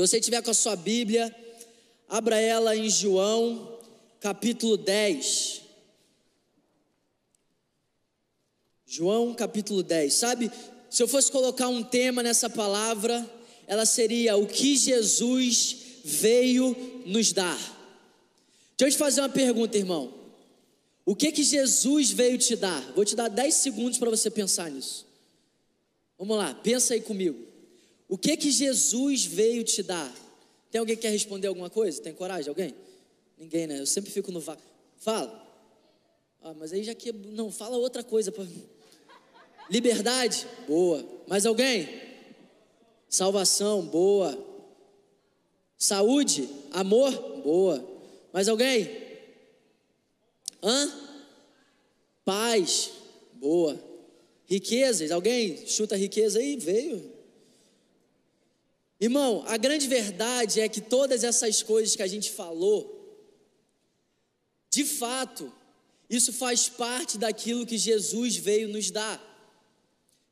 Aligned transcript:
Então, 0.00 0.06
se 0.06 0.12
você 0.12 0.20
tiver 0.22 0.40
com 0.40 0.50
a 0.50 0.54
sua 0.54 0.74
Bíblia, 0.76 1.30
abra 2.08 2.40
ela 2.40 2.74
em 2.74 2.88
João, 2.88 3.78
capítulo 4.18 4.78
10. 4.78 5.60
João, 8.86 9.34
capítulo 9.34 9.82
10. 9.82 10.14
Sabe, 10.14 10.50
se 10.88 11.02
eu 11.02 11.06
fosse 11.06 11.30
colocar 11.30 11.68
um 11.68 11.82
tema 11.82 12.22
nessa 12.22 12.48
palavra, 12.48 13.30
ela 13.66 13.84
seria 13.84 14.38
o 14.38 14.46
que 14.46 14.74
Jesus 14.74 15.76
veio 16.02 17.02
nos 17.04 17.34
dar. 17.34 17.58
Deixa 18.78 18.88
eu 18.88 18.90
te 18.92 18.96
fazer 18.96 19.20
uma 19.20 19.28
pergunta, 19.28 19.76
irmão. 19.76 20.14
O 21.04 21.14
que 21.14 21.30
que 21.30 21.42
Jesus 21.42 22.10
veio 22.10 22.38
te 22.38 22.56
dar? 22.56 22.80
Vou 22.94 23.04
te 23.04 23.14
dar 23.14 23.28
10 23.28 23.54
segundos 23.54 23.98
para 23.98 24.08
você 24.08 24.30
pensar 24.30 24.70
nisso. 24.70 25.06
Vamos 26.18 26.38
lá, 26.38 26.54
pensa 26.54 26.94
aí 26.94 27.02
comigo. 27.02 27.49
O 28.10 28.18
que 28.18 28.36
que 28.36 28.50
Jesus 28.50 29.24
veio 29.24 29.62
te 29.62 29.84
dar? 29.84 30.12
Tem 30.68 30.80
alguém 30.80 30.96
que 30.96 31.02
quer 31.02 31.10
responder 31.10 31.46
alguma 31.46 31.70
coisa? 31.70 32.02
Tem 32.02 32.12
coragem? 32.12 32.48
Alguém? 32.48 32.74
Ninguém, 33.38 33.68
né? 33.68 33.78
Eu 33.78 33.86
sempre 33.86 34.10
fico 34.10 34.32
no 34.32 34.40
vácuo. 34.40 34.64
Fala. 34.98 35.48
Ah, 36.42 36.52
mas 36.52 36.72
aí 36.72 36.82
já 36.82 36.92
que. 36.92 37.12
Não, 37.12 37.52
fala 37.52 37.76
outra 37.76 38.02
coisa. 38.02 38.32
Pra... 38.32 38.44
Liberdade? 39.70 40.44
Boa. 40.66 41.06
Mais 41.28 41.46
alguém? 41.46 41.88
Salvação? 43.08 43.86
Boa. 43.86 44.36
Saúde? 45.78 46.48
Amor? 46.72 47.12
Boa. 47.44 47.88
Mais 48.32 48.48
alguém? 48.48 48.90
Hã? 50.60 50.92
Paz? 52.24 52.90
Boa. 53.34 53.78
Riquezas? 54.46 55.12
Alguém 55.12 55.64
chuta 55.68 55.94
riqueza 55.94 56.40
aí? 56.40 56.56
Veio. 56.56 57.09
Irmão, 59.00 59.42
a 59.46 59.56
grande 59.56 59.88
verdade 59.88 60.60
é 60.60 60.68
que 60.68 60.80
todas 60.80 61.24
essas 61.24 61.62
coisas 61.62 61.96
que 61.96 62.02
a 62.02 62.06
gente 62.06 62.30
falou, 62.30 62.98
de 64.68 64.84
fato, 64.84 65.50
isso 66.08 66.32
faz 66.32 66.68
parte 66.68 67.16
daquilo 67.16 67.64
que 67.64 67.78
Jesus 67.78 68.36
veio 68.36 68.68
nos 68.68 68.90
dar. 68.90 69.18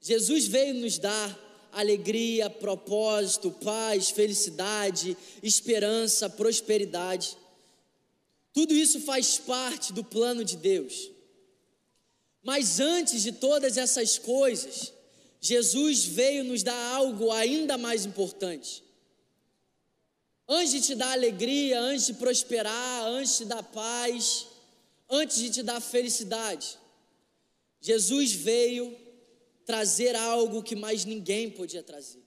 Jesus 0.00 0.46
veio 0.46 0.74
nos 0.74 0.98
dar 0.98 1.46
alegria, 1.72 2.50
propósito, 2.50 3.50
paz, 3.50 4.10
felicidade, 4.10 5.16
esperança, 5.42 6.28
prosperidade. 6.28 7.36
Tudo 8.52 8.74
isso 8.74 9.00
faz 9.00 9.38
parte 9.38 9.92
do 9.92 10.04
plano 10.04 10.44
de 10.44 10.56
Deus. 10.56 11.10
Mas 12.42 12.80
antes 12.80 13.22
de 13.22 13.32
todas 13.32 13.76
essas 13.76 14.18
coisas, 14.18 14.92
Jesus 15.40 16.04
veio 16.04 16.44
nos 16.44 16.62
dar 16.62 16.94
algo 16.94 17.30
ainda 17.30 17.78
mais 17.78 18.04
importante. 18.04 18.82
Antes 20.48 20.72
de 20.72 20.80
te 20.80 20.94
dar 20.94 21.12
alegria, 21.12 21.78
antes 21.80 22.06
de 22.06 22.14
prosperar, 22.14 23.04
antes 23.06 23.38
de 23.38 23.44
dar 23.44 23.62
paz, 23.62 24.46
antes 25.08 25.36
de 25.38 25.50
te 25.50 25.62
dar 25.62 25.80
felicidade, 25.80 26.78
Jesus 27.80 28.32
veio 28.32 28.96
trazer 29.64 30.16
algo 30.16 30.62
que 30.62 30.74
mais 30.74 31.04
ninguém 31.04 31.50
podia 31.50 31.82
trazer. 31.82 32.22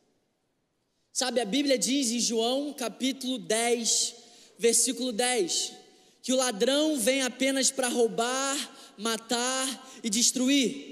Sabe, 1.11 1.41
a 1.41 1.45
Bíblia 1.45 1.77
diz 1.77 2.11
em 2.11 2.19
João 2.19 2.73
capítulo 2.73 3.37
10, 3.37 4.15
versículo 4.57 5.11
10, 5.11 5.73
que 6.21 6.31
o 6.31 6.37
ladrão 6.37 6.97
vem 6.97 7.23
apenas 7.23 7.69
para 7.69 7.89
roubar, 7.89 8.93
matar 8.97 9.91
e 10.03 10.09
destruir. 10.09 10.90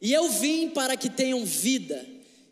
E 0.00 0.12
eu 0.12 0.30
vim 0.30 0.70
para 0.70 0.96
que 0.96 1.10
tenham 1.10 1.44
vida 1.44 2.06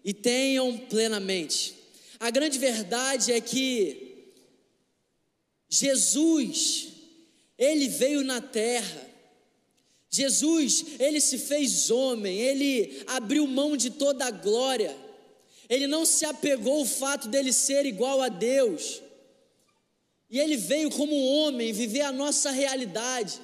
e 0.04 0.12
tenham 0.12 0.76
plenamente. 0.76 1.74
A 2.20 2.30
grande 2.30 2.58
verdade 2.58 3.32
é 3.32 3.40
que 3.40 4.08
Jesus, 5.68 6.88
ele 7.56 7.88
veio 7.88 8.24
na 8.24 8.40
terra. 8.40 9.06
Jesus, 10.10 10.84
ele 10.98 11.20
se 11.20 11.38
fez 11.38 11.90
homem, 11.90 12.38
ele 12.38 13.02
abriu 13.06 13.46
mão 13.46 13.76
de 13.76 13.90
toda 13.90 14.24
a 14.24 14.30
glória, 14.30 14.96
ele 15.68 15.86
não 15.86 16.06
se 16.06 16.24
apegou 16.24 16.78
ao 16.78 16.86
fato 16.86 17.28
dele 17.28 17.52
ser 17.52 17.84
igual 17.84 18.22
a 18.22 18.30
Deus, 18.30 19.02
e 20.30 20.38
ele 20.38 20.56
veio 20.56 20.90
como 20.90 21.14
um 21.14 21.26
homem 21.26 21.74
viver 21.74 22.00
a 22.00 22.12
nossa 22.12 22.50
realidade, 22.50 23.38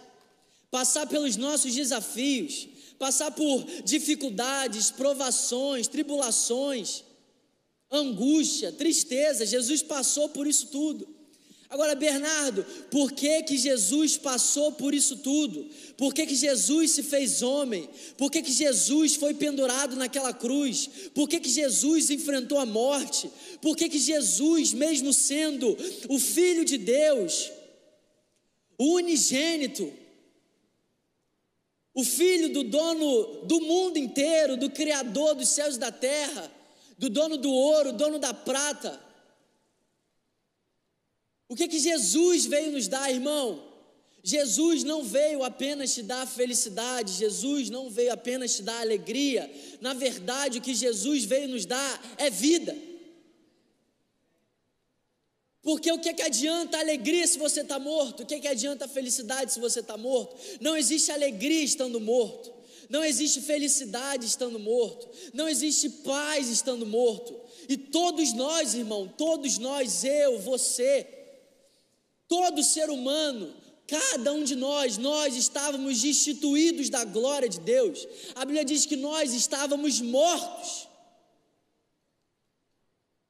passar 0.71 1.06
pelos 1.06 1.37
nossos 1.37 1.75
desafios, 1.75 2.67
passar 2.99 3.31
por 3.31 3.65
dificuldades, 3.84 4.91
provações, 4.91 5.88
tribulações, 5.88 7.05
angústia, 7.91 8.72
tristeza. 8.72 9.47
Jesus 9.47 9.82
passou 9.82 10.28
por 10.28 10.47
isso 10.47 10.69
tudo. 10.69 11.15
Agora, 11.75 11.97
Bernardo, 11.97 12.65
por 12.88 13.10
que 13.10 13.43
que 13.43 13.56
Jesus 13.56 14.16
passou 14.16 14.71
por 14.71 14.94
isso 14.94 15.16
tudo? 15.16 15.69
Por 15.97 16.15
que 16.15 16.25
que 16.25 16.37
Jesus 16.37 16.93
se 16.93 17.03
fez 17.03 17.43
homem? 17.43 17.88
Por 18.16 18.31
que 18.31 18.43
que 18.43 18.53
Jesus 18.53 19.16
foi 19.16 19.34
pendurado 19.34 19.97
naquela 19.97 20.32
cruz? 20.32 20.88
Por 21.12 21.28
que 21.28 21.41
que 21.41 21.49
Jesus 21.49 22.11
enfrentou 22.11 22.59
a 22.59 22.66
morte? 22.66 23.28
Por 23.61 23.76
que 23.76 23.88
que 23.88 23.99
Jesus, 23.99 24.72
mesmo 24.72 25.12
sendo 25.12 25.76
o 26.09 26.16
filho 26.16 26.65
de 26.65 26.78
Deus, 26.78 27.50
o 28.78 28.94
unigênito, 28.94 29.93
o 31.94 32.05
filho 32.05 32.53
do 32.53 32.65
dono 32.65 33.44
do 33.44 33.60
mundo 33.60 33.99
inteiro, 33.99 34.56
do 34.56 34.69
criador 34.71 35.34
dos 35.34 35.49
céus 35.49 35.77
e 35.77 35.78
da 35.78 35.93
terra, 35.93 36.50
do 36.99 37.09
dono 37.09 37.37
do 37.37 37.53
ouro, 37.53 37.93
dono 37.93 38.19
da 38.19 38.34
prata, 38.34 39.00
o 41.49 41.55
que 41.55 41.69
que 41.69 41.78
Jesus 41.78 42.47
veio 42.47 42.72
nos 42.72 42.88
dar, 42.88 43.10
irmão? 43.12 43.62
Jesus 44.22 44.82
não 44.82 45.05
veio 45.05 45.44
apenas 45.44 45.94
te 45.94 46.03
dar 46.03 46.27
felicidade, 46.27 47.12
Jesus 47.12 47.69
não 47.69 47.91
veio 47.91 48.12
apenas 48.12 48.56
te 48.56 48.62
dar 48.62 48.81
alegria. 48.81 49.49
Na 49.81 49.93
verdade, 49.93 50.59
o 50.59 50.62
que 50.62 50.75
Jesus 50.75 51.25
veio 51.25 51.49
nos 51.49 51.66
dar 51.66 52.15
é 52.16 52.31
vida. 52.31 52.75
Porque 55.65 55.91
o 55.91 55.99
que, 55.99 56.13
que 56.13 56.23
adianta 56.23 56.79
alegria 56.79 57.27
se 57.27 57.39
você 57.39 57.63
está 57.63 57.79
morto? 57.79 58.23
O 58.23 58.27
que, 58.27 58.39
que 58.39 58.47
adianta 58.47 58.87
felicidade 58.87 59.53
se 59.53 59.59
você 59.59 59.81
está 59.81 59.97
morto? 59.97 60.37
Não 60.61 60.77
existe 60.77 61.11
alegria 61.11 61.65
estando 61.65 61.99
morto. 61.99 62.53
Não 62.89 63.03
existe 63.03 63.41
felicidade 63.41 64.27
estando 64.27 64.59
morto. 64.59 65.09
Não 65.33 65.49
existe 65.49 65.89
paz 65.89 66.49
estando 66.49 66.85
morto. 66.87 67.35
E 67.69 67.77
todos 67.77 68.33
nós, 68.35 68.75
irmão, 68.75 69.09
todos 69.17 69.57
nós, 69.59 70.05
eu, 70.05 70.39
você, 70.39 71.15
Todo 72.27 72.65
ser 72.65 72.91
humano, 72.91 73.55
cada 73.87 74.33
um 74.33 74.43
de 74.43 74.57
nós, 74.57 74.97
nós 74.97 75.37
estávamos 75.37 76.01
destituídos 76.01 76.89
da 76.89 77.05
glória 77.05 77.49
de 77.49 77.61
Deus. 77.61 78.07
A 78.35 78.45
Bíblia 78.45 78.65
diz 78.65 78.87
que 78.87 78.97
nós 78.97 79.33
estávamos 79.35 80.01
mortos. 80.01 80.89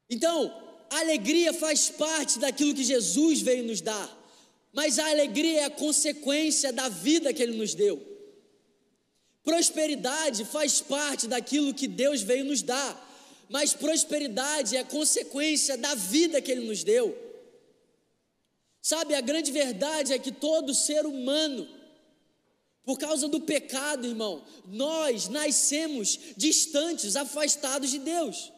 Então, 0.08 0.63
a 0.90 0.98
alegria 0.98 1.52
faz 1.52 1.90
parte 1.90 2.38
daquilo 2.38 2.74
que 2.74 2.84
Jesus 2.84 3.40
veio 3.40 3.64
nos 3.64 3.80
dar, 3.80 4.08
mas 4.72 4.98
a 4.98 5.08
alegria 5.08 5.60
é 5.60 5.64
a 5.64 5.70
consequência 5.70 6.72
da 6.72 6.88
vida 6.88 7.32
que 7.32 7.42
Ele 7.42 7.56
nos 7.56 7.74
deu. 7.74 8.14
Prosperidade 9.42 10.44
faz 10.44 10.80
parte 10.80 11.28
daquilo 11.28 11.74
que 11.74 11.86
Deus 11.86 12.22
veio 12.22 12.46
nos 12.46 12.62
dar, 12.62 13.00
mas 13.48 13.74
prosperidade 13.74 14.76
é 14.76 14.80
a 14.80 14.84
consequência 14.84 15.76
da 15.76 15.94
vida 15.94 16.40
que 16.40 16.50
Ele 16.50 16.66
nos 16.66 16.82
deu. 16.82 17.16
Sabe, 18.80 19.14
a 19.14 19.20
grande 19.20 19.52
verdade 19.52 20.12
é 20.12 20.18
que 20.18 20.32
todo 20.32 20.74
ser 20.74 21.06
humano, 21.06 21.68
por 22.84 22.98
causa 22.98 23.28
do 23.28 23.40
pecado, 23.40 24.06
irmão, 24.06 24.44
nós 24.66 25.28
nascemos 25.28 26.18
distantes, 26.36 27.16
afastados 27.16 27.90
de 27.90 27.98
Deus. 27.98 28.52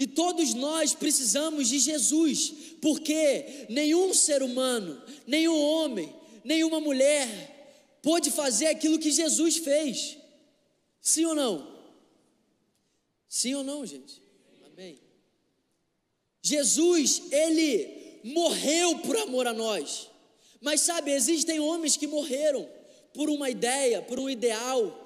E 0.00 0.06
todos 0.06 0.54
nós 0.54 0.94
precisamos 0.94 1.68
de 1.68 1.78
Jesus, 1.78 2.54
porque 2.80 3.66
nenhum 3.68 4.14
ser 4.14 4.42
humano, 4.42 5.00
nenhum 5.26 5.60
homem, 5.62 6.10
nenhuma 6.42 6.80
mulher 6.80 7.98
pôde 8.02 8.30
fazer 8.30 8.68
aquilo 8.68 8.98
que 8.98 9.10
Jesus 9.10 9.58
fez. 9.58 10.16
Sim 11.02 11.26
ou 11.26 11.34
não? 11.34 11.70
Sim 13.28 13.54
ou 13.56 13.62
não, 13.62 13.84
gente? 13.84 14.22
Amém. 14.72 14.98
Jesus, 16.40 17.24
ele 17.30 18.20
morreu 18.24 19.00
por 19.00 19.18
amor 19.18 19.46
a 19.46 19.52
nós. 19.52 20.08
Mas 20.62 20.80
sabe, 20.80 21.10
existem 21.10 21.60
homens 21.60 21.98
que 21.98 22.06
morreram 22.06 22.66
por 23.12 23.28
uma 23.28 23.50
ideia, 23.50 24.00
por 24.00 24.18
um 24.18 24.30
ideal, 24.30 24.96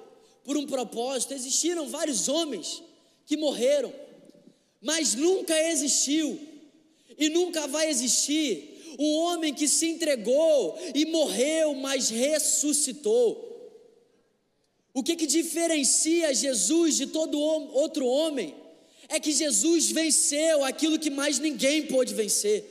por 0.45 0.55
um 0.55 0.65
propósito. 0.65 1.33
Existiram 1.33 1.89
vários 1.89 2.29
homens 2.29 2.81
que 3.25 3.35
morreram, 3.35 3.93
mas 4.85 5.15
nunca 5.15 5.59
existiu 5.71 6.39
e 7.17 7.27
nunca 7.27 7.65
vai 7.67 7.89
existir 7.89 8.95
um 8.99 9.13
homem 9.15 9.51
que 9.51 9.67
se 9.67 9.87
entregou 9.87 10.77
e 10.93 11.07
morreu, 11.07 11.73
mas 11.73 12.09
ressuscitou. 12.09 13.43
O 14.93 15.01
que, 15.01 15.15
que 15.15 15.25
diferencia 15.25 16.35
Jesus 16.35 16.97
de 16.97 17.07
todo 17.07 17.39
outro 17.39 18.05
homem 18.05 18.55
é 19.09 19.19
que 19.19 19.31
Jesus 19.31 19.89
venceu 19.89 20.63
aquilo 20.63 20.99
que 20.99 21.09
mais 21.09 21.39
ninguém 21.39 21.87
pôde 21.87 22.13
vencer. 22.13 22.63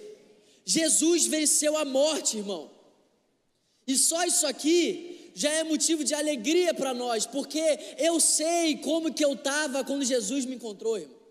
Jesus 0.65 1.27
venceu 1.27 1.77
a 1.77 1.85
morte, 1.85 2.37
irmão. 2.37 2.71
E 3.89 3.97
só 3.97 4.25
isso 4.25 4.47
aqui 4.47 5.33
já 5.35 5.51
é 5.51 5.65
motivo 5.65 6.05
de 6.05 6.15
alegria 6.15 6.73
para 6.73 6.95
nós, 6.95 7.27
porque 7.27 7.61
eu 7.99 8.21
sei 8.21 8.77
como 8.77 9.13
que 9.13 9.25
eu 9.25 9.33
estava 9.33 9.83
quando 9.83 10.05
Jesus 10.05 10.45
me 10.45 10.55
encontrou, 10.55 10.97
irmão. 10.97 11.24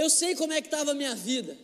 Eu 0.00 0.08
sei 0.08 0.34
como 0.34 0.54
é 0.54 0.62
que 0.62 0.68
estava 0.68 0.92
a 0.92 0.94
minha 0.94 1.14
vida. 1.14 1.58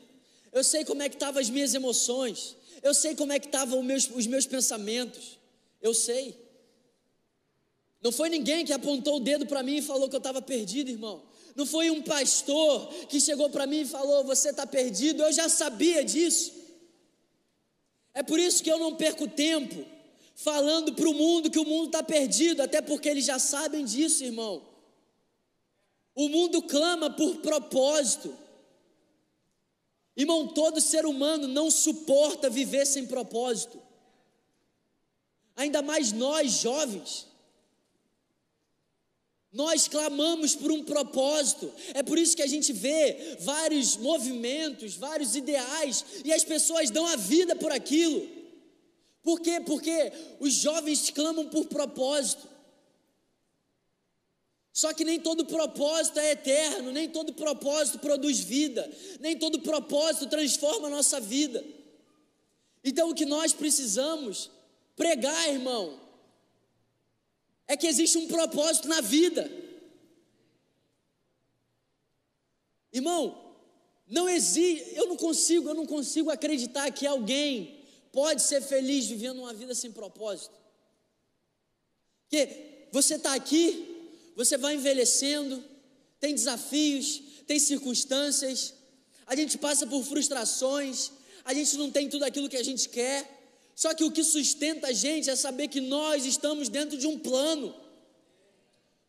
Eu 0.53 0.63
sei 0.63 0.85
como 0.85 1.01
é 1.03 1.09
que 1.09 1.17
estavam 1.17 1.41
as 1.41 1.49
minhas 1.49 1.73
emoções. 1.73 2.55
Eu 2.83 2.93
sei 2.93 3.15
como 3.15 3.33
é 3.33 3.39
que 3.39 3.47
estavam 3.47 3.83
meus, 3.83 4.11
os 4.11 4.27
meus 4.27 4.47
pensamentos. 4.47 5.39
Eu 5.81 5.95
sei. 5.95 6.39
Não 8.03 8.13
foi 8.13 8.29
ninguém 8.29 8.67
que 8.67 8.75
apontou 8.75 9.17
o 9.17 9.21
dedo 9.21 9.47
para 9.47 9.63
mim 9.63 9.77
e 9.77 9.83
falou 9.83 10.07
que 10.11 10.15
eu 10.15 10.25
estava 10.25 10.43
perdido, 10.43 10.91
irmão. 10.91 11.23
Não 11.55 11.65
foi 11.65 11.91
um 11.91 12.03
pastor 12.03 12.93
que 13.09 13.19
chegou 13.23 13.49
para 13.49 13.67
mim 13.67 13.81
e 13.81 13.87
falou: 13.87 14.23
Você 14.25 14.51
está 14.51 14.67
perdido. 14.67 15.23
Eu 15.23 15.33
já 15.33 15.49
sabia 15.49 16.05
disso. 16.05 16.53
É 18.13 18.23
por 18.23 18.39
isso 18.39 18.63
que 18.63 18.71
eu 18.71 18.79
não 18.79 18.95
perco 18.97 19.27
tempo 19.27 19.83
falando 20.35 20.93
para 20.93 21.09
o 21.09 21.15
mundo 21.15 21.51
que 21.51 21.59
o 21.59 21.65
mundo 21.65 21.87
está 21.87 22.03
perdido, 22.03 22.61
até 22.61 22.83
porque 22.83 23.09
eles 23.09 23.25
já 23.25 23.39
sabem 23.39 23.83
disso, 23.83 24.23
irmão. 24.23 24.76
O 26.17 26.31
mundo 26.31 26.63
clama 26.63 27.11
por 27.11 27.37
propósito. 27.37 28.35
Irmão, 30.17 30.49
todo 30.49 30.81
ser 30.81 31.05
humano 31.05 31.47
não 31.47 31.71
suporta 31.71 32.49
viver 32.49 32.87
sem 32.87 33.07
propósito. 33.07 33.79
Ainda 35.55 35.83
mais 35.83 36.13
nós, 36.13 36.53
jovens. 36.53 37.27
Nós 39.53 39.87
clamamos 39.89 40.55
por 40.55 40.73
um 40.73 40.83
propósito. 40.83 41.71
É 41.93 42.03
por 42.03 42.19
isso 42.19 42.35
que 42.35 42.43
a 42.43 42.47
gente 42.47 42.73
vê 42.73 43.37
vários 43.41 43.99
movimentos, 43.99 44.97
vários 44.97 45.37
ideais, 45.37 46.05
e 46.25 46.33
as 46.33 46.45
pessoas 46.45 46.91
dão 46.91 47.07
a 47.07 47.17
vida 47.17 47.55
por 47.55 47.71
aquilo. 47.71 48.27
Por 49.23 49.41
quê? 49.41 49.61
Porque 49.61 50.13
os 50.41 50.55
jovens 50.55 51.11
clamam 51.11 51.49
por 51.49 51.67
propósito. 51.67 52.56
Só 54.77 54.93
que 54.93 55.07
nem 55.07 55.19
todo 55.19 55.47
propósito 55.47 56.21
é 56.21 56.33
eterno, 56.33 56.93
nem 56.93 57.09
todo 57.09 57.33
propósito 57.33 57.99
produz 57.99 58.41
vida, 58.41 58.87
nem 59.21 59.35
todo 59.35 59.63
propósito 59.63 60.29
transforma 60.29 60.89
a 60.89 60.91
nossa 60.91 61.19
vida. 61.19 61.65
Então 62.85 63.09
o 63.09 63.15
que 63.15 63.25
nós 63.25 63.55
precisamos 63.55 64.51
pregar, 64.95 65.49
irmão, 65.49 65.99
é 67.67 67.75
que 67.75 67.87
existe 67.87 68.19
um 68.19 68.29
propósito 68.29 68.87
na 68.87 69.01
vida. 69.01 69.51
Irmão, 72.93 73.55
não 74.07 74.29
existe, 74.29 74.95
eu 74.95 75.07
não 75.07 75.17
consigo, 75.17 75.71
eu 75.71 75.75
não 75.75 75.87
consigo 75.87 76.31
acreditar 76.31 76.91
que 76.91 77.07
alguém 77.07 77.83
pode 78.13 78.43
ser 78.43 78.61
feliz 78.61 79.07
vivendo 79.07 79.39
uma 79.39 79.55
vida 79.55 79.75
sem 79.75 79.91
propósito. 79.91 80.55
Que 82.29 82.89
você 82.93 83.15
está 83.15 83.33
aqui, 83.33 83.96
você 84.37 84.59
vai 84.59 84.75
envelhecendo, 84.75 85.65
tem 86.21 86.35
desafios, 86.35 87.23
tem 87.47 87.59
circunstâncias, 87.59 88.75
a 89.27 89.35
gente 89.35 89.57
passa 89.57 89.87
por 89.87 90.05
frustrações, 90.05 91.11
a 91.45 91.55
gente 91.55 91.77
não 91.79 91.91
tem 91.91 92.09
tudo 92.09 92.25
aquilo 92.25 92.49
que 92.49 92.57
a 92.57 92.63
gente 92.63 92.89
quer, 92.91 93.33
só 93.75 93.95
que 93.95 94.05
o 94.05 94.11
que 94.11 94.23
sustenta 94.23 94.89
a 94.89 94.93
gente 94.93 95.31
é 95.31 95.35
saber 95.35 95.69
que 95.69 95.81
nós 95.81 96.27
estamos 96.27 96.69
dentro 96.69 96.99
de 96.99 97.07
um 97.07 97.19
plano, 97.19 97.75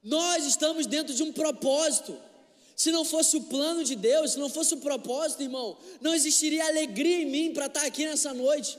nós 0.02 0.46
estamos 0.46 0.88
dentro 0.88 1.14
de 1.14 1.22
um 1.22 1.34
propósito. 1.34 2.18
Se 2.76 2.92
não 2.92 3.04
fosse 3.04 3.36
o 3.36 3.42
plano 3.42 3.84
de 3.84 3.96
Deus, 3.96 4.34
se 4.34 4.40
não 4.40 4.50
fosse 4.50 4.76
o 4.76 4.78
propósito, 4.78 5.42
irmão, 5.42 5.78
não 6.00 6.14
existiria 6.14 6.66
alegria 6.66 7.22
em 7.24 7.26
mim 7.26 7.54
para 7.54 7.66
estar 7.66 7.86
aqui 7.86 8.06
nessa 8.06 8.34
noite 8.34 8.78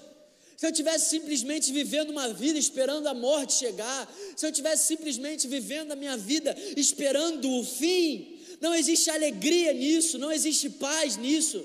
se 0.59 0.67
eu 0.67 0.73
tivesse 0.73 1.09
simplesmente 1.09 1.73
vivendo 1.73 2.11
uma 2.11 2.31
vida 2.31 2.59
esperando 2.59 3.07
a 3.07 3.15
morte 3.15 3.53
chegar, 3.53 4.13
se 4.37 4.45
eu 4.45 4.51
tivesse 4.51 4.89
simplesmente 4.89 5.47
vivendo 5.47 5.93
a 5.93 5.95
minha 5.95 6.17
vida 6.17 6.53
esperando 6.77 7.49
o 7.49 7.65
fim, 7.65 8.41
não 8.61 8.75
existe 8.75 9.09
alegria 9.09 9.73
nisso, 9.73 10.19
não 10.19 10.33
existe 10.33 10.69
paz 10.71 11.17
nisso. 11.17 11.65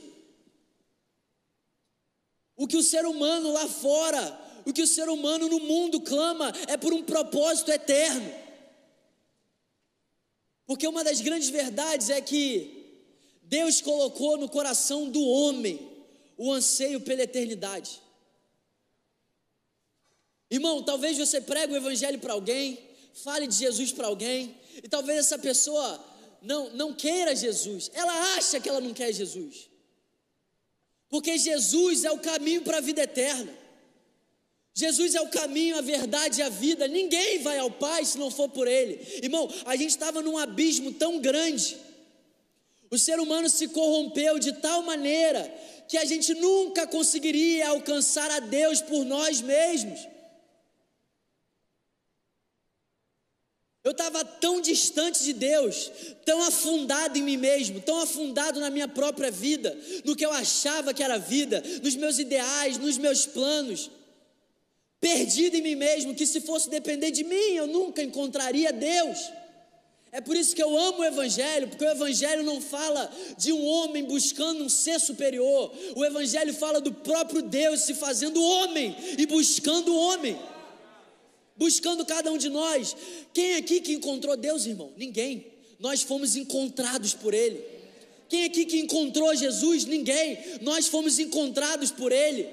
O 2.56 2.68
que 2.68 2.78
o 2.78 2.84
ser 2.84 3.04
humano 3.08 3.52
lá 3.52 3.68
fora, 3.68 4.40
o 4.64 4.72
que 4.72 4.84
o 4.84 4.88
ser 4.88 5.10
humano 5.10 5.50
no 5.50 5.60
mundo 5.60 6.00
clama 6.00 6.54
é 6.68 6.78
por 6.78 6.94
um 6.94 7.02
propósito 7.02 7.72
eterno. 7.72 8.32
Porque 10.68 10.88
uma 10.88 11.04
das 11.04 11.20
grandes 11.20 11.50
verdades 11.50 12.12
é 12.12 12.22
que 12.22 13.02
Deus 13.42 13.82
colocou 13.82 14.38
no 14.38 14.48
coração 14.48 15.10
do 15.10 15.28
homem 15.28 15.80
o 16.38 16.52
anseio 16.54 17.02
pela 17.02 17.24
eternidade. 17.24 18.03
Irmão, 20.54 20.84
talvez 20.84 21.18
você 21.18 21.42
pregue 21.42 21.74
o 21.74 21.78
evangelho 21.78 22.20
para 22.20 22.34
alguém, 22.34 22.78
fale 23.24 23.48
de 23.48 23.56
Jesus 23.56 23.92
para 23.92 24.06
alguém, 24.06 24.56
e 24.84 24.88
talvez 24.88 25.18
essa 25.18 25.40
pessoa 25.40 26.00
não, 26.44 26.70
não 26.76 26.94
queira 26.94 27.36
Jesus, 27.36 27.90
ela 27.92 28.36
acha 28.36 28.60
que 28.60 28.70
ela 28.70 28.80
não 28.80 28.94
quer 28.94 29.12
Jesus, 29.12 29.68
porque 31.10 31.40
Jesus 31.40 32.04
é 32.04 32.12
o 32.12 32.20
caminho 32.20 32.62
para 32.62 32.78
a 32.78 32.82
vida 32.82 33.02
eterna. 33.02 33.52
Jesus 34.76 35.16
é 35.16 35.22
o 35.22 35.30
caminho, 35.30 35.78
a 35.78 35.82
verdade 35.82 36.40
e 36.40 36.44
a 36.44 36.50
vida. 36.50 36.88
Ninguém 36.88 37.40
vai 37.40 37.58
ao 37.60 37.70
Pai 37.70 38.04
se 38.06 38.18
não 38.18 38.32
for 38.32 38.50
por 38.50 38.68
Ele. 38.68 39.00
Irmão, 39.22 39.48
a 39.66 39.76
gente 39.76 39.92
estava 39.92 40.20
num 40.22 40.36
abismo 40.36 40.92
tão 40.94 41.20
grande. 41.20 41.78
O 42.90 42.98
ser 42.98 43.20
humano 43.20 43.48
se 43.50 43.68
corrompeu 43.68 44.40
de 44.40 44.54
tal 44.54 44.82
maneira 44.82 45.42
que 45.88 45.98
a 45.98 46.06
gente 46.06 46.34
nunca 46.34 46.88
conseguiria 46.88 47.70
alcançar 47.70 48.32
a 48.32 48.40
Deus 48.40 48.82
por 48.82 49.06
nós 49.06 49.42
mesmos. 49.42 50.13
Eu 53.84 53.92
estava 53.92 54.24
tão 54.24 54.62
distante 54.62 55.22
de 55.24 55.34
Deus, 55.34 55.92
tão 56.24 56.42
afundado 56.44 57.18
em 57.18 57.22
mim 57.22 57.36
mesmo, 57.36 57.82
tão 57.82 58.00
afundado 58.00 58.58
na 58.58 58.70
minha 58.70 58.88
própria 58.88 59.30
vida, 59.30 59.78
no 60.06 60.16
que 60.16 60.26
eu 60.26 60.32
achava 60.32 60.94
que 60.94 61.04
era 61.04 61.18
vida, 61.18 61.62
nos 61.84 61.94
meus 61.96 62.18
ideais, 62.18 62.78
nos 62.78 62.98
meus 62.98 63.26
planos, 63.26 63.92
perdido 65.02 65.58
em 65.58 65.62
mim 65.62 65.76
mesmo, 65.76 66.16
que 66.16 66.26
se 66.26 66.40
fosse 66.40 66.70
depender 66.70 67.12
de 67.12 67.26
mim, 67.26 67.56
eu 67.56 67.68
nunca 67.68 68.02
encontraria 68.02 68.72
Deus. 68.72 69.20
É 70.14 70.22
por 70.22 70.38
isso 70.38 70.56
que 70.56 70.64
eu 70.64 70.78
amo 70.78 71.00
o 71.00 71.04
Evangelho, 71.04 71.68
porque 71.68 71.84
o 71.84 71.90
Evangelho 71.90 72.44
não 72.44 72.62
fala 72.62 73.12
de 73.38 73.52
um 73.52 73.66
homem 73.66 74.06
buscando 74.06 74.64
um 74.64 74.70
ser 74.70 74.98
superior, 74.98 75.74
o 75.94 76.06
Evangelho 76.06 76.54
fala 76.54 76.80
do 76.80 76.94
próprio 76.94 77.42
Deus 77.42 77.82
se 77.82 77.94
fazendo 77.96 78.42
homem 78.42 78.96
e 79.18 79.26
buscando 79.26 79.94
o 79.94 79.98
homem 79.98 80.40
buscando 81.56 82.06
cada 82.06 82.32
um 82.32 82.38
de 82.38 82.50
nós. 82.50 82.96
Quem 83.34 83.56
aqui 83.56 83.82
que 83.82 83.94
encontrou 83.94 84.36
Deus, 84.36 84.66
irmão? 84.66 84.92
Ninguém. 84.98 85.46
Nós 85.80 86.02
fomos 86.02 86.36
encontrados 86.36 87.14
por 87.14 87.34
Ele. 87.34 87.64
Quem 88.30 88.46
aqui 88.46 88.66
que 88.66 88.80
encontrou 88.80 89.36
Jesus? 89.36 89.86
Ninguém. 89.86 90.38
Nós 90.62 90.88
fomos 90.88 91.20
encontrados 91.20 91.92
por 91.92 92.12
Ele. 92.12 92.48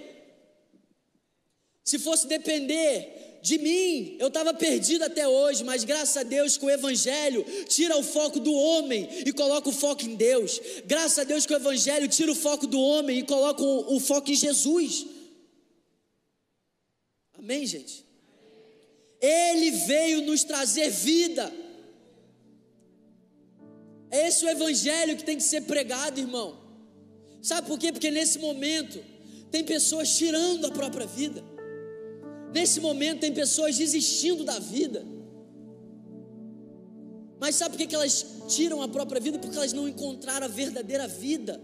Se 1.84 1.98
fosse 1.98 2.26
depender 2.26 3.38
de 3.42 3.56
mim, 3.58 4.16
eu 4.18 4.28
estava 4.28 4.52
perdido 4.52 5.02
até 5.04 5.26
hoje, 5.26 5.64
mas 5.64 5.82
graças 5.82 6.16
a 6.16 6.22
Deus 6.22 6.58
que 6.58 6.64
o 6.64 6.70
Evangelho 6.70 7.44
tira 7.66 7.96
o 7.96 8.02
foco 8.02 8.38
do 8.38 8.52
homem 8.52 9.08
e 9.24 9.32
coloca 9.32 9.68
o 9.68 9.72
foco 9.72 10.04
em 10.04 10.14
Deus. 10.14 10.60
Graças 10.84 11.18
a 11.18 11.24
Deus 11.24 11.46
que 11.46 11.52
o 11.54 11.56
Evangelho 11.56 12.06
tira 12.08 12.30
o 12.30 12.34
foco 12.34 12.66
do 12.66 12.78
homem 12.78 13.20
e 13.20 13.22
coloca 13.22 13.62
o, 13.62 13.96
o 13.96 14.00
foco 14.00 14.30
em 14.30 14.34
Jesus. 14.34 15.06
Amém, 17.38 17.64
gente? 17.66 18.09
Ele 19.20 19.70
veio 19.70 20.22
nos 20.22 20.44
trazer 20.44 20.90
vida. 20.90 21.52
É 24.10 24.28
esse 24.28 24.44
o 24.44 24.48
evangelho 24.48 25.16
que 25.16 25.24
tem 25.24 25.36
que 25.36 25.42
ser 25.42 25.62
pregado, 25.62 26.18
irmão. 26.18 26.58
Sabe 27.42 27.66
por 27.66 27.78
quê? 27.78 27.92
Porque 27.92 28.10
nesse 28.10 28.38
momento 28.38 29.02
tem 29.50 29.64
pessoas 29.64 30.16
tirando 30.16 30.66
a 30.66 30.70
própria 30.70 31.06
vida. 31.06 31.44
Nesse 32.52 32.80
momento 32.80 33.20
tem 33.20 33.32
pessoas 33.32 33.76
desistindo 33.76 34.44
da 34.44 34.58
vida. 34.58 35.04
Mas 37.38 37.54
sabe 37.54 37.76
por 37.76 37.86
que 37.86 37.94
elas 37.94 38.26
tiram 38.48 38.82
a 38.82 38.88
própria 38.88 39.20
vida? 39.20 39.38
Porque 39.38 39.56
elas 39.56 39.72
não 39.72 39.88
encontraram 39.88 40.46
a 40.46 40.48
verdadeira 40.48 41.06
vida. 41.06 41.60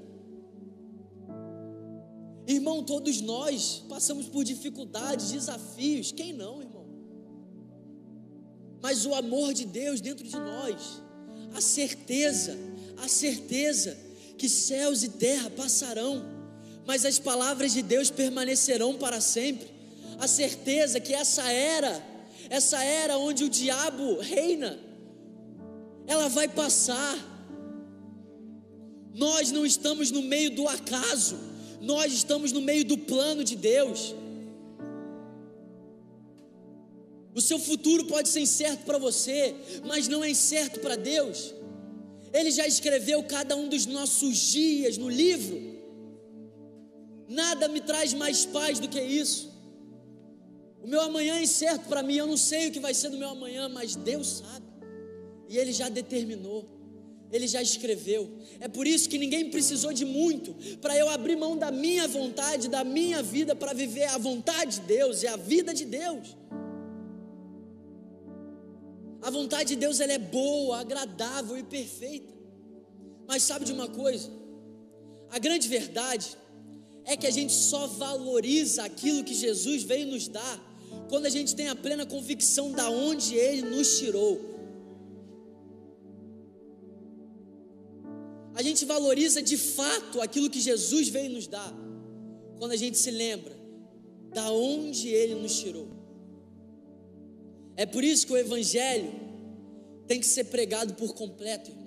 Irmão, 2.47 2.85
todos 2.85 3.21
nós 3.21 3.85
passamos 3.89 4.29
por 4.29 4.45
dificuldades, 4.45 5.33
desafios. 5.33 6.13
Quem 6.13 6.33
não, 6.33 6.63
irmão? 6.63 6.76
Mas 8.87 9.05
o 9.05 9.13
amor 9.17 9.53
de 9.53 9.65
Deus 9.65 10.01
dentro 10.01 10.25
de 10.25 10.37
nós, 10.37 11.03
a 11.53 11.61
certeza, 11.61 12.57
a 12.99 13.09
certeza 13.09 13.99
que 14.39 14.49
céus 14.49 15.03
e 15.03 15.09
terra 15.09 15.51
passarão, 15.51 16.25
mas 16.87 17.05
as 17.05 17.19
palavras 17.19 17.73
de 17.73 17.83
Deus 17.83 18.11
permanecerão 18.11 18.95
para 18.95 19.21
sempre. 19.21 19.67
A 20.21 20.29
certeza 20.29 21.01
que 21.01 21.13
essa 21.13 21.51
era, 21.51 22.01
essa 22.49 22.81
era 22.81 23.19
onde 23.19 23.43
o 23.43 23.49
diabo 23.49 24.21
reina, 24.21 24.79
ela 26.07 26.29
vai 26.29 26.47
passar. 26.47 27.19
Nós 29.13 29.51
não 29.51 29.67
estamos 29.67 30.13
no 30.13 30.23
meio 30.23 30.53
do 30.53 30.69
acaso, 30.69 31.37
nós 31.81 32.13
estamos 32.13 32.53
no 32.53 32.61
meio 32.61 32.85
do 32.85 32.97
plano 32.97 33.43
de 33.43 33.57
Deus. 33.57 34.15
O 37.37 37.41
seu 37.43 37.59
futuro 37.59 38.07
pode 38.07 38.31
ser 38.31 38.41
incerto 38.41 38.87
para 38.87 38.97
você, 38.97 39.55
mas 39.85 40.09
não 40.09 40.25
é 40.25 40.31
incerto 40.31 40.81
para 40.81 40.97
Deus. 40.97 41.55
Ele 42.33 42.51
já 42.51 42.67
escreveu 42.67 43.23
cada 43.25 43.55
um 43.55 43.69
dos 43.69 43.85
nossos 43.85 44.39
dias 44.39 44.97
no 44.97 45.11
livro. 45.11 45.61
Nada 47.29 47.69
me 47.69 47.83
traz 47.83 48.15
mais 48.15 48.47
paz 48.47 48.79
do 48.79 48.89
que 48.89 48.99
isso. 49.03 49.55
O 50.83 50.89
meu 50.89 51.03
amanhã 51.03 51.37
é 51.37 51.43
incerto 51.43 51.87
para 51.91 52.03
mim, 52.03 52.17
eu 52.17 52.27
não 52.27 52.39
sei 52.39 52.69
o 52.69 52.73
que 52.73 52.81
vai 52.81 52.95
ser 52.95 53.11
do 53.11 53.19
meu 53.19 53.29
amanhã, 53.29 53.69
mas 53.69 53.95
Deus 53.95 54.39
sabe. 54.39 54.65
E 55.47 55.59
Ele 55.59 55.75
já 55.75 55.91
determinou, 55.91 56.67
Ele 57.31 57.47
já 57.47 57.61
escreveu. 57.61 58.31
É 58.61 58.67
por 58.67 58.87
isso 58.87 59.11
que 59.11 59.19
ninguém 59.19 59.51
precisou 59.51 59.93
de 59.93 60.07
muito 60.07 60.55
para 60.81 60.97
eu 60.97 61.11
abrir 61.11 61.37
mão 61.37 61.55
da 61.55 61.71
minha 61.71 62.09
vontade, 62.09 62.71
da 62.71 62.83
minha 62.83 63.23
vida, 63.23 63.55
para 63.55 63.75
viver 63.75 64.05
a 64.05 64.17
vontade 64.17 64.81
de 64.81 64.87
Deus 64.87 65.23
e 65.23 65.27
a 65.27 65.37
vida 65.37 65.75
de 65.75 65.85
Deus. 65.85 66.35
A 69.27 69.31
vontade 69.31 69.71
de 69.71 69.81
Deus 69.85 69.99
ela 69.99 70.13
é 70.13 70.19
boa, 70.19 70.79
agradável 70.79 71.59
e 71.59 71.63
perfeita. 71.65 72.33
Mas 73.27 73.43
sabe 73.43 73.65
de 73.65 73.73
uma 73.73 73.89
coisa? 73.89 74.31
A 75.29 75.39
grande 75.41 75.67
verdade 75.67 76.29
é 77.05 77.17
que 77.17 77.27
a 77.27 77.31
gente 77.33 77.53
só 77.53 77.89
valoriza 77.89 78.85
aquilo 78.85 79.25
que 79.25 79.35
Jesus 79.35 79.83
veio 79.83 80.07
nos 80.07 80.29
dar 80.29 80.57
quando 81.09 81.27
a 81.27 81.29
gente 81.29 81.57
tem 81.57 81.67
a 81.67 81.75
plena 81.75 82.07
convicção 82.07 82.71
da 82.71 82.89
onde 82.89 83.35
ele 83.35 83.63
nos 83.63 83.99
tirou. 83.99 84.41
A 88.55 88.63
gente 88.63 88.85
valoriza 88.85 89.43
de 89.43 89.57
fato 89.57 90.21
aquilo 90.21 90.49
que 90.49 90.61
Jesus 90.61 91.09
veio 91.09 91.31
nos 91.31 91.49
dar 91.49 91.75
quando 92.61 92.71
a 92.71 92.77
gente 92.77 92.97
se 92.97 93.11
lembra 93.11 93.57
da 94.33 94.53
onde 94.53 95.09
ele 95.09 95.35
nos 95.35 95.59
tirou. 95.59 95.96
É 97.77 97.85
por 97.85 98.03
isso 98.03 98.27
que 98.27 98.33
o 98.33 98.37
Evangelho 98.37 99.13
tem 100.07 100.19
que 100.21 100.27
ser 100.27 100.45
pregado 100.45 100.95
por 100.95 101.15
completo, 101.15 101.71
irmão. 101.71 101.87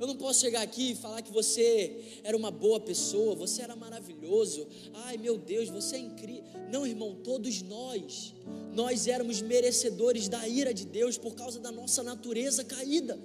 Eu 0.00 0.08
não 0.08 0.16
posso 0.16 0.40
chegar 0.40 0.62
aqui 0.62 0.90
e 0.90 0.94
falar 0.94 1.22
que 1.22 1.32
você 1.32 2.20
era 2.24 2.36
uma 2.36 2.50
boa 2.50 2.80
pessoa, 2.80 3.34
você 3.34 3.62
era 3.62 3.76
maravilhoso. 3.76 4.66
Ai 4.92 5.16
meu 5.16 5.38
Deus, 5.38 5.68
você 5.68 5.96
é 5.96 6.00
incrível. 6.00 6.44
Não, 6.70 6.86
irmão, 6.86 7.14
todos 7.22 7.62
nós, 7.62 8.34
nós 8.74 9.06
éramos 9.06 9.40
merecedores 9.40 10.28
da 10.28 10.46
ira 10.48 10.74
de 10.74 10.84
Deus 10.84 11.16
por 11.16 11.34
causa 11.34 11.60
da 11.60 11.70
nossa 11.70 12.02
natureza 12.02 12.64
caída. 12.64 13.18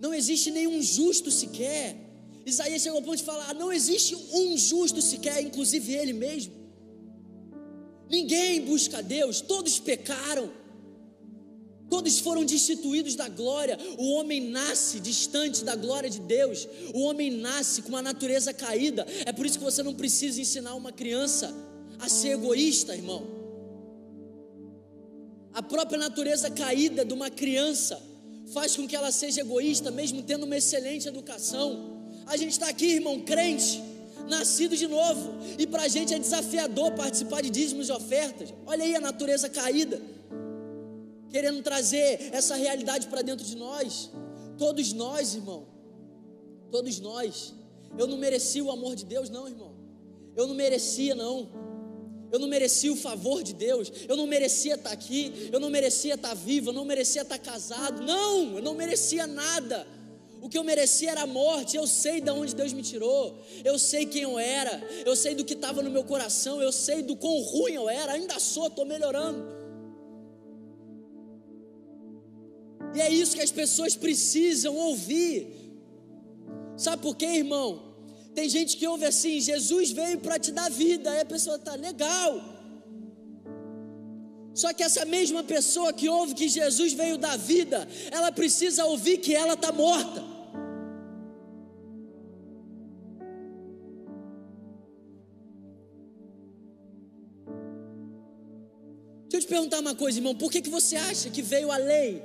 Não 0.00 0.14
existe 0.14 0.50
nenhum 0.52 0.80
justo 0.80 1.30
sequer. 1.30 1.96
Isaías 2.46 2.80
chegou 2.80 2.98
ao 2.98 3.04
ponto 3.04 3.16
de 3.16 3.24
falar: 3.24 3.52
não 3.54 3.72
existe 3.72 4.14
um 4.32 4.56
justo 4.56 5.02
sequer, 5.02 5.42
inclusive 5.42 5.92
ele 5.92 6.12
mesmo. 6.12 6.57
Ninguém 8.10 8.62
busca 8.62 9.02
Deus, 9.02 9.40
todos 9.40 9.78
pecaram. 9.78 10.50
Todos 11.90 12.18
foram 12.18 12.44
destituídos 12.44 13.14
da 13.14 13.28
glória. 13.28 13.78
O 13.96 14.12
homem 14.12 14.40
nasce 14.40 15.00
distante 15.00 15.64
da 15.64 15.74
glória 15.74 16.10
de 16.10 16.20
Deus. 16.20 16.68
O 16.94 17.00
homem 17.00 17.30
nasce 17.30 17.80
com 17.82 17.88
uma 17.88 18.02
natureza 18.02 18.52
caída. 18.52 19.06
É 19.24 19.32
por 19.32 19.46
isso 19.46 19.58
que 19.58 19.64
você 19.64 19.82
não 19.82 19.94
precisa 19.94 20.40
ensinar 20.40 20.74
uma 20.74 20.92
criança 20.92 21.54
a 21.98 22.08
ser 22.08 22.32
egoísta, 22.32 22.94
irmão. 22.94 23.26
A 25.54 25.62
própria 25.62 25.98
natureza 25.98 26.50
caída 26.50 27.04
de 27.04 27.14
uma 27.14 27.30
criança 27.30 28.00
faz 28.52 28.76
com 28.76 28.86
que 28.86 28.94
ela 28.94 29.10
seja 29.10 29.40
egoísta, 29.40 29.90
mesmo 29.90 30.22
tendo 30.22 30.44
uma 30.44 30.56
excelente 30.56 31.08
educação. 31.08 31.98
A 32.26 32.36
gente 32.36 32.52
está 32.52 32.68
aqui, 32.68 32.92
irmão, 32.92 33.20
crente 33.20 33.87
nascido 34.28 34.76
de 34.76 34.86
novo. 34.86 35.34
E 35.58 35.66
para 35.66 35.82
a 35.82 35.88
gente 35.88 36.14
é 36.14 36.18
desafiador 36.18 36.92
participar 36.92 37.42
de 37.42 37.50
dízimos 37.50 37.88
e 37.88 37.92
ofertas. 37.92 38.52
Olha 38.66 38.84
aí 38.84 38.94
a 38.94 39.00
natureza 39.00 39.48
caída, 39.48 40.00
querendo 41.30 41.62
trazer 41.62 42.30
essa 42.32 42.54
realidade 42.54 43.08
para 43.08 43.22
dentro 43.22 43.44
de 43.44 43.56
nós. 43.56 44.10
Todos 44.56 44.92
nós, 44.92 45.34
irmão, 45.34 45.66
todos 46.70 47.00
nós. 47.00 47.54
Eu 47.96 48.06
não 48.06 48.18
merecia 48.18 48.62
o 48.62 48.70
amor 48.70 48.94
de 48.94 49.04
Deus, 49.04 49.30
não, 49.30 49.48
irmão. 49.48 49.74
Eu 50.36 50.46
não 50.46 50.54
merecia, 50.54 51.14
não. 51.14 51.48
Eu 52.30 52.38
não 52.38 52.46
merecia 52.46 52.92
o 52.92 52.96
favor 52.96 53.42
de 53.42 53.54
Deus. 53.54 53.90
Eu 54.08 54.16
não 54.16 54.26
merecia 54.26 54.74
estar 54.74 54.90
aqui. 54.90 55.48
Eu 55.50 55.58
não 55.58 55.70
merecia 55.70 56.14
estar 56.14 56.34
vivo. 56.34 56.70
Eu 56.70 56.74
não 56.74 56.84
merecia 56.84 57.22
estar 57.22 57.38
casado. 57.38 58.02
Não, 58.02 58.56
eu 58.56 58.62
não 58.62 58.74
merecia 58.74 59.26
nada. 59.26 59.86
O 60.40 60.48
que 60.48 60.56
eu 60.56 60.64
merecia 60.64 61.10
era 61.10 61.22
a 61.22 61.26
morte. 61.26 61.76
Eu 61.76 61.86
sei 61.86 62.20
de 62.20 62.30
onde 62.30 62.54
Deus 62.54 62.72
me 62.72 62.82
tirou. 62.82 63.38
Eu 63.64 63.78
sei 63.78 64.06
quem 64.06 64.22
eu 64.22 64.38
era. 64.38 64.80
Eu 65.04 65.16
sei 65.16 65.34
do 65.34 65.44
que 65.44 65.54
estava 65.54 65.82
no 65.82 65.90
meu 65.90 66.04
coração. 66.04 66.60
Eu 66.62 66.72
sei 66.72 67.02
do 67.02 67.16
quão 67.16 67.40
ruim 67.42 67.74
eu 67.74 67.88
era. 67.88 68.12
Ainda 68.12 68.38
sou, 68.38 68.68
estou 68.68 68.86
melhorando. 68.86 69.58
E 72.94 73.00
é 73.00 73.10
isso 73.10 73.36
que 73.36 73.42
as 73.42 73.52
pessoas 73.52 73.96
precisam 73.96 74.76
ouvir. 74.76 75.46
Sabe 76.76 77.02
por 77.02 77.16
quê, 77.16 77.26
irmão? 77.26 77.96
Tem 78.34 78.48
gente 78.48 78.76
que 78.76 78.86
ouve 78.86 79.04
assim: 79.04 79.40
Jesus 79.40 79.90
veio 79.90 80.18
para 80.20 80.38
te 80.38 80.52
dar 80.52 80.70
vida. 80.70 81.10
Aí 81.10 81.20
a 81.20 81.24
pessoa 81.24 81.56
está 81.56 81.74
legal. 81.74 82.57
Só 84.60 84.72
que 84.72 84.82
essa 84.82 85.04
mesma 85.04 85.44
pessoa 85.44 85.92
que 85.92 86.08
ouve 86.08 86.34
que 86.34 86.48
Jesus 86.48 86.92
veio 86.92 87.16
da 87.16 87.36
vida, 87.36 87.86
ela 88.10 88.32
precisa 88.32 88.84
ouvir 88.86 89.18
que 89.18 89.32
ela 89.32 89.54
está 89.54 89.70
morta. 89.70 90.20
Deixa 99.28 99.36
eu 99.36 99.40
te 99.42 99.46
perguntar 99.46 99.78
uma 99.78 99.94
coisa, 99.94 100.18
irmão: 100.18 100.34
por 100.34 100.50
que, 100.50 100.60
que 100.60 100.70
você 100.70 100.96
acha 100.96 101.30
que 101.30 101.40
veio 101.40 101.70
a 101.70 101.76
lei 101.76 102.20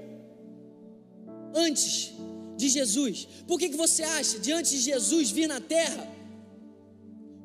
antes 1.54 2.14
de 2.58 2.68
Jesus? 2.68 3.28
Por 3.46 3.60
que, 3.60 3.70
que 3.70 3.78
você 3.78 4.02
acha 4.02 4.40
de 4.40 4.52
antes 4.52 4.72
de 4.72 4.80
Jesus 4.80 5.30
vir 5.30 5.46
na 5.48 5.62
terra? 5.62 6.23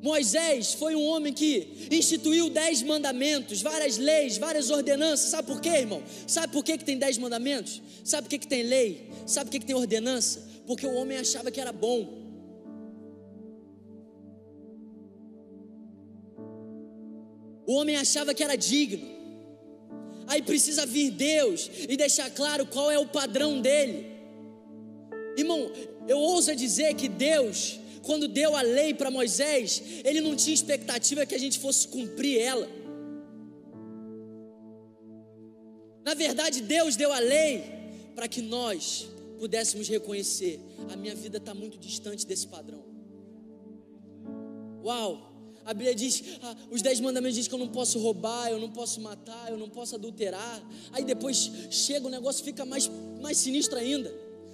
Moisés 0.01 0.73
foi 0.73 0.95
um 0.95 1.05
homem 1.05 1.33
que 1.33 1.87
instituiu 1.91 2.49
dez 2.49 2.81
mandamentos, 2.81 3.61
várias 3.61 3.97
leis, 3.97 4.37
várias 4.37 4.69
ordenanças. 4.69 5.29
Sabe 5.29 5.47
por 5.47 5.59
quê, 5.59 5.69
irmão? 5.69 6.01
Sabe 6.25 6.53
por 6.53 6.63
que, 6.63 6.77
que 6.77 6.85
tem 6.85 6.97
dez 6.97 7.17
mandamentos? 7.17 7.81
Sabe 8.03 8.23
por 8.23 8.29
que, 8.29 8.39
que 8.39 8.47
tem 8.47 8.63
lei? 8.63 9.09
Sabe 9.25 9.47
por 9.47 9.51
que, 9.51 9.59
que 9.59 9.65
tem 9.65 9.75
ordenança? 9.75 10.47
Porque 10.65 10.85
o 10.85 10.93
homem 10.93 11.17
achava 11.17 11.51
que 11.51 11.59
era 11.59 11.73
bom. 11.73 12.17
O 17.67 17.73
homem 17.73 17.97
achava 17.97 18.33
que 18.33 18.43
era 18.43 18.55
digno. 18.55 19.05
Aí 20.27 20.41
precisa 20.41 20.85
vir 20.85 21.11
Deus 21.11 21.69
e 21.89 21.97
deixar 21.97 22.29
claro 22.29 22.65
qual 22.65 22.89
é 22.89 22.97
o 22.97 23.07
padrão 23.07 23.59
dele. 23.59 24.05
Irmão, 25.37 25.71
eu 26.07 26.17
ouso 26.19 26.55
dizer 26.55 26.93
que 26.95 27.07
Deus 27.07 27.79
quando 28.09 28.27
deu 28.27 28.55
a 28.55 28.63
lei 28.63 28.91
para 28.91 29.11
Moisés, 29.11 29.83
ele 30.03 30.19
não 30.19 30.35
tinha 30.35 30.55
expectativa 30.55 31.27
que 31.27 31.35
a 31.35 31.37
gente 31.37 31.59
fosse 31.59 31.87
cumprir 31.87 32.39
ela. 32.41 32.67
Na 36.03 36.15
verdade, 36.15 36.59
Deus 36.61 36.95
deu 36.95 37.13
a 37.13 37.19
lei 37.19 37.63
para 38.15 38.27
que 38.27 38.41
nós 38.41 39.07
pudéssemos 39.37 39.87
reconhecer: 39.87 40.59
a 40.91 40.95
minha 40.95 41.13
vida 41.13 41.37
está 41.37 41.53
muito 41.53 41.77
distante 41.77 42.25
desse 42.25 42.47
padrão. 42.47 42.83
Uau! 44.83 45.11
A 45.63 45.71
Bíblia 45.71 45.93
diz, 45.93 46.23
ah, 46.41 46.55
os 46.71 46.81
dez 46.81 46.99
mandamentos 46.99 47.35
dizem 47.35 47.47
que 47.47 47.53
eu 47.53 47.59
não 47.59 47.67
posso 47.67 47.99
roubar, 47.99 48.49
eu 48.49 48.59
não 48.59 48.71
posso 48.71 48.99
matar, 49.01 49.51
eu 49.51 49.57
não 49.57 49.69
posso 49.69 49.93
adulterar. 49.93 50.67
Aí 50.93 51.03
depois 51.05 51.51
chega 51.69 52.07
o 52.07 52.09
negócio 52.09 52.43
fica 52.43 52.65
mais, 52.65 52.89
mais 53.21 53.37
sinistro 53.37 53.77
ainda. 53.77 54.11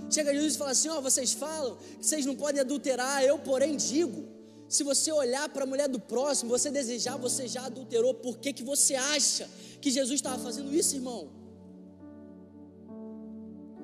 Chega 0.09 0.33
Jesus 0.33 0.55
e 0.55 0.57
fala 0.57 0.71
assim: 0.71 0.89
Ó, 0.89 0.97
oh, 0.97 1.01
vocês 1.01 1.33
falam 1.33 1.77
que 1.99 2.05
vocês 2.05 2.25
não 2.25 2.35
podem 2.35 2.61
adulterar, 2.61 3.23
eu, 3.23 3.39
porém, 3.39 3.75
digo. 3.75 4.35
Se 4.67 4.83
você 4.83 5.11
olhar 5.11 5.47
para 5.49 5.63
a 5.63 5.67
mulher 5.67 5.87
do 5.87 5.99
próximo, 5.99 6.49
você 6.49 6.71
desejar, 6.71 7.17
você 7.17 7.47
já 7.47 7.65
adulterou. 7.65 8.13
Por 8.15 8.39
que, 8.39 8.51
que 8.51 8.63
você 8.63 8.95
acha 8.95 9.49
que 9.79 9.91
Jesus 9.91 10.15
estava 10.15 10.41
fazendo 10.41 10.73
isso, 10.73 10.95
irmão? 10.95 11.29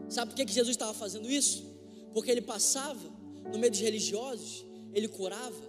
Sabe 0.09 0.31
por 0.31 0.35
que, 0.35 0.45
que 0.45 0.53
Jesus 0.53 0.75
estava 0.75 0.93
fazendo 0.93 1.29
isso? 1.29 1.63
Porque 2.13 2.31
ele 2.31 2.41
passava 2.41 3.07
no 3.51 3.59
meio 3.59 3.71
dos 3.71 3.79
religiosos, 3.79 4.65
ele 4.93 5.07
curava, 5.07 5.63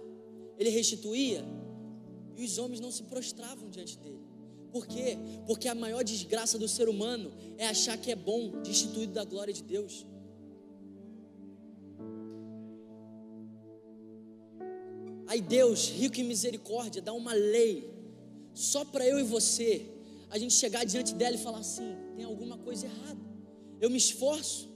ele 0.57 0.69
restituía, 0.69 1.45
e 2.35 2.43
os 2.43 2.57
homens 2.57 2.79
não 2.79 2.91
se 2.91 3.03
prostravam 3.03 3.69
diante 3.69 3.97
dele. 3.97 4.21
Por 4.71 4.87
quê? 4.87 5.17
Porque 5.45 5.67
a 5.67 5.75
maior 5.75 6.03
desgraça 6.03 6.57
do 6.57 6.67
ser 6.67 6.89
humano 6.89 7.31
é 7.57 7.67
achar 7.67 7.95
que 7.97 8.11
é 8.11 8.15
bom, 8.15 8.61
destituído 8.63 9.13
da 9.13 9.23
glória 9.23 9.53
de 9.53 9.61
Deus. 9.61 10.05
Aí 15.33 15.41
Deus, 15.41 15.89
rico 15.89 16.19
em 16.21 16.23
misericórdia, 16.25 17.01
dá 17.01 17.11
uma 17.11 17.33
lei 17.33 17.91
só 18.53 18.85
para 18.85 19.03
eu 19.03 19.19
e 19.19 19.23
você 19.23 19.83
a 20.29 20.37
gente 20.37 20.53
chegar 20.53 20.83
diante 20.83 21.15
dela 21.15 21.35
e 21.35 21.39
falar 21.39 21.57
assim: 21.57 21.95
tem 22.15 22.23
alguma 22.23 22.55
coisa 22.55 22.85
errada. 22.85 23.19
Eu 23.81 23.89
me 23.89 23.97
esforço, 23.97 24.69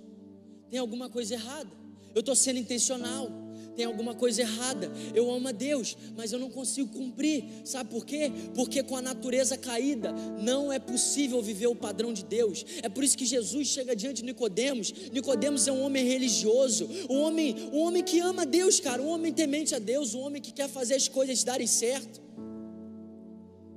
tem 0.68 0.80
alguma 0.80 1.12
coisa 1.12 1.36
errada. 1.36 1.70
Eu 2.16 2.22
estou 2.22 2.36
sendo 2.36 2.58
intencional, 2.58 3.30
tem 3.78 3.86
alguma 3.86 4.16
coisa 4.16 4.42
errada. 4.42 4.92
Eu 5.14 5.32
amo 5.32 5.48
a 5.48 5.52
Deus, 5.52 5.96
mas 6.18 6.34
eu 6.34 6.40
não 6.40 6.50
consigo 6.50 6.90
cumprir. 6.90 7.46
Sabe 7.64 7.92
por 7.92 8.04
quê? 8.04 8.32
Porque 8.56 8.82
com 8.82 8.98
a 8.98 9.02
natureza 9.02 9.56
caída 9.56 10.12
não 10.42 10.74
é 10.74 10.80
possível 10.80 11.42
viver 11.44 11.68
o 11.68 11.76
padrão 11.76 12.12
de 12.12 12.26
Deus. 12.26 12.66
É 12.82 12.90
por 12.90 13.04
isso 13.04 13.16
que 13.16 13.26
Jesus 13.26 13.68
chega 13.68 13.96
diante 13.96 14.18
de 14.18 14.24
Nicodemos. 14.24 14.92
Nicodemos 15.14 15.68
é 15.68 15.72
um 15.72 15.84
homem 15.84 16.04
religioso, 16.04 16.90
um 17.08 17.22
homem, 17.22 17.56
um 17.72 17.80
homem 17.82 18.04
que 18.04 18.20
ama 18.20 18.42
a 18.42 18.46
Deus, 18.46 18.80
cara, 18.80 19.00
um 19.02 19.08
homem 19.08 19.32
temente 19.32 19.76
a 19.76 19.80
Deus, 19.80 20.16
um 20.16 20.22
homem 20.22 20.42
que 20.42 20.52
quer 20.52 20.68
fazer 20.68 20.96
as 20.96 21.08
coisas 21.08 21.44
darem 21.44 21.68
certo. 21.68 22.20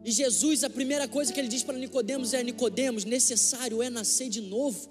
E 0.03 0.11
Jesus, 0.11 0.65
a 0.65 0.71
primeira 0.71 1.07
coisa 1.07 1.31
que 1.31 1.39
ele 1.39 1.49
diz 1.49 1.63
para 1.63 1.77
Nicodemos 1.77 2.33
é: 2.33 2.43
Nicodemos, 2.43 3.05
necessário 3.05 3.83
é 3.83 3.91
nascer 3.91 4.31
de 4.31 4.41
novo. 4.41 4.89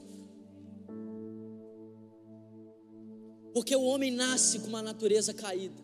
Porque 3.60 3.76
o 3.76 3.84
homem 3.84 4.10
nasce 4.10 4.60
com 4.60 4.68
uma 4.68 4.82
natureza 4.82 5.34
caída. 5.34 5.84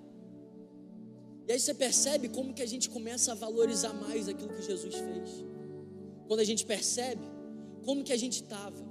E 1.45 1.51
aí 1.51 1.59
você 1.59 1.73
percebe 1.73 2.29
como 2.29 2.53
que 2.53 2.61
a 2.61 2.65
gente 2.65 2.89
começa 2.89 3.33
a 3.33 3.35
valorizar 3.35 3.91
mais 3.91 4.29
aquilo 4.29 4.53
que 4.53 4.61
Jesus 4.61 4.95
fez. 4.95 5.43
Quando 6.25 6.39
a 6.39 6.45
gente 6.45 6.65
percebe 6.65 7.21
como 7.83 8.01
que 8.01 8.13
a 8.13 8.17
gente 8.17 8.43
estava, 8.43 8.81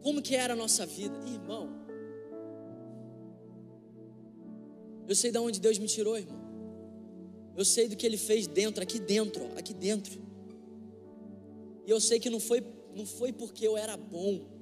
como 0.00 0.22
que 0.22 0.36
era 0.36 0.52
a 0.52 0.56
nossa 0.56 0.86
vida. 0.86 1.12
Irmão, 1.26 1.68
eu 5.08 5.16
sei 5.16 5.32
de 5.32 5.38
onde 5.38 5.58
Deus 5.58 5.76
me 5.80 5.88
tirou, 5.88 6.16
irmão. 6.16 6.38
Eu 7.56 7.64
sei 7.64 7.88
do 7.88 7.96
que 7.96 8.06
Ele 8.06 8.16
fez 8.16 8.46
dentro, 8.46 8.80
aqui 8.80 9.00
dentro, 9.00 9.44
aqui 9.58 9.74
dentro. 9.74 10.22
E 11.84 11.90
eu 11.90 12.00
sei 12.00 12.20
que 12.20 12.30
não 12.30 12.38
foi, 12.38 12.64
não 12.94 13.06
foi 13.06 13.32
porque 13.32 13.66
eu 13.66 13.76
era 13.76 13.96
bom, 13.96 14.53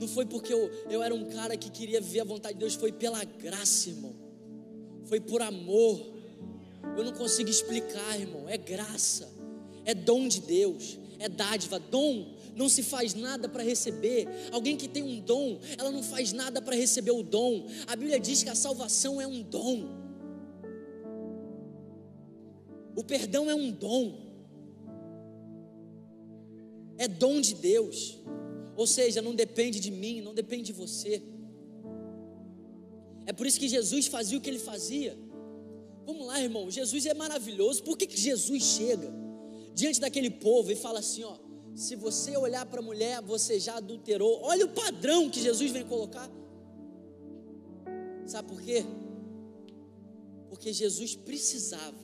não 0.00 0.06
foi 0.06 0.26
porque 0.26 0.52
eu, 0.52 0.70
eu 0.90 1.02
era 1.02 1.14
um 1.14 1.24
cara 1.24 1.56
que 1.56 1.70
queria 1.70 2.00
ver 2.00 2.20
a 2.20 2.24
vontade 2.24 2.54
de 2.54 2.60
Deus, 2.60 2.74
foi 2.74 2.92
pela 2.92 3.22
graça, 3.24 3.88
irmão. 3.88 4.14
Foi 5.04 5.20
por 5.20 5.40
amor. 5.40 6.14
Eu 6.96 7.04
não 7.04 7.12
consigo 7.12 7.48
explicar, 7.48 8.18
irmão. 8.18 8.48
É 8.48 8.56
graça, 8.56 9.28
é 9.84 9.94
dom 9.94 10.28
de 10.28 10.40
Deus, 10.40 10.98
é 11.18 11.28
dádiva. 11.28 11.78
Dom 11.78 12.34
não 12.54 12.68
se 12.68 12.82
faz 12.82 13.14
nada 13.14 13.48
para 13.48 13.62
receber. 13.62 14.26
Alguém 14.50 14.76
que 14.76 14.88
tem 14.88 15.02
um 15.02 15.20
dom, 15.20 15.58
ela 15.78 15.90
não 15.90 16.02
faz 16.02 16.32
nada 16.32 16.60
para 16.60 16.74
receber 16.74 17.10
o 17.10 17.22
dom. 17.22 17.66
A 17.86 17.94
Bíblia 17.94 18.18
diz 18.18 18.42
que 18.42 18.48
a 18.48 18.54
salvação 18.54 19.20
é 19.20 19.26
um 19.26 19.42
dom. 19.42 20.06
O 22.96 23.04
perdão 23.04 23.50
é 23.50 23.54
um 23.54 23.70
dom. 23.70 24.18
É 26.96 27.06
dom 27.06 27.42
de 27.42 27.54
Deus. 27.54 28.18
Ou 28.76 28.86
seja, 28.86 29.22
não 29.22 29.34
depende 29.34 29.80
de 29.80 29.90
mim, 29.90 30.20
não 30.20 30.34
depende 30.34 30.64
de 30.64 30.72
você. 30.72 31.22
É 33.24 33.32
por 33.32 33.46
isso 33.46 33.58
que 33.58 33.68
Jesus 33.68 34.06
fazia 34.06 34.38
o 34.38 34.40
que 34.40 34.50
ele 34.50 34.58
fazia. 34.58 35.18
Vamos 36.04 36.26
lá, 36.26 36.40
irmão. 36.40 36.70
Jesus 36.70 37.04
é 37.06 37.14
maravilhoso. 37.14 37.82
Por 37.82 37.96
que, 37.98 38.06
que 38.06 38.18
Jesus 38.18 38.62
chega 38.62 39.12
diante 39.74 40.00
daquele 40.00 40.30
povo 40.30 40.70
e 40.70 40.76
fala 40.76 41.00
assim: 41.00 41.24
ó, 41.24 41.36
se 41.74 41.96
você 41.96 42.36
olhar 42.36 42.64
para 42.66 42.80
a 42.80 42.82
mulher, 42.82 43.20
você 43.20 43.58
já 43.58 43.76
adulterou. 43.76 44.40
Olha 44.42 44.64
o 44.64 44.68
padrão 44.68 45.28
que 45.28 45.40
Jesus 45.40 45.70
vem 45.70 45.84
colocar. 45.84 46.30
Sabe 48.26 48.48
por 48.48 48.60
quê? 48.60 48.84
Porque 50.48 50.72
Jesus 50.72 51.14
precisava 51.14 51.98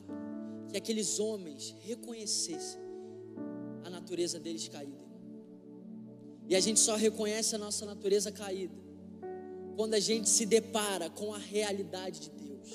que 0.69 0.76
aqueles 0.76 1.19
homens 1.19 1.75
reconhecessem 1.81 2.81
a 3.85 3.91
natureza 3.91 4.38
deles 4.38 4.69
caída. 4.69 5.01
E 6.52 6.54
a 6.54 6.61
gente 6.61 6.80
só 6.80 6.97
reconhece 6.97 7.54
a 7.54 7.59
nossa 7.59 7.87
natureza 7.87 8.30
caída 8.30 8.75
quando 9.75 9.94
a 9.94 9.99
gente 9.99 10.28
se 10.28 10.44
depara 10.44 11.09
com 11.09 11.32
a 11.32 11.38
realidade 11.38 12.21
de 12.21 12.28
Deus. 12.28 12.68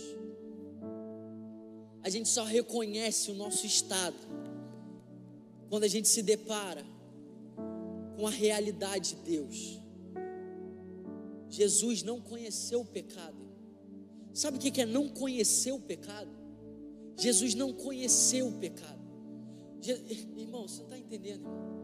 A 2.02 2.10
gente 2.10 2.28
só 2.28 2.44
reconhece 2.44 3.30
o 3.30 3.36
nosso 3.36 3.68
estado 3.68 4.18
quando 5.70 5.84
a 5.84 5.88
gente 5.88 6.08
se 6.08 6.24
depara 6.24 6.84
com 8.16 8.26
a 8.26 8.32
realidade 8.32 9.14
de 9.14 9.22
Deus. 9.22 9.80
Jesus 11.48 12.02
não 12.02 12.20
conheceu 12.20 12.82
o 12.82 12.86
pecado. 12.86 13.48
Sabe 14.34 14.58
o 14.58 14.60
que 14.60 14.82
é 14.82 14.88
não 14.88 15.08
conhecer 15.08 15.72
o 15.72 15.80
pecado? 15.80 16.32
Jesus 17.16 17.54
não 17.54 17.72
conheceu 17.72 18.48
o 18.48 18.54
pecado. 18.54 19.06
Irmão, 20.36 20.68
você 20.68 20.80
não 20.80 20.86
está 20.86 20.98
entendendo, 20.98 21.42
irmão? 21.42 21.77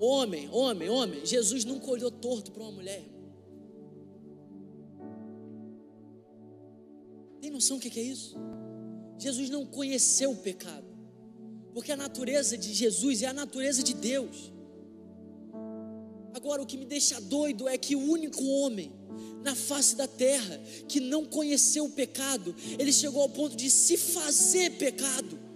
Homem, 0.00 0.48
homem, 0.52 0.88
homem. 0.88 1.26
Jesus 1.26 1.64
nunca 1.64 1.90
olhou 1.90 2.10
torto 2.10 2.52
para 2.52 2.62
uma 2.62 2.72
mulher. 2.72 3.04
Tem 7.40 7.50
noção 7.50 7.78
do 7.78 7.80
que 7.80 7.98
é 7.98 8.02
isso? 8.02 8.36
Jesus 9.18 9.50
não 9.50 9.66
conheceu 9.66 10.30
o 10.30 10.36
pecado, 10.36 10.86
porque 11.74 11.90
a 11.90 11.96
natureza 11.96 12.56
de 12.56 12.72
Jesus 12.72 13.22
é 13.22 13.26
a 13.26 13.32
natureza 13.32 13.82
de 13.82 13.94
Deus. 13.94 14.52
Agora, 16.34 16.62
o 16.62 16.66
que 16.66 16.76
me 16.76 16.84
deixa 16.84 17.20
doido 17.20 17.66
é 17.66 17.76
que 17.76 17.96
o 17.96 18.00
único 18.00 18.44
homem 18.44 18.92
na 19.42 19.56
face 19.56 19.96
da 19.96 20.06
terra 20.06 20.60
que 20.86 21.00
não 21.00 21.24
conheceu 21.24 21.86
o 21.86 21.90
pecado, 21.90 22.54
ele 22.78 22.92
chegou 22.92 23.22
ao 23.22 23.28
ponto 23.28 23.56
de 23.56 23.70
se 23.70 23.96
fazer 23.96 24.76
pecado 24.78 25.47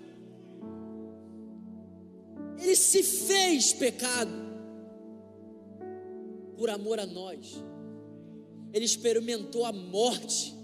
se 2.93 3.03
fez 3.03 3.73
pecado 3.73 4.31
por 6.59 6.69
amor 6.69 7.01
a 7.01 7.07
nós. 7.07 7.65
Ele 8.71 8.85
experimentou 8.85 9.65
a 9.65 9.73
morte 9.73 10.55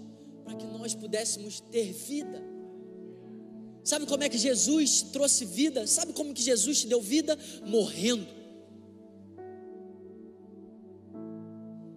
para 0.43 0.53
que 0.53 0.65
nós 0.67 0.93
pudéssemos 0.93 1.59
ter 1.59 1.91
vida. 1.91 2.39
Sabe 3.83 4.05
como 4.05 4.23
é 4.23 4.29
que 4.29 4.37
Jesus 4.37 5.01
trouxe 5.01 5.43
vida? 5.43 5.87
Sabe 5.87 6.13
como 6.13 6.31
que 6.31 6.43
Jesus 6.43 6.81
te 6.81 6.87
deu 6.87 7.01
vida? 7.01 7.35
Morrendo. 7.65 8.27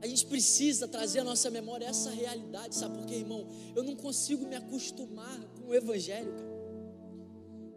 A 0.00 0.06
gente 0.06 0.24
precisa 0.24 0.88
trazer 0.88 1.18
à 1.18 1.24
nossa 1.24 1.50
memória 1.50 1.84
essa 1.84 2.10
realidade, 2.10 2.74
sabe 2.74 2.96
por 2.96 3.06
quê, 3.06 3.16
irmão? 3.16 3.46
Eu 3.76 3.82
não 3.82 3.94
consigo 3.94 4.46
me 4.46 4.56
acostumar 4.56 5.38
com 5.56 5.68
o 5.68 5.74
Evangelho, 5.74 6.32
cara. 6.32 6.52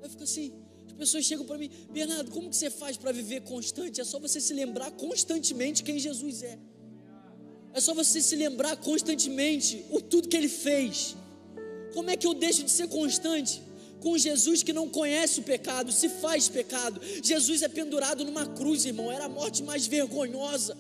Eu 0.02 0.10
fico 0.10 0.24
assim, 0.24 0.65
pessoas 0.96 1.26
chegam 1.26 1.46
para 1.46 1.58
mim, 1.58 1.70
Bernardo, 1.92 2.32
como 2.32 2.50
que 2.50 2.56
você 2.56 2.70
faz 2.70 2.98
para 2.98 3.12
viver 3.12 3.42
constante? 3.42 4.02
É 4.02 4.04
só 4.04 4.20
você 4.20 4.40
se 4.40 4.54
lembrar 4.54 4.92
constantemente 4.92 5.84
quem 5.84 6.00
Jesus 6.00 6.44
é. 6.44 6.58
É 7.74 7.82
só 7.82 7.94
você 7.94 8.22
se 8.22 8.36
lembrar 8.36 8.78
constantemente 8.78 9.86
o 9.92 10.00
tudo 10.00 10.30
que 10.30 10.38
ele 10.38 10.48
fez. 10.48 11.16
Como 11.94 12.10
é 12.10 12.16
que 12.16 12.26
eu 12.26 12.34
deixo 12.34 12.64
de 12.64 12.72
ser 12.72 12.88
constante? 12.88 13.62
Com 14.00 14.18
Jesus 14.18 14.64
que 14.64 14.72
não 14.72 14.88
conhece 14.88 15.40
o 15.40 15.44
pecado, 15.44 15.92
se 15.92 16.08
faz 16.08 16.48
pecado. 16.48 17.02
Jesus 17.24 17.62
é 17.62 17.68
pendurado 17.68 18.24
numa 18.24 18.46
cruz, 18.46 18.86
irmão, 18.86 19.12
era 19.12 19.26
a 19.26 19.30
morte 19.30 19.64
mais 19.64 19.88
vergonhosa. 19.88 20.78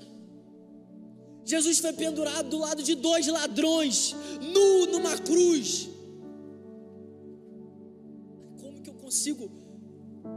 Jesus 1.45 1.77
foi 1.79 1.93
pendurado 1.93 2.49
do 2.49 2.57
lado 2.57 2.81
de 2.81 2.95
dois 2.95 3.27
ladrões, 3.27 4.15
nu 4.41 4.87
numa 4.87 5.17
cruz. 5.17 5.87
Como 8.59 8.81
que 8.81 8.89
eu 8.89 8.95
consigo 8.95 9.49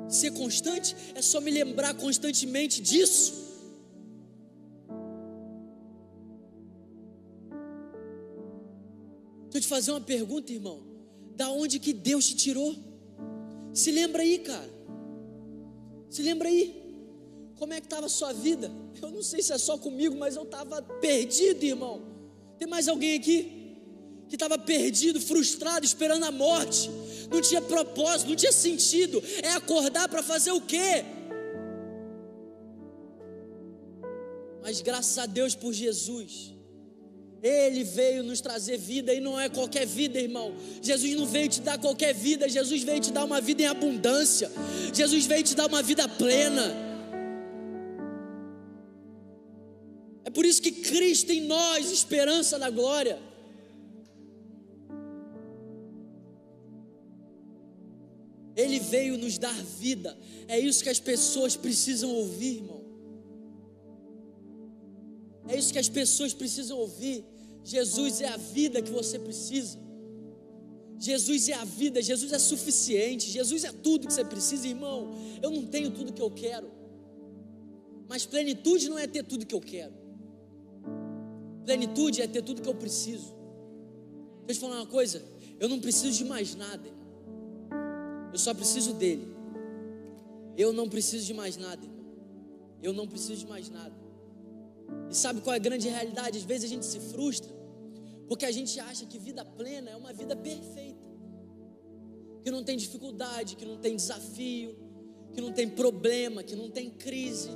ser 0.09 0.33
constante 0.33 0.97
é 1.15 1.23
só 1.23 1.41
me 1.41 1.51
lembrar 1.51 1.95
constantemente 1.95 2.81
disso. 2.81 3.47
Deixa 9.45 9.59
eu 9.59 9.61
te 9.61 9.67
fazer 9.67 9.91
uma 9.91 10.01
pergunta, 10.01 10.53
irmão. 10.53 10.83
Da 11.37 11.51
onde 11.51 11.79
que 11.79 11.93
Deus 11.93 12.27
te 12.27 12.37
tirou? 12.37 12.75
Se 13.73 13.91
lembra 13.91 14.23
aí, 14.23 14.39
cara. 14.39 14.71
Se 16.11 16.23
lembra 16.23 16.49
aí. 16.49 16.75
Como 17.57 17.73
é 17.73 17.81
que 17.81 17.87
estava 17.87 18.07
a 18.07 18.09
sua 18.09 18.33
vida? 18.33 18.71
Eu 19.01 19.11
não 19.11 19.23
sei 19.23 19.43
se 19.43 19.53
é 19.53 19.59
só 19.59 19.77
comigo, 19.77 20.17
mas 20.17 20.37
eu 20.37 20.45
estava 20.45 20.81
perdido, 20.83 21.65
irmão. 21.65 22.03
Tem 22.59 22.69
mais 22.69 22.89
alguém 22.89 23.17
aqui? 23.17 23.59
que 24.29 24.37
estava 24.37 24.59
perdido, 24.59 25.21
frustrado, 25.21 25.85
esperando 25.85 26.25
a 26.25 26.31
morte, 26.31 26.91
não 27.31 27.41
tinha 27.41 27.61
propósito, 27.61 28.29
não 28.29 28.37
tinha 28.37 28.53
sentido, 28.53 29.23
é 29.43 29.51
acordar 29.53 30.09
para 30.09 30.23
fazer 30.23 30.53
o 30.53 30.61
quê? 30.61 31.05
Mas 34.63 34.81
graças 34.81 35.17
a 35.19 35.27
Deus 35.27 35.55
por 35.55 35.73
Jesus, 35.73 36.55
Ele 37.43 37.85
veio 37.85 38.23
nos 38.23 38.41
trazer 38.41 38.77
vida 38.79 39.15
e 39.15 39.21
não 39.21 39.39
é 39.39 39.49
qualquer 39.49 39.87
vida, 39.87 40.19
irmão. 40.19 40.55
Jesus 40.83 41.15
não 41.15 41.27
veio 41.27 41.49
te 41.49 41.61
dar 41.61 41.79
qualquer 41.79 42.15
vida, 42.15 42.49
Jesus 42.49 42.83
veio 42.83 43.01
te 43.01 43.13
dar 43.13 43.25
uma 43.25 43.41
vida 43.41 43.63
em 43.63 43.67
abundância, 43.67 44.51
Jesus 44.93 45.27
veio 45.27 45.43
te 45.43 45.55
dar 45.55 45.67
uma 45.67 45.83
vida 45.83 46.09
plena. 46.09 46.75
É 50.25 50.31
por 50.31 50.45
isso 50.45 50.61
que 50.61 50.71
Cristo 50.71 51.33
em 51.33 51.41
nós, 51.43 51.91
esperança 51.91 52.59
da 52.59 52.69
glória. 52.69 53.28
Ele 58.63 58.81
veio 58.81 59.17
nos 59.17 59.39
dar 59.39 59.55
vida. 59.55 60.19
É 60.49 60.59
isso 60.59 60.83
que 60.83 60.89
as 60.89 60.99
pessoas 60.99 61.55
precisam 61.55 62.11
ouvir, 62.11 62.57
irmão. 62.57 62.83
É 65.47 65.57
isso 65.57 65.73
que 65.73 65.79
as 65.79 65.89
pessoas 65.89 66.35
precisam 66.35 66.77
ouvir. 66.77 67.25
Jesus 67.63 68.21
é 68.21 68.27
a 68.27 68.37
vida 68.37 68.83
que 68.83 68.91
você 68.91 69.17
precisa. 69.17 69.79
Jesus 70.99 71.49
é 71.49 71.55
a 71.55 71.65
vida, 71.65 72.03
Jesus 72.03 72.33
é 72.33 72.39
suficiente, 72.41 73.31
Jesus 73.31 73.63
é 73.63 73.71
tudo 73.71 74.09
que 74.09 74.13
você 74.13 74.25
precisa, 74.25 74.67
irmão. 74.67 75.15
Eu 75.41 75.51
não 75.53 75.65
tenho 75.65 75.93
tudo 75.93 76.13
que 76.13 76.21
eu 76.21 76.31
quero, 76.31 76.69
mas 78.09 78.27
plenitude 78.27 78.89
não 78.89 78.99
é 78.99 79.07
ter 79.07 79.23
tudo 79.23 79.47
que 79.47 79.55
eu 79.55 79.61
quero, 79.61 79.95
plenitude 81.65 82.21
é 82.21 82.27
ter 82.27 82.43
tudo 82.43 82.61
que 82.61 82.69
eu 82.69 82.75
preciso. 82.75 83.33
Deixa 84.45 84.49
eu 84.49 84.55
te 84.55 84.61
falar 84.61 84.77
uma 84.79 84.87
coisa: 84.87 85.23
eu 85.61 85.69
não 85.69 85.79
preciso 85.79 86.19
de 86.19 86.25
mais 86.25 86.57
nada, 86.57 86.91
eu 88.33 88.39
só 88.39 88.53
preciso 88.55 88.95
dele. 88.95 89.27
Eu 90.57 90.73
não 90.73 90.89
preciso 90.89 91.25
de 91.25 91.35
mais 91.35 91.57
nada, 91.57 91.85
irmão. 91.85 92.05
eu 92.83 92.93
não 92.93 93.07
preciso 93.07 93.37
de 93.37 93.47
mais 93.47 93.69
nada. 93.71 93.95
E 95.11 95.15
sabe 95.15 95.41
qual 95.41 95.55
é 95.55 95.57
a 95.57 95.61
grande 95.61 95.89
realidade? 95.89 96.39
Às 96.39 96.45
vezes 96.45 96.65
a 96.65 96.69
gente 96.69 96.87
se 96.87 96.99
frustra 96.99 97.59
porque 98.29 98.45
a 98.45 98.53
gente 98.53 98.79
acha 98.79 99.07
que 99.07 99.19
vida 99.19 99.43
plena 99.43 99.91
é 99.91 99.97
uma 99.97 100.13
vida 100.13 100.37
perfeita, 100.37 101.09
que 102.45 102.51
não 102.51 102.63
tem 102.63 102.77
dificuldade, 102.77 103.57
que 103.57 103.65
não 103.65 103.79
tem 103.79 103.97
desafio, 103.97 104.77
que 105.33 105.41
não 105.41 105.51
tem 105.51 105.67
problema, 105.69 106.43
que 106.43 106.55
não 106.55 106.71
tem 106.71 106.91
crise. 106.91 107.49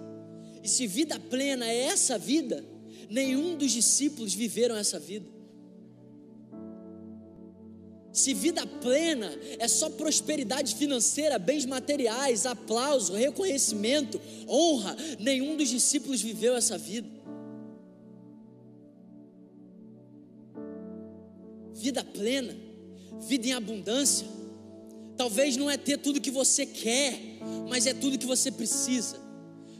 E 0.62 0.68
se 0.68 0.86
vida 0.86 1.20
plena 1.20 1.68
é 1.68 1.76
essa 1.84 2.16
vida, 2.16 2.64
nenhum 3.10 3.56
dos 3.56 3.70
discípulos 3.70 4.32
viveram 4.32 4.74
essa 4.74 4.98
vida. 4.98 5.28
Se 8.12 8.34
vida 8.34 8.66
plena 8.66 9.32
é 9.58 9.66
só 9.66 9.88
prosperidade 9.88 10.74
financeira, 10.74 11.38
bens 11.38 11.64
materiais, 11.64 12.44
aplauso, 12.44 13.14
reconhecimento, 13.14 14.20
honra, 14.46 14.96
nenhum 15.18 15.56
dos 15.56 15.68
discípulos 15.68 16.20
viveu 16.20 16.54
essa 16.54 16.76
vida. 16.76 17.22
vida 21.82 22.04
plena, 22.04 22.56
vida 23.28 23.48
em 23.48 23.52
abundância. 23.52 24.24
Talvez 25.16 25.56
não 25.56 25.68
é 25.68 25.76
ter 25.76 25.98
tudo 25.98 26.20
que 26.20 26.30
você 26.30 26.64
quer, 26.64 27.18
mas 27.68 27.86
é 27.86 27.92
tudo 27.92 28.16
que 28.16 28.24
você 28.24 28.52
precisa. 28.52 29.20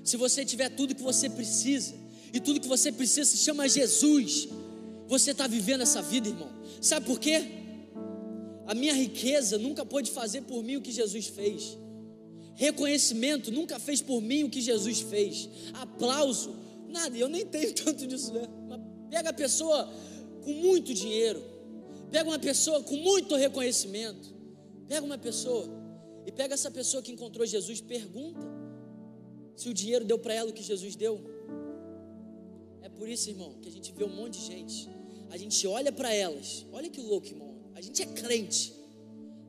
Se 0.03 0.17
você 0.17 0.45
tiver 0.45 0.69
tudo 0.71 0.97
que 0.97 1.03
você 1.03 1.31
precisa, 1.31 1.95
e 2.33 2.41
tudo 2.41 2.61
que 2.61 2.67
você 2.67 2.91
precisa 2.91 3.31
se 3.31 3.37
chama 3.37 3.69
Jesus, 3.69 4.49
você 5.07 5.31
está 5.31 5.47
vivendo 5.47 5.83
essa 5.83 6.03
vida, 6.03 6.29
irmão. 6.29 6.51
Sabe 6.81 7.07
por 7.07 7.21
quê? 7.21 7.62
A 8.67 8.75
minha 8.75 8.95
riqueza 8.95 9.59
nunca 9.59 9.85
pôde 9.85 10.11
fazer 10.11 10.43
por 10.43 10.63
mim 10.63 10.77
o 10.77 10.83
que 10.83 10.93
Jesus 10.93 11.27
fez. 11.27 11.79
Reconhecimento 12.55 13.51
nunca 13.51 13.79
fez 13.79 14.01
por 14.01 14.21
mim 14.21 14.45
o 14.45 14.51
que 14.51 14.61
Jesus 14.61 15.01
fez. 15.01 15.49
Aplauso, 15.75 16.55
nada, 16.89 17.17
eu 17.17 17.29
nem 17.29 17.45
tenho 17.45 17.73
tanto 17.75 18.07
disso, 18.07 18.33
né? 18.33 18.47
Mas 18.69 18.81
pega 19.11 19.31
a 19.31 19.33
pessoa 19.33 19.91
com 20.45 20.53
muito 20.53 20.93
dinheiro, 20.95 21.53
Pega 22.13 22.29
uma 22.29 22.39
pessoa 22.39 22.83
com 22.83 22.95
muito 22.97 23.35
reconhecimento. 23.35 24.29
Pega 24.87 25.05
uma 25.05 25.17
pessoa 25.17 25.67
e 26.27 26.31
pega 26.31 26.53
essa 26.53 26.71
pessoa 26.71 27.03
que 27.03 27.11
encontrou 27.11 27.47
Jesus, 27.47 27.81
pergunta 27.81 28.47
se 29.57 29.69
o 29.71 29.75
dinheiro 29.75 30.05
deu 30.05 30.19
para 30.19 30.35
ela 30.35 30.51
o 30.51 30.53
que 30.53 30.63
Jesus 30.63 30.95
deu. 30.95 31.19
É 32.83 32.89
por 32.91 33.09
isso, 33.09 33.31
irmão, 33.31 33.55
que 33.63 33.69
a 33.69 33.73
gente 33.73 33.91
vê 33.93 34.05
um 34.05 34.15
monte 34.15 34.39
de 34.39 34.45
gente. 34.45 34.91
A 35.31 35.39
gente 35.39 35.67
olha 35.67 35.91
para 35.91 36.13
elas. 36.13 36.67
Olha 36.71 36.91
que 36.91 37.01
louco, 37.01 37.29
irmão. 37.29 37.52
A 37.83 37.85
gente 37.85 38.01
é 38.01 38.07
crente. 38.07 38.73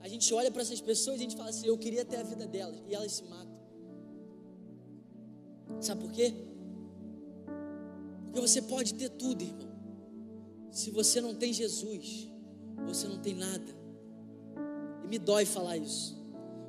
A 0.01 0.07
gente 0.07 0.33
olha 0.33 0.49
para 0.51 0.63
essas 0.63 0.81
pessoas 0.81 1.17
e 1.17 1.19
a 1.19 1.23
gente 1.23 1.37
fala 1.37 1.49
assim: 1.51 1.67
eu 1.67 1.77
queria 1.77 2.03
ter 2.03 2.17
a 2.17 2.23
vida 2.23 2.47
delas. 2.47 2.81
E 2.89 2.95
elas 2.95 3.11
se 3.11 3.23
matam. 3.25 3.53
Sabe 5.79 6.01
por 6.01 6.11
quê? 6.11 6.33
Porque 8.25 8.41
você 8.41 8.59
pode 8.59 8.95
ter 8.95 9.09
tudo, 9.09 9.43
irmão. 9.43 9.71
Se 10.71 10.89
você 10.89 11.21
não 11.21 11.35
tem 11.35 11.53
Jesus, 11.53 12.27
você 12.83 13.07
não 13.07 13.19
tem 13.19 13.35
nada. 13.35 13.71
E 15.03 15.07
me 15.07 15.19
dói 15.19 15.45
falar 15.45 15.77
isso, 15.77 16.17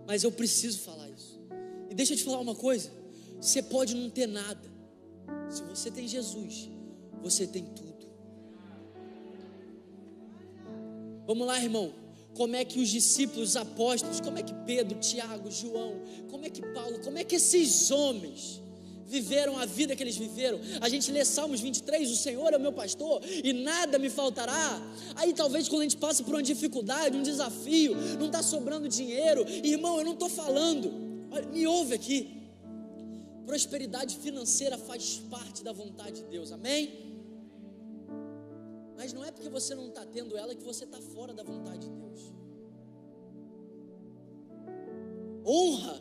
mas 0.07 0.23
eu 0.23 0.31
preciso 0.31 0.81
falar 0.81 1.09
isso. 1.09 1.41
E 1.89 1.95
deixa 1.95 2.13
eu 2.13 2.19
te 2.19 2.25
falar 2.25 2.41
uma 2.41 2.55
coisa: 2.55 2.93
você 3.41 3.63
pode 3.63 3.95
não 3.95 4.11
ter 4.11 4.27
nada, 4.27 4.71
se 5.49 5.63
você 5.63 5.91
tem 5.91 6.07
Jesus, 6.07 6.69
você 7.23 7.47
tem 7.47 7.65
tudo. 7.65 7.94
Vamos 11.27 11.47
lá, 11.47 11.63
irmão. 11.63 11.93
Como 12.35 12.57
é 12.57 12.65
que 12.65 12.81
os 12.81 12.89
discípulos, 12.89 13.51
os 13.51 13.57
apóstolos, 13.57 14.21
como 14.21 14.39
é 14.39 14.43
que 14.43 14.53
Pedro, 14.67 14.99
Tiago, 14.99 15.51
João, 15.51 16.03
como 16.29 16.45
é 16.45 16.51
que 16.51 16.61
Paulo, 16.61 16.99
como 17.01 17.17
é 17.17 17.25
que 17.25 17.37
esses 17.37 17.91
homens 17.91 18.61
viveram 19.07 19.59
a 19.59 19.67
vida 19.67 19.95
que 19.95 20.03
eles 20.03 20.17
viveram. 20.17 20.59
A 20.81 20.89
gente 20.89 21.11
lê 21.13 21.25
Salmos 21.25 21.61
23, 21.61 22.11
o 22.11 22.17
Senhor 22.17 22.53
é 22.53 22.57
o 22.57 22.61
meu 22.61 22.73
pastor 22.73 23.21
e 23.25 23.53
nada 23.53 23.99
me 23.99 24.11
faltará. 24.11 24.83
Aí 25.15 25.33
talvez 25.33 25.69
quando 25.69 25.83
a 25.83 25.85
gente 25.85 25.97
passa 25.97 26.25
por 26.25 26.35
uma 26.35 26.43
dificuldade, 26.43 27.17
um 27.17 27.23
desafio, 27.23 27.95
não 28.19 28.27
está 28.27 28.43
sobrando 28.43 28.89
dinheiro, 28.89 29.47
irmão, 29.63 29.99
eu 29.99 30.05
não 30.05 30.15
estou 30.15 30.29
falando, 30.29 30.93
me 31.53 31.67
ouve 31.67 31.95
aqui. 31.95 32.43
Prosperidade 33.47 34.17
financeira 34.17 34.79
faz 34.79 35.23
parte 35.31 35.63
da 35.63 35.73
vontade 35.73 36.23
de 36.23 36.25
Deus, 36.25 36.51
amém? 36.51 37.14
Mas 39.05 39.13
não 39.13 39.23
é 39.23 39.31
porque 39.31 39.51
você 39.51 39.75
não 39.75 39.89
está 39.89 40.03
tendo 40.07 40.35
ela 40.35 40.55
que 40.55 40.65
você 40.65 40.85
está 40.85 40.99
fora 40.99 41.35
da 41.35 41.43
vontade 41.43 41.87
de 41.87 41.91
Deus. 41.91 42.33
Honra 45.45 46.01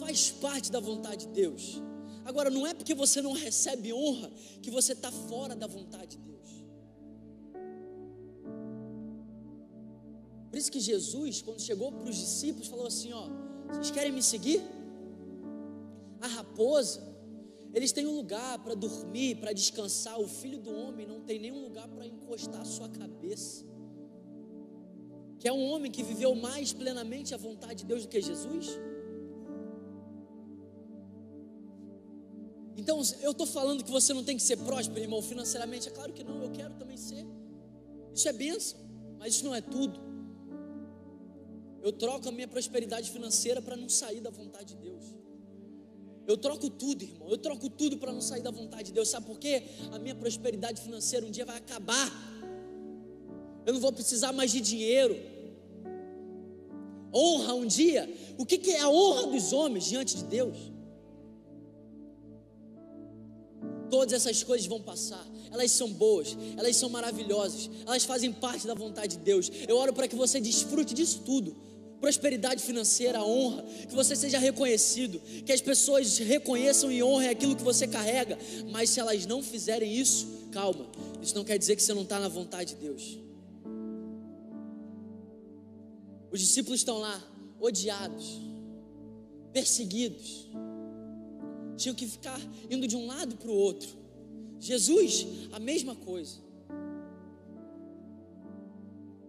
faz 0.00 0.32
parte 0.32 0.72
da 0.72 0.80
vontade 0.80 1.26
de 1.26 1.32
Deus. 1.32 1.80
Agora, 2.24 2.50
não 2.50 2.66
é 2.66 2.74
porque 2.74 2.96
você 2.96 3.22
não 3.22 3.30
recebe 3.32 3.92
honra 3.92 4.28
que 4.60 4.72
você 4.72 4.92
está 4.92 5.12
fora 5.12 5.54
da 5.54 5.68
vontade 5.68 6.16
de 6.16 6.18
Deus. 6.18 6.48
Por 10.50 10.58
isso 10.58 10.72
que 10.72 10.80
Jesus, 10.80 11.42
quando 11.42 11.60
chegou 11.60 11.92
para 11.92 12.10
os 12.10 12.16
discípulos, 12.16 12.66
falou 12.66 12.88
assim: 12.88 13.12
Ó, 13.12 13.28
vocês 13.68 13.92
querem 13.92 14.10
me 14.10 14.20
seguir? 14.20 14.60
A 16.20 16.26
raposa, 16.26 17.00
eles 17.74 17.90
têm 17.90 18.06
um 18.06 18.14
lugar 18.14 18.58
para 18.58 18.74
dormir, 18.74 19.36
para 19.36 19.52
descansar. 19.52 20.20
O 20.20 20.28
filho 20.28 20.58
do 20.58 20.74
homem 20.74 21.06
não 21.06 21.20
tem 21.20 21.38
nenhum 21.38 21.62
lugar 21.62 21.88
para 21.88 22.06
encostar 22.06 22.60
a 22.60 22.64
sua 22.64 22.88
cabeça. 22.88 23.64
Que 25.38 25.48
é 25.48 25.52
um 25.52 25.64
homem 25.70 25.90
que 25.90 26.02
viveu 26.02 26.34
mais 26.34 26.72
plenamente 26.72 27.34
a 27.34 27.38
vontade 27.38 27.76
de 27.76 27.86
Deus 27.86 28.02
do 28.02 28.08
que 28.08 28.20
Jesus? 28.20 28.78
Então, 32.76 33.00
eu 33.20 33.32
estou 33.32 33.46
falando 33.46 33.82
que 33.82 33.90
você 33.90 34.12
não 34.12 34.22
tem 34.22 34.36
que 34.36 34.42
ser 34.42 34.56
próspero, 34.58 35.00
irmão, 35.00 35.22
financeiramente. 35.22 35.88
É 35.88 35.90
claro 35.90 36.12
que 36.12 36.22
não, 36.22 36.42
eu 36.42 36.50
quero 36.50 36.74
também 36.74 36.96
ser. 36.96 37.26
Isso 38.14 38.28
é 38.28 38.32
bênção, 38.32 38.78
mas 39.18 39.34
isso 39.34 39.44
não 39.44 39.54
é 39.54 39.60
tudo. 39.60 39.98
Eu 41.82 41.92
troco 41.92 42.28
a 42.28 42.32
minha 42.32 42.46
prosperidade 42.46 43.10
financeira 43.10 43.60
para 43.60 43.76
não 43.76 43.88
sair 43.88 44.20
da 44.20 44.30
vontade 44.30 44.74
de 44.74 44.76
Deus. 44.76 45.21
Eu 46.26 46.36
troco 46.36 46.70
tudo, 46.70 47.02
irmão. 47.02 47.28
Eu 47.28 47.38
troco 47.38 47.68
tudo 47.68 47.98
para 47.98 48.12
não 48.12 48.20
sair 48.20 48.42
da 48.42 48.50
vontade 48.50 48.84
de 48.84 48.92
Deus. 48.92 49.08
Sabe 49.08 49.26
por 49.26 49.38
quê? 49.38 49.62
A 49.92 49.98
minha 49.98 50.14
prosperidade 50.14 50.80
financeira 50.80 51.26
um 51.26 51.30
dia 51.30 51.44
vai 51.44 51.56
acabar. 51.56 52.10
Eu 53.66 53.72
não 53.74 53.80
vou 53.80 53.92
precisar 53.92 54.32
mais 54.32 54.50
de 54.50 54.60
dinheiro. 54.60 55.16
Honra 57.14 57.54
um 57.54 57.66
dia. 57.66 58.12
O 58.38 58.46
que, 58.46 58.58
que 58.58 58.70
é 58.70 58.80
a 58.80 58.88
honra 58.88 59.26
dos 59.26 59.52
homens 59.52 59.84
diante 59.84 60.16
de 60.16 60.24
Deus? 60.24 60.56
Todas 63.90 64.14
essas 64.14 64.42
coisas 64.42 64.66
vão 64.66 64.80
passar. 64.80 65.26
Elas 65.50 65.70
são 65.72 65.92
boas, 65.92 66.34
elas 66.56 66.74
são 66.76 66.88
maravilhosas, 66.88 67.68
elas 67.86 68.04
fazem 68.04 68.32
parte 68.32 68.66
da 68.66 68.72
vontade 68.72 69.18
de 69.18 69.22
Deus. 69.22 69.50
Eu 69.68 69.76
oro 69.76 69.92
para 69.92 70.08
que 70.08 70.16
você 70.16 70.40
desfrute 70.40 70.94
disso 70.94 71.20
tudo. 71.26 71.54
Prosperidade 72.02 72.60
financeira, 72.60 73.22
honra, 73.22 73.62
que 73.62 73.94
você 73.94 74.16
seja 74.16 74.36
reconhecido, 74.36 75.20
que 75.46 75.52
as 75.52 75.60
pessoas 75.60 76.18
reconheçam 76.18 76.90
e 76.90 77.00
honrem 77.00 77.28
aquilo 77.28 77.54
que 77.54 77.62
você 77.62 77.86
carrega. 77.86 78.36
Mas 78.72 78.90
se 78.90 78.98
elas 78.98 79.24
não 79.24 79.40
fizerem 79.40 79.94
isso, 79.94 80.26
calma, 80.50 80.84
isso 81.22 81.32
não 81.36 81.44
quer 81.44 81.56
dizer 81.56 81.76
que 81.76 81.82
você 81.82 81.94
não 81.94 82.02
está 82.02 82.18
na 82.18 82.26
vontade 82.26 82.74
de 82.74 82.80
Deus. 82.80 83.16
Os 86.32 86.40
discípulos 86.40 86.80
estão 86.80 86.98
lá, 86.98 87.22
odiados, 87.60 88.40
perseguidos, 89.52 90.48
tinham 91.76 91.94
que 91.94 92.08
ficar 92.08 92.40
indo 92.68 92.88
de 92.88 92.96
um 92.96 93.06
lado 93.06 93.36
para 93.36 93.48
o 93.48 93.54
outro. 93.54 93.88
Jesus, 94.58 95.24
a 95.52 95.60
mesma 95.60 95.94
coisa. 95.94 96.40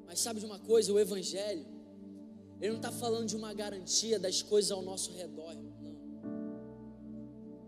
Mas 0.07 0.19
sabe 0.19 0.39
de 0.39 0.45
uma 0.47 0.57
coisa? 0.57 0.91
O 0.91 0.99
Evangelho, 0.99 1.72
ele 2.59 2.71
não 2.71 2.77
está 2.77 2.91
falando 2.91 3.27
de 3.27 3.35
uma 3.35 3.53
garantia 3.53 4.17
das 4.19 4.41
coisas 4.41 4.71
ao 4.71 4.81
nosso 4.81 5.11
redor, 5.11 5.53
não. 5.55 5.73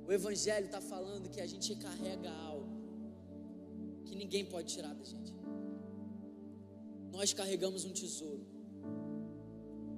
O 0.08 0.12
Evangelho 0.12 0.67
está 0.67 0.80
falando 0.80 1.30
que 1.30 1.41
a 1.41 1.48
gente 1.48 1.76
carrega 1.76 2.32
algo 2.32 2.69
que 4.06 4.15
ninguém 4.15 4.45
pode 4.45 4.71
tirar 4.74 4.93
da 4.93 5.04
gente. 5.04 5.34
Nós 7.12 7.34
carregamos 7.34 7.86
um 7.86 7.91
tesouro. 7.91 8.45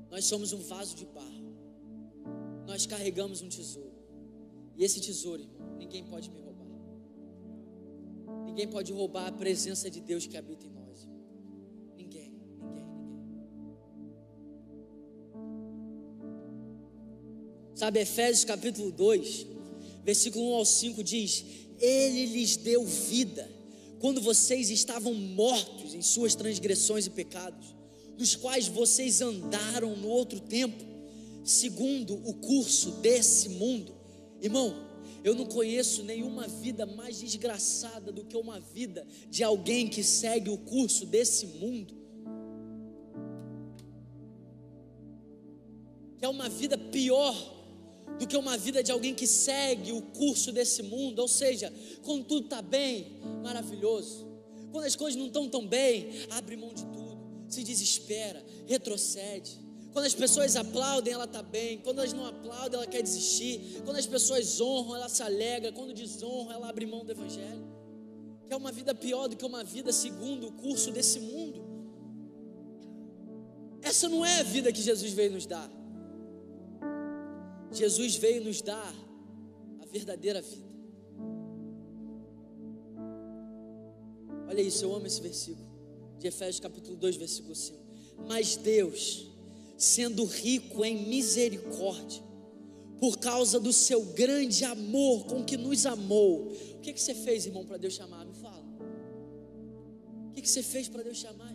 Nós 0.10 0.26
somos 0.26 0.54
um 0.54 0.62
vaso 0.62 0.96
de 0.96 1.06
barro. 1.06 1.48
Nós 2.66 2.86
carregamos 2.86 3.42
um 3.42 3.50
tesouro. 3.50 3.98
E 4.78 4.84
esse 4.84 5.02
tesouro, 5.02 5.42
irmão, 5.42 5.76
ninguém 5.78 6.06
pode 6.06 6.30
me 6.30 6.40
roubar. 6.40 6.68
Ninguém 8.46 8.68
pode 8.68 8.94
roubar 8.94 9.28
a 9.28 9.32
presença 9.32 9.90
de 9.90 10.00
Deus 10.00 10.26
que 10.26 10.38
habita 10.38 10.66
em 10.66 10.70
nós. 10.70 10.77
Sabe, 17.78 18.00
Efésios 18.00 18.44
capítulo 18.44 18.92
2, 18.92 19.46
versículo 20.04 20.50
1 20.50 20.56
ao 20.56 20.66
5 20.66 21.04
diz: 21.04 21.46
Ele 21.80 22.26
lhes 22.26 22.56
deu 22.56 22.84
vida 22.84 23.48
quando 24.00 24.20
vocês 24.20 24.72
estavam 24.72 25.14
mortos 25.14 25.94
em 25.94 26.02
suas 26.02 26.34
transgressões 26.34 27.06
e 27.06 27.12
pecados, 27.12 27.76
nos 28.18 28.36
quais 28.36 28.68
vocês 28.68 29.22
andaram 29.22 29.96
no 29.96 30.08
outro 30.08 30.40
tempo, 30.40 30.84
segundo 31.44 32.16
o 32.28 32.34
curso 32.34 32.94
desse 32.94 33.50
mundo. 33.50 33.96
Irmão, 34.42 34.76
eu 35.24 35.36
não 35.36 35.46
conheço 35.46 36.02
nenhuma 36.02 36.48
vida 36.48 36.84
mais 36.84 37.20
desgraçada 37.20 38.12
do 38.12 38.26
que 38.26 38.36
uma 38.36 38.60
vida 38.60 39.06
de 39.30 39.44
alguém 39.44 39.88
que 39.88 40.04
segue 40.04 40.50
o 40.50 40.58
curso 40.58 41.06
desse 41.06 41.46
mundo. 41.46 41.96
Que 46.18 46.26
é 46.26 46.28
uma 46.28 46.50
vida 46.50 46.76
pior 46.76 47.57
do 48.20 48.28
que 48.28 48.36
uma 48.36 48.58
vida 48.58 48.82
de 48.82 48.92
alguém 48.92 49.14
que 49.14 49.28
segue 49.28 49.92
o 49.92 50.02
curso 50.02 50.52
desse 50.52 50.84
mundo. 50.84 51.20
Ou 51.20 51.28
seja, 51.28 51.74
quando 52.04 52.26
tudo 52.26 52.46
está 52.46 52.62
bem, 52.62 53.20
maravilhoso. 53.44 54.28
Quando 54.72 54.86
as 54.86 54.96
coisas 54.96 55.18
não 55.18 55.28
estão 55.28 55.48
tão 55.48 55.66
bem, 55.66 56.10
abre 56.32 56.56
mão 56.56 56.74
de 56.74 56.86
tudo, 56.86 57.18
se 57.48 57.64
desespera, 57.64 58.44
retrocede. 58.66 59.60
Quando 59.92 60.06
as 60.06 60.14
pessoas 60.14 60.56
aplaudem, 60.56 61.14
ela 61.14 61.24
está 61.24 61.42
bem. 61.42 61.80
Quando 61.80 62.00
elas 62.00 62.14
não 62.14 62.28
aplaudem, 62.28 62.78
ela 62.78 62.86
quer 62.86 63.02
desistir. 63.02 63.82
Quando 63.84 63.98
as 63.98 64.06
pessoas 64.06 64.62
honram, 64.62 64.96
ela 64.96 65.10
se 65.10 65.24
alegra. 65.24 65.72
Quando 65.72 65.94
desonram, 65.94 66.52
ela 66.52 66.70
abre 66.70 66.86
mão 66.86 67.04
do 67.04 67.12
Evangelho. 67.12 67.66
Que 68.46 68.54
é 68.54 68.56
uma 68.56 68.72
vida 68.72 68.94
pior 68.94 69.28
do 69.28 69.36
que 69.36 69.44
uma 69.44 69.64
vida 69.64 69.92
segundo 69.92 70.50
o 70.50 70.52
curso 70.52 70.92
desse 70.92 71.20
mundo. 71.20 71.66
Essa 73.82 74.08
não 74.08 74.24
é 74.24 74.42
a 74.42 74.44
vida 74.44 74.72
que 74.72 74.82
Jesus 74.82 75.14
veio 75.14 75.32
nos 75.32 75.46
dar. 75.46 75.68
Jesus 77.72 78.16
veio 78.16 78.44
nos 78.44 78.62
dar 78.62 78.94
a 79.82 79.86
verdadeira 79.86 80.42
vida. 80.42 80.68
Olha 84.48 84.62
isso, 84.62 84.86
eu 84.86 84.96
amo 84.96 85.06
esse 85.06 85.22
versículo 85.22 85.68
de 86.18 86.28
Efésios 86.28 86.60
capítulo 86.60 86.96
2, 86.96 87.16
versículo 87.18 87.54
5. 87.54 87.78
Mas 88.28 88.56
Deus, 88.56 89.28
sendo 89.78 90.24
rico 90.26 90.84
em 90.84 91.08
misericórdia, 91.08 92.24
por 93.00 93.18
causa 93.18 93.60
do 93.60 93.72
seu 93.72 94.04
grande 94.04 94.66
amor 94.66 95.26
com 95.26 95.44
que 95.44 95.56
nos 95.56 95.86
amou. 95.86 96.52
O 96.52 96.80
que, 96.82 96.94
que 96.94 97.02
você 97.02 97.14
fez, 97.14 97.46
irmão, 97.46 97.66
para 97.66 97.78
Deus 97.78 97.94
chamar? 97.94 98.26
Me 98.26 98.34
fala. 98.34 98.66
O 100.30 100.34
que, 100.34 100.42
que 100.42 100.50
você 100.50 100.64
fez 100.64 100.88
para 100.88 101.04
Deus 101.04 101.18
chamar? 101.18 101.54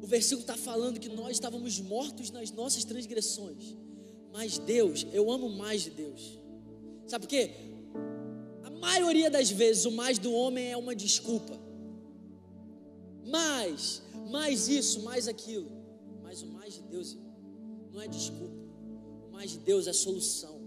O 0.00 0.06
versículo 0.06 0.40
está 0.40 0.56
falando 0.56 0.98
que 0.98 1.08
nós 1.08 1.32
estávamos 1.32 1.78
mortos 1.78 2.30
nas 2.30 2.50
nossas 2.50 2.84
transgressões, 2.84 3.76
mas 4.32 4.58
Deus, 4.58 5.06
eu 5.12 5.30
amo 5.30 5.48
mais 5.48 5.82
de 5.82 5.90
Deus. 5.90 6.38
Sabe 7.06 7.26
por 7.26 7.30
quê? 7.30 7.50
A 8.62 8.70
maioria 8.70 9.30
das 9.30 9.50
vezes 9.50 9.84
o 9.84 9.90
mais 9.90 10.18
do 10.18 10.32
homem 10.32 10.70
é 10.70 10.76
uma 10.76 10.94
desculpa. 10.94 11.60
Mas 13.26 14.02
mais 14.30 14.68
isso, 14.68 15.02
mais 15.02 15.28
aquilo. 15.28 15.70
Mas 16.22 16.42
o 16.42 16.46
mais 16.46 16.74
de 16.74 16.82
Deus 16.82 17.16
não 17.92 18.00
é 18.00 18.08
desculpa. 18.08 18.54
O 19.28 19.32
mais 19.32 19.50
de 19.50 19.58
Deus 19.58 19.86
é 19.86 19.92
solução. 19.92 20.60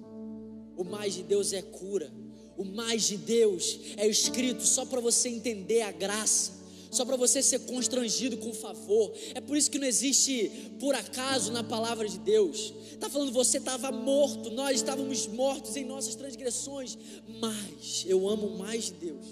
O 0.77 0.83
mais 0.83 1.13
de 1.13 1.23
Deus 1.23 1.53
é 1.53 1.61
cura. 1.61 2.13
O 2.55 2.63
mais 2.63 3.03
de 3.03 3.17
Deus 3.17 3.79
é 3.97 4.07
escrito 4.07 4.63
só 4.63 4.85
para 4.85 5.01
você 5.01 5.29
entender 5.29 5.81
a 5.81 5.91
graça 5.91 6.62
só 6.93 7.03
para 7.05 7.15
você 7.15 7.41
ser 7.41 7.59
constrangido 7.59 8.37
com 8.37 8.53
favor. 8.53 9.13
É 9.33 9.41
por 9.41 9.57
isso 9.57 9.69
que 9.69 9.79
não 9.79 9.87
existe 9.87 10.49
por 10.79 10.95
acaso 10.95 11.51
na 11.51 11.63
palavra 11.63 12.07
de 12.07 12.19
Deus. 12.19 12.73
Está 12.91 13.09
falando 13.09 13.31
você 13.31 13.57
estava 13.57 13.91
morto, 13.91 14.49
nós 14.51 14.77
estávamos 14.77 15.27
mortos 15.27 15.75
em 15.75 15.83
nossas 15.83 16.15
transgressões, 16.15 16.97
mas 17.39 18.05
eu 18.07 18.29
amo 18.29 18.57
mais 18.57 18.89
Deus. 18.91 19.25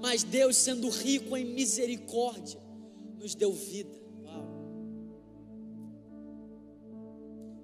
Mas 0.00 0.24
Deus, 0.24 0.56
sendo 0.56 0.88
rico 0.88 1.36
em 1.36 1.44
misericórdia, 1.44 2.60
nos 3.18 3.34
deu 3.36 3.52
vida. 3.52 3.94
Uau. 4.24 4.44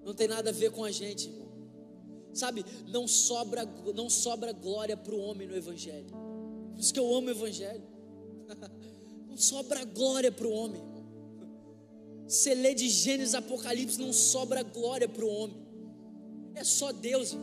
Não 0.04 0.14
tem 0.14 0.28
nada 0.28 0.50
a 0.50 0.52
ver 0.52 0.70
com 0.70 0.84
a 0.84 0.90
gente, 0.92 1.28
irmão. 1.28 1.48
Sabe, 2.32 2.64
não 2.86 3.08
sobra, 3.08 3.64
não 3.92 4.08
sobra 4.08 4.52
glória 4.52 4.96
para 4.96 5.12
o 5.12 5.18
homem 5.18 5.48
no 5.48 5.56
Evangelho. 5.56 6.10
Por 6.72 6.80
isso 6.80 6.94
que 6.94 7.00
eu 7.00 7.12
amo 7.12 7.26
o 7.26 7.30
Evangelho. 7.30 7.97
Não 9.28 9.36
sobra 9.36 9.84
glória 9.84 10.32
para 10.32 10.46
o 10.46 10.52
homem. 10.52 10.82
Você 12.26 12.54
lê 12.54 12.74
de 12.74 12.88
Gênesis 12.88 13.34
Apocalipse, 13.34 14.00
não 14.00 14.12
sobra 14.12 14.62
glória 14.62 15.08
para 15.08 15.24
o 15.24 15.28
homem. 15.28 15.56
É 16.54 16.64
só 16.64 16.92
Deus. 16.92 17.36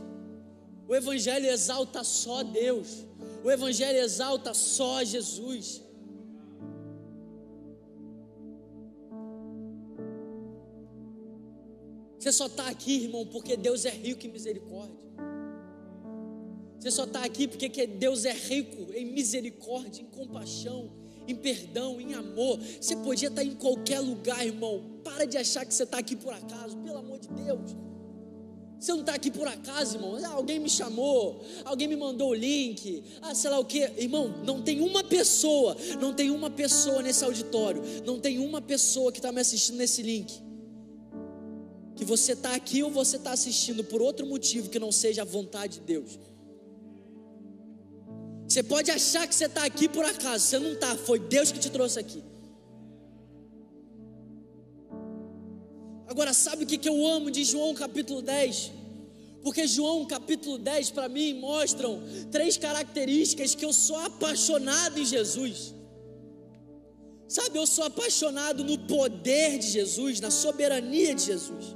O 0.87 0.95
Evangelho 0.95 1.47
exalta 1.47 2.03
só 2.03 2.43
Deus. 2.43 3.05
O 3.43 3.49
Evangelho 3.49 3.99
exalta 3.99 4.53
só 4.53 5.03
Jesus. 5.03 5.81
Você 12.19 12.31
só 12.31 12.47
está 12.47 12.67
aqui, 12.67 13.03
irmão, 13.03 13.25
porque 13.27 13.55
Deus 13.55 13.85
é 13.85 13.91
rico 13.91 14.25
em 14.25 14.31
misericórdia. 14.31 14.97
Você 16.85 16.91
só 16.91 17.05
está 17.05 17.23
aqui 17.23 17.47
porque 17.47 17.87
Deus 17.87 18.25
é 18.25 18.31
rico 18.31 18.93
em 18.93 19.05
misericórdia, 19.05 20.03
em 20.03 20.05
compaixão, 20.05 20.91
em 21.27 21.33
perdão, 21.33 21.99
em 21.99 22.13
amor. 22.13 22.59
Você 22.79 22.95
podia 22.97 23.29
estar 23.29 23.41
tá 23.41 23.43
em 23.43 23.55
qualquer 23.55 23.99
lugar, 24.01 24.45
irmão. 24.45 24.99
Para 25.03 25.25
de 25.25 25.35
achar 25.35 25.65
que 25.65 25.73
você 25.73 25.81
está 25.81 25.97
aqui 25.97 26.15
por 26.15 26.31
acaso, 26.31 26.77
pelo 26.77 26.99
amor 26.99 27.17
de 27.17 27.27
Deus. 27.29 27.75
Você 28.79 28.91
não 28.91 28.99
está 28.99 29.15
aqui 29.15 29.31
por 29.31 29.47
acaso, 29.47 29.97
irmão. 29.97 30.15
Ah, 30.23 30.33
alguém 30.33 30.59
me 30.59 30.69
chamou, 30.69 31.43
alguém 31.63 31.87
me 31.87 31.95
mandou 31.95 32.29
o 32.29 32.35
link, 32.35 33.03
ah, 33.19 33.33
sei 33.33 33.49
lá 33.49 33.57
o 33.57 33.65
que. 33.65 33.79
Irmão, 33.97 34.43
não 34.45 34.61
tem 34.61 34.79
uma 34.79 35.03
pessoa, 35.03 35.75
não 35.99 36.13
tem 36.13 36.29
uma 36.29 36.51
pessoa 36.51 37.01
nesse 37.01 37.25
auditório, 37.25 37.81
não 38.05 38.19
tem 38.19 38.37
uma 38.37 38.61
pessoa 38.61 39.11
que 39.11 39.17
está 39.17 39.31
me 39.31 39.41
assistindo 39.41 39.77
nesse 39.77 40.03
link 40.03 40.45
que 41.95 42.03
você 42.03 42.33
está 42.33 42.53
aqui 42.53 42.83
ou 42.83 42.91
você 42.91 43.15
está 43.15 43.31
assistindo 43.31 43.81
por 43.81 44.01
outro 44.01 44.25
motivo 44.25 44.69
que 44.69 44.77
não 44.77 44.91
seja 44.91 45.21
a 45.21 45.25
vontade 45.25 45.79
de 45.79 45.85
Deus. 45.85 46.19
Você 48.55 48.63
pode 48.63 48.89
achar 48.89 49.27
que 49.27 49.35
você 49.35 49.47
está 49.47 49.65
aqui 49.65 49.89
por 49.89 50.05
acaso, 50.05 50.45
você 50.45 50.57
não 50.57 50.71
está, 50.71 50.95
foi 50.95 51.19
Deus 51.19 51.51
que 51.51 51.59
te 51.59 51.69
trouxe 51.69 51.99
aqui. 51.99 52.23
Agora, 56.07 56.31
sabe 56.33 56.63
o 56.63 56.65
que, 56.65 56.77
que 56.77 56.87
eu 56.87 57.05
amo 57.05 57.29
de 57.29 57.43
João 57.43 57.73
capítulo 57.73 58.21
10? 58.21 58.71
Porque 59.43 59.67
João 59.67 60.05
capítulo 60.05 60.57
10 60.57 60.91
para 60.91 61.09
mim 61.09 61.33
mostram 61.33 62.01
três 62.31 62.55
características 62.55 63.53
que 63.55 63.65
eu 63.65 63.73
sou 63.73 63.97
apaixonado 63.97 65.01
em 65.01 65.05
Jesus. 65.05 65.75
Sabe, 67.27 67.59
eu 67.59 67.67
sou 67.67 67.83
apaixonado 67.83 68.63
no 68.63 68.77
poder 68.87 69.59
de 69.59 69.67
Jesus, 69.67 70.21
na 70.21 70.31
soberania 70.31 71.13
de 71.13 71.25
Jesus. 71.25 71.75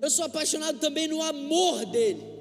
Eu 0.00 0.10
sou 0.10 0.26
apaixonado 0.26 0.78
também 0.78 1.08
no 1.08 1.20
amor 1.20 1.86
dele. 1.86 2.37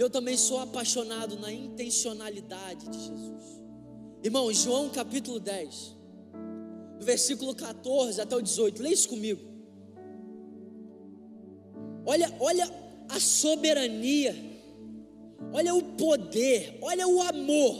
Eu 0.00 0.08
também 0.08 0.34
sou 0.34 0.58
apaixonado 0.58 1.38
na 1.38 1.52
intencionalidade 1.52 2.88
de 2.88 2.98
Jesus. 2.98 3.60
Irmão, 4.24 4.50
João 4.50 4.88
capítulo 4.88 5.38
10, 5.38 5.94
do 6.98 7.04
versículo 7.04 7.54
14 7.54 8.18
até 8.18 8.34
o 8.34 8.40
18, 8.40 8.82
lê 8.82 8.92
isso 8.92 9.10
comigo. 9.10 9.42
Olha, 12.06 12.34
olha 12.40 12.66
a 13.10 13.20
soberania, 13.20 14.34
olha 15.52 15.74
o 15.74 15.82
poder, 15.82 16.78
olha 16.80 17.06
o 17.06 17.20
amor 17.20 17.76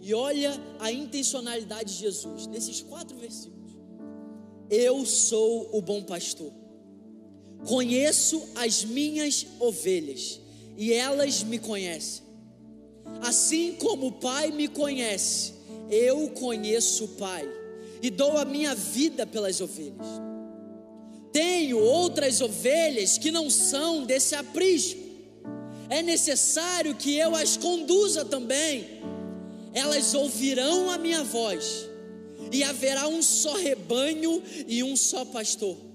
e 0.00 0.14
olha 0.14 0.52
a 0.78 0.92
intencionalidade 0.92 1.94
de 1.94 1.98
Jesus 1.98 2.46
nesses 2.46 2.80
quatro 2.80 3.18
versículos. 3.18 3.76
Eu 4.70 5.04
sou 5.04 5.76
o 5.76 5.82
bom 5.82 6.00
pastor. 6.00 6.52
Conheço 7.66 8.40
as 8.54 8.84
minhas 8.84 9.44
ovelhas 9.58 10.39
e 10.80 10.94
elas 10.94 11.42
me 11.44 11.58
conhecem. 11.58 12.22
Assim 13.20 13.74
como 13.74 14.06
o 14.06 14.12
Pai 14.12 14.50
me 14.50 14.66
conhece, 14.66 15.52
eu 15.90 16.30
conheço 16.30 17.04
o 17.04 17.08
Pai 17.08 17.46
e 18.00 18.08
dou 18.08 18.38
a 18.38 18.46
minha 18.46 18.74
vida 18.74 19.26
pelas 19.26 19.60
ovelhas. 19.60 20.06
Tenho 21.30 21.78
outras 21.78 22.40
ovelhas 22.40 23.18
que 23.18 23.30
não 23.30 23.50
são 23.50 24.06
desse 24.06 24.34
aprisco. 24.34 24.98
É 25.90 26.00
necessário 26.00 26.94
que 26.94 27.14
eu 27.14 27.36
as 27.36 27.58
conduza 27.58 28.24
também. 28.24 29.02
Elas 29.74 30.14
ouvirão 30.14 30.88
a 30.88 30.96
minha 30.96 31.22
voz 31.22 31.90
e 32.50 32.64
haverá 32.64 33.06
um 33.06 33.20
só 33.20 33.52
rebanho 33.52 34.42
e 34.66 34.82
um 34.82 34.96
só 34.96 35.26
pastor. 35.26 35.89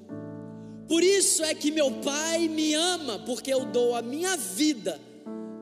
Por 0.87 1.03
isso 1.03 1.43
é 1.43 1.55
que 1.55 1.71
meu 1.71 1.91
Pai 2.01 2.47
me 2.47 2.73
ama, 2.73 3.19
porque 3.19 3.51
eu 3.51 3.65
dou 3.65 3.95
a 3.95 4.01
minha 4.01 4.37
vida 4.37 4.99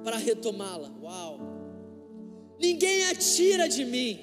para 0.04 0.18
retomá-la. 0.18 0.92
Uau! 1.02 1.40
Ninguém 2.60 3.06
a 3.06 3.16
tira 3.16 3.68
de 3.68 3.86
mim, 3.86 4.20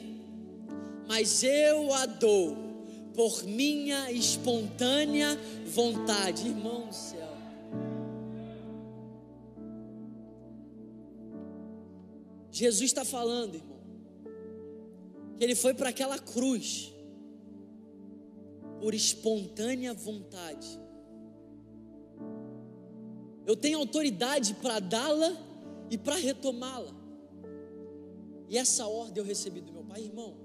mas 1.08 1.42
eu 1.42 1.92
a 1.94 2.06
dou 2.06 2.56
por 3.14 3.44
minha 3.44 4.10
espontânea 4.12 5.38
vontade. 5.66 6.46
Irmão 6.46 6.86
do 6.86 6.94
céu. 6.94 7.28
Jesus 12.50 12.90
está 12.90 13.04
falando, 13.04 13.54
irmão, 13.54 13.80
que 15.38 15.44
ele 15.44 15.54
foi 15.54 15.72
para 15.72 15.88
aquela 15.88 16.18
cruz 16.18 16.92
por 18.80 18.94
espontânea 18.94 19.94
vontade. 19.94 20.78
Eu 23.50 23.56
tenho 23.56 23.80
autoridade 23.80 24.54
para 24.54 24.78
dá-la 24.78 25.36
e 25.90 25.98
para 25.98 26.14
retomá-la. 26.14 26.94
E 28.48 28.56
essa 28.56 28.86
ordem 28.86 29.20
eu 29.20 29.26
recebi 29.26 29.60
do 29.60 29.72
meu 29.72 29.82
pai, 29.82 30.02
irmão. 30.02 30.36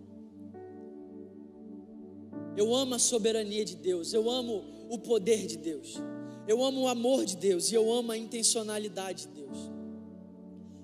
Eu 2.58 2.74
amo 2.74 2.96
a 2.96 3.00
soberania 3.00 3.64
de 3.64 3.76
Deus, 3.76 4.12
eu 4.12 4.28
amo 4.28 4.88
o 4.90 4.98
poder 4.98 5.46
de 5.46 5.56
Deus, 5.56 6.02
eu 6.48 6.64
amo 6.64 6.82
o 6.82 6.88
amor 6.88 7.26
de 7.26 7.38
Deus 7.38 7.72
e 7.72 7.76
eu 7.76 7.94
amo 7.94 8.12
a 8.12 8.18
intencionalidade 8.18 9.28
de 9.28 9.34
Deus. 9.34 9.58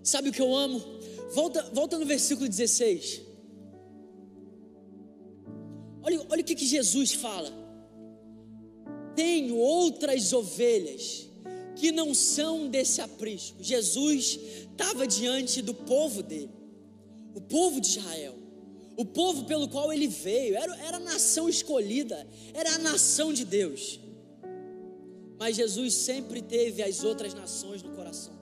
Sabe 0.04 0.30
o 0.30 0.32
que 0.32 0.44
eu 0.44 0.56
amo? 0.56 0.80
Volta, 1.34 1.72
volta 1.74 1.98
no 1.98 2.06
versículo 2.06 2.48
16. 2.48 3.20
Olha, 6.04 6.24
olha 6.30 6.42
o 6.42 6.46
que, 6.46 6.54
que 6.54 6.68
Jesus 6.68 7.14
fala. 7.14 7.52
Tenho 9.16 9.58
outras 9.58 10.32
ovelhas 10.34 11.31
que 11.76 11.92
não 11.92 12.14
são 12.14 12.68
desse 12.68 13.02
aprisco. 13.02 13.58
Jesus 13.62 14.40
estava 14.72 15.08
diante 15.08 15.62
do 15.62 15.74
povo 15.74 16.22
dele, 16.22 16.50
o 17.34 17.42
povo 17.42 17.80
de 17.80 17.88
Israel, 17.88 18.36
o 18.98 19.06
povo 19.06 19.46
pelo 19.46 19.68
qual 19.68 19.92
ele 19.92 20.08
veio, 20.08 20.56
era, 20.56 20.76
era 20.86 20.98
a 20.98 21.00
nação 21.00 21.48
escolhida, 21.50 22.28
era 22.54 22.76
a 22.76 22.78
nação 22.78 23.34
de 23.34 23.46
Deus. 23.46 24.00
Mas 25.40 25.56
Jesus 25.56 25.94
sempre 25.94 26.42
teve 26.42 26.84
as 26.84 27.04
outras 27.04 27.34
nações 27.34 27.82
no 27.82 27.92
coração. 27.92 28.40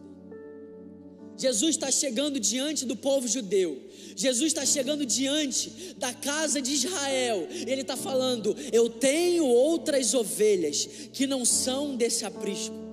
Jesus 1.38 1.76
está 1.76 1.90
chegando 1.90 2.38
diante 2.38 2.86
do 2.86 2.98
povo 2.98 3.26
judeu. 3.26 3.82
Jesus 4.14 4.48
está 4.48 4.66
chegando 4.66 5.06
diante 5.06 5.96
da 5.98 6.14
casa 6.14 6.62
de 6.62 6.74
Israel. 6.74 7.48
Ele 7.50 7.82
está 7.82 7.96
falando: 7.96 8.54
Eu 8.74 8.90
tenho 8.90 9.46
outras 9.46 10.14
ovelhas 10.14 10.86
que 11.14 11.26
não 11.26 11.46
são 11.46 11.96
desse 11.96 12.26
aprisco. 12.26 12.89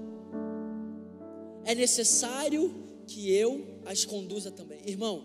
É 1.66 1.74
necessário 1.74 2.74
que 3.06 3.30
eu 3.30 3.82
as 3.84 4.04
conduza 4.04 4.50
também. 4.50 4.80
Irmão, 4.86 5.24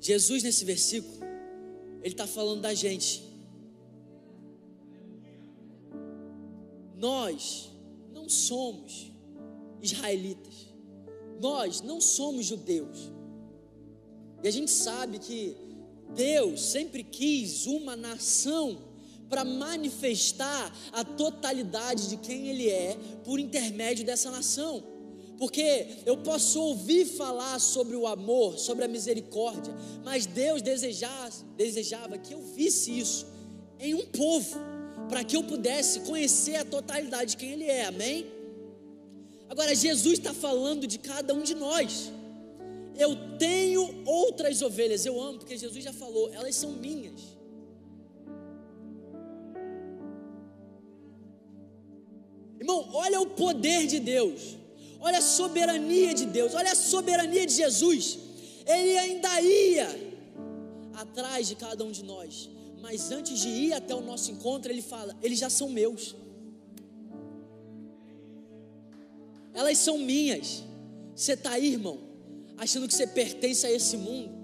Jesus 0.00 0.42
nesse 0.42 0.64
versículo, 0.64 1.18
ele 2.02 2.14
está 2.14 2.26
falando 2.26 2.62
da 2.62 2.72
gente. 2.72 3.22
Nós 6.96 7.70
não 8.12 8.28
somos 8.28 9.12
israelitas 9.82 10.70
nós 11.40 11.80
não 11.80 12.00
somos 12.00 12.46
judeus. 12.46 13.10
E 14.42 14.48
a 14.48 14.50
gente 14.50 14.70
sabe 14.70 15.18
que 15.18 15.56
Deus 16.14 16.60
sempre 16.60 17.02
quis 17.02 17.66
uma 17.66 17.96
nação 17.96 18.90
para 19.28 19.44
manifestar 19.44 20.76
a 20.92 21.04
totalidade 21.04 22.08
de 22.08 22.16
quem 22.18 22.48
Ele 22.48 22.68
é 22.68 22.96
por 23.24 23.38
intermédio 23.40 24.04
dessa 24.04 24.30
nação. 24.30 24.82
Porque 25.40 25.86
eu 26.04 26.18
posso 26.18 26.60
ouvir 26.60 27.06
falar 27.06 27.58
sobre 27.58 27.96
o 27.96 28.06
amor, 28.06 28.58
sobre 28.58 28.84
a 28.84 28.88
misericórdia, 28.88 29.74
mas 30.04 30.26
Deus 30.26 30.60
desejava, 30.60 32.18
que 32.18 32.34
eu 32.34 32.42
visse 32.42 32.98
isso 32.98 33.26
em 33.78 33.94
um 33.94 34.04
povo, 34.04 34.58
para 35.08 35.24
que 35.24 35.34
eu 35.34 35.42
pudesse 35.42 36.00
conhecer 36.00 36.56
a 36.56 36.64
totalidade 36.66 37.30
de 37.30 37.36
quem 37.38 37.52
Ele 37.52 37.64
é, 37.64 37.86
amém? 37.86 38.26
Agora, 39.48 39.74
Jesus 39.74 40.18
está 40.18 40.34
falando 40.34 40.86
de 40.86 40.98
cada 40.98 41.32
um 41.32 41.42
de 41.42 41.54
nós. 41.54 42.12
Eu 42.94 43.16
tenho 43.38 44.06
outras 44.06 44.60
ovelhas, 44.60 45.06
eu 45.06 45.18
amo, 45.18 45.38
porque 45.38 45.56
Jesus 45.56 45.82
já 45.82 45.92
falou, 45.94 46.30
elas 46.34 46.54
são 46.54 46.72
minhas. 46.72 47.18
Irmão, 52.58 52.90
olha 52.92 53.22
o 53.22 53.26
poder 53.30 53.86
de 53.86 53.98
Deus, 53.98 54.59
olha 55.00 55.18
a 55.18 55.22
soberania 55.22 56.14
de 56.14 56.26
Deus, 56.26 56.54
olha 56.54 56.72
a 56.72 56.74
soberania 56.74 57.46
de 57.46 57.54
Jesus. 57.54 58.18
Ele 58.66 58.98
ainda 58.98 59.40
ia 59.40 59.88
atrás 60.94 61.48
de 61.48 61.54
cada 61.54 61.84
um 61.84 61.90
de 61.90 62.04
nós, 62.04 62.48
mas 62.80 63.10
antes 63.10 63.38
de 63.38 63.48
ir 63.48 63.72
até 63.72 63.94
o 63.94 64.00
nosso 64.00 64.30
encontro, 64.30 64.70
ele 64.70 64.82
fala: 64.82 65.16
eles 65.22 65.38
já 65.38 65.50
são 65.50 65.68
meus. 65.68 66.14
elas 69.54 69.78
são 69.78 69.98
minhas. 69.98 70.64
Você 71.14 71.32
está 71.32 71.52
aí, 71.52 71.72
irmão, 71.72 71.98
achando 72.56 72.88
que 72.88 72.94
você 72.94 73.06
pertence 73.06 73.66
a 73.66 73.70
esse 73.70 73.96
mundo. 73.96 74.38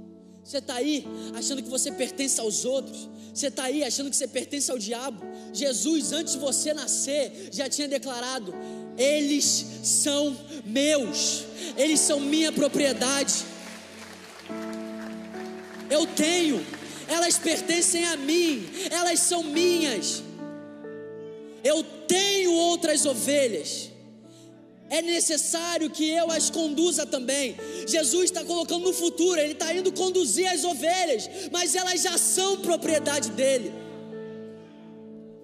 Você 0.45 0.59
está 0.59 0.75
aí 0.75 1.05
achando 1.35 1.62
que 1.62 1.69
você 1.69 1.90
pertence 1.90 2.40
aos 2.40 2.64
outros. 2.64 3.09
Você 3.35 3.49
está 3.49 3.64
aí 3.64 3.83
achando 3.83 4.11
que 4.11 4.16
você 4.16 4.29
pertence 4.29 4.71
ao 4.71 4.79
diabo. 4.79 5.23
Jesus, 5.53 6.12
antes 6.12 6.35
de 6.35 6.38
você 6.38 6.73
nascer, 6.73 7.49
já 7.53 7.69
tinha 7.69 7.88
declarado: 7.88 8.55
Eles 8.97 9.67
são 9.83 10.37
meus, 10.65 11.45
eles 11.77 12.01
são 12.01 12.21
minha 12.21 12.51
propriedade. 12.51 13.35
Eu 15.91 16.07
tenho, 16.07 16.65
elas 17.09 17.39
pertencem 17.39 18.05
a 18.05 18.17
mim, 18.17 18.69
elas 18.91 19.21
são 19.21 19.43
minhas. 19.43 20.23
Eu 21.63 21.83
tenho 22.07 22.53
outras 22.53 23.05
ovelhas 23.05 23.91
é 24.89 25.03
necessário 25.03 25.91
que 25.91 26.09
eu 26.09 26.31
as 26.31 26.49
conduza 26.49 27.05
também. 27.05 27.57
Jesus 27.87 28.25
está 28.25 28.45
colocando 28.45 28.85
no 28.85 28.93
futuro, 28.93 29.41
Ele 29.41 29.53
está 29.53 29.75
indo 29.75 29.93
conduzir 29.93 30.47
as 30.47 30.65
ovelhas, 30.65 31.29
mas 31.51 31.75
elas 31.75 32.03
já 32.03 32.17
são 32.17 32.59
propriedade 32.59 33.31
dele. 33.31 33.73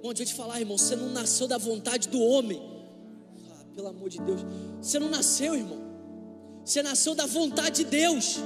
Bom, 0.01 0.13
deixa 0.13 0.23
eu 0.23 0.27
te 0.27 0.35
falar, 0.35 0.61
irmão, 0.61 0.79
você 0.79 0.97
não 0.97 1.11
nasceu 1.11 1.49
da 1.49 1.59
vontade 1.59 2.09
do 2.09 2.21
homem. 2.21 2.61
Pelo 3.75 3.89
amor 3.89 4.09
de 4.09 4.21
Deus, 4.21 4.41
você 4.81 4.99
não 4.99 5.09
nasceu, 5.09 5.55
irmão. 5.55 5.81
Você 6.65 6.83
nasceu 6.83 7.15
da 7.15 7.27
vontade 7.27 7.85
de 7.85 7.85
Deus. 7.85 8.39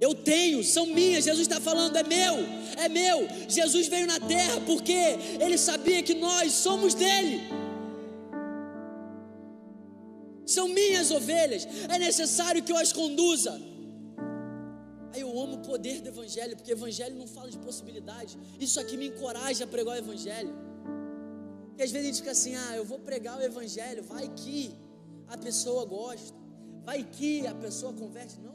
Eu 0.00 0.14
tenho, 0.14 0.62
são 0.64 0.86
minhas. 0.86 1.24
Jesus 1.24 1.46
está 1.46 1.60
falando, 1.60 1.96
é 1.96 2.02
meu, 2.02 2.34
é 2.76 2.88
meu. 2.88 3.28
Jesus 3.48 3.86
veio 3.86 4.06
na 4.06 4.20
terra 4.20 4.60
porque 4.66 5.00
ele 5.40 5.56
sabia 5.56 6.02
que 6.02 6.14
nós 6.14 6.52
somos 6.52 6.92
dele. 6.92 7.40
São 10.44 10.68
minhas 10.68 11.10
ovelhas, 11.10 11.66
é 11.88 11.98
necessário 11.98 12.62
que 12.62 12.72
eu 12.72 12.76
as 12.76 12.92
conduza. 12.92 13.71
Aí 15.12 15.20
eu 15.20 15.30
amo 15.40 15.56
o 15.56 15.62
poder 15.62 16.00
do 16.00 16.08
Evangelho, 16.08 16.56
porque 16.56 16.72
Evangelho 16.72 17.14
não 17.16 17.26
fala 17.26 17.50
de 17.50 17.58
possibilidade. 17.58 18.38
Isso 18.58 18.80
aqui 18.80 18.96
me 18.96 19.08
encoraja 19.08 19.64
a 19.64 19.66
pregar 19.66 19.94
o 19.94 19.98
Evangelho. 19.98 20.54
Porque 21.68 21.82
às 21.82 21.90
vezes 21.90 22.06
a 22.06 22.10
gente 22.10 22.20
fica 22.22 22.32
assim: 22.32 22.54
ah, 22.54 22.76
eu 22.76 22.84
vou 22.84 22.98
pregar 22.98 23.38
o 23.38 23.42
Evangelho, 23.42 24.02
vai 24.02 24.28
que 24.28 24.74
a 25.28 25.36
pessoa 25.36 25.84
gosta, 25.84 26.34
vai 26.82 27.04
que 27.04 27.46
a 27.46 27.54
pessoa 27.54 27.92
converte. 27.92 28.40
Não, 28.40 28.52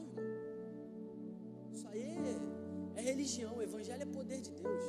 é 2.98 3.00
religião, 3.00 3.56
o 3.56 3.62
evangelho 3.62 4.02
é 4.02 4.06
poder 4.06 4.40
de 4.40 4.50
Deus. 4.50 4.82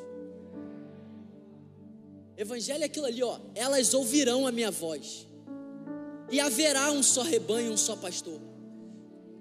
Evangelho 2.36 2.82
é 2.82 2.86
aquilo 2.88 3.06
ali, 3.06 3.22
ó. 3.22 3.40
Elas 3.54 3.94
ouvirão 3.94 4.48
a 4.48 4.52
minha 4.52 4.72
voz. 4.72 5.28
E 6.32 6.40
haverá 6.40 6.92
um 6.92 7.04
só 7.04 7.22
rebanho, 7.22 7.72
um 7.72 7.78
só 7.78 7.96
pastor. 7.96 8.42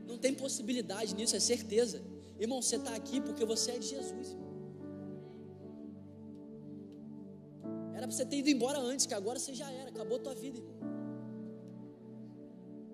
Não 0.06 0.18
tem 0.18 0.34
possibilidade 0.34 1.14
nisso, 1.14 1.34
é 1.34 1.40
certeza. 1.40 2.02
Irmão, 2.38 2.62
você 2.62 2.76
está 2.76 2.94
aqui 2.94 3.20
porque 3.20 3.44
você 3.44 3.72
é 3.72 3.78
de 3.78 3.88
Jesus. 3.88 4.36
Era 7.94 8.06
para 8.06 8.16
você 8.16 8.24
ter 8.24 8.36
ido 8.36 8.48
embora 8.48 8.78
antes, 8.78 9.06
que 9.06 9.14
agora 9.14 9.38
você 9.38 9.52
já 9.52 9.70
era, 9.70 9.90
acabou 9.90 10.18
a 10.18 10.20
tua 10.20 10.34
vida, 10.34 10.58
irmão. 10.58 10.78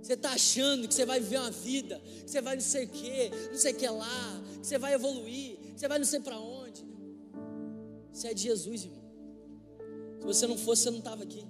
Você 0.01 0.15
está 0.15 0.33
achando 0.33 0.87
que 0.87 0.95
você 0.95 1.07
vai 1.07 1.19
viver 1.21 1.39
uma 1.39 1.51
vida, 1.51 1.99
que 2.25 2.31
você 2.31 2.41
vai 2.41 2.55
não 2.57 2.63
sei 2.63 2.85
o 2.85 2.89
que, 2.89 3.31
não 3.51 3.57
sei 3.57 3.73
o 3.73 3.77
que 3.77 3.89
lá, 3.89 4.43
que 4.61 4.67
você 4.67 4.79
vai 4.79 4.93
evoluir, 4.95 5.57
que 5.57 5.81
você 5.81 5.89
vai 5.89 5.99
não 5.99 6.07
sei 6.07 6.21
para 6.21 6.39
onde. 6.39 6.85
Você 8.13 8.29
é 8.29 8.35
de 8.35 8.43
Jesus, 8.43 8.85
irmão. 8.85 9.03
Se 10.21 10.27
você 10.27 10.47
não 10.47 10.57
fosse, 10.57 10.83
você 10.83 10.91
não 10.91 10.99
estava 10.99 11.23
aqui. 11.23 11.47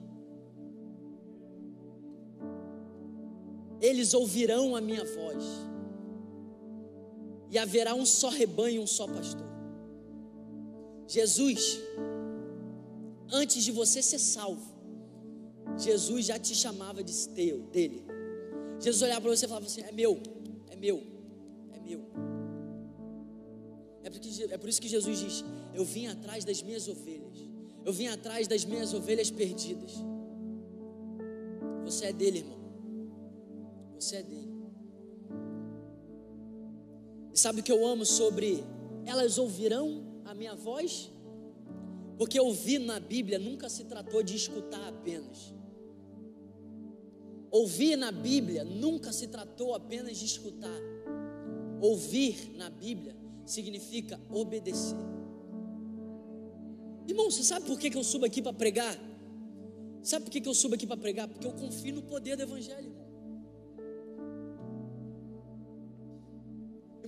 Eles 3.81 4.15
ouvirão 4.15 4.75
a 4.75 4.81
minha 4.81 5.05
voz. 5.05 5.45
E 7.51 7.59
haverá 7.59 7.95
um 7.95 8.07
só 8.07 8.29
rebanho, 8.29 8.83
um 8.83 8.87
só 8.87 9.07
pastor. 9.07 9.47
Jesus, 11.07 11.81
antes 13.31 13.63
de 13.63 13.73
você 13.73 14.03
ser 14.03 14.19
salvo, 14.19 14.75
Jesus 15.79 16.27
já 16.27 16.39
te 16.39 16.55
chamava 16.55 17.03
de 17.03 17.29
teu, 17.29 17.63
dele. 17.65 18.05
Jesus 18.81 19.03
olhava 19.03 19.23
para 19.23 19.31
você 19.31 19.45
e 19.47 19.49
falava 19.49 19.67
assim: 19.67 19.83
é 19.83 19.93
meu, 19.93 20.21
é 20.71 20.77
meu, 20.77 21.03
é 21.73 21.81
meu. 21.81 22.01
É, 24.03 24.11
porque, 24.11 24.29
é 24.51 24.59
por 24.59 24.69
isso 24.69 24.81
que 24.81 24.89
Jesus 24.89 25.19
diz: 25.19 25.45
Eu 25.75 25.85
vim 25.85 26.07
atrás 26.07 26.45
das 26.45 26.63
minhas 26.63 26.89
ovelhas, 26.89 27.39
eu 27.85 27.93
vim 27.93 28.07
atrás 28.09 28.47
das 28.49 28.65
minhas 28.65 28.93
ovelhas 28.93 29.31
perdidas. 29.31 29.93
Você 31.85 32.07
é 32.07 32.13
dele, 32.13 32.39
irmão. 32.39 32.59
Você 33.99 34.17
é 34.17 34.23
dele. 34.23 34.54
Sabe 37.35 37.61
o 37.61 37.63
que 37.65 37.73
eu 37.73 37.85
amo 37.85 38.07
sobre 38.07 38.65
elas 39.05 39.39
ouvirão 39.39 40.05
a 40.25 40.33
minha 40.33 40.55
voz? 40.55 41.11
Porque 42.17 42.39
ouvir 42.39 42.79
na 42.79 43.01
Bíblia 43.01 43.41
nunca 43.41 43.69
se 43.69 43.85
tratou 43.85 44.23
de 44.23 44.37
escutar 44.37 44.89
apenas. 44.89 45.53
Ouvir 47.51 47.97
na 47.97 48.13
Bíblia 48.13 48.65
nunca 48.65 49.13
se 49.13 49.27
tratou 49.27 49.75
apenas 49.75 50.17
de 50.17 50.25
escutar. 50.25 50.81
Ouvir 51.81 52.53
na 52.57 52.71
Bíblia 52.71 53.17
significa 53.45 54.21
obedecer. 54.31 54.97
Irmão, 57.07 57.31
você 57.31 57.43
sabe 57.43 57.67
por 57.67 57.79
que, 57.79 57.97
eu 57.97 58.05
subo 58.05 58.25
aqui 58.25 58.41
para 58.41 58.53
pregar? 58.53 58.97
Sabe 60.03 60.25
por 60.25 60.31
que, 60.31 60.49
eu 60.49 60.55
subo 60.55 60.77
aqui 60.77 60.87
para 60.87 60.97
pregar? 60.97 61.29
Porque 61.29 61.47
eu 61.47 61.53
confio 61.53 61.97
no 61.97 62.03
poder 62.03 62.37
do 62.37 62.45
Evangelho, 62.45 62.87
irmão. 62.87 63.04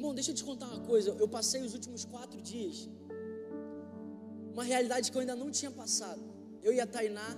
Irmão, 0.07 0.15
deixa 0.15 0.31
eu 0.31 0.37
te 0.41 0.45
contar 0.45 0.67
uma 0.67 0.83
coisa. 0.91 1.11
Eu 1.19 1.29
passei 1.37 1.61
os 1.69 1.73
últimos 1.75 2.05
quatro 2.05 2.41
dias 2.41 2.89
uma 4.55 4.63
realidade 4.73 5.11
que 5.11 5.17
eu 5.17 5.21
ainda 5.21 5.35
não 5.35 5.51
tinha 5.51 5.71
passado. 5.71 6.23
Eu 6.63 6.73
e 6.73 6.81
a 6.81 6.87
Tainá, 6.87 7.31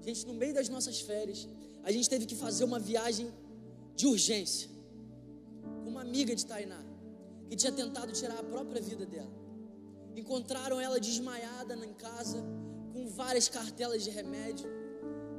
a 0.00 0.04
gente 0.06 0.26
no 0.26 0.34
meio 0.34 0.54
das 0.58 0.68
nossas 0.68 1.00
férias, 1.00 1.48
a 1.82 1.90
gente 1.90 2.08
teve 2.10 2.26
que 2.26 2.36
fazer 2.36 2.64
uma 2.64 2.78
viagem 2.78 3.32
de 3.96 4.06
urgência 4.06 4.68
com 5.82 5.88
uma 5.94 6.02
amiga 6.02 6.36
de 6.36 6.44
Tainá 6.44 6.80
que 7.48 7.56
tinha 7.56 7.72
tentado 7.72 8.12
tirar 8.12 8.38
a 8.38 8.44
própria 8.44 8.82
vida 8.90 9.06
dela. 9.06 9.32
Encontraram 10.14 10.78
ela 10.78 11.00
desmaiada 11.00 11.74
em 11.74 11.94
casa 11.94 12.44
com 12.92 13.08
várias 13.08 13.48
cartelas 13.48 14.04
de 14.04 14.10
remédio. 14.10 14.68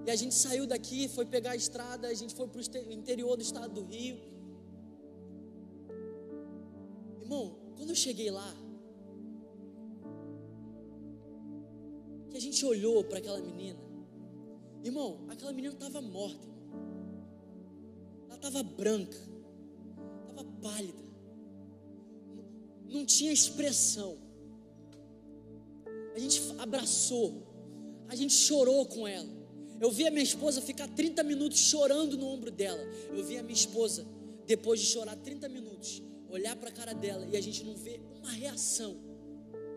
E 0.07 0.09
a 0.09 0.15
gente 0.15 0.33
saiu 0.33 0.65
daqui, 0.65 1.07
foi 1.07 1.25
pegar 1.25 1.51
a 1.51 1.55
estrada, 1.55 2.07
a 2.07 2.13
gente 2.15 2.33
foi 2.33 2.47
para 2.47 2.59
o 2.59 2.91
interior 2.91 3.37
do 3.37 3.43
estado 3.43 3.71
do 3.79 3.83
Rio. 3.83 4.32
Irmão, 7.33 7.55
quando 7.75 7.89
eu 7.89 7.95
cheguei 7.95 8.29
lá, 8.29 8.55
que 12.29 12.37
a 12.37 12.39
gente 12.39 12.63
olhou 12.63 13.03
para 13.03 13.17
aquela 13.17 13.41
menina, 13.41 13.79
irmão, 14.83 15.25
aquela 15.29 15.51
menina 15.51 15.73
estava 15.73 15.99
morta, 15.99 16.45
irmão. 16.45 16.69
ela 18.27 18.35
estava 18.35 18.61
branca, 18.61 19.17
estava 20.21 20.47
pálida, 20.61 21.03
não 22.87 23.03
tinha 23.03 23.31
expressão. 23.31 24.19
A 26.15 26.19
gente 26.19 26.39
abraçou, 26.59 27.41
a 28.09 28.15
gente 28.15 28.33
chorou 28.33 28.85
com 28.85 29.07
ela. 29.07 29.29
Eu 29.81 29.89
vi 29.89 30.05
a 30.05 30.11
minha 30.11 30.23
esposa 30.23 30.61
ficar 30.61 30.87
30 30.87 31.23
minutos 31.23 31.57
chorando 31.57 32.15
no 32.15 32.27
ombro 32.27 32.51
dela. 32.51 32.83
Eu 33.09 33.23
vi 33.25 33.37
a 33.37 33.41
minha 33.41 33.55
esposa, 33.55 34.05
depois 34.45 34.79
de 34.79 34.85
chorar 34.85 35.15
30 35.15 35.49
minutos, 35.49 36.03
olhar 36.33 36.55
para 36.55 36.69
a 36.69 36.71
cara 36.71 36.93
dela 36.93 37.25
e 37.31 37.37
a 37.37 37.41
gente 37.41 37.63
não 37.63 37.75
vê 37.75 38.01
uma 38.21 38.31
reação, 38.31 38.97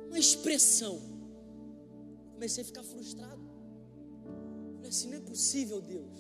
uma 0.08 0.18
expressão 0.18 1.16
comecei 2.36 2.62
a 2.62 2.66
ficar 2.66 2.82
frustrado. 2.82 3.42
Falei 4.76 4.90
assim: 4.90 5.08
não 5.08 5.18
é 5.18 5.20
possível, 5.20 5.80
Deus. 5.80 6.16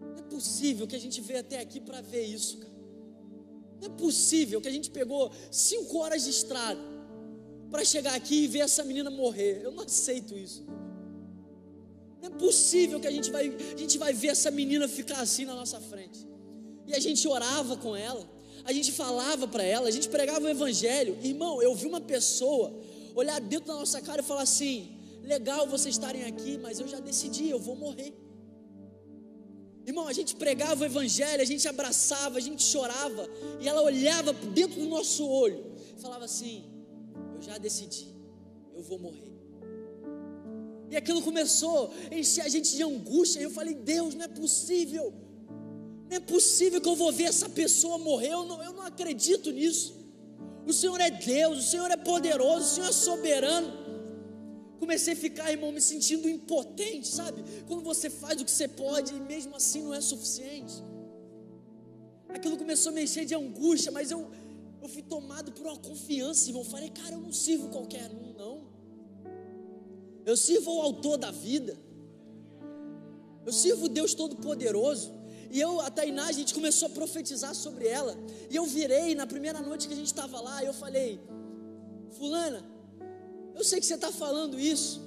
Não 0.00 0.18
é 0.18 0.22
possível 0.22 0.86
que 0.86 0.96
a 0.96 0.98
gente 1.04 1.20
veio 1.20 1.40
até 1.40 1.58
aqui 1.58 1.80
para 1.80 2.00
ver 2.00 2.24
isso, 2.24 2.58
cara. 2.58 2.72
Não 3.80 3.88
é 3.88 3.90
possível 3.90 4.60
que 4.60 4.68
a 4.68 4.70
gente 4.70 4.90
pegou 4.90 5.30
cinco 5.50 5.98
horas 5.98 6.24
de 6.24 6.30
estrada 6.30 6.80
para 7.70 7.84
chegar 7.84 8.14
aqui 8.14 8.44
e 8.44 8.46
ver 8.46 8.60
essa 8.60 8.84
menina 8.84 9.10
morrer. 9.10 9.60
Eu 9.64 9.72
não 9.72 9.82
aceito 9.82 10.36
isso. 10.36 10.64
Não 12.20 12.28
é 12.28 12.30
possível 12.30 13.00
que 13.00 13.08
a 13.08 13.10
gente 13.10 13.30
vai, 13.32 13.48
a 13.48 13.76
gente 13.76 13.98
vai 13.98 14.12
ver 14.12 14.28
essa 14.28 14.50
menina 14.50 14.86
ficar 14.86 15.20
assim 15.20 15.44
na 15.44 15.56
nossa 15.56 15.80
frente. 15.80 16.20
E 16.86 16.94
a 16.94 17.00
gente 17.00 17.26
orava 17.26 17.76
com 17.76 17.96
ela, 17.96 18.24
a 18.64 18.72
gente 18.72 18.92
falava 18.92 19.46
para 19.48 19.62
ela, 19.62 19.88
a 19.88 19.90
gente 19.90 20.08
pregava 20.08 20.44
o 20.46 20.48
evangelho. 20.48 21.16
Irmão, 21.22 21.60
eu 21.62 21.74
vi 21.74 21.86
uma 21.86 22.00
pessoa 22.00 22.72
olhar 23.14 23.40
dentro 23.40 23.68
da 23.68 23.74
nossa 23.74 24.00
cara 24.00 24.22
e 24.22 24.24
falar 24.24 24.42
assim: 24.42 24.96
legal 25.22 25.66
vocês 25.66 25.94
estarem 25.94 26.24
aqui, 26.24 26.58
mas 26.58 26.78
eu 26.80 26.88
já 26.88 27.00
decidi, 27.00 27.48
eu 27.48 27.58
vou 27.58 27.76
morrer. 27.76 28.12
Irmão, 29.84 30.06
a 30.06 30.12
gente 30.12 30.36
pregava 30.36 30.82
o 30.82 30.86
evangelho, 30.86 31.42
a 31.42 31.44
gente 31.44 31.66
abraçava, 31.66 32.38
a 32.38 32.40
gente 32.40 32.62
chorava, 32.62 33.28
e 33.60 33.68
ela 33.68 33.82
olhava 33.82 34.32
dentro 34.32 34.80
do 34.80 34.88
nosso 34.88 35.26
olho 35.28 35.72
e 35.96 36.00
falava 36.00 36.24
assim: 36.24 36.64
Eu 37.34 37.42
já 37.42 37.58
decidi, 37.58 38.06
eu 38.74 38.82
vou 38.82 38.98
morrer. 38.98 39.32
E 40.88 40.96
aquilo 40.96 41.22
começou 41.22 41.90
a 42.10 42.14
encher 42.14 42.42
a 42.42 42.48
gente 42.48 42.76
de 42.76 42.82
angústia, 42.82 43.40
e 43.40 43.44
eu 43.44 43.50
falei: 43.50 43.74
Deus, 43.74 44.14
não 44.14 44.24
é 44.24 44.28
possível, 44.28 45.12
é 46.14 46.20
possível 46.20 46.80
que 46.80 46.88
eu 46.88 46.96
vou 46.96 47.12
ver 47.12 47.24
essa 47.24 47.48
pessoa 47.48 47.98
morrer, 47.98 48.32
eu 48.32 48.44
não, 48.44 48.62
eu 48.62 48.72
não 48.72 48.82
acredito 48.82 49.50
nisso. 49.50 50.00
O 50.66 50.72
Senhor 50.72 51.00
é 51.00 51.10
Deus, 51.10 51.58
o 51.58 51.62
Senhor 51.62 51.90
é 51.90 51.96
poderoso, 51.96 52.64
o 52.64 52.74
Senhor 52.74 52.88
é 52.88 52.92
soberano 52.92 53.82
comecei 54.82 55.12
a 55.12 55.16
ficar, 55.16 55.48
irmão, 55.52 55.70
me 55.70 55.80
sentindo 55.80 56.28
impotente, 56.28 57.06
sabe? 57.06 57.40
Quando 57.68 57.84
você 57.84 58.10
faz 58.10 58.40
o 58.40 58.44
que 58.44 58.50
você 58.50 58.66
pode 58.66 59.14
e 59.14 59.20
mesmo 59.20 59.54
assim 59.54 59.80
não 59.80 59.94
é 59.94 60.00
suficiente. 60.00 60.74
Aquilo 62.28 62.56
começou 62.56 62.90
a 62.90 62.94
me 62.96 63.04
encher 63.04 63.24
de 63.24 63.32
angústia, 63.32 63.92
mas 63.92 64.10
eu, 64.10 64.28
eu 64.82 64.88
fui 64.88 65.02
tomado 65.02 65.52
por 65.52 65.66
uma 65.66 65.76
confiança, 65.76 66.48
irmão. 66.48 66.64
Falei, 66.64 66.90
cara, 66.90 67.14
eu 67.14 67.20
não 67.20 67.32
sirvo 67.32 67.68
qualquer 67.68 68.10
um, 68.10 68.32
não. 68.36 68.66
Eu 70.26 70.36
sirvo 70.36 70.72
ao 70.72 70.80
autor 70.80 71.16
da 71.16 71.30
vida. 71.30 71.78
Eu 73.46 73.52
sirvo 73.52 73.84
o 73.84 73.88
Deus 73.88 74.14
Todo-Poderoso. 74.14 75.12
E 75.52 75.60
eu, 75.60 75.80
a 75.82 75.90
Tainá, 75.90 76.26
a 76.28 76.32
gente 76.32 76.54
começou 76.54 76.86
a 76.86 76.90
profetizar 76.90 77.54
sobre 77.54 77.86
ela. 77.86 78.16
E 78.50 78.56
eu 78.56 78.64
virei 78.64 79.14
na 79.14 79.26
primeira 79.26 79.60
noite 79.60 79.86
que 79.86 79.92
a 79.92 79.96
gente 79.96 80.06
estava 80.06 80.40
lá, 80.40 80.64
eu 80.64 80.72
falei, 80.72 81.20
Fulana, 82.16 82.64
eu 83.54 83.62
sei 83.62 83.78
que 83.78 83.84
você 83.84 83.94
está 83.94 84.10
falando 84.10 84.58
isso, 84.58 85.02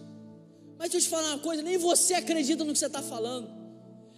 mas 0.78 0.92
deixa 0.92 1.08
eu 1.08 1.10
te 1.10 1.10
falar 1.10 1.30
uma 1.30 1.40
coisa: 1.40 1.64
nem 1.64 1.78
você 1.78 2.14
acredita 2.14 2.64
no 2.64 2.74
que 2.74 2.80
você 2.80 2.86
está 2.86 3.02
falando. 3.02 3.50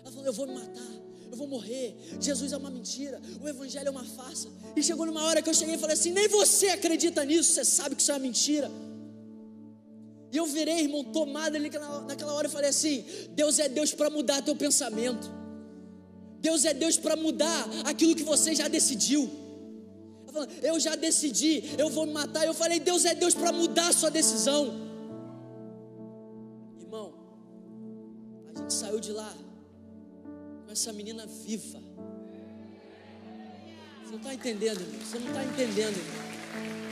Ela 0.01 0.11
falou: 0.11 0.25
Eu 0.25 0.33
vou 0.33 0.47
me 0.47 0.53
matar, 0.53 0.91
eu 1.31 1.37
vou 1.37 1.47
morrer. 1.47 1.95
Jesus 2.19 2.51
é 2.51 2.57
uma 2.57 2.69
mentira, 2.69 3.21
o 3.41 3.47
Evangelho 3.47 3.87
é 3.87 3.91
uma 3.91 4.03
farsa. 4.03 4.49
E 4.75 4.83
chegou 4.83 5.05
numa 5.05 5.23
hora 5.23 5.41
que 5.41 5.49
eu 5.49 5.53
cheguei 5.53 5.75
e 5.75 5.77
falei 5.77 5.93
assim: 5.93 6.11
Nem 6.11 6.27
você 6.27 6.67
acredita 6.69 7.23
nisso, 7.23 7.53
você 7.53 7.63
sabe 7.63 7.95
que 7.95 8.01
isso 8.01 8.11
é 8.11 8.15
uma 8.15 8.19
mentira. 8.19 8.69
E 10.29 10.35
eu 10.35 10.45
virei, 10.45 10.81
irmão, 10.81 11.05
tomado 11.05 11.55
ali 11.55 11.69
naquela 11.69 12.33
hora 12.33 12.47
e 12.47 12.51
falei 12.51 12.69
assim: 12.69 13.05
Deus 13.31 13.59
é 13.59 13.69
Deus 13.69 13.93
para 13.93 14.09
mudar 14.09 14.41
teu 14.41 14.55
pensamento. 14.55 15.36
Deus 16.39 16.65
é 16.65 16.73
Deus 16.73 16.97
para 16.97 17.15
mudar 17.15 17.67
aquilo 17.85 18.15
que 18.15 18.23
você 18.23 18.53
já 18.55 18.67
decidiu 18.67 19.47
eu 20.61 20.79
já 20.79 20.95
decidi, 20.95 21.63
eu 21.77 21.89
vou 21.89 22.05
me 22.05 22.13
matar. 22.13 22.45
Eu 22.45 22.53
falei, 22.53 22.79
Deus 22.79 23.05
é 23.05 23.15
Deus 23.15 23.33
para 23.33 23.51
mudar 23.51 23.87
a 23.87 23.93
sua 23.93 24.09
decisão. 24.09 24.73
Irmão, 26.79 27.13
a 28.53 28.59
gente 28.59 28.73
saiu 28.73 28.99
de 28.99 29.11
lá 29.11 29.33
com 30.65 30.71
essa 30.71 30.93
menina 30.93 31.25
viva. 31.25 31.81
Você 34.03 34.11
não 34.11 34.17
está 34.17 34.33
entendendo, 34.33 34.81
irmão. 34.81 34.99
Você 35.05 35.19
não 35.19 35.27
está 35.27 35.43
entendendo, 35.43 35.97
irmão. 35.97 36.86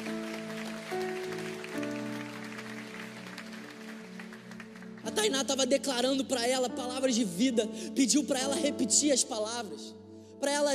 Tainá 5.15 5.41
estava 5.41 5.65
declarando 5.65 6.23
para 6.25 6.45
ela 6.47 6.69
palavras 6.69 7.15
de 7.15 7.23
vida, 7.23 7.67
pediu 7.95 8.23
para 8.23 8.39
ela 8.39 8.55
repetir 8.55 9.11
as 9.11 9.23
palavras, 9.23 9.95
para 10.39 10.51
ela 10.51 10.71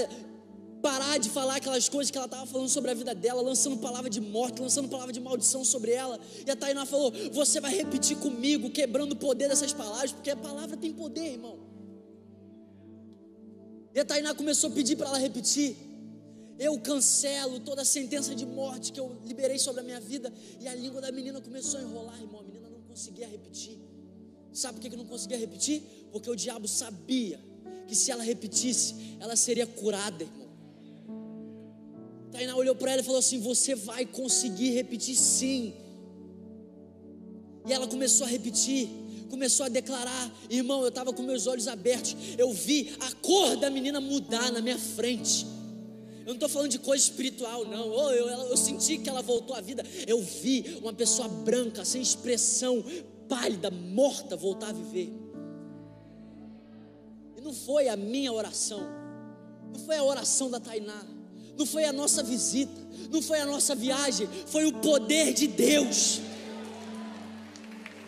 parar 0.81 1.19
de 1.19 1.29
falar 1.31 1.57
aquelas 1.57 1.89
coisas 1.89 2.11
que 2.11 2.17
ela 2.17 2.27
estava 2.27 2.47
falando 2.47 2.69
sobre 2.69 2.91
a 2.91 2.95
vida 2.95 3.15
dela, 3.15 3.43
lançando 3.43 3.77
palavra 3.77 4.11
de 4.11 4.21
morte, 4.21 4.61
lançando 4.61 4.89
palavra 4.89 5.13
de 5.13 5.21
maldição 5.21 5.65
sobre 5.65 5.93
ela. 5.93 6.19
E 6.47 6.51
a 6.51 6.57
Tainá 6.57 6.85
falou: 6.87 7.13
Você 7.33 7.61
vai 7.61 7.75
repetir 7.75 8.17
comigo, 8.17 8.71
quebrando 8.71 9.13
o 9.13 9.17
poder 9.17 9.49
dessas 9.49 9.73
palavras, 9.73 10.13
porque 10.13 10.31
a 10.31 10.37
palavra 10.37 10.77
tem 10.77 10.93
poder, 10.93 11.33
irmão. 11.33 11.59
E 13.95 14.01
a 14.01 14.05
Tainá 14.05 14.35
começou 14.35 14.71
a 14.71 14.73
pedir 14.73 14.97
para 14.97 15.09
ela 15.09 15.19
repetir. 15.19 15.77
Eu 16.59 16.79
cancelo 16.79 17.59
toda 17.61 17.83
a 17.83 17.85
sentença 17.87 18.35
de 18.35 18.45
morte 18.45 18.93
que 18.93 19.01
eu 19.01 19.17
liberei 19.25 19.59
sobre 19.59 19.81
a 19.81 19.85
minha 19.85 20.01
vida. 20.01 20.33
E 20.61 20.69
a 20.69 20.75
língua 20.75 21.01
da 21.01 21.11
menina 21.11 21.41
começou 21.41 21.81
a 21.81 21.83
enrolar, 21.83 22.21
irmão. 22.21 22.41
A 22.41 22.43
menina 22.43 22.69
não 22.69 22.83
conseguia 22.83 23.27
repetir. 23.27 23.79
Sabe 24.53 24.81
por 24.81 24.91
que 24.91 24.97
não 24.97 25.05
conseguia 25.05 25.39
repetir? 25.39 25.83
Porque 26.11 26.29
o 26.29 26.35
diabo 26.35 26.67
sabia 26.67 27.39
que 27.87 27.95
se 27.95 28.11
ela 28.11 28.23
repetisse, 28.23 28.95
ela 29.19 29.37
seria 29.37 29.67
curada, 29.67 30.25
irmão. 30.25 30.49
Tainá 32.31 32.57
olhou 32.57 32.75
para 32.75 32.93
ela 32.93 33.01
e 33.01 33.05
falou 33.05 33.19
assim: 33.19 33.41
Você 33.41 33.75
vai 33.75 34.07
conseguir 34.07 34.71
repetir 34.71 35.17
sim. 35.17 35.75
E 37.67 37.73
ela 37.73 37.87
começou 37.87 38.27
a 38.27 38.31
repetir, 38.31 38.89
começou 39.29 39.67
a 39.67 39.69
declarar. 39.69 40.33
Irmão, 40.49 40.83
eu 40.83 40.89
estava 40.89 41.13
com 41.13 41.23
meus 41.23 41.47
olhos 41.47 41.69
abertos. 41.69 42.17
Eu 42.39 42.53
vi 42.53 42.95
a 43.01 43.13
cor 43.17 43.57
da 43.57 43.69
menina 43.71 44.01
mudar 44.01 44.51
na 44.53 44.61
minha 44.61 44.79
frente. 44.79 45.47
Eu 46.21 46.27
não 46.27 46.35
estou 46.35 46.49
falando 46.49 46.71
de 46.71 46.79
coisa 46.79 47.03
espiritual, 47.03 47.67
não. 47.67 47.91
Oh, 47.91 48.11
eu, 48.11 48.29
eu, 48.29 48.39
eu 48.51 48.57
senti 48.57 48.99
que 48.99 49.09
ela 49.09 49.23
voltou 49.23 49.55
à 49.55 49.61
vida. 49.61 49.85
Eu 50.07 50.23
vi 50.23 50.79
uma 50.81 50.93
pessoa 50.93 51.29
branca, 51.29 51.85
sem 51.85 52.01
expressão, 52.01 52.85
pálida, 53.31 53.71
morta, 53.71 54.37
voltar 54.37 54.71
a 54.71 54.73
viver. 54.73 55.11
E 57.37 57.41
não 57.41 57.55
foi 57.55 57.89
a 57.89 57.97
minha 57.97 58.33
oração, 58.33 58.83
não 59.73 59.81
foi 59.87 59.97
a 59.97 60.03
oração 60.03 60.51
da 60.51 60.59
Tainá, 60.59 61.03
não 61.57 61.65
foi 61.65 61.85
a 61.85 61.93
nossa 61.93 62.23
visita, 62.23 62.81
não 63.11 63.23
foi 63.23 63.39
a 63.39 63.47
nossa 63.47 63.75
viagem, 63.75 64.29
foi 64.47 64.67
o 64.67 64.73
poder 64.73 65.33
de 65.33 65.47
Deus. 65.47 66.21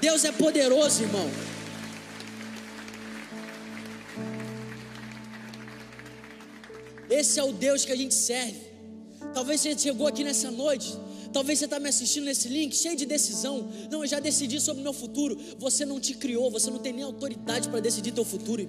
Deus 0.00 0.24
é 0.24 0.32
poderoso, 0.32 1.04
irmão. 1.04 1.30
Esse 7.08 7.38
é 7.38 7.44
o 7.44 7.52
Deus 7.52 7.84
que 7.84 7.92
a 7.92 7.96
gente 7.96 8.14
serve. 8.14 8.72
Talvez 9.32 9.60
você 9.60 9.78
chegou 9.78 10.06
aqui 10.06 10.24
nessa 10.24 10.50
noite, 10.50 10.98
talvez 11.32 11.58
você 11.58 11.64
está 11.64 11.80
me 11.80 11.88
assistindo 11.88 12.24
nesse 12.24 12.48
link, 12.48 12.76
cheio 12.76 12.96
de 12.96 13.06
decisão. 13.06 13.68
Não, 13.90 14.02
eu 14.02 14.06
já 14.06 14.20
decidi 14.20 14.60
sobre 14.60 14.80
o 14.80 14.84
meu 14.84 14.92
futuro. 14.92 15.38
Você 15.58 15.84
não 15.84 15.98
te 15.98 16.14
criou, 16.14 16.50
você 16.50 16.70
não 16.70 16.78
tem 16.78 16.92
nem 16.92 17.04
autoridade 17.04 17.68
para 17.68 17.80
decidir 17.80 18.12
teu 18.12 18.24
futuro. 18.24 18.68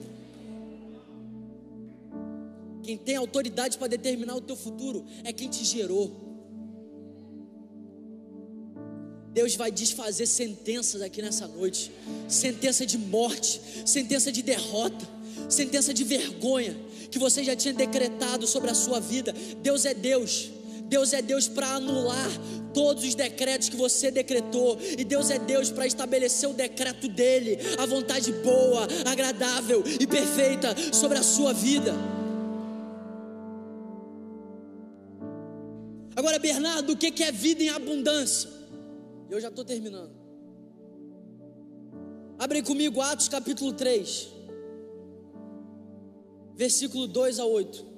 Quem 2.83 2.97
tem 2.97 3.15
autoridade 3.15 3.77
para 3.77 3.87
determinar 3.87 4.35
o 4.35 4.41
teu 4.41 4.55
futuro 4.55 5.05
é 5.23 5.31
quem 5.31 5.49
te 5.49 5.63
gerou. 5.63 6.11
Deus 9.33 9.55
vai 9.55 9.71
desfazer 9.71 10.27
sentenças 10.27 11.01
aqui 11.01 11.21
nessa 11.21 11.47
noite 11.47 11.91
sentença 12.27 12.85
de 12.85 12.97
morte, 12.97 13.59
sentença 13.85 14.31
de 14.31 14.41
derrota, 14.41 15.07
sentença 15.49 15.93
de 15.93 16.03
vergonha 16.03 16.75
que 17.09 17.19
você 17.19 17.43
já 17.43 17.55
tinha 17.55 17.73
decretado 17.73 18.47
sobre 18.47 18.71
a 18.71 18.73
sua 18.73 18.99
vida. 18.99 19.33
Deus 19.61 19.85
é 19.85 19.93
Deus. 19.93 20.49
Deus 20.93 21.11
é 21.11 21.23
Deus 21.23 21.47
para 21.47 21.67
anular 21.77 22.29
todos 22.71 23.03
os 23.03 23.15
decretos 23.15 23.67
que 23.67 23.75
você 23.75 24.11
decretou, 24.11 24.77
e 24.79 25.03
Deus 25.03 25.31
é 25.31 25.39
Deus 25.39 25.71
para 25.71 25.87
estabelecer 25.87 26.47
o 26.47 26.53
decreto 26.53 27.07
dele, 27.07 27.57
a 27.79 27.85
vontade 27.87 28.31
boa, 28.31 28.87
agradável 29.03 29.83
e 29.99 30.05
perfeita 30.05 30.75
sobre 30.93 31.17
a 31.17 31.23
sua 31.23 31.51
vida. 31.51 31.95
Agora, 36.15 36.37
Bernardo, 36.37 36.93
o 36.93 36.95
que 36.95 37.23
é 37.23 37.31
vida 37.31 37.63
em 37.63 37.69
abundância? 37.69 38.51
Eu 39.31 39.41
já 39.41 39.47
estou 39.47 39.65
terminando. 39.65 40.13
Abre 42.37 42.61
comigo 42.61 43.01
Atos 43.01 43.27
capítulo 43.27 43.73
3, 43.73 44.27
versículo 46.55 47.07
2 47.07 47.39
a 47.39 47.45
8. 47.45 47.92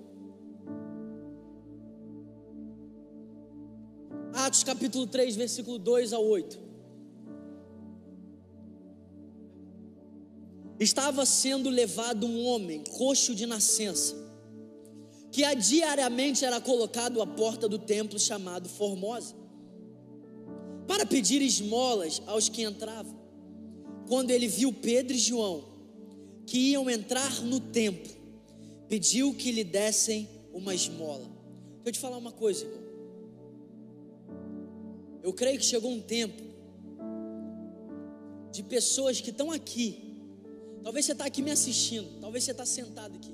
Atos 4.36 4.64
capítulo 4.64 5.08
3, 5.08 5.36
versículo 5.36 5.80
2 5.80 6.12
a 6.12 6.20
8. 6.20 6.60
Estava 10.78 11.26
sendo 11.26 11.70
levado 11.70 12.28
um 12.28 12.46
homem 12.46 12.84
coxo 12.84 13.34
de 13.34 13.46
nascença 13.46 14.26
que 15.32 15.44
diariamente 15.56 16.46
era 16.46 16.62
colocado 16.62 17.22
à 17.22 17.28
porta 17.28 17.68
do 17.68 17.78
templo 17.78 18.18
chamado 18.18 18.70
Formosa, 18.70 19.36
para 20.88 21.06
pedir 21.06 21.42
esmolas 21.42 22.22
aos 22.26 22.48
que 22.48 22.64
entravam. 22.64 23.20
Quando 24.08 24.32
ele 24.32 24.48
viu 24.48 24.72
Pedro 24.72 25.14
e 25.14 25.20
João, 25.20 25.66
que 26.46 26.58
iam 26.72 26.90
entrar 26.90 27.42
no 27.42 27.60
templo, 27.60 28.14
pediu 28.88 29.34
que 29.34 29.52
lhe 29.52 29.66
dessem 29.66 30.30
uma 30.54 30.74
esmola. 30.74 31.26
Deixa 31.84 31.88
eu 31.88 31.92
te 31.92 32.00
falar 32.00 32.18
uma 32.18 32.32
coisa, 32.32 32.64
irmão. 32.64 32.85
Eu 35.26 35.34
creio 35.34 35.58
que 35.58 35.66
chegou 35.66 35.90
um 35.90 36.00
tempo 36.00 36.40
de 38.52 38.62
pessoas 38.62 39.20
que 39.20 39.32
estão 39.32 39.50
aqui. 39.52 40.22
Talvez 40.84 41.04
você 41.04 41.14
está 41.14 41.26
aqui 41.26 41.42
me 41.42 41.50
assistindo, 41.50 42.22
talvez 42.22 42.44
você 42.44 42.52
está 42.52 42.64
sentado 42.64 43.16
aqui. 43.16 43.34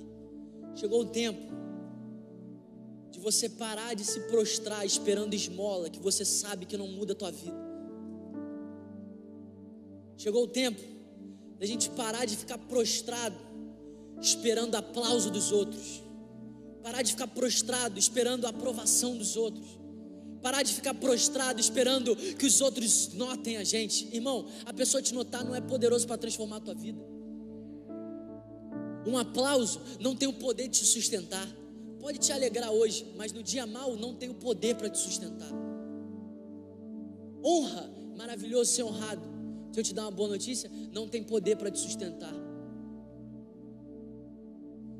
Chegou 0.73 1.01
o 1.01 1.05
tempo 1.05 1.51
de 3.11 3.19
você 3.19 3.49
parar 3.49 3.93
de 3.93 4.05
se 4.05 4.21
prostrar 4.21 4.85
esperando 4.85 5.33
esmola 5.33 5.89
que 5.89 5.99
você 5.99 6.23
sabe 6.23 6.65
que 6.65 6.77
não 6.77 6.87
muda 6.87 7.11
a 7.11 7.15
tua 7.15 7.29
vida. 7.29 7.61
Chegou 10.15 10.45
o 10.45 10.47
tempo 10.47 10.81
da 11.59 11.65
gente 11.65 11.89
parar 11.89 12.23
de 12.23 12.37
ficar 12.37 12.57
prostrado 12.57 13.35
esperando 14.21 14.75
aplauso 14.75 15.29
dos 15.29 15.51
outros. 15.51 16.01
Parar 16.81 17.01
de 17.01 17.11
ficar 17.11 17.27
prostrado 17.27 17.99
esperando 17.99 18.45
a 18.45 18.49
aprovação 18.49 19.17
dos 19.17 19.35
outros. 19.35 19.80
Parar 20.41 20.63
de 20.63 20.73
ficar 20.73 20.93
prostrado 20.93 21.59
esperando 21.59 22.15
que 22.15 22.45
os 22.45 22.61
outros 22.61 23.13
notem 23.13 23.57
a 23.57 23.63
gente. 23.63 24.07
Irmão, 24.13 24.47
a 24.65 24.73
pessoa 24.73 25.01
te 25.01 25.13
notar 25.13 25.45
não 25.45 25.55
é 25.55 25.61
poderoso 25.61 26.07
para 26.07 26.17
transformar 26.17 26.57
a 26.57 26.61
tua 26.61 26.73
vida. 26.73 27.01
Um 29.05 29.17
aplauso 29.17 29.81
não 29.99 30.15
tem 30.15 30.27
o 30.27 30.33
poder 30.33 30.67
de 30.67 30.79
te 30.79 30.85
sustentar 30.85 31.47
pode 32.01 32.17
te 32.17 32.31
alegrar 32.33 32.71
hoje, 32.71 33.05
mas 33.15 33.31
no 33.31 33.43
dia 33.43 33.67
mal 33.67 33.95
não 33.95 34.15
tem 34.15 34.27
o 34.27 34.33
poder 34.33 34.75
para 34.75 34.89
te 34.89 34.97
sustentar. 34.97 35.51
Honra, 37.43 37.89
maravilhoso 38.17 38.71
ser 38.71 38.83
honrado. 38.83 39.21
Se 39.71 39.79
eu 39.79 39.83
te 39.83 39.93
dar 39.93 40.03
uma 40.03 40.11
boa 40.11 40.29
notícia, 40.29 40.69
não 40.91 41.07
tem 41.07 41.23
poder 41.23 41.55
para 41.55 41.69
te 41.69 41.79
sustentar. 41.79 42.33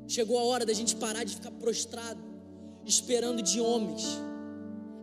Chegou 0.08 0.38
a 0.38 0.44
hora 0.44 0.66
da 0.66 0.74
gente 0.74 0.96
parar 0.96 1.24
de 1.24 1.36
ficar 1.36 1.52
prostrado, 1.52 2.22
esperando 2.86 3.42
de 3.42 3.60
homens 3.60 4.04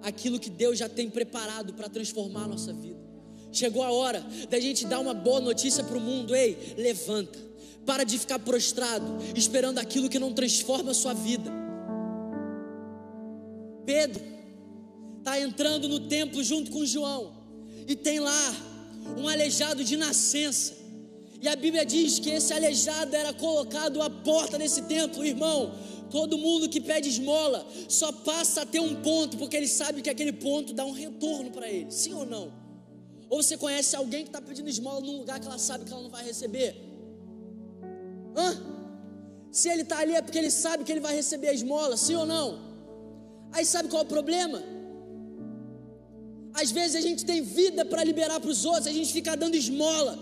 aquilo 0.02 0.38
que 0.38 0.50
Deus 0.50 0.78
já 0.78 0.88
tem 0.88 1.08
preparado 1.10 1.74
para 1.74 1.88
transformar 1.88 2.44
a 2.44 2.48
nossa 2.48 2.72
vida. 2.72 2.98
Chegou 3.50 3.82
a 3.82 3.90
hora 3.90 4.24
da 4.48 4.60
gente 4.60 4.86
dar 4.86 5.00
uma 5.00 5.14
boa 5.14 5.40
notícia 5.40 5.82
para 5.82 5.96
o 5.96 6.00
mundo: 6.00 6.34
ei, 6.34 6.74
levanta, 6.76 7.38
para 7.86 8.04
de 8.04 8.18
ficar 8.18 8.38
prostrado, 8.38 9.18
esperando 9.34 9.78
aquilo 9.78 10.08
que 10.08 10.18
não 10.18 10.32
transforma 10.32 10.90
a 10.90 10.94
sua 10.94 11.14
vida. 11.14 11.50
Pedro 13.86 14.22
está 15.18 15.40
entrando 15.40 15.88
no 15.88 16.00
templo 16.00 16.42
junto 16.44 16.70
com 16.70 16.84
João 16.84 17.32
e 17.86 17.96
tem 17.96 18.20
lá 18.20 18.54
um 19.16 19.26
aleijado 19.26 19.82
de 19.82 19.96
nascença. 19.96 20.76
E 21.40 21.48
a 21.48 21.54
Bíblia 21.54 21.86
diz 21.86 22.18
que 22.18 22.30
esse 22.30 22.52
aleijado 22.52 23.14
era 23.14 23.32
colocado 23.32 24.02
à 24.02 24.10
porta 24.10 24.58
desse 24.58 24.82
templo, 24.82 25.24
irmão. 25.24 25.72
Todo 26.10 26.38
mundo 26.38 26.68
que 26.68 26.80
pede 26.80 27.08
esmola 27.08 27.66
só 27.88 28.10
passa 28.12 28.62
a 28.62 28.66
ter 28.66 28.80
um 28.80 29.02
ponto, 29.02 29.36
porque 29.36 29.56
ele 29.56 29.68
sabe 29.68 30.00
que 30.02 30.10
aquele 30.10 30.32
ponto 30.32 30.72
dá 30.72 30.84
um 30.84 30.92
retorno 30.92 31.50
para 31.50 31.68
ele, 31.68 31.90
sim 31.90 32.14
ou 32.14 32.24
não? 32.24 32.52
Ou 33.28 33.42
você 33.42 33.56
conhece 33.56 33.94
alguém 33.94 34.22
que 34.22 34.30
está 34.30 34.40
pedindo 34.40 34.68
esmola 34.68 35.00
num 35.00 35.18
lugar 35.18 35.38
que 35.38 35.46
ela 35.46 35.58
sabe 35.58 35.84
que 35.84 35.92
ela 35.92 36.02
não 36.02 36.10
vai 36.10 36.24
receber? 36.24 36.76
Hã? 38.34 38.62
Se 39.50 39.68
ele 39.68 39.82
está 39.82 39.98
ali 39.98 40.14
é 40.14 40.22
porque 40.22 40.38
ele 40.38 40.50
sabe 40.50 40.84
que 40.84 40.92
ele 40.92 41.00
vai 41.00 41.14
receber 41.14 41.48
a 41.48 41.52
esmola, 41.52 41.96
sim 41.96 42.14
ou 42.14 42.26
não? 42.26 42.58
Aí 43.52 43.64
sabe 43.64 43.88
qual 43.88 44.02
é 44.02 44.04
o 44.04 44.08
problema? 44.08 44.62
Às 46.54 46.70
vezes 46.70 46.96
a 46.96 47.00
gente 47.00 47.24
tem 47.24 47.42
vida 47.42 47.84
para 47.84 48.02
liberar 48.02 48.40
para 48.40 48.50
os 48.50 48.64
outros, 48.64 48.86
a 48.86 48.92
gente 48.92 49.12
fica 49.12 49.36
dando 49.36 49.54
esmola. 49.54 50.18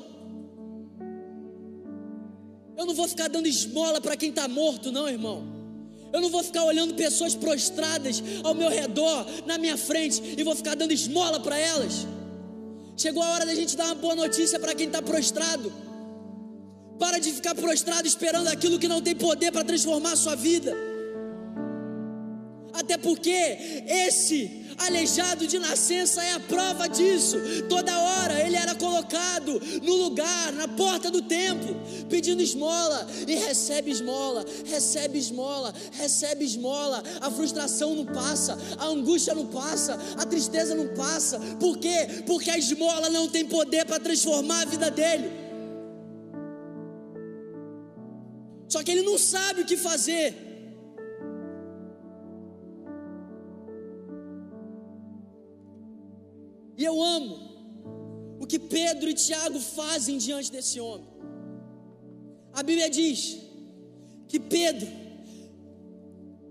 Eu 2.76 2.84
não 2.84 2.95
vou 2.95 3.09
ficar 3.09 3.28
dando 3.28 3.47
esmola 3.47 4.01
para 4.01 4.16
quem 4.16 4.30
está 4.30 4.47
morto, 4.47 4.93
não, 4.93 5.09
irmão. 5.09 5.56
Eu 6.17 6.23
não 6.23 6.31
vou 6.31 6.43
ficar 6.43 6.64
olhando 6.64 6.95
pessoas 6.95 7.35
prostradas 7.35 8.23
ao 8.43 8.55
meu 8.55 8.71
redor, 8.71 9.27
na 9.45 9.59
minha 9.59 9.77
frente, 9.77 10.35
e 10.39 10.43
vou 10.43 10.57
ficar 10.57 10.75
dando 10.75 10.93
esmola 10.93 11.39
para 11.39 11.59
elas. 11.59 12.07
Chegou 12.97 13.23
a 13.23 13.33
hora 13.33 13.45
da 13.45 13.55
gente 13.55 13.77
dar 13.77 13.85
uma 13.85 13.97
boa 13.97 14.14
notícia 14.14 14.59
para 14.59 14.75
quem 14.75 14.87
está 14.87 15.03
prostrado. 15.03 15.71
Para 16.99 17.19
de 17.19 17.31
ficar 17.31 17.55
prostrado 17.55 18.09
esperando 18.09 18.49
aquilo 18.49 18.79
que 18.79 18.89
não 18.89 19.03
tem 19.03 19.14
poder 19.14 19.53
para 19.53 19.62
transformar 19.62 20.12
a 20.12 20.17
sua 20.17 20.35
vida 20.35 20.95
até 22.77 22.99
porque 22.99 23.31
esse 23.87 24.66
aleijado 24.79 25.47
de 25.47 25.59
nascença 25.59 26.22
é 26.22 26.33
a 26.33 26.41
prova 26.41 26.87
disso. 26.89 27.39
Toda 27.68 27.99
hora 27.99 28.41
ele 28.41 28.57
era 28.57 28.74
colocado 28.74 29.61
no 29.83 29.95
lugar, 29.95 30.53
na 30.53 30.68
porta 30.68 31.11
do 31.11 31.22
templo, 31.22 31.74
pedindo 32.09 32.43
esmola 32.43 33.07
e 33.27 33.35
recebe 33.35 33.91
esmola, 33.91 34.45
recebe 34.66 35.18
esmola, 35.18 35.74
recebe 35.93 36.45
esmola. 36.45 37.03
A 37.20 37.31
frustração 37.31 37.95
não 37.95 38.05
passa, 38.05 38.59
a 38.79 38.87
angústia 38.87 39.35
não 39.35 39.47
passa, 39.47 39.99
a 40.18 40.27
tristeza 40.27 40.74
não 40.74 40.89
passa. 40.89 41.39
Por 41.59 41.79
quê? 41.79 42.22
Porque 42.27 42.51
a 42.51 42.59
esmola 42.59 43.09
não 43.09 43.29
tem 43.29 43.47
poder 43.47 43.87
para 43.87 43.99
transformar 43.99 44.62
a 44.62 44.66
vida 44.66 44.91
dele. 44.91 45.47
Só 48.68 48.83
que 48.83 48.91
ele 48.91 49.03
não 49.03 49.16
sabe 49.16 49.62
o 49.62 49.64
que 49.64 49.77
fazer. 49.77 50.45
Eu 56.85 57.03
amo 57.03 57.47
o 58.39 58.47
que 58.47 58.59
Pedro 58.59 59.09
e 59.09 59.14
Tiago 59.14 59.59
fazem 59.59 60.18
diante 60.18 60.53
desse 60.53 60.79
homem. 60.79 61.09
A 62.53 62.62
Bíblia 62.62 62.89
diz 62.91 63.39
que 64.29 64.39
Pedro, 64.39 64.89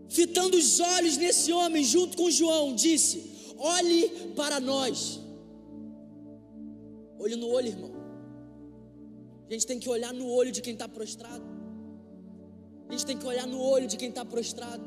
fitando 0.09 0.57
os 0.57 0.79
olhos 0.79 1.17
nesse 1.17 1.51
homem 1.51 1.83
junto 1.83 2.17
com 2.17 2.29
João, 2.29 2.73
disse: 2.73 3.53
Olhe 3.57 4.09
para 4.35 4.59
nós. 4.59 5.19
Olho 7.19 7.37
no 7.37 7.47
olho, 7.47 7.67
irmão. 7.67 7.91
A 9.47 9.53
gente 9.53 9.67
tem 9.67 9.79
que 9.79 9.89
olhar 9.89 10.13
no 10.13 10.27
olho 10.27 10.51
de 10.51 10.61
quem 10.61 10.73
está 10.73 10.87
prostrado. 10.87 11.45
A 12.89 12.91
gente 12.91 13.05
tem 13.05 13.17
que 13.17 13.25
olhar 13.25 13.47
no 13.47 13.59
olho 13.59 13.87
de 13.87 13.97
quem 13.97 14.09
está 14.09 14.25
prostrado. 14.25 14.83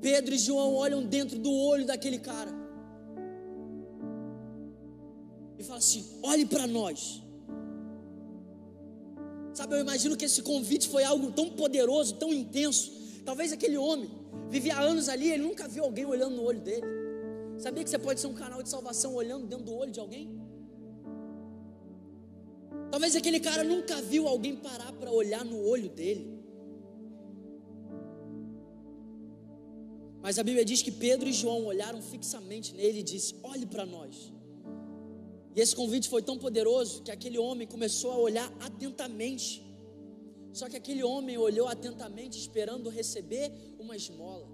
Pedro 0.00 0.34
e 0.34 0.38
João 0.38 0.74
olham 0.74 1.02
dentro 1.04 1.38
do 1.38 1.52
olho 1.52 1.84
daquele 1.84 2.18
cara 2.18 2.59
e 5.60 5.62
falam 5.62 5.78
assim: 5.78 6.04
olhe 6.22 6.46
para 6.46 6.66
nós. 6.66 7.22
Sabe, 9.52 9.74
eu 9.74 9.80
imagino 9.80 10.16
que 10.16 10.24
esse 10.24 10.42
convite 10.42 10.88
foi 10.88 11.04
algo 11.04 11.30
tão 11.32 11.50
poderoso, 11.50 12.14
tão 12.14 12.32
intenso. 12.32 12.90
Talvez 13.24 13.52
aquele 13.52 13.76
homem 13.76 14.10
vivia 14.48 14.78
anos 14.78 15.08
ali, 15.08 15.30
ele 15.30 15.42
nunca 15.42 15.68
viu 15.68 15.84
alguém 15.84 16.06
olhando 16.06 16.36
no 16.36 16.44
olho 16.44 16.60
dele. 16.60 16.86
Sabia 17.58 17.84
que 17.84 17.90
você 17.90 17.98
pode 17.98 18.20
ser 18.20 18.26
um 18.26 18.32
canal 18.32 18.62
de 18.62 18.70
salvação 18.70 19.14
olhando 19.14 19.46
dentro 19.46 19.66
do 19.66 19.74
olho 19.74 19.90
de 19.90 20.00
alguém? 20.00 20.40
Talvez 22.90 23.14
aquele 23.14 23.38
cara 23.38 23.62
nunca 23.62 24.00
viu 24.00 24.26
alguém 24.26 24.56
parar 24.56 24.92
para 24.92 25.10
olhar 25.12 25.44
no 25.44 25.62
olho 25.62 25.90
dele. 25.90 26.40
Mas 30.22 30.38
a 30.38 30.42
Bíblia 30.42 30.64
diz 30.64 30.80
que 30.80 30.90
Pedro 30.90 31.28
e 31.28 31.32
João 31.32 31.66
olharam 31.66 32.00
fixamente 32.00 32.74
nele 32.74 33.00
e 33.00 33.02
disse: 33.02 33.34
Olhe 33.42 33.66
para 33.66 33.84
nós. 33.84 34.39
E 35.54 35.60
esse 35.60 35.74
convite 35.74 36.08
foi 36.08 36.22
tão 36.22 36.38
poderoso 36.38 37.02
que 37.02 37.10
aquele 37.10 37.38
homem 37.38 37.66
começou 37.66 38.12
a 38.12 38.18
olhar 38.18 38.52
atentamente. 38.60 39.64
Só 40.52 40.68
que 40.68 40.76
aquele 40.76 41.02
homem 41.02 41.36
olhou 41.38 41.68
atentamente, 41.68 42.38
esperando 42.38 42.88
receber 42.88 43.52
uma 43.78 43.96
esmola. 43.96 44.48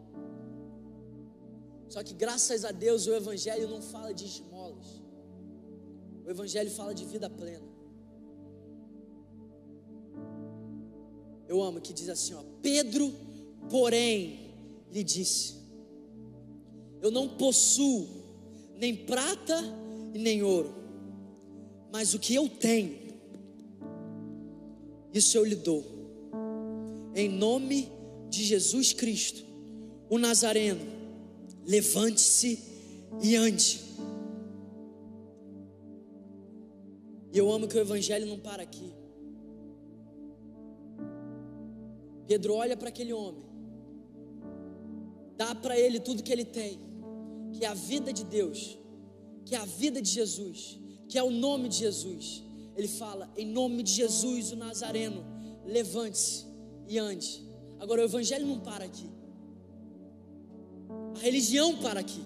Só 1.88 2.03
que 2.03 2.14
graças 2.14 2.64
a 2.64 2.72
Deus 2.72 3.07
o 3.07 3.14
Evangelho 3.14 3.68
não 3.68 3.80
fala 3.80 4.12
de 4.12 4.24
esmolas, 4.24 5.01
o 6.24 6.30
Evangelho 6.30 6.70
fala 6.70 6.94
de 6.94 7.05
vida 7.05 7.30
plena. 7.30 7.66
Eu 11.49 11.62
amo 11.62 11.80
que 11.80 11.92
diz 11.92 12.09
assim: 12.09 12.34
ó, 12.34 12.42
Pedro, 12.61 13.12
porém, 13.70 14.53
lhe 14.90 15.05
disse: 15.05 15.55
Eu 17.01 17.11
não 17.11 17.28
possuo 17.28 18.09
nem 18.76 18.94
prata 18.94 19.57
e 20.12 20.18
nem 20.18 20.42
ouro, 20.42 20.74
mas 21.97 22.12
o 22.12 22.18
que 22.18 22.34
eu 22.34 22.47
tenho, 22.47 22.94
isso 25.14 25.38
eu 25.38 25.47
lhe 25.47 25.57
dou. 25.57 25.82
Em 27.14 27.26
nome 27.26 27.90
de 28.28 28.44
Jesus 28.44 28.92
Cristo, 28.92 29.42
o 30.11 30.18
Nazareno, 30.18 30.84
levante-se 31.64 32.62
e 33.22 33.34
ande. 33.34 33.80
E 37.32 37.38
eu 37.38 37.51
amo 37.51 37.66
que 37.66 37.78
o 37.78 37.80
Evangelho 37.80 38.26
não 38.26 38.38
para 38.38 38.62
aqui. 38.62 38.92
Pedro 42.26 42.57
olha 42.57 42.76
para 42.76 42.90
aquele 42.90 43.14
homem, 43.14 43.42
dá 45.34 45.55
para 45.55 45.80
ele 45.80 45.99
tudo 45.99 46.22
que 46.22 46.30
ele 46.30 46.44
tem, 46.44 46.78
que 47.55 47.64
é 47.64 47.68
a 47.68 47.72
vida 47.72 48.12
de 48.12 48.22
Deus, 48.22 48.78
que 49.47 49.55
é 49.55 49.59
a 49.59 49.64
vida 49.64 50.03
de 50.03 50.11
Jesus, 50.11 50.78
que 51.09 51.18
é 51.18 51.22
o 51.22 51.30
nome 51.30 51.68
de 51.68 51.76
Jesus. 51.76 52.42
Ele 52.76 52.88
fala: 52.88 53.30
em 53.36 53.46
nome 53.46 53.82
de 53.82 53.92
Jesus, 53.92 54.52
o 54.52 54.57
Nazareno, 54.57 55.24
levante-se 55.64 56.46
e 56.88 56.98
ande. 56.98 57.44
Agora, 57.78 58.02
o 58.02 58.04
Evangelho 58.04 58.46
não 58.46 58.61
para 58.61 58.84
aqui, 58.84 59.09
a 61.14 61.18
religião 61.18 61.76
para 61.76 62.00
aqui. 62.00 62.22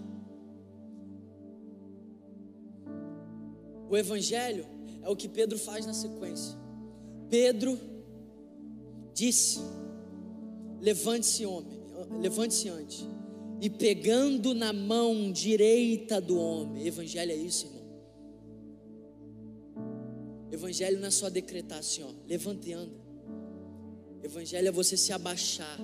O 3.89 3.97
Evangelho 3.97 4.67
é 5.03 5.09
o 5.09 5.17
que 5.17 5.29
Pedro 5.29 5.59
faz 5.59 5.85
na 5.87 5.93
sequência. 5.93 6.57
Pedro 7.29 7.79
disse: 9.15 9.61
Levante-se, 10.81 11.45
homem, 11.45 11.79
levante-se 12.21 12.69
antes. 12.69 13.07
E 13.61 13.69
pegando 13.69 14.55
na 14.55 14.73
mão 14.73 15.31
direita 15.31 16.21
do 16.21 16.39
homem, 16.39 16.87
evangelho 16.87 17.31
é 17.31 17.37
isso, 17.37 17.67
irmão. 17.67 17.80
Evangelho 20.61 21.01
não 21.01 21.09
é 21.09 21.11
só 21.11 21.31
decretar 21.31 21.79
assim, 21.79 22.03
ó, 22.03 22.11
levanta 22.29 22.69
e 22.69 22.75
anda. 22.75 23.01
Evangelho 24.23 24.69
é 24.69 24.71
você 24.71 24.95
se 24.95 25.11
abaixar, 25.11 25.79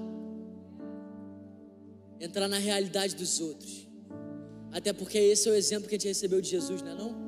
entrar 2.21 2.47
na 2.47 2.59
realidade 2.59 3.17
dos 3.17 3.41
outros. 3.41 3.89
Até 4.71 4.93
porque 4.93 5.17
esse 5.17 5.49
é 5.49 5.53
o 5.53 5.55
exemplo 5.55 5.89
que 5.89 5.95
a 5.95 5.99
gente 5.99 6.09
recebeu 6.09 6.43
de 6.43 6.51
Jesus, 6.51 6.83
não 6.83 6.91
é 6.91 6.95
não? 6.95 7.27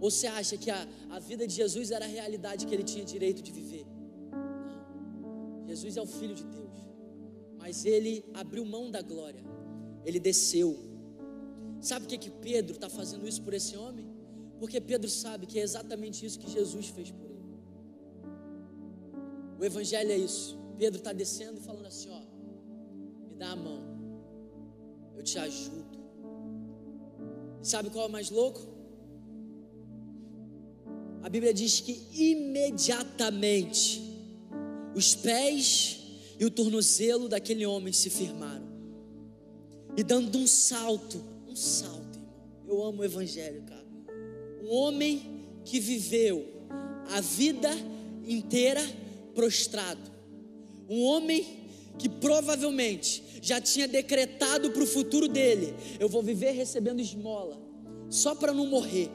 Ou 0.00 0.10
você 0.10 0.26
acha 0.26 0.56
que 0.56 0.70
a, 0.70 0.88
a 1.10 1.18
vida 1.18 1.46
de 1.46 1.52
Jesus 1.52 1.90
era 1.90 2.06
a 2.06 2.08
realidade 2.08 2.66
que 2.66 2.74
ele 2.74 2.84
tinha 2.84 3.04
direito 3.04 3.42
de 3.42 3.52
viver? 3.52 3.84
Jesus 5.66 5.98
é 5.98 6.02
o 6.02 6.06
Filho 6.06 6.34
de 6.34 6.44
Deus, 6.44 6.78
mas 7.58 7.84
ele 7.84 8.24
abriu 8.32 8.64
mão 8.64 8.90
da 8.90 9.02
glória, 9.02 9.44
ele 10.02 10.18
desceu. 10.18 10.78
Sabe 11.78 12.06
o 12.06 12.08
que, 12.08 12.16
que 12.16 12.30
Pedro 12.30 12.74
está 12.74 12.88
fazendo 12.88 13.28
isso 13.28 13.42
por 13.42 13.52
esse 13.52 13.76
homem? 13.76 14.07
Porque 14.58 14.80
Pedro 14.80 15.08
sabe 15.08 15.46
que 15.46 15.58
é 15.58 15.62
exatamente 15.62 16.24
isso 16.26 16.38
que 16.38 16.50
Jesus 16.50 16.88
fez 16.88 17.10
por 17.10 17.30
ele. 17.30 17.38
O 19.58 19.64
Evangelho 19.64 20.10
é 20.10 20.16
isso. 20.16 20.58
Pedro 20.76 20.98
está 20.98 21.12
descendo 21.12 21.58
e 21.58 21.62
falando 21.62 21.86
assim: 21.86 22.10
ó, 22.10 22.20
me 23.28 23.36
dá 23.36 23.50
a 23.50 23.56
mão, 23.56 23.82
eu 25.16 25.22
te 25.22 25.38
ajudo. 25.38 25.98
Sabe 27.62 27.90
qual 27.90 28.06
é 28.06 28.08
o 28.08 28.12
mais 28.12 28.30
louco? 28.30 28.60
A 31.22 31.28
Bíblia 31.28 31.52
diz 31.52 31.80
que 31.80 32.06
imediatamente 32.12 34.00
os 34.94 35.14
pés 35.16 35.98
e 36.38 36.44
o 36.44 36.50
tornozelo 36.50 37.28
daquele 37.28 37.66
homem 37.66 37.92
se 37.92 38.08
firmaram. 38.08 38.68
E 39.96 40.02
dando 40.04 40.38
um 40.38 40.46
salto, 40.46 41.20
um 41.48 41.56
salto, 41.56 42.16
irmão. 42.18 42.38
Eu 42.68 42.84
amo 42.84 43.02
o 43.02 43.04
Evangelho, 43.04 43.62
cara. 43.64 43.87
Um 44.62 44.70
homem 44.70 45.44
que 45.64 45.80
viveu 45.80 46.46
a 47.10 47.20
vida 47.20 47.70
inteira 48.26 48.82
prostrado. 49.34 50.10
Um 50.88 51.02
homem 51.02 51.46
que 51.98 52.08
provavelmente 52.08 53.22
já 53.42 53.60
tinha 53.60 53.88
decretado 53.88 54.70
para 54.70 54.82
o 54.82 54.86
futuro 54.86 55.28
dele: 55.28 55.74
eu 55.98 56.08
vou 56.08 56.22
viver 56.22 56.52
recebendo 56.52 57.00
esmola, 57.00 57.60
só 58.08 58.34
para 58.34 58.52
não 58.52 58.66
morrer. 58.66 59.10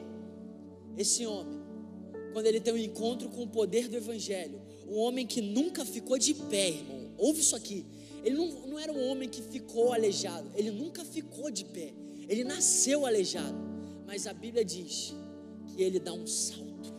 Esse 0.96 1.26
homem, 1.26 1.60
quando 2.32 2.46
ele 2.46 2.60
tem 2.60 2.72
um 2.72 2.78
encontro 2.78 3.28
com 3.28 3.42
o 3.42 3.48
poder 3.48 3.88
do 3.88 3.96
Evangelho, 3.96 4.60
um 4.88 4.96
homem 4.98 5.26
que 5.26 5.40
nunca 5.40 5.84
ficou 5.84 6.18
de 6.18 6.34
pé, 6.34 6.68
irmão. 6.68 7.12
Ouve 7.18 7.40
isso 7.40 7.56
aqui. 7.56 7.84
Ele 8.22 8.36
não, 8.36 8.46
não 8.68 8.78
era 8.78 8.92
um 8.92 9.08
homem 9.08 9.28
que 9.28 9.42
ficou 9.42 9.92
aleijado. 9.92 10.50
Ele 10.54 10.70
nunca 10.70 11.04
ficou 11.04 11.50
de 11.50 11.64
pé. 11.64 11.92
Ele 12.28 12.44
nasceu 12.44 13.04
aleijado. 13.04 13.56
Mas 14.06 14.26
a 14.26 14.32
Bíblia 14.32 14.64
diz 14.64 15.14
que 15.74 15.82
ele 15.82 15.98
dá 15.98 16.12
um 16.12 16.26
salto. 16.26 16.94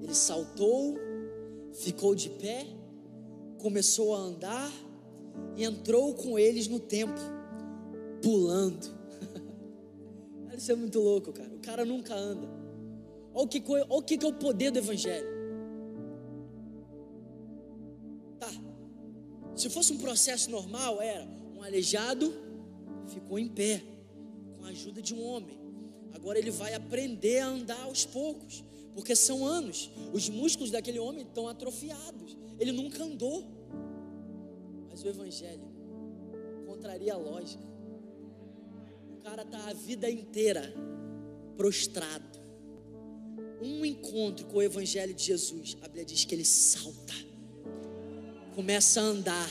Ele 0.00 0.14
saltou, 0.14 0.96
ficou 1.74 2.14
de 2.14 2.30
pé, 2.30 2.66
começou 3.58 4.14
a 4.14 4.18
andar 4.18 4.72
e 5.56 5.64
entrou 5.64 6.14
com 6.14 6.38
eles 6.38 6.66
no 6.66 6.80
templo, 6.80 7.22
pulando. 8.22 8.88
Isso 10.56 10.72
é 10.72 10.74
muito 10.74 10.98
louco, 10.98 11.32
cara. 11.32 11.54
O 11.54 11.58
cara 11.58 11.84
nunca 11.84 12.14
anda. 12.14 12.48
Olha 13.34 13.44
o 13.44 13.48
que, 13.48 13.62
olha 13.68 13.86
o 13.88 14.02
que 14.02 14.24
é 14.24 14.26
o 14.26 14.32
poder 14.32 14.70
do 14.70 14.78
Evangelho. 14.78 15.28
Tá. 18.38 18.50
Se 19.54 19.68
fosse 19.68 19.92
um 19.92 19.98
processo 19.98 20.50
normal, 20.50 21.02
era 21.02 21.28
um 21.54 21.62
aleijado 21.62 22.47
ficou 23.08 23.38
em 23.38 23.48
pé, 23.48 23.82
com 24.56 24.64
a 24.64 24.68
ajuda 24.68 25.00
de 25.00 25.14
um 25.14 25.22
homem. 25.22 25.58
Agora 26.12 26.38
ele 26.38 26.50
vai 26.50 26.74
aprender 26.74 27.40
a 27.40 27.48
andar 27.48 27.82
aos 27.82 28.04
poucos, 28.04 28.64
porque 28.94 29.14
são 29.14 29.46
anos. 29.46 29.90
Os 30.12 30.28
músculos 30.28 30.70
daquele 30.70 30.98
homem 30.98 31.22
estão 31.22 31.48
atrofiados. 31.48 32.36
Ele 32.58 32.72
nunca 32.72 33.02
andou. 33.02 33.44
Mas 34.88 35.02
o 35.02 35.08
Evangelho 35.08 35.68
contraria 36.66 37.14
a 37.14 37.16
lógica. 37.16 37.64
O 39.12 39.22
cara 39.22 39.42
está 39.42 39.68
a 39.68 39.72
vida 39.72 40.10
inteira 40.10 40.72
prostrado 41.56 42.38
um 43.60 43.84
encontro 43.84 44.46
com 44.46 44.58
o 44.58 44.62
Evangelho 44.62 45.12
de 45.12 45.24
Jesus, 45.24 45.76
a 45.82 45.88
Bíblia 45.88 46.04
diz 46.04 46.24
que 46.24 46.32
ele 46.32 46.44
salta, 46.44 47.12
começa 48.54 49.00
a 49.00 49.02
andar, 49.02 49.50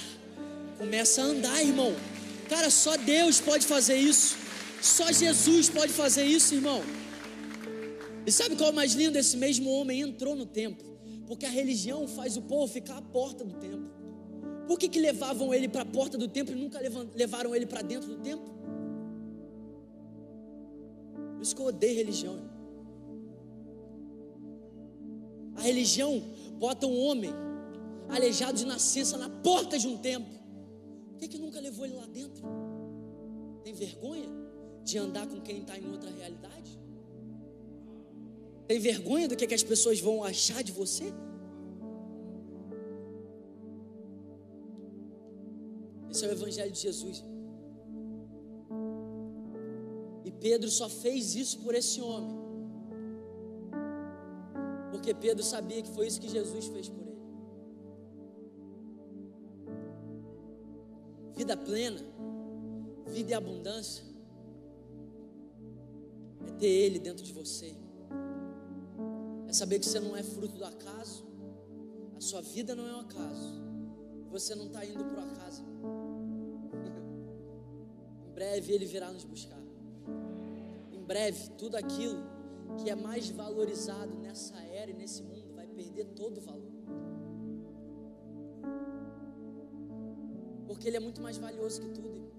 Começa 0.77 1.23
a 1.23 1.25
andar, 1.25 1.59
irmão. 1.59 1.91
Cara, 2.49 2.69
só 2.69 2.95
Deus 2.97 3.39
pode 3.39 3.65
fazer 3.65 3.95
isso. 3.95 4.37
Só 4.81 5.11
Jesus 5.11 5.69
pode 5.69 5.91
fazer 5.91 6.23
isso, 6.23 6.55
irmão. 6.55 6.81
E 8.25 8.31
sabe 8.31 8.55
qual 8.55 8.69
é 8.69 8.71
o 8.71 8.75
mais 8.75 8.93
lindo? 8.93 9.17
Esse 9.17 9.37
mesmo 9.37 9.69
homem 9.71 10.01
entrou 10.01 10.35
no 10.35 10.45
templo, 10.45 10.85
porque 11.25 11.45
a 11.45 11.49
religião 11.49 12.07
faz 12.07 12.35
o 12.37 12.41
povo 12.41 12.71
ficar 12.71 12.97
à 12.97 13.01
porta 13.01 13.43
do 13.43 13.53
templo. 13.53 13.89
Por 14.67 14.77
que, 14.77 14.89
que 14.89 14.99
levavam 14.99 15.53
ele 15.53 15.69
para 15.69 15.83
a 15.83 15.85
porta 15.85 16.17
do 16.17 16.27
templo 16.27 16.53
e 16.53 16.59
nunca 16.59 16.79
levaram 17.15 17.55
ele 17.55 17.65
para 17.65 17.81
dentro 17.81 18.09
do 18.09 18.17
templo? 18.17 18.53
Por 21.35 21.41
isso 21.41 21.55
que 21.55 21.61
eu 21.61 21.67
odeio 21.67 21.95
religião. 21.95 22.49
A 25.55 25.61
religião 25.61 26.21
bota 26.59 26.85
um 26.85 26.99
homem 26.99 27.31
aleijado 28.09 28.57
de 28.57 28.65
nascença 28.65 29.17
na 29.17 29.29
porta 29.29 29.79
de 29.79 29.87
um 29.87 29.97
templo. 29.97 30.36
Por 31.17 31.21
que, 31.21 31.29
que 31.29 31.39
nunca 31.39 31.59
levou 31.59 31.83
ele 31.83 31.95
lá 31.95 32.05
dentro? 32.05 32.43
Tem 33.63 33.73
vergonha 33.73 34.29
de 34.83 34.99
andar 34.99 35.27
com 35.27 35.41
quem 35.41 35.61
está 35.61 35.75
em 35.75 35.89
outra 35.91 36.11
realidade? 36.11 36.79
Tem 38.67 38.79
vergonha 38.79 39.27
do 39.27 39.35
que, 39.35 39.47
que 39.47 39.55
as 39.55 39.63
pessoas 39.63 39.99
vão 39.99 40.23
achar 40.23 40.61
de 40.63 40.71
você? 40.71 41.11
Esse 46.11 46.23
é 46.23 46.27
o 46.27 46.31
Evangelho 46.33 46.71
de 46.71 46.79
Jesus. 46.79 47.25
E 50.23 50.31
Pedro 50.31 50.69
só 50.69 50.87
fez 50.87 51.33
isso 51.33 51.57
por 51.61 51.73
esse 51.73 51.99
homem. 51.99 52.37
Porque 54.91 55.15
Pedro 55.15 55.43
sabia 55.43 55.81
que 55.81 55.89
foi 55.89 56.05
isso 56.05 56.21
que 56.21 56.29
Jesus 56.29 56.67
fez 56.67 56.87
por 56.89 57.01
ele. 57.01 57.06
Vida 61.47 61.63
plena, 61.63 62.01
vida 63.07 63.31
e 63.31 63.33
abundância, 63.33 64.03
é 66.45 66.51
ter 66.59 66.67
Ele 66.67 66.99
dentro 66.99 67.23
de 67.23 67.31
você. 67.31 67.73
É 69.47 69.53
saber 69.53 69.79
que 69.79 69.85
você 69.85 69.97
não 69.97 70.13
é 70.13 70.21
fruto 70.21 70.57
do 70.57 70.65
acaso, 70.65 71.25
a 72.17 72.19
sua 72.19 72.41
vida 72.41 72.75
não 72.75 72.85
é 72.85 72.93
um 72.97 72.99
acaso, 72.99 73.61
você 74.29 74.55
não 74.55 74.65
está 74.65 74.85
indo 74.85 75.05
para 75.05 75.21
o 75.21 75.23
acaso. 75.23 75.63
em 78.25 78.33
breve 78.33 78.73
Ele 78.73 78.85
virá 78.85 79.09
nos 79.09 79.23
buscar. 79.23 79.63
Em 80.91 81.01
breve, 81.01 81.51
tudo 81.51 81.77
aquilo 81.77 82.25
que 82.77 82.89
é 82.89 82.95
mais 82.95 83.29
valorizado 83.29 84.13
nessa 84.17 84.57
era 84.65 84.91
e 84.91 84.93
nesse 84.93 85.23
mundo 85.23 85.53
vai 85.55 85.65
perder 85.65 86.07
todo 86.07 86.39
o 86.39 86.41
valor. 86.41 86.76
Porque 90.67 90.87
ele 90.87 90.97
é 90.97 90.99
muito 90.99 91.21
mais 91.21 91.37
valioso 91.37 91.81
que 91.81 91.89
tudo. 91.89 92.31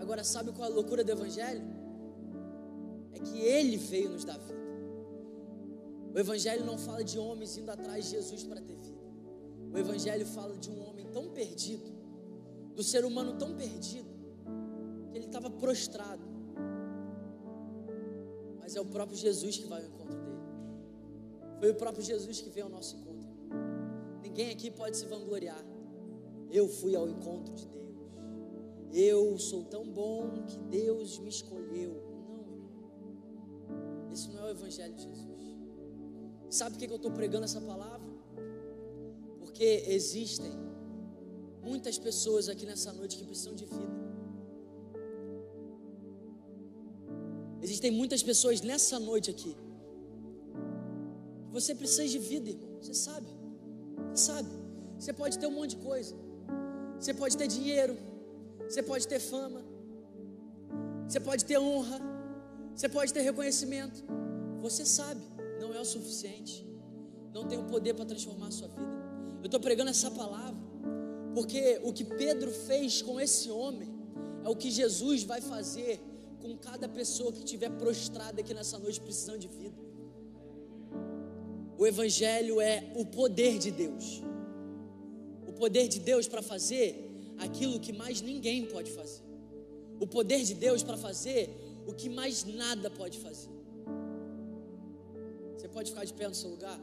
Agora, 0.00 0.22
sabe 0.24 0.52
qual 0.52 0.68
é 0.68 0.72
a 0.72 0.74
loucura 0.74 1.02
do 1.02 1.10
Evangelho? 1.10 1.64
É 3.12 3.18
que 3.18 3.38
ele 3.40 3.76
veio 3.76 4.10
nos 4.10 4.24
dar 4.24 4.38
vida. 4.38 4.66
O 6.14 6.18
Evangelho 6.18 6.64
não 6.64 6.78
fala 6.78 7.02
de 7.02 7.18
homens 7.18 7.56
indo 7.56 7.70
atrás 7.70 8.04
de 8.04 8.10
Jesus 8.12 8.44
para 8.44 8.60
ter 8.60 8.76
vida. 8.76 9.04
O 9.72 9.76
Evangelho 9.76 10.26
fala 10.26 10.56
de 10.56 10.70
um 10.70 10.88
homem 10.88 11.06
tão 11.06 11.28
perdido, 11.30 11.90
do 12.74 12.82
ser 12.82 13.04
humano 13.04 13.36
tão 13.36 13.54
perdido, 13.56 14.08
que 15.10 15.18
ele 15.18 15.26
estava 15.26 15.50
prostrado 15.50 16.36
mas 18.66 18.74
é 18.74 18.80
o 18.80 18.84
próprio 18.84 19.16
Jesus 19.16 19.58
que 19.58 19.66
vai 19.68 19.80
ao 19.80 19.86
encontro 19.86 20.18
dele. 20.18 20.40
Foi 21.60 21.70
o 21.70 21.74
próprio 21.76 22.02
Jesus 22.02 22.40
que 22.40 22.50
veio 22.50 22.66
ao 22.66 22.72
nosso 22.72 22.96
encontro. 22.96 23.28
Ninguém 24.20 24.50
aqui 24.50 24.72
pode 24.72 24.96
se 24.96 25.06
vangloriar. 25.06 25.64
Eu 26.50 26.68
fui 26.68 26.94
ao 26.94 27.08
encontro 27.08 27.54
de 27.54 27.66
Deus. 27.66 27.76
Eu 28.92 29.38
sou 29.38 29.64
tão 29.64 29.84
bom 29.84 30.44
que 30.46 30.58
Deus 30.58 31.18
me 31.18 31.28
escolheu. 31.28 32.02
Não. 33.68 34.12
Esse 34.12 34.28
não 34.30 34.40
é 34.40 34.44
o 34.46 34.50
Evangelho 34.50 34.94
de 34.94 35.02
Jesus. 35.02 35.56
Sabe 36.48 36.76
por 36.76 36.86
que 36.86 36.92
eu 36.92 36.96
estou 36.96 37.10
pregando 37.10 37.44
essa 37.44 37.60
palavra? 37.60 38.08
Porque 39.40 39.84
existem 39.88 40.52
muitas 41.62 41.98
pessoas 41.98 42.48
aqui 42.48 42.64
nessa 42.64 42.92
noite 42.92 43.16
que 43.18 43.24
precisam 43.24 43.54
de 43.54 43.64
vida. 43.64 43.96
Existem 47.60 47.90
muitas 47.90 48.22
pessoas 48.22 48.60
nessa 48.60 48.98
noite 49.00 49.30
aqui. 49.30 49.56
Você 51.50 51.74
precisa 51.74 52.06
de 52.06 52.18
vida, 52.18 52.50
irmão. 52.50 52.76
Você 52.80 52.94
sabe. 52.94 53.28
Você 54.10 54.24
sabe. 54.24 54.48
Você 54.98 55.12
pode 55.12 55.38
ter 55.38 55.46
um 55.46 55.50
monte 55.50 55.70
de 55.70 55.82
coisa. 55.82 56.14
Você 56.98 57.12
pode 57.14 57.36
ter 57.36 57.46
dinheiro. 57.46 57.96
Você 58.68 58.82
pode 58.82 59.06
ter 59.06 59.20
fama. 59.20 59.62
Você 61.06 61.20
pode 61.20 61.44
ter 61.44 61.58
honra. 61.58 62.00
Você 62.74 62.88
pode 62.88 63.12
ter 63.12 63.20
reconhecimento. 63.20 64.04
Você 64.60 64.84
sabe. 64.84 65.22
Não 65.60 65.74
é 65.74 65.80
o 65.80 65.84
suficiente. 65.84 66.66
Não 67.32 67.46
tem 67.46 67.58
o 67.58 67.64
poder 67.64 67.94
para 67.94 68.04
transformar 68.04 68.48
a 68.48 68.50
sua 68.50 68.68
vida. 68.68 68.96
Eu 69.42 69.46
estou 69.46 69.60
pregando 69.60 69.90
essa 69.90 70.10
palavra. 70.10 70.60
Porque 71.34 71.80
o 71.84 71.92
que 71.92 72.04
Pedro 72.04 72.50
fez 72.50 73.02
com 73.02 73.20
esse 73.20 73.50
homem 73.50 73.94
é 74.44 74.48
o 74.48 74.56
que 74.56 74.70
Jesus 74.70 75.22
vai 75.22 75.40
fazer 75.40 76.00
com 76.40 76.56
cada 76.56 76.88
pessoa 76.88 77.32
que 77.32 77.40
estiver 77.40 77.70
prostrada 77.70 78.40
aqui 78.40 78.54
nessa 78.54 78.78
noite 78.78 79.00
precisando 79.00 79.38
de 79.38 79.48
vida. 79.48 79.76
O 81.78 81.86
Evangelho 81.86 82.60
é 82.60 82.90
o 82.94 83.04
poder 83.04 83.58
de 83.58 83.70
Deus. 83.70 84.22
Poder 85.58 85.88
de 85.88 85.98
Deus 85.98 86.26
para 86.28 86.42
fazer 86.42 86.86
aquilo 87.38 87.80
que 87.80 87.92
mais 87.92 88.20
ninguém 88.20 88.66
pode 88.66 88.90
fazer. 88.90 89.22
O 89.98 90.06
poder 90.06 90.42
de 90.44 90.54
Deus 90.54 90.82
para 90.82 90.96
fazer 90.96 91.50
o 91.86 91.92
que 91.92 92.08
mais 92.08 92.44
nada 92.44 92.90
pode 92.90 93.18
fazer. 93.18 93.50
Você 95.56 95.68
pode 95.68 95.90
ficar 95.90 96.04
de 96.04 96.12
pé 96.12 96.28
no 96.28 96.34
seu 96.34 96.50
lugar? 96.50 96.78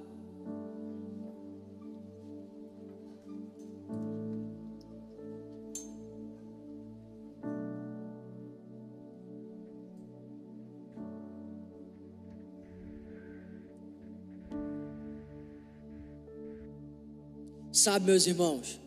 Sabe, 17.73 18.05
meus 18.05 18.27
irmãos, 18.27 18.79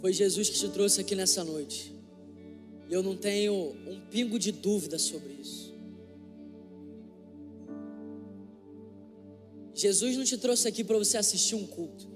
foi 0.00 0.14
Jesus 0.14 0.48
que 0.48 0.56
te 0.56 0.68
trouxe 0.70 1.02
aqui 1.02 1.14
nessa 1.14 1.44
noite. 1.44 1.94
E 2.88 2.92
eu 2.94 3.02
não 3.02 3.14
tenho 3.14 3.52
um 3.86 4.00
pingo 4.10 4.38
de 4.38 4.50
dúvida 4.50 4.98
sobre 4.98 5.34
isso. 5.34 5.74
Jesus 9.74 10.16
não 10.16 10.24
te 10.24 10.38
trouxe 10.38 10.66
aqui 10.66 10.82
para 10.82 10.96
você 10.96 11.18
assistir 11.18 11.54
um 11.54 11.66
culto. 11.66 12.08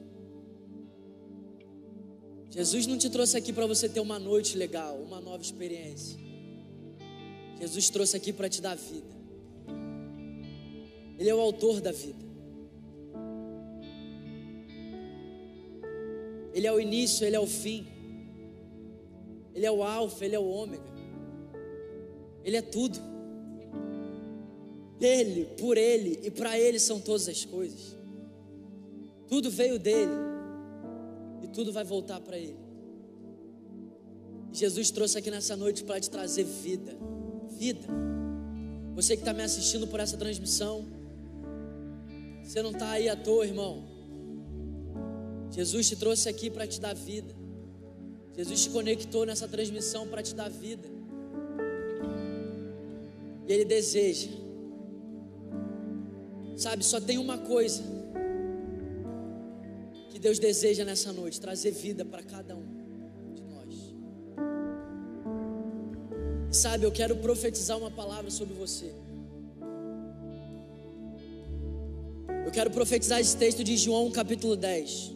Jesus 2.50 2.86
não 2.86 2.96
te 2.96 3.10
trouxe 3.10 3.36
aqui 3.36 3.52
para 3.52 3.66
você 3.66 3.86
ter 3.86 4.00
uma 4.00 4.18
noite 4.18 4.56
legal, 4.56 4.96
uma 4.96 5.20
nova 5.20 5.42
experiência. 5.42 6.18
Jesus 7.60 7.90
trouxe 7.90 8.16
aqui 8.16 8.32
para 8.32 8.48
te 8.48 8.62
dar 8.62 8.76
vida. 8.76 9.14
Ele 11.18 11.28
é 11.28 11.34
o 11.34 11.40
autor 11.40 11.82
da 11.82 11.92
vida. 11.92 12.33
Ele 16.54 16.68
é 16.68 16.72
o 16.72 16.80
início, 16.80 17.26
Ele 17.26 17.34
é 17.34 17.40
o 17.40 17.46
fim. 17.46 17.84
Ele 19.52 19.66
é 19.66 19.70
o 19.70 19.82
alfa, 19.82 20.24
Ele 20.24 20.36
é 20.36 20.38
o 20.38 20.46
ômega. 20.46 20.94
Ele 22.44 22.56
é 22.56 22.62
tudo. 22.62 22.98
Dele, 24.98 25.46
por 25.58 25.76
Ele 25.76 26.20
e 26.22 26.30
para 26.30 26.58
Ele 26.58 26.78
são 26.78 27.00
todas 27.00 27.28
as 27.28 27.44
coisas. 27.44 27.96
Tudo 29.26 29.50
veio 29.50 29.78
dele 29.78 30.12
e 31.42 31.48
tudo 31.48 31.72
vai 31.72 31.82
voltar 31.82 32.20
para 32.20 32.38
Ele. 32.38 32.56
Jesus 34.52 34.92
trouxe 34.92 35.18
aqui 35.18 35.32
nessa 35.32 35.56
noite 35.56 35.82
para 35.82 35.98
te 35.98 36.08
trazer 36.08 36.44
vida. 36.44 36.96
Vida. 37.58 37.88
Você 38.94 39.16
que 39.16 39.22
está 39.22 39.32
me 39.32 39.42
assistindo 39.42 39.88
por 39.88 39.98
essa 39.98 40.16
transmissão, 40.16 40.86
você 42.44 42.62
não 42.62 42.70
está 42.70 42.90
aí 42.90 43.08
à 43.08 43.16
toa, 43.16 43.44
irmão. 43.44 43.93
Jesus 45.54 45.88
te 45.88 45.94
trouxe 45.94 46.28
aqui 46.28 46.50
para 46.50 46.66
te 46.66 46.80
dar 46.80 46.94
vida. 46.94 47.32
Jesus 48.36 48.64
te 48.64 48.70
conectou 48.70 49.24
nessa 49.24 49.46
transmissão 49.46 50.08
para 50.08 50.20
te 50.20 50.34
dar 50.34 50.50
vida. 50.50 50.88
E 53.46 53.52
Ele 53.52 53.64
deseja. 53.64 54.30
Sabe, 56.56 56.84
só 56.84 57.00
tem 57.00 57.18
uma 57.18 57.38
coisa 57.38 57.82
que 60.10 60.18
Deus 60.18 60.40
deseja 60.40 60.84
nessa 60.84 61.12
noite: 61.12 61.40
trazer 61.40 61.70
vida 61.70 62.04
para 62.04 62.24
cada 62.24 62.56
um 62.56 62.66
de 63.32 63.42
nós. 63.44 63.94
Sabe, 66.50 66.84
eu 66.84 66.90
quero 66.90 67.16
profetizar 67.18 67.78
uma 67.78 67.92
palavra 67.92 68.28
sobre 68.28 68.54
você. 68.54 68.92
Eu 72.44 72.50
quero 72.50 72.72
profetizar 72.72 73.20
esse 73.20 73.36
texto 73.36 73.62
de 73.62 73.76
João 73.76 74.10
capítulo 74.10 74.56
10 74.56 75.13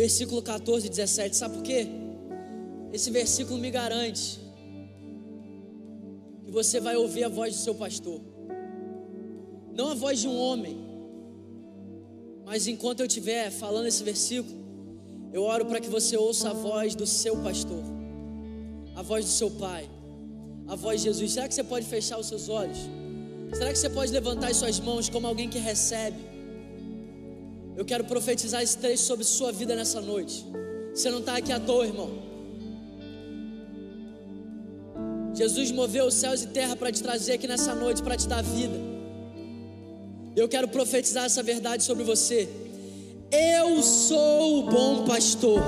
versículo 0.00 0.40
14 0.40 0.86
e 0.86 0.90
17. 0.90 1.36
Sabe 1.36 1.54
por 1.56 1.62
quê? 1.62 1.86
Esse 2.90 3.10
versículo 3.10 3.58
me 3.58 3.70
garante 3.70 4.40
que 6.44 6.50
você 6.50 6.80
vai 6.80 6.96
ouvir 6.96 7.24
a 7.24 7.28
voz 7.28 7.54
do 7.54 7.60
seu 7.66 7.74
pastor. 7.74 8.20
Não 9.78 9.88
a 9.90 9.94
voz 9.94 10.20
de 10.22 10.26
um 10.26 10.36
homem, 10.46 10.76
mas 12.46 12.66
enquanto 12.66 13.00
eu 13.00 13.06
estiver 13.06 13.50
falando 13.50 13.86
esse 13.92 14.02
versículo, 14.02 14.58
eu 15.34 15.42
oro 15.42 15.66
para 15.66 15.80
que 15.80 15.90
você 15.96 16.16
ouça 16.16 16.48
a 16.50 16.54
voz 16.54 16.94
do 16.94 17.06
seu 17.06 17.36
pastor, 17.42 17.84
a 18.96 19.02
voz 19.02 19.26
do 19.26 19.30
seu 19.30 19.50
pai, 19.50 19.84
a 20.66 20.74
voz 20.74 21.02
de 21.02 21.08
Jesus. 21.08 21.32
Será 21.32 21.46
que 21.46 21.54
você 21.54 21.62
pode 21.62 21.84
fechar 21.84 22.18
os 22.18 22.26
seus 22.26 22.48
olhos? 22.48 22.78
Será 23.52 23.70
que 23.70 23.78
você 23.78 23.90
pode 23.90 24.10
levantar 24.12 24.48
as 24.50 24.56
suas 24.56 24.80
mãos 24.80 25.10
como 25.10 25.26
alguém 25.26 25.48
que 25.50 25.58
recebe? 25.58 26.29
Eu 27.80 27.84
quero 27.86 28.04
profetizar 28.04 28.62
esse 28.62 28.76
texto 28.76 29.04
sobre 29.04 29.24
sua 29.24 29.50
vida 29.50 29.74
nessa 29.74 30.02
noite. 30.02 30.44
Você 30.94 31.10
não 31.10 31.20
está 31.20 31.38
aqui 31.38 31.50
à 31.50 31.58
toa, 31.58 31.86
irmão. 31.86 32.10
Jesus 35.32 35.70
moveu 35.70 36.04
os 36.04 36.12
céus 36.12 36.42
e 36.42 36.48
terra 36.48 36.76
para 36.76 36.92
te 36.92 37.02
trazer 37.02 37.32
aqui 37.32 37.48
nessa 37.48 37.74
noite, 37.74 38.02
para 38.02 38.18
te 38.18 38.28
dar 38.28 38.42
vida. 38.42 38.78
Eu 40.36 40.46
quero 40.46 40.68
profetizar 40.68 41.24
essa 41.24 41.42
verdade 41.42 41.82
sobre 41.82 42.04
você. 42.04 42.50
Eu 43.32 43.82
sou 43.82 44.58
o 44.58 44.62
bom 44.70 45.06
pastor. 45.06 45.62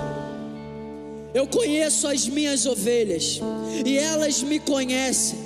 Eu 1.32 1.46
conheço 1.46 2.06
as 2.06 2.28
minhas 2.28 2.66
ovelhas 2.66 3.40
e 3.86 3.96
elas 3.96 4.42
me 4.42 4.60
conhecem. 4.60 5.38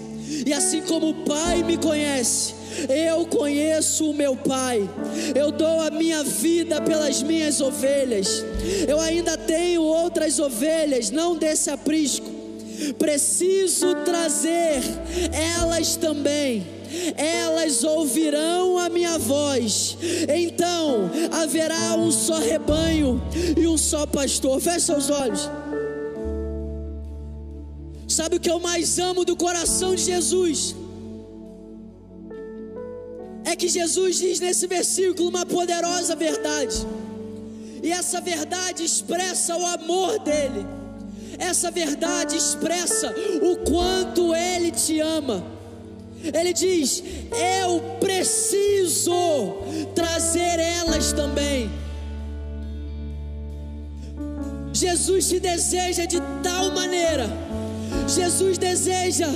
E 0.45 0.53
assim 0.53 0.83
como 0.83 1.11
o 1.11 1.25
Pai 1.25 1.63
me 1.63 1.79
conhece, 1.79 2.56
eu 2.89 3.27
conheço 3.27 4.11
o 4.11 4.15
meu 4.15 4.37
Pai. 4.37 4.89
Eu 5.35 5.51
dou 5.51 5.81
a 5.81 5.91
minha 5.91 6.23
vida 6.23 6.81
pelas 6.81 7.23
minhas 7.23 7.61
ovelhas. 7.61 8.45
Eu 8.87 9.01
ainda 9.01 9.37
tenho 9.37 9.83
outras 9.83 10.39
ovelhas, 10.39 11.11
não 11.11 11.37
desse 11.37 11.71
aprisco. 11.71 12.31
Preciso 12.99 13.95
trazer 14.05 14.83
elas 15.33 15.97
também 15.97 16.77
elas 17.17 17.83
ouvirão 17.85 18.79
a 18.79 18.89
minha 18.89 19.19
voz. 19.19 19.97
Então 20.29 21.11
haverá 21.33 21.95
um 21.97 22.11
só 22.11 22.39
rebanho 22.39 23.21
e 23.57 23.67
um 23.67 23.77
só 23.77 24.07
pastor. 24.07 24.61
Feche 24.61 24.87
seus 24.87 25.11
olhos. 25.11 25.51
Sabe 28.09 28.37
o 28.37 28.41
que 28.41 28.51
eu 28.51 28.61
mais 28.61 28.99
amo 28.99 29.25
do 29.25 29.37
coração 29.37 29.95
de 29.95 30.03
Jesus? 30.03 30.75
É 33.47 33.55
que 33.55 33.69
Jesus 33.69 34.17
diz 34.17 34.41
nesse 34.41 34.67
versículo 34.67 35.29
uma 35.29 35.47
poderosa 35.47 36.17
verdade. 36.17 36.85
E 37.81 37.93
essa 37.93 38.21
verdade 38.21 38.85
expressa 38.85 39.57
o 39.57 39.65
amor 39.65 40.19
dele. 40.19 40.67
Essa 41.39 41.71
verdade 41.71 42.37
expressa 42.37 43.15
o 43.41 43.59
quanto 43.59 44.35
ele 44.35 44.73
te 44.73 44.99
ama. 44.99 45.45
Ele 46.25 46.53
diz: 46.53 47.05
Eu 47.63 47.81
preciso 48.01 49.13
trazer 49.95 50.59
elas 50.59 51.13
também. 51.13 51.71
Jesus 54.73 55.29
te 55.29 55.39
deseja 55.39 56.05
de 56.05 56.21
tal 56.43 56.73
maneira, 56.73 57.29
Jesus 58.07 58.59
deseja 58.59 59.29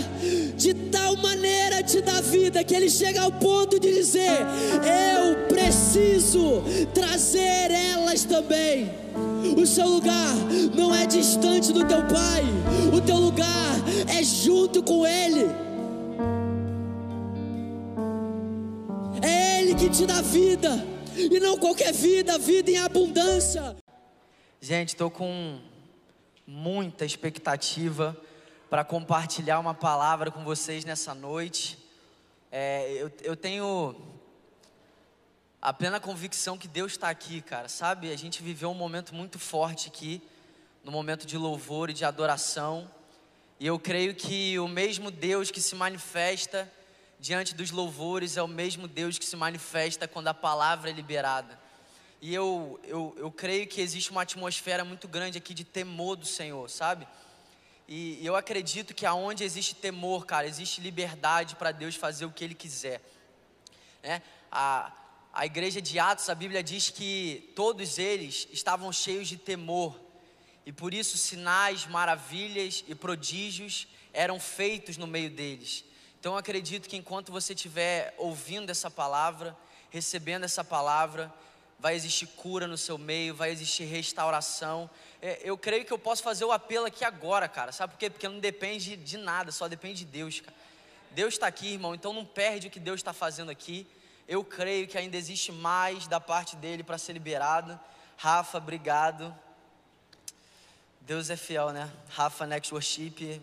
de 0.57 0.75
tal 0.75 1.17
maneira 1.17 1.83
te 1.83 2.01
dar 2.01 2.23
vida 2.23 2.63
que 2.63 2.75
ele 2.75 2.89
chega 2.89 3.23
ao 3.23 3.33
ponto 3.33 3.79
de 3.79 3.93
dizer: 3.93 4.39
Eu 4.85 5.47
preciso 5.49 6.63
trazer 6.95 7.71
elas 7.71 8.25
também. 8.25 8.91
O 9.57 9.67
seu 9.67 9.89
lugar 9.89 10.35
não 10.75 10.95
é 10.95 11.07
distante 11.07 11.73
do 11.73 11.85
teu 11.85 12.03
pai, 12.07 12.45
o 12.97 13.01
teu 13.01 13.17
lugar 13.17 13.75
é 14.09 14.23
junto 14.23 14.83
com 14.83 15.07
ele. 15.07 15.71
que 19.81 19.89
te 19.89 20.05
dá 20.05 20.21
vida, 20.21 20.87
e 21.17 21.41
não 21.41 21.57
qualquer 21.57 21.91
vida, 21.91 22.37
vida 22.39 22.71
em 22.71 22.77
abundância. 22.77 23.75
Gente, 24.61 24.89
estou 24.89 25.11
com 25.11 25.59
muita 26.47 27.07
expectativa 27.07 28.15
para 28.71 28.85
compartilhar 28.85 29.59
uma 29.59 29.75
palavra 29.75 30.31
com 30.31 30.45
vocês 30.45 30.85
nessa 30.85 31.13
noite. 31.13 31.77
É, 32.53 32.89
eu, 32.93 33.11
eu 33.23 33.37
tenho 33.37 33.97
a 35.61 35.73
plena 35.73 35.99
convicção 35.99 36.57
que 36.57 36.69
Deus 36.69 36.93
está 36.93 37.11
aqui, 37.11 37.43
cara, 37.43 37.69
sabe? 37.69 38.13
A 38.13 38.17
gente 38.17 38.45
viveu 38.45 38.71
um 38.71 38.75
momento 38.75 39.13
muito 39.13 39.41
forte 39.41 39.89
aqui, 39.89 40.23
no 40.85 40.93
momento 40.93 41.27
de 41.27 41.37
louvor 41.37 41.91
e 41.91 41.93
de 41.93 42.05
adoração, 42.05 42.89
e 43.59 43.67
eu 43.67 43.77
creio 43.77 44.15
que 44.15 44.57
o 44.61 44.69
mesmo 44.69 45.11
Deus 45.11 45.51
que 45.51 45.61
se 45.61 45.75
manifesta 45.75 46.73
diante 47.19 47.57
dos 47.57 47.73
louvores 47.73 48.37
é 48.37 48.43
o 48.43 48.49
mesmo 48.49 48.87
Deus 48.87 49.19
que 49.19 49.27
se 49.27 49.35
manifesta 49.35 50.07
quando 50.07 50.29
a 50.29 50.35
palavra 50.35 50.91
é 50.91 50.93
liberada. 50.93 51.59
E 52.23 52.33
eu, 52.33 52.79
eu, 52.85 53.17
eu 53.19 53.33
creio 53.33 53.67
que 53.67 53.81
existe 53.81 54.13
uma 54.13 54.23
atmosfera 54.23 54.85
muito 54.85 55.09
grande 55.09 55.37
aqui 55.37 55.53
de 55.53 55.65
temor 55.65 56.15
do 56.15 56.25
Senhor, 56.25 56.71
sabe? 56.71 57.07
E, 57.93 58.25
eu 58.25 58.37
acredito 58.37 58.95
que 58.95 59.05
aonde 59.05 59.43
existe 59.43 59.75
temor, 59.75 60.25
cara, 60.25 60.47
existe 60.47 60.81
liberdade 60.81 61.57
para 61.57 61.73
Deus 61.73 61.97
fazer 61.97 62.25
o 62.25 62.31
que 62.31 62.45
Ele 62.45 62.55
quiser. 62.55 63.03
Né? 64.01 64.23
A, 64.51 64.93
a 65.33 65.45
igreja 65.45 65.83
de 65.83 65.99
Atos, 65.99 66.29
a 66.29 66.35
Bíblia 66.37 66.63
diz 66.63 66.89
que 66.89 67.53
todos 67.57 67.99
eles 67.99 68.47
estavam 68.53 68.93
cheios 68.93 69.27
de 69.27 69.37
temor. 69.37 69.99
E 70.65 70.71
por 70.73 70.95
isso 70.95 71.19
sinais, 71.19 71.85
maravilhas 71.85 72.85
e 72.87 72.95
prodígios 72.95 73.89
eram 74.13 74.39
feitos 74.39 74.97
no 74.97 75.09
meio 75.09 75.29
deles. 75.29 75.85
Então 76.21 76.35
eu 76.35 76.39
acredito 76.39 76.89
que 76.89 76.97
enquanto 76.97 77.33
você 77.33 77.55
estiver 77.55 78.15
ouvindo 78.19 78.71
essa 78.71 78.89
palavra, 78.89 79.57
recebendo 79.91 80.45
essa 80.45 80.63
palavra, 80.63 81.33
vai 81.77 81.97
existir 81.97 82.27
cura 82.27 82.69
no 82.69 82.79
seu 82.79 82.99
meio, 82.99 83.35
vai 83.35 83.51
existir 83.51 83.85
restauração. 83.85 84.89
É, 85.23 85.41
eu 85.43 85.57
creio 85.59 85.85
que 85.85 85.93
eu 85.93 85.99
posso 85.99 86.23
fazer 86.23 86.45
o 86.45 86.53
apelo 86.53 86.87
aqui 86.87 87.05
agora, 87.05 87.49
cara. 87.49 87.73
Sabe 87.73 87.93
por 87.93 87.99
quê? 87.99 88.09
Porque 88.09 88.29
não 88.29 88.39
depende 88.39 88.97
de 88.97 89.19
nada, 89.19 89.53
só 89.53 89.69
depende 89.69 90.05
de 90.05 90.11
Deus, 90.11 90.41
cara. 90.41 90.57
Deus 91.11 91.35
está 91.35 91.47
aqui, 91.47 91.73
irmão, 91.73 91.95
então 91.95 92.13
não 92.13 92.25
perde 92.25 92.69
o 92.69 92.71
que 92.71 92.81
Deus 92.81 93.01
está 93.01 93.13
fazendo 93.13 93.51
aqui. 93.51 93.87
Eu 94.27 94.45
creio 94.45 94.87
que 94.87 94.97
ainda 94.97 95.17
existe 95.17 95.51
mais 95.51 96.07
da 96.07 96.21
parte 96.21 96.55
dele 96.57 96.83
para 96.83 96.97
ser 96.97 97.13
liberado. 97.13 97.79
Rafa, 98.17 98.59
obrigado. 98.59 99.37
Deus 101.01 101.29
é 101.31 101.37
fiel, 101.37 101.71
né? 101.71 101.91
Rafa 102.11 102.47
Next 102.47 102.73
Worship 102.73 103.41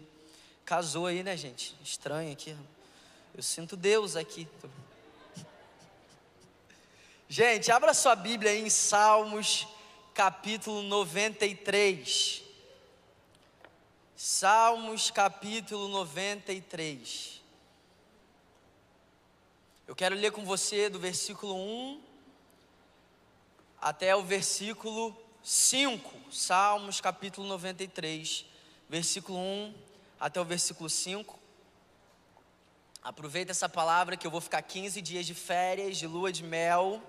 Casou 0.68 1.06
aí, 1.06 1.24
né, 1.24 1.38
gente? 1.38 1.74
Estranho 1.82 2.30
aqui. 2.30 2.54
Eu 3.34 3.42
sinto 3.42 3.78
Deus 3.78 4.18
aqui. 4.18 4.46
Gente, 7.30 7.72
abra 7.72 7.94
sua 7.94 8.18
Bíblia 8.18 8.52
aí 8.52 8.62
em 8.62 8.70
Salmos, 8.70 9.66
capítulo 10.18 10.82
93. 10.82 12.42
Salmos, 14.16 15.12
capítulo 15.12 15.88
93. 15.90 17.40
Eu 19.88 19.96
quero 19.96 20.16
ler 20.16 20.32
com 20.32 20.44
você 20.44 20.90
do 20.90 20.98
versículo 20.98 21.56
1 21.56 22.02
até 23.80 24.16
o 24.16 24.24
versículo 24.24 25.16
5. 25.44 26.34
Salmos, 26.34 27.00
capítulo 27.00 27.48
93, 27.48 28.44
versículo 28.90 29.38
1 29.38 29.76
até 30.20 30.42
o 30.42 30.46
versículo 30.46 30.90
5. 30.90 31.38
Aproveita 33.04 33.52
essa 33.52 33.70
palavra 33.70 34.18
que 34.18 34.26
eu 34.26 34.32
vou 34.32 34.42
ficar 34.42 34.64
15 34.64 35.00
dias 35.00 35.28
de 35.28 35.36
férias, 35.36 35.96
de 35.96 36.08
lua 36.08 36.32
de 36.32 36.44
mel. 36.44 37.04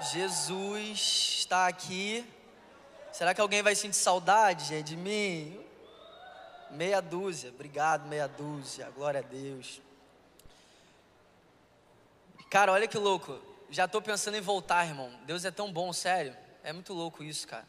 Jesus 0.00 1.38
está 1.38 1.66
aqui. 1.66 2.24
Será 3.12 3.34
que 3.34 3.40
alguém 3.40 3.62
vai 3.62 3.74
sentir 3.74 3.96
saudade 3.96 4.82
de 4.82 4.96
mim? 4.96 5.58
Meia 6.70 7.00
dúzia, 7.00 7.50
obrigado, 7.50 8.06
meia 8.06 8.26
dúzia, 8.26 8.90
glória 8.90 9.20
a 9.20 9.22
Deus. 9.22 9.80
Cara, 12.50 12.72
olha 12.72 12.86
que 12.86 12.98
louco, 12.98 13.40
já 13.70 13.86
estou 13.86 14.02
pensando 14.02 14.36
em 14.36 14.40
voltar, 14.40 14.86
irmão. 14.86 15.10
Deus 15.24 15.44
é 15.44 15.50
tão 15.50 15.72
bom, 15.72 15.92
sério. 15.92 16.36
É 16.62 16.72
muito 16.72 16.92
louco 16.92 17.24
isso, 17.24 17.46
cara. 17.46 17.66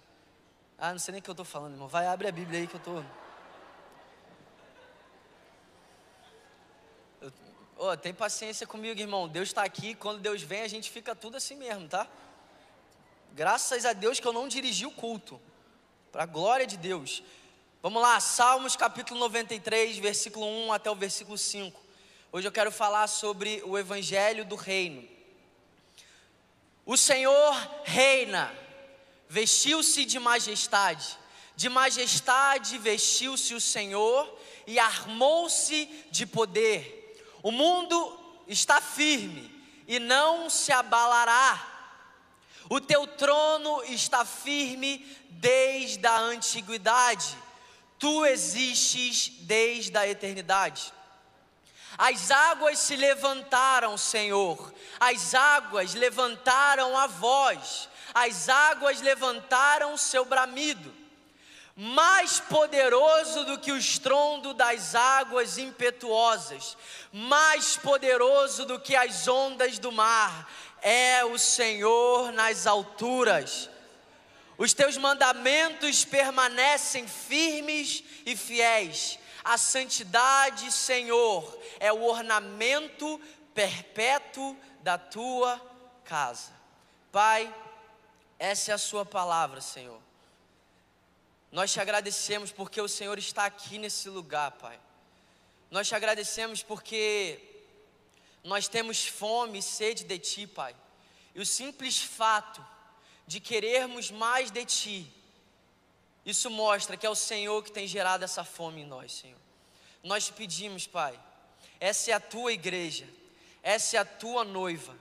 Ah, 0.78 0.92
não 0.92 1.00
sei 1.00 1.14
nem 1.14 1.20
o 1.20 1.24
que 1.24 1.30
eu 1.30 1.34
estou 1.34 1.46
falando, 1.46 1.74
irmão. 1.74 1.88
Vai, 1.88 2.08
abre 2.08 2.28
a 2.28 2.32
Bíblia 2.32 2.60
aí 2.60 2.68
que 2.68 2.76
eu 2.76 2.80
estou. 2.80 3.02
Tô... 3.02 3.27
Oh, 7.80 7.96
tem 7.96 8.12
paciência 8.12 8.66
comigo, 8.66 9.00
irmão. 9.00 9.28
Deus 9.28 9.50
está 9.50 9.62
aqui. 9.62 9.94
Quando 9.94 10.20
Deus 10.20 10.42
vem, 10.42 10.62
a 10.62 10.68
gente 10.68 10.90
fica 10.90 11.16
tudo 11.16 11.38
assim 11.38 11.56
mesmo, 11.56 11.88
tá? 11.88 12.08
Graças 13.34 13.86
a 13.86 13.94
Deus 13.94 14.20
que 14.20 14.28
eu 14.28 14.34
não 14.34 14.48
dirigi 14.48 14.88
o 14.88 14.92
culto. 14.92 15.40
Para 16.12 16.24
a 16.24 16.26
glória 16.26 16.66
de 16.66 16.76
Deus. 16.76 17.22
Vamos 17.84 18.02
lá, 18.02 18.20
Salmos 18.20 18.76
capítulo 18.76 19.20
93, 19.20 20.00
versículo 20.00 20.48
1 20.48 20.74
até 20.74 20.90
o 20.90 20.96
versículo 20.96 21.38
5. 21.38 21.80
Hoje 22.32 22.48
eu 22.48 22.52
quero 22.52 22.72
falar 22.72 23.06
sobre 23.06 23.62
o 23.64 23.78
evangelho 23.78 24.44
do 24.44 24.56
reino. 24.56 25.08
O 26.84 26.98
Senhor 26.98 27.54
reina. 27.84 28.52
vestiu-se 29.30 30.04
de 30.04 30.18
majestade, 30.18 31.16
de 31.56 31.70
majestade 31.70 32.80
vestiu-se 32.80 33.54
o 33.54 33.62
Senhor 33.62 34.36
e 34.66 34.80
armou-se 34.80 35.86
de 36.10 36.26
poder. 36.26 36.97
O 37.48 37.52
mundo 37.52 38.44
está 38.46 38.82
firme 38.82 39.50
e 39.88 40.00
não 40.00 40.50
se 40.50 40.70
abalará. 40.70 41.66
O 42.70 42.82
teu 42.82 43.08
trono 43.08 43.82
está 43.86 44.26
firme 44.26 44.98
desde 45.30 46.06
a 46.06 46.18
antiguidade. 46.18 47.38
Tu 47.98 48.26
existes 48.26 49.30
desde 49.44 49.98
a 49.98 50.06
eternidade. 50.06 50.92
As 51.98 52.32
águas 52.32 52.80
se 52.80 52.98
levantaram, 52.98 53.98
Senhor. 53.98 54.74
As 55.00 55.34
águas 55.34 55.94
levantaram 55.94 56.98
a 56.98 57.08
voz. 57.08 57.88
As 58.14 58.50
águas 58.50 59.00
levantaram 59.00 59.96
seu 59.96 60.26
bramido. 60.26 60.94
Mais 61.80 62.40
poderoso 62.40 63.46
do 63.46 63.60
que 63.60 63.72
o 63.72 63.78
estrondo 63.78 64.52
das 64.52 64.96
águas 64.96 65.60
impetuosas, 65.60 66.76
mais 67.14 67.78
poderoso 67.78 68.66
do 68.66 68.80
que 68.80 68.96
as 68.96 69.28
ondas 69.28 69.78
do 69.78 69.92
mar, 69.92 70.52
é 70.82 71.24
o 71.24 71.38
Senhor 71.38 72.32
nas 72.32 72.66
alturas. 72.66 73.70
Os 74.58 74.74
teus 74.74 74.98
mandamentos 74.98 76.04
permanecem 76.04 77.08
firmes 77.08 78.04
e 78.26 78.36
fiéis. 78.36 79.20
A 79.44 79.56
santidade, 79.56 80.72
Senhor, 80.72 81.62
é 81.80 81.94
o 81.94 82.04
ornamento 82.04 83.22
perpétuo 83.54 84.58
da 84.82 84.98
tua 84.98 85.62
casa. 86.04 86.52
Pai, 87.12 87.54
essa 88.40 88.72
é 88.72 88.74
a 88.74 88.80
Sua 88.80 89.06
palavra, 89.06 89.62
Senhor. 89.62 90.07
Nós 91.52 91.72
te 91.72 91.80
agradecemos 91.80 92.52
porque 92.52 92.82
o 92.82 92.88
Senhor 92.88 93.18
está 93.18 93.46
aqui 93.46 93.78
nesse 93.78 94.10
lugar, 94.10 94.52
Pai. 94.52 94.80
Nós 95.72 95.88
te 95.88 95.96
agradecemos 95.96 96.62
porque 96.62 97.40
nós 98.44 98.68
temos 98.68 99.06
fome 99.08 99.60
e 99.60 99.62
sede 99.62 100.04
de 100.04 100.18
Ti, 100.20 100.48
Pai. 100.48 100.76
E 101.34 101.42
o 101.42 101.46
simples 101.46 102.02
fato 102.02 102.66
de 103.26 103.40
querermos 103.40 104.10
mais 104.10 104.50
de 104.52 104.66
Ti, 104.66 105.14
isso 106.26 106.50
mostra 106.50 106.98
que 106.98 107.06
é 107.06 107.10
o 107.10 107.16
Senhor 107.16 107.64
que 107.64 107.72
tem 107.72 107.88
gerado 107.88 108.24
essa 108.24 108.44
fome 108.44 108.82
em 108.82 108.86
nós, 108.86 109.14
Senhor. 109.14 109.40
Nós 110.04 110.26
te 110.26 110.34
pedimos, 110.34 110.88
Pai, 110.88 111.18
essa 111.80 112.12
é 112.12 112.14
a 112.14 112.20
tua 112.20 112.52
igreja, 112.52 113.08
essa 113.64 113.98
é 113.98 114.00
a 114.00 114.06
tua 114.06 114.44
noiva, 114.44 114.96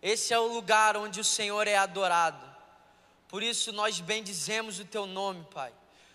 esse 0.00 0.32
é 0.32 0.38
o 0.38 0.46
lugar 0.46 0.96
onde 0.96 1.20
o 1.20 1.24
Senhor 1.24 1.66
é 1.66 1.76
adorado. 1.76 2.53
Por 3.34 3.42
isso 3.42 3.72
nós 3.72 3.98
bendizemos 3.98 4.78
o 4.78 4.84
teu 4.84 5.06
nome, 5.06 5.44
Pai. 5.52 5.72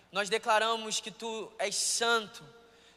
Nós 0.10 0.30
declaramos 0.30 1.02
que 1.02 1.12
tu 1.12 1.52
és 1.60 1.76
santo, 1.76 2.42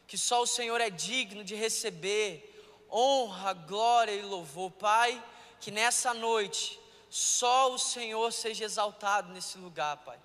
que 0.07 0.17
só 0.17 0.41
o 0.41 0.47
Senhor 0.47 0.79
é 0.79 0.89
digno 0.89 1.43
de 1.43 1.55
receber 1.55 2.49
honra, 2.89 3.51
glória 3.51 4.13
e 4.13 4.21
louvor, 4.21 4.71
Pai. 4.71 5.21
Que 5.59 5.71
nessa 5.71 6.13
noite 6.13 6.79
só 7.09 7.73
o 7.73 7.77
Senhor 7.77 8.31
seja 8.31 8.63
exaltado 8.63 9.33
nesse 9.33 9.57
lugar, 9.57 9.97
Pai. 9.97 10.17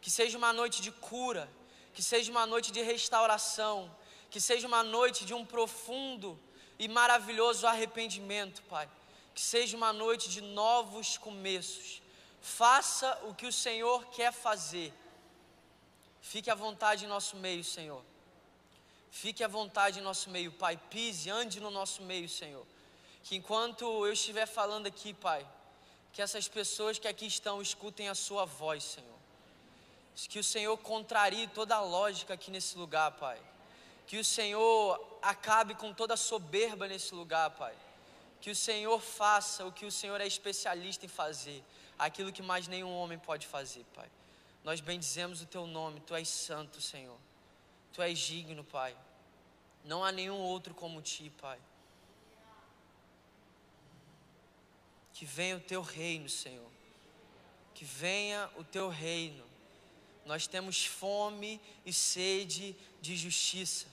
Que 0.00 0.10
seja 0.10 0.36
uma 0.36 0.52
noite 0.52 0.82
de 0.82 0.90
cura, 0.90 1.48
que 1.92 2.02
seja 2.02 2.32
uma 2.32 2.46
noite 2.46 2.72
de 2.72 2.82
restauração, 2.82 3.88
que 4.32 4.40
seja 4.40 4.66
uma 4.66 4.82
noite 4.82 5.24
de 5.24 5.32
um 5.32 5.46
profundo 5.46 6.36
e 6.76 6.88
maravilhoso 6.88 7.68
arrependimento, 7.68 8.64
Pai. 8.64 8.90
Que 9.32 9.40
seja 9.40 9.76
uma 9.76 9.92
noite 9.92 10.28
de 10.28 10.40
novos 10.40 11.16
começos. 11.16 12.02
Faça 12.44 13.18
o 13.22 13.34
que 13.34 13.46
o 13.46 13.52
Senhor 13.52 14.04
quer 14.08 14.30
fazer. 14.30 14.92
Fique 16.20 16.50
à 16.50 16.54
vontade 16.54 17.06
em 17.06 17.08
nosso 17.08 17.36
meio, 17.38 17.64
Senhor. 17.64 18.04
Fique 19.10 19.42
à 19.42 19.48
vontade 19.48 19.98
em 19.98 20.02
nosso 20.02 20.28
meio, 20.28 20.52
Pai. 20.52 20.76
Pise, 20.90 21.30
ande 21.30 21.58
no 21.58 21.70
nosso 21.70 22.02
meio, 22.02 22.28
Senhor. 22.28 22.66
Que 23.22 23.34
enquanto 23.36 23.84
eu 24.04 24.12
estiver 24.12 24.44
falando 24.44 24.86
aqui, 24.86 25.14
Pai, 25.14 25.46
que 26.12 26.20
essas 26.20 26.46
pessoas 26.46 26.98
que 26.98 27.08
aqui 27.08 27.24
estão 27.24 27.62
escutem 27.62 28.10
a 28.10 28.14
Sua 28.14 28.44
voz, 28.44 28.84
Senhor. 28.84 29.18
Que 30.28 30.38
o 30.38 30.44
Senhor 30.44 30.76
contrarie 30.76 31.46
toda 31.46 31.74
a 31.76 31.80
lógica 31.80 32.34
aqui 32.34 32.50
nesse 32.50 32.76
lugar, 32.76 33.12
Pai. 33.12 33.40
Que 34.06 34.18
o 34.18 34.24
Senhor 34.24 35.18
acabe 35.22 35.74
com 35.74 35.94
toda 35.94 36.12
a 36.12 36.18
soberba 36.18 36.86
nesse 36.86 37.14
lugar, 37.14 37.52
Pai. 37.52 37.74
Que 38.42 38.50
o 38.50 38.56
Senhor 38.56 39.00
faça 39.00 39.64
o 39.64 39.72
que 39.72 39.86
o 39.86 39.90
Senhor 39.90 40.20
é 40.20 40.26
especialista 40.26 41.06
em 41.06 41.08
fazer 41.08 41.64
aquilo 41.98 42.32
que 42.32 42.42
mais 42.42 42.68
nenhum 42.68 42.94
homem 42.94 43.18
pode 43.18 43.46
fazer, 43.46 43.84
Pai. 43.94 44.08
Nós 44.62 44.80
bendizemos 44.80 45.42
o 45.42 45.46
teu 45.46 45.66
nome, 45.66 46.00
tu 46.00 46.14
és 46.14 46.28
santo, 46.28 46.80
Senhor. 46.80 47.18
Tu 47.92 48.02
és 48.02 48.18
digno, 48.18 48.64
Pai. 48.64 48.96
Não 49.84 50.02
há 50.02 50.10
nenhum 50.10 50.38
outro 50.38 50.74
como 50.74 51.02
ti, 51.02 51.30
Pai. 51.40 51.58
Que 55.12 55.24
venha 55.24 55.56
o 55.56 55.60
teu 55.60 55.82
reino, 55.82 56.28
Senhor. 56.28 56.70
Que 57.74 57.84
venha 57.84 58.50
o 58.56 58.64
teu 58.64 58.88
reino. 58.88 59.44
Nós 60.24 60.46
temos 60.46 60.86
fome 60.86 61.60
e 61.84 61.92
sede 61.92 62.74
de 63.00 63.16
justiça. 63.16 63.86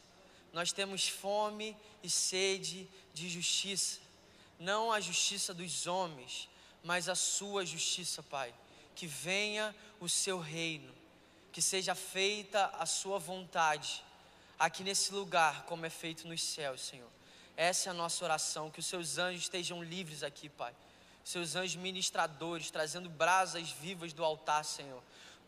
Nós 0.53 0.71
temos 0.71 1.07
fome 1.07 1.75
e 2.01 2.09
sede 2.09 2.87
de 3.13 3.29
justiça. 3.29 3.99
Não 4.59 4.91
a 4.91 4.99
justiça 4.99 5.53
dos 5.53 5.87
homens, 5.87 6.47
mas 6.83 7.09
a 7.09 7.15
sua 7.15 7.65
justiça, 7.65 8.23
Pai. 8.23 8.53
Que 8.95 9.07
venha 9.07 9.75
o 9.99 10.09
seu 10.09 10.39
reino, 10.39 10.93
que 11.51 11.61
seja 11.61 11.95
feita 11.95 12.65
a 12.77 12.85
sua 12.85 13.17
vontade, 13.19 14.03
aqui 14.59 14.83
nesse 14.83 15.13
lugar, 15.13 15.63
como 15.63 15.85
é 15.85 15.89
feito 15.89 16.27
nos 16.27 16.43
céus, 16.43 16.81
Senhor. 16.81 17.09
Essa 17.55 17.89
é 17.89 17.91
a 17.91 17.93
nossa 17.93 18.23
oração, 18.23 18.69
que 18.69 18.79
os 18.79 18.85
seus 18.85 19.17
anjos 19.17 19.43
estejam 19.43 19.83
livres 19.83 20.23
aqui, 20.23 20.49
Pai. 20.49 20.73
Seus 21.23 21.55
anjos 21.55 21.75
ministradores, 21.75 22.71
trazendo 22.71 23.09
brasas 23.09 23.69
vivas 23.71 24.13
do 24.13 24.23
altar, 24.23 24.65
Senhor. 24.65 25.01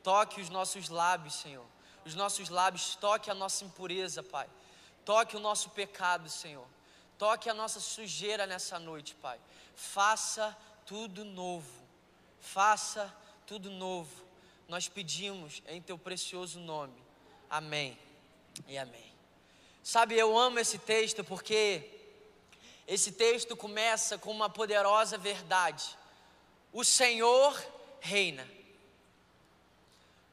Toque 0.03 0.41
os 0.41 0.49
nossos 0.49 0.89
lábios, 0.89 1.35
Senhor. 1.35 1.65
Os 2.05 2.15
nossos 2.15 2.49
lábios, 2.49 2.95
toque 2.95 3.31
a 3.31 3.33
nossa 3.33 3.63
impureza, 3.63 4.21
Pai. 4.21 4.47
Toque 5.05 5.35
o 5.35 5.39
nosso 5.39 5.69
pecado, 5.71 6.29
Senhor. 6.29 6.67
Toque 7.17 7.49
a 7.49 7.53
nossa 7.53 7.79
sujeira 7.79 8.45
nessa 8.45 8.77
noite, 8.77 9.15
Pai. 9.15 9.39
Faça 9.75 10.55
tudo 10.85 11.25
novo. 11.25 11.69
Faça 12.39 13.13
tudo 13.45 13.69
novo. 13.69 14.23
Nós 14.67 14.87
pedimos 14.87 15.61
em 15.67 15.81
teu 15.81 15.97
precioso 15.97 16.59
nome. 16.59 17.01
Amém 17.49 17.97
e 18.67 18.77
amém. 18.77 19.13
Sabe, 19.83 20.17
eu 20.17 20.37
amo 20.37 20.59
esse 20.59 20.77
texto 20.77 21.23
porque 21.23 21.89
esse 22.87 23.11
texto 23.11 23.55
começa 23.55 24.17
com 24.17 24.31
uma 24.31 24.49
poderosa 24.49 25.17
verdade. 25.17 25.97
O 26.71 26.83
Senhor 26.83 27.55
reina. 27.99 28.49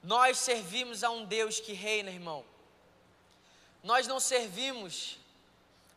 Nós 0.02 0.38
servimos 0.38 1.04
a 1.04 1.10
um 1.10 1.24
Deus 1.24 1.60
que 1.60 1.72
reina, 1.72 2.10
irmão. 2.10 2.44
Nós 3.82 4.06
não 4.06 4.18
servimos 4.18 5.18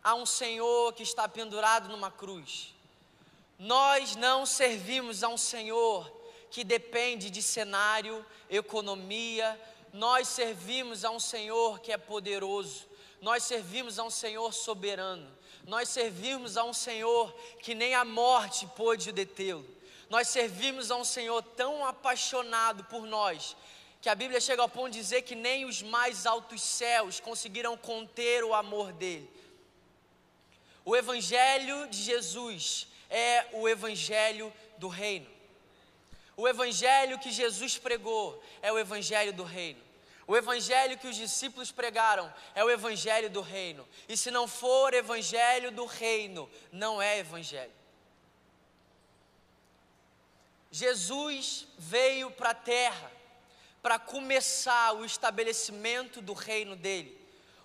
a 0.04 0.14
um 0.16 0.26
Senhor 0.26 0.94
que 0.94 1.04
está 1.04 1.28
pendurado 1.28 1.88
numa 1.90 2.12
cruz. 2.12 2.73
Nós 3.58 4.16
não 4.16 4.46
servimos 4.46 5.24
a 5.24 5.30
um 5.30 5.38
Senhor 5.38 6.12
que 6.50 6.64
depende 6.64 7.30
de 7.30 7.42
cenário, 7.42 8.26
economia. 8.50 9.60
Nós 9.92 10.28
servimos 10.28 11.04
a 11.04 11.12
um 11.12 11.20
Senhor 11.20 11.80
que 11.80 11.92
é 11.92 11.98
poderoso. 11.98 12.88
Nós 13.22 13.44
servimos 13.44 13.98
a 13.98 14.04
um 14.04 14.10
Senhor 14.10 14.54
soberano. 14.54 15.28
Nós 15.66 15.90
servimos 15.90 16.58
a 16.58 16.64
um 16.64 16.74
Senhor 16.74 17.34
que 17.60 17.74
nem 17.74 17.96
a 17.96 18.04
morte 18.04 18.68
pôde 18.76 19.12
detê-lo. 19.12 19.66
Nós 20.10 20.28
servimos 20.28 20.92
a 20.92 20.96
um 20.98 21.04
Senhor 21.04 21.42
tão 21.42 21.86
apaixonado 21.86 22.84
por 22.84 23.04
nós, 23.08 23.56
que 24.02 24.10
a 24.10 24.14
Bíblia 24.14 24.40
chega 24.42 24.62
ao 24.62 24.70
ponto 24.70 24.92
de 24.92 25.00
dizer 25.00 25.22
que 25.24 25.34
nem 25.34 25.66
os 25.66 25.82
mais 25.82 26.26
altos 26.26 26.62
céus 26.62 27.20
conseguiram 27.20 27.76
conter 27.78 28.44
o 28.44 28.54
amor 28.54 28.92
dele. 28.92 29.28
O 30.86 30.96
Evangelho 30.96 31.88
de 31.88 31.98
Jesus 31.98 32.88
é 33.14 33.46
o 33.54 33.70
evangelho 33.70 34.52
do 34.78 34.88
reino. 34.88 35.30
O 36.36 36.48
evangelho 36.48 37.20
que 37.20 37.32
Jesus 37.32 37.78
pregou 37.78 38.44
é 38.62 38.74
o 38.74 38.80
evangelho 38.80 39.32
do 39.32 39.44
reino. 39.44 39.80
O 40.26 40.36
evangelho 40.36 40.98
que 40.98 41.08
os 41.08 41.16
discípulos 41.16 41.72
pregaram 41.72 42.34
é 42.56 42.64
o 42.64 42.72
evangelho 42.72 43.30
do 43.30 43.42
reino. 43.42 43.88
E 44.10 44.18
se 44.18 44.32
não 44.32 44.48
for 44.48 44.94
evangelho 44.94 45.72
do 45.72 45.86
reino, 45.86 46.50
não 46.72 47.00
é 47.00 47.20
evangelho. 47.20 47.72
Jesus 50.72 51.68
veio 51.78 52.32
para 52.32 52.50
a 52.50 52.56
terra 52.56 53.12
para 53.80 54.00
começar 54.00 54.96
o 54.96 55.06
estabelecimento 55.06 56.20
do 56.20 56.34
reino 56.34 56.76
dele. 56.76 57.16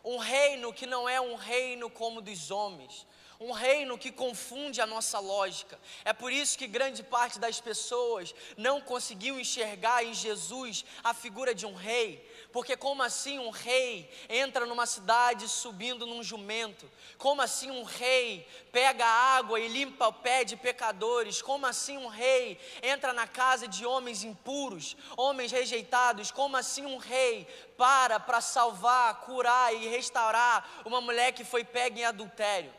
Um 0.05 0.19
reino 0.19 0.75
que 0.75 0.85
não 0.85 1.09
é 1.09 1.19
um 1.21 1.37
reino 1.37 1.89
como 1.89 2.21
dos 2.21 2.51
homens, 2.51 3.07
um 3.41 3.53
reino 3.53 3.97
que 3.97 4.11
confunde 4.11 4.80
a 4.80 4.86
nossa 4.86 5.20
lógica. 5.20 5.78
É 6.05 6.12
por 6.12 6.32
isso 6.32 6.59
que 6.59 6.66
grande 6.66 7.05
parte 7.05 7.39
das 7.39 7.61
pessoas 7.61 8.34
não 8.57 8.80
conseguiu 8.80 9.39
enxergar 9.39 10.05
em 10.05 10.12
Jesus 10.12 10.84
a 11.05 11.14
figura 11.14 11.55
de 11.55 11.64
um 11.64 11.74
rei. 11.74 12.28
Porque 12.53 12.76
como 12.76 13.03
assim 13.03 13.39
um 13.39 13.51
rei 13.51 14.11
entra 14.28 14.66
numa 14.66 14.86
cidade 14.86 15.49
subindo 15.49 16.05
num 16.05 16.22
jumento? 16.22 16.91
Como 17.16 17.41
assim 17.41 17.70
um 17.70 17.84
rei 17.84 18.47
pega 18.72 19.07
água 19.07 19.61
e 19.61 19.68
limpa 19.68 20.09
o 20.09 20.12
pé 20.12 20.43
de 20.43 20.57
pecadores? 20.57 21.41
Como 21.41 21.64
assim 21.64 21.97
um 21.97 22.09
rei 22.09 22.59
entra 22.82 23.12
na 23.12 23.28
casa 23.28 23.68
de 23.68 23.86
homens 23.86 24.24
impuros, 24.24 24.97
homens 25.16 25.53
rejeitados? 25.53 26.32
Como 26.32 26.57
assim 26.57 26.84
um 26.84 26.97
rei 26.97 27.47
para 27.76 28.18
para 28.18 28.41
salvar, 28.41 29.20
curar 29.20 29.72
e 29.72 29.86
restaurar 29.86 30.82
uma 30.84 31.01
mulher 31.01 31.32
que 31.32 31.45
foi 31.45 31.62
pega 31.62 32.01
em 32.01 32.05
adultério? 32.05 32.72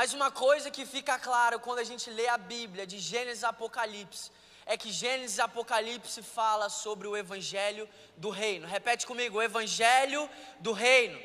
Mas 0.00 0.14
uma 0.14 0.30
coisa 0.30 0.70
que 0.70 0.86
fica 0.86 1.18
clara 1.18 1.58
quando 1.58 1.80
a 1.80 1.84
gente 1.84 2.08
lê 2.08 2.26
a 2.26 2.38
Bíblia, 2.38 2.86
de 2.86 2.98
Gênesis 2.98 3.44
Apocalipse, 3.44 4.30
é 4.64 4.74
que 4.74 4.90
Gênesis 4.90 5.36
e 5.36 5.42
Apocalipse 5.42 6.22
fala 6.22 6.70
sobre 6.70 7.06
o 7.06 7.14
evangelho 7.14 7.86
do 8.16 8.30
reino. 8.30 8.66
Repete 8.66 9.06
comigo, 9.06 9.36
o 9.36 9.42
evangelho 9.42 10.26
do 10.58 10.72
reino. 10.72 11.20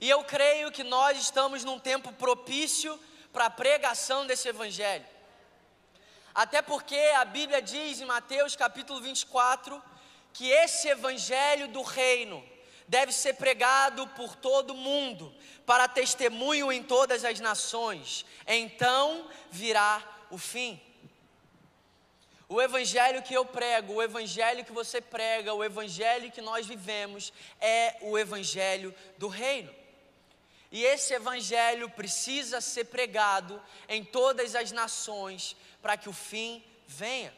E 0.00 0.08
eu 0.08 0.22
creio 0.22 0.70
que 0.70 0.84
nós 0.84 1.18
estamos 1.18 1.64
num 1.64 1.80
tempo 1.80 2.12
propício 2.12 2.96
para 3.32 3.46
a 3.46 3.50
pregação 3.50 4.24
desse 4.24 4.46
evangelho. 4.46 5.08
Até 6.32 6.62
porque 6.62 7.00
a 7.16 7.24
Bíblia 7.24 7.60
diz 7.60 8.00
em 8.00 8.04
Mateus 8.04 8.54
capítulo 8.54 9.00
24 9.00 9.82
que 10.32 10.48
esse 10.48 10.86
evangelho 10.86 11.66
do 11.66 11.82
reino 11.82 12.48
deve 12.88 13.12
ser 13.12 13.34
pregado 13.34 14.06
por 14.08 14.36
todo 14.36 14.74
mundo, 14.74 15.34
para 15.64 15.88
testemunho 15.88 16.72
em 16.72 16.82
todas 16.82 17.24
as 17.24 17.40
nações. 17.40 18.24
Então 18.46 19.28
virá 19.50 20.02
o 20.30 20.38
fim. 20.38 20.80
O 22.48 22.62
evangelho 22.62 23.22
que 23.22 23.34
eu 23.34 23.44
prego, 23.44 23.94
o 23.94 24.02
evangelho 24.02 24.64
que 24.64 24.70
você 24.70 25.00
prega, 25.00 25.52
o 25.52 25.64
evangelho 25.64 26.30
que 26.30 26.40
nós 26.40 26.64
vivemos 26.64 27.32
é 27.60 27.96
o 28.02 28.16
evangelho 28.16 28.94
do 29.18 29.26
reino. 29.26 29.74
E 30.70 30.84
esse 30.84 31.12
evangelho 31.12 31.90
precisa 31.90 32.60
ser 32.60 32.84
pregado 32.84 33.60
em 33.88 34.04
todas 34.04 34.54
as 34.54 34.70
nações 34.70 35.56
para 35.82 35.96
que 35.96 36.08
o 36.08 36.12
fim 36.12 36.64
venha. 36.86 37.34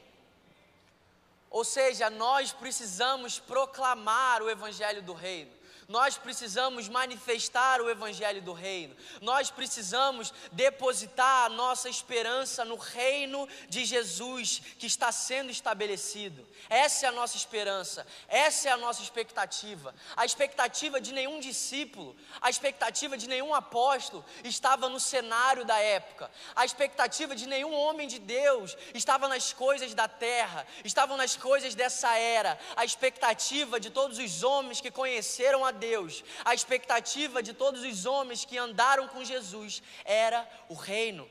Ou 1.50 1.64
seja, 1.64 2.10
nós 2.10 2.52
precisamos 2.52 3.38
proclamar 3.38 4.42
o 4.42 4.50
evangelho 4.50 5.02
do 5.02 5.12
reino. 5.12 5.57
Nós 5.90 6.18
precisamos 6.18 6.86
manifestar 6.86 7.80
o 7.80 7.88
Evangelho 7.88 8.42
do 8.42 8.52
Reino, 8.52 8.94
nós 9.22 9.50
precisamos 9.50 10.34
depositar 10.52 11.46
a 11.46 11.48
nossa 11.48 11.88
esperança 11.88 12.62
no 12.62 12.76
reino 12.76 13.48
de 13.70 13.86
Jesus 13.86 14.60
que 14.78 14.86
está 14.86 15.10
sendo 15.10 15.50
estabelecido. 15.50 16.46
Essa 16.68 17.06
é 17.06 17.08
a 17.08 17.12
nossa 17.12 17.38
esperança, 17.38 18.06
essa 18.28 18.68
é 18.68 18.72
a 18.72 18.76
nossa 18.76 19.02
expectativa. 19.02 19.94
A 20.14 20.26
expectativa 20.26 21.00
de 21.00 21.10
nenhum 21.10 21.40
discípulo, 21.40 22.14
a 22.38 22.50
expectativa 22.50 23.16
de 23.16 23.26
nenhum 23.26 23.54
apóstolo 23.54 24.22
estava 24.44 24.90
no 24.90 25.00
cenário 25.00 25.64
da 25.64 25.78
época, 25.78 26.30
a 26.54 26.66
expectativa 26.66 27.34
de 27.34 27.46
nenhum 27.46 27.72
homem 27.72 28.06
de 28.06 28.18
Deus 28.18 28.76
estava 28.92 29.26
nas 29.26 29.54
coisas 29.54 29.94
da 29.94 30.06
terra, 30.06 30.66
estavam 30.84 31.16
nas 31.16 31.34
coisas 31.34 31.74
dessa 31.74 32.14
era, 32.14 32.60
a 32.76 32.84
expectativa 32.84 33.80
de 33.80 33.88
todos 33.88 34.18
os 34.18 34.42
homens 34.42 34.82
que 34.82 34.90
conheceram 34.90 35.64
a 35.64 35.77
Deus, 35.78 36.24
a 36.44 36.52
expectativa 36.58 37.42
de 37.42 37.52
todos 37.62 37.82
os 37.90 38.04
homens 38.04 38.44
que 38.44 38.58
andaram 38.58 39.08
com 39.08 39.24
Jesus 39.32 39.82
era 40.04 40.40
o 40.68 40.74
reino. 40.74 41.28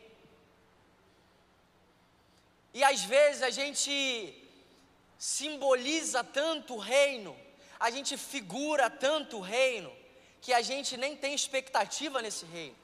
E 2.74 2.84
às 2.84 3.02
vezes 3.04 3.42
a 3.44 3.50
gente 3.50 3.94
simboliza 5.18 6.24
tanto 6.24 6.76
o 6.76 6.84
reino, 6.96 7.36
a 7.80 7.90
gente 7.90 8.16
figura 8.18 8.90
tanto 8.90 9.38
o 9.38 9.42
reino, 9.42 9.92
que 10.42 10.54
a 10.54 10.62
gente 10.62 10.96
nem 10.96 11.16
tem 11.16 11.34
expectativa 11.34 12.22
nesse 12.22 12.46
reino. 12.46 12.78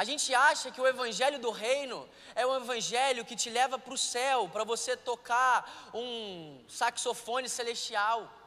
A 0.00 0.04
gente 0.04 0.34
acha 0.34 0.70
que 0.70 0.80
o 0.80 0.86
evangelho 0.86 1.38
do 1.38 1.50
reino 1.50 2.08
é 2.34 2.46
um 2.46 2.56
evangelho 2.56 3.24
que 3.24 3.36
te 3.36 3.50
leva 3.50 3.78
para 3.78 3.92
o 3.92 3.98
céu, 3.98 4.48
para 4.48 4.64
você 4.64 4.96
tocar 4.96 5.90
um 5.92 6.64
saxofone 6.68 7.48
celestial. 7.48 8.39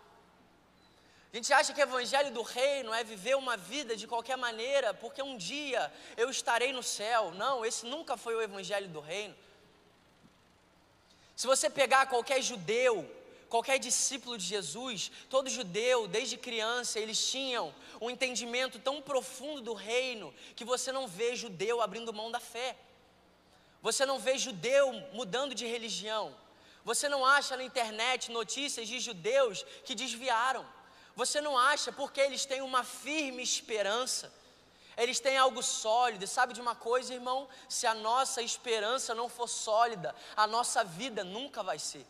A 1.34 1.36
gente 1.36 1.51
acha 1.51 1.73
que 1.73 1.81
o 1.81 1.89
evangelho 1.89 2.31
do 2.31 2.43
reino 2.43 2.93
é 2.93 3.03
viver 3.03 3.36
uma 3.36 3.57
vida 3.57 3.95
de 3.95 4.05
qualquer 4.05 4.38
maneira, 4.38 4.93
porque 4.93 5.19
um 5.19 5.36
dia 5.36 5.91
eu 6.15 6.29
estarei 6.29 6.71
no 6.71 6.84
céu. 6.84 7.31
Não, 7.31 7.65
esse 7.65 7.88
nunca 7.88 8.15
foi 8.15 8.36
o 8.36 8.41
evangelho 8.41 8.88
do 8.88 8.99
reino. 8.99 9.36
Se 11.36 11.47
você 11.47 11.71
pegar 11.71 12.05
qualquer 12.05 12.39
judeu, 12.39 13.09
qualquer 13.49 13.79
discípulo 13.79 14.38
de 14.38 14.45
Jesus, 14.45 15.11
todo 15.27 15.49
judeu, 15.49 16.07
desde 16.07 16.38
criança, 16.38 16.99
eles 16.99 17.27
tinham 17.31 17.73
um 17.99 18.11
entendimento 18.11 18.77
tão 18.77 19.01
profundo 19.01 19.59
do 19.61 19.73
reino 19.73 20.31
que 20.55 20.63
você 20.63 20.91
não 20.91 21.07
vê 21.07 21.36
judeu 21.36 21.81
abrindo 21.81 22.13
mão 22.13 22.29
da 22.29 22.39
fé. 22.39 22.77
Você 23.81 24.05
não 24.05 24.19
vê 24.19 24.38
judeu 24.38 24.93
mudando 25.13 25.55
de 25.55 25.65
religião. 25.65 26.36
Você 26.86 27.09
não 27.09 27.25
acha 27.25 27.57
na 27.57 27.63
internet 27.63 28.29
notícias 28.29 28.88
de 28.88 28.99
judeus 28.99 29.65
que 29.84 29.95
desviaram. 29.95 30.63
Você 31.16 31.39
não 31.41 31.57
acha 31.57 31.91
porque 31.91 32.20
eles 32.20 32.45
têm 32.45 32.61
uma 32.61 32.84
firme 32.84 33.43
esperança, 33.43 34.32
eles 34.97 35.20
têm 35.20 35.38
algo 35.38 35.61
sólido. 35.61 36.24
E 36.24 36.28
sabe 36.28 36.53
de 36.53 36.61
uma 36.61 36.76
coisa, 36.76 37.14
irmão? 37.14 37.47
Se 37.70 37.86
a 37.86 37.93
nossa 37.93 38.41
esperança 38.41 39.14
não 39.14 39.30
for 39.30 39.47
sólida, 39.47 40.16
a 40.36 40.47
nossa 40.47 40.84
vida 40.84 41.24
nunca 41.24 41.61
vai 41.61 41.78
ser. 41.78 42.05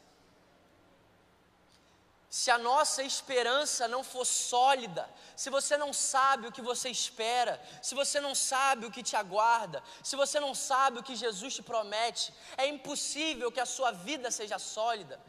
Se 2.29 2.49
a 2.49 2.57
nossa 2.57 3.03
esperança 3.03 3.87
não 3.87 4.03
for 4.03 4.25
sólida, 4.25 5.07
se 5.35 5.51
você 5.51 5.77
não 5.77 5.93
sabe 5.93 6.47
o 6.47 6.51
que 6.51 6.63
você 6.63 6.89
espera, 6.89 7.61
se 7.79 7.93
você 7.93 8.19
não 8.19 8.33
sabe 8.33 8.87
o 8.87 8.91
que 8.91 9.03
te 9.03 9.15
aguarda, 9.15 9.83
se 10.01 10.15
você 10.15 10.39
não 10.39 10.55
sabe 10.55 10.97
o 10.97 11.03
que 11.03 11.15
Jesus 11.15 11.53
te 11.53 11.61
promete, 11.61 12.33
é 12.57 12.65
impossível 12.65 13.51
que 13.51 13.59
a 13.59 13.67
sua 13.67 13.91
vida 13.91 14.31
seja 14.31 14.57
sólida 14.57 15.21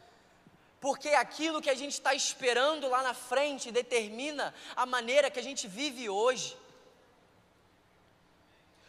porque 0.85 1.09
aquilo 1.14 1.62
que 1.62 1.70
a 1.70 1.74
gente 1.74 1.95
está 1.95 2.12
esperando 2.12 2.87
lá 2.91 3.03
na 3.03 3.14
frente 3.14 3.72
determina 3.72 4.55
a 4.76 4.85
maneira 4.85 5.30
que 5.30 5.39
a 5.39 5.43
gente 5.43 5.66
vive 5.66 6.11
hoje. 6.11 6.55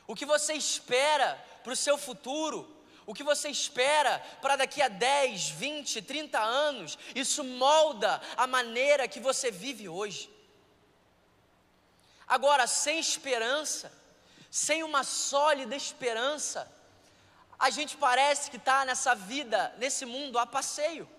O 0.06 0.14
que 0.14 0.26
você 0.26 0.56
espera 0.56 1.42
para 1.64 1.72
o 1.72 1.76
seu 1.86 1.98
futuro, 1.98 2.60
o 3.06 3.14
que 3.14 3.24
você 3.24 3.48
espera 3.48 4.20
para 4.42 4.58
daqui 4.58 4.82
a 4.82 4.90
10, 4.90 5.52
20, 5.52 6.02
30 6.02 6.38
anos, 6.38 7.00
isso 7.16 7.46
molda 7.46 8.22
a 8.36 8.46
maneira 8.46 9.08
que 9.08 9.22
você 9.22 9.50
vive 9.50 9.88
hoje. 9.88 10.30
Agora, 12.28 12.68
sem 12.68 13.00
esperança, 13.00 13.90
sem 14.52 14.84
uma 14.84 15.06
sólida 15.06 15.74
esperança, 15.78 16.70
a 17.58 17.70
gente 17.70 17.96
parece 17.96 18.52
que 18.52 18.58
está 18.58 18.84
nessa 18.84 19.16
vida, 19.16 19.74
nesse 19.78 20.06
mundo 20.06 20.38
a 20.38 20.46
passeio. 20.46 21.15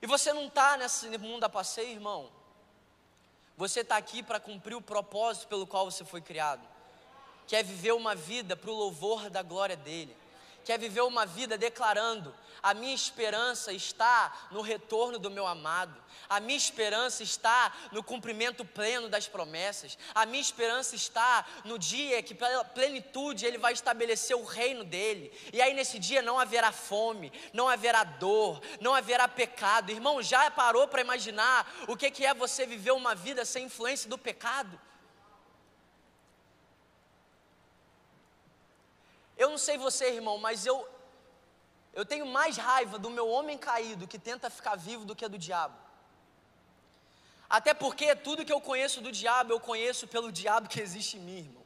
E 0.00 0.06
você 0.06 0.32
não 0.32 0.46
está 0.46 0.76
nesse 0.76 1.16
mundo 1.18 1.44
a 1.44 1.48
passeio, 1.48 1.90
irmão. 1.90 2.30
Você 3.56 3.80
está 3.80 3.96
aqui 3.96 4.22
para 4.22 4.38
cumprir 4.38 4.74
o 4.74 4.82
propósito 4.82 5.48
pelo 5.48 5.66
qual 5.66 5.90
você 5.90 6.04
foi 6.04 6.20
criado, 6.20 6.66
que 7.46 7.56
é 7.56 7.62
viver 7.62 7.92
uma 7.92 8.14
vida 8.14 8.54
para 8.54 8.70
o 8.70 8.74
louvor 8.74 9.30
da 9.30 9.42
glória 9.42 9.76
dEle 9.76 10.14
quer 10.66 10.78
viver 10.78 11.02
uma 11.02 11.24
vida 11.24 11.56
declarando: 11.56 12.34
a 12.60 12.74
minha 12.74 12.94
esperança 12.94 13.72
está 13.72 14.48
no 14.50 14.60
retorno 14.60 15.16
do 15.16 15.30
meu 15.30 15.46
amado, 15.46 15.96
a 16.28 16.40
minha 16.40 16.58
esperança 16.58 17.22
está 17.22 17.72
no 17.92 18.02
cumprimento 18.02 18.64
pleno 18.64 19.08
das 19.08 19.28
promessas, 19.28 19.96
a 20.12 20.26
minha 20.26 20.40
esperança 20.40 20.96
está 20.96 21.46
no 21.64 21.78
dia 21.78 22.20
que, 22.20 22.34
pela 22.34 22.64
plenitude, 22.64 23.46
Ele 23.46 23.58
vai 23.58 23.72
estabelecer 23.72 24.36
o 24.36 24.44
reino 24.44 24.82
dele, 24.82 25.32
e 25.52 25.62
aí 25.62 25.72
nesse 25.72 26.00
dia 26.00 26.20
não 26.20 26.38
haverá 26.38 26.72
fome, 26.72 27.32
não 27.52 27.68
haverá 27.68 28.02
dor, 28.02 28.60
não 28.80 28.92
haverá 28.92 29.28
pecado. 29.28 29.92
Irmão, 29.92 30.20
já 30.20 30.50
parou 30.50 30.88
para 30.88 31.00
imaginar 31.00 31.72
o 31.86 31.96
que, 31.96 32.26
é 32.26 32.34
você 32.34 32.66
viver 32.66 32.90
uma 32.90 33.14
vida 33.14 33.44
sem 33.44 33.66
influência 33.66 34.10
do 34.10 34.18
pecado? 34.18 34.80
Eu 39.36 39.50
não 39.50 39.58
sei 39.58 39.76
você, 39.76 40.10
irmão, 40.10 40.38
mas 40.38 40.64
eu 40.66 40.88
eu 41.92 42.04
tenho 42.04 42.26
mais 42.26 42.58
raiva 42.58 42.98
do 42.98 43.08
meu 43.08 43.26
homem 43.26 43.56
caído 43.56 44.06
que 44.06 44.18
tenta 44.18 44.50
ficar 44.50 44.76
vivo 44.76 45.06
do 45.06 45.16
que 45.16 45.26
do 45.26 45.38
diabo. 45.38 45.78
Até 47.48 47.72
porque 47.72 48.14
tudo 48.14 48.44
que 48.44 48.52
eu 48.52 48.60
conheço 48.60 49.00
do 49.00 49.10
diabo, 49.10 49.52
eu 49.52 49.58
conheço 49.58 50.06
pelo 50.06 50.30
diabo 50.30 50.68
que 50.68 50.78
existe 50.78 51.16
em 51.16 51.20
mim, 51.20 51.38
irmão. 51.38 51.64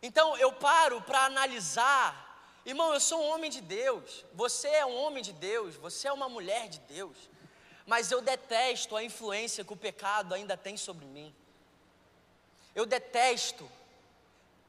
Então 0.00 0.36
eu 0.36 0.52
paro 0.52 1.02
para 1.02 1.24
analisar, 1.24 2.60
irmão, 2.64 2.94
eu 2.94 3.00
sou 3.00 3.20
um 3.20 3.28
homem 3.30 3.50
de 3.50 3.60
Deus, 3.60 4.24
você 4.34 4.68
é 4.68 4.86
um 4.86 4.94
homem 4.94 5.22
de 5.22 5.32
Deus, 5.32 5.74
você 5.74 6.06
é 6.06 6.12
uma 6.12 6.28
mulher 6.28 6.68
de 6.68 6.78
Deus. 6.80 7.16
mas 7.86 8.10
eu 8.10 8.20
detesto 8.22 8.96
a 8.96 9.04
influência 9.04 9.64
que 9.64 9.72
o 9.72 9.76
pecado 9.76 10.32
ainda 10.32 10.56
tem 10.56 10.76
sobre 10.76 11.04
mim. 11.04 11.34
Eu 12.74 12.86
detesto 12.86 13.70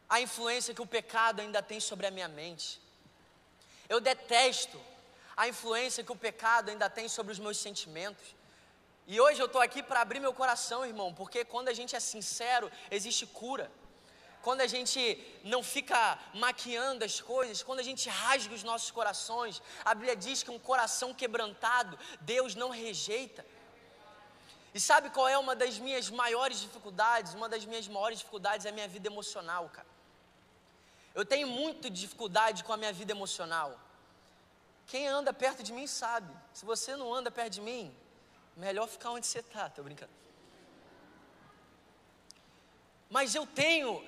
a 0.10 0.22
influência 0.22 0.74
que 0.74 0.82
o 0.82 0.88
pecado 0.88 1.42
ainda 1.42 1.62
tem 1.62 1.80
sobre 1.80 2.06
a 2.08 2.12
minha 2.12 2.28
mente. 2.28 2.82
Eu 3.90 4.00
detesto 4.00 4.80
a 5.36 5.48
influência 5.48 6.04
que 6.04 6.12
o 6.12 6.16
pecado 6.16 6.70
ainda 6.70 6.90
tem 6.90 7.08
sobre 7.08 7.32
os 7.32 7.40
meus 7.40 7.58
sentimentos. 7.58 8.36
E 9.08 9.20
hoje 9.20 9.40
eu 9.40 9.46
estou 9.46 9.62
aqui 9.62 9.84
para 9.84 10.02
abrir 10.02 10.20
meu 10.20 10.34
coração, 10.34 10.86
irmão, 10.86 11.14
porque 11.14 11.46
quando 11.46 11.68
a 11.68 11.74
gente 11.74 11.96
é 11.96 12.00
sincero, 12.00 12.72
existe 12.90 13.26
cura. 13.28 13.70
Quando 14.42 14.62
a 14.62 14.68
gente 14.68 15.00
não 15.44 15.64
fica 15.64 16.20
maquiando 16.34 17.04
as 17.04 17.20
coisas, 17.20 17.64
quando 17.64 17.80
a 17.80 17.84
gente 17.84 18.08
rasga 18.10 18.54
os 18.54 18.64
nossos 18.64 18.92
corações, 18.92 19.62
a 19.84 19.94
Bíblia 19.94 20.16
diz 20.16 20.44
que 20.44 20.52
um 20.52 20.60
coração 20.60 21.14
quebrantado, 21.14 21.98
Deus 22.22 22.54
não 22.54 22.70
rejeita. 22.70 23.46
E 24.74 24.80
sabe 24.80 25.10
qual 25.10 25.28
é 25.28 25.38
uma 25.38 25.56
das 25.56 25.80
minhas 25.80 26.10
maiores 26.10 26.60
dificuldades? 26.62 27.34
Uma 27.34 27.50
das 27.50 27.66
minhas 27.66 27.88
maiores 27.88 28.20
dificuldades 28.20 28.66
é 28.66 28.70
a 28.70 28.72
minha 28.72 28.88
vida 28.88 29.08
emocional, 29.08 29.70
cara. 29.70 29.95
Eu 31.16 31.26
tenho 31.26 31.48
muita 31.48 31.90
dificuldade 31.90 32.64
com 32.66 32.74
a 32.74 32.78
minha 32.78 32.92
vida 32.92 33.14
emocional. 33.14 33.80
Quem 34.86 35.08
anda 35.08 35.34
perto 35.34 35.64
de 35.64 35.72
mim 35.72 35.88
sabe. 35.88 36.32
Se 36.54 36.66
você 36.66 36.96
não 36.96 37.14
anda 37.14 37.32
perto 37.32 37.54
de 37.54 37.62
mim, 37.62 37.96
melhor 38.56 38.88
ficar 38.88 39.12
onde 39.12 39.26
você 39.26 39.40
está, 39.40 39.70
tô 39.70 39.82
brincando. 39.82 40.12
Mas 43.10 43.34
eu 43.34 43.48
tenho, 43.48 44.06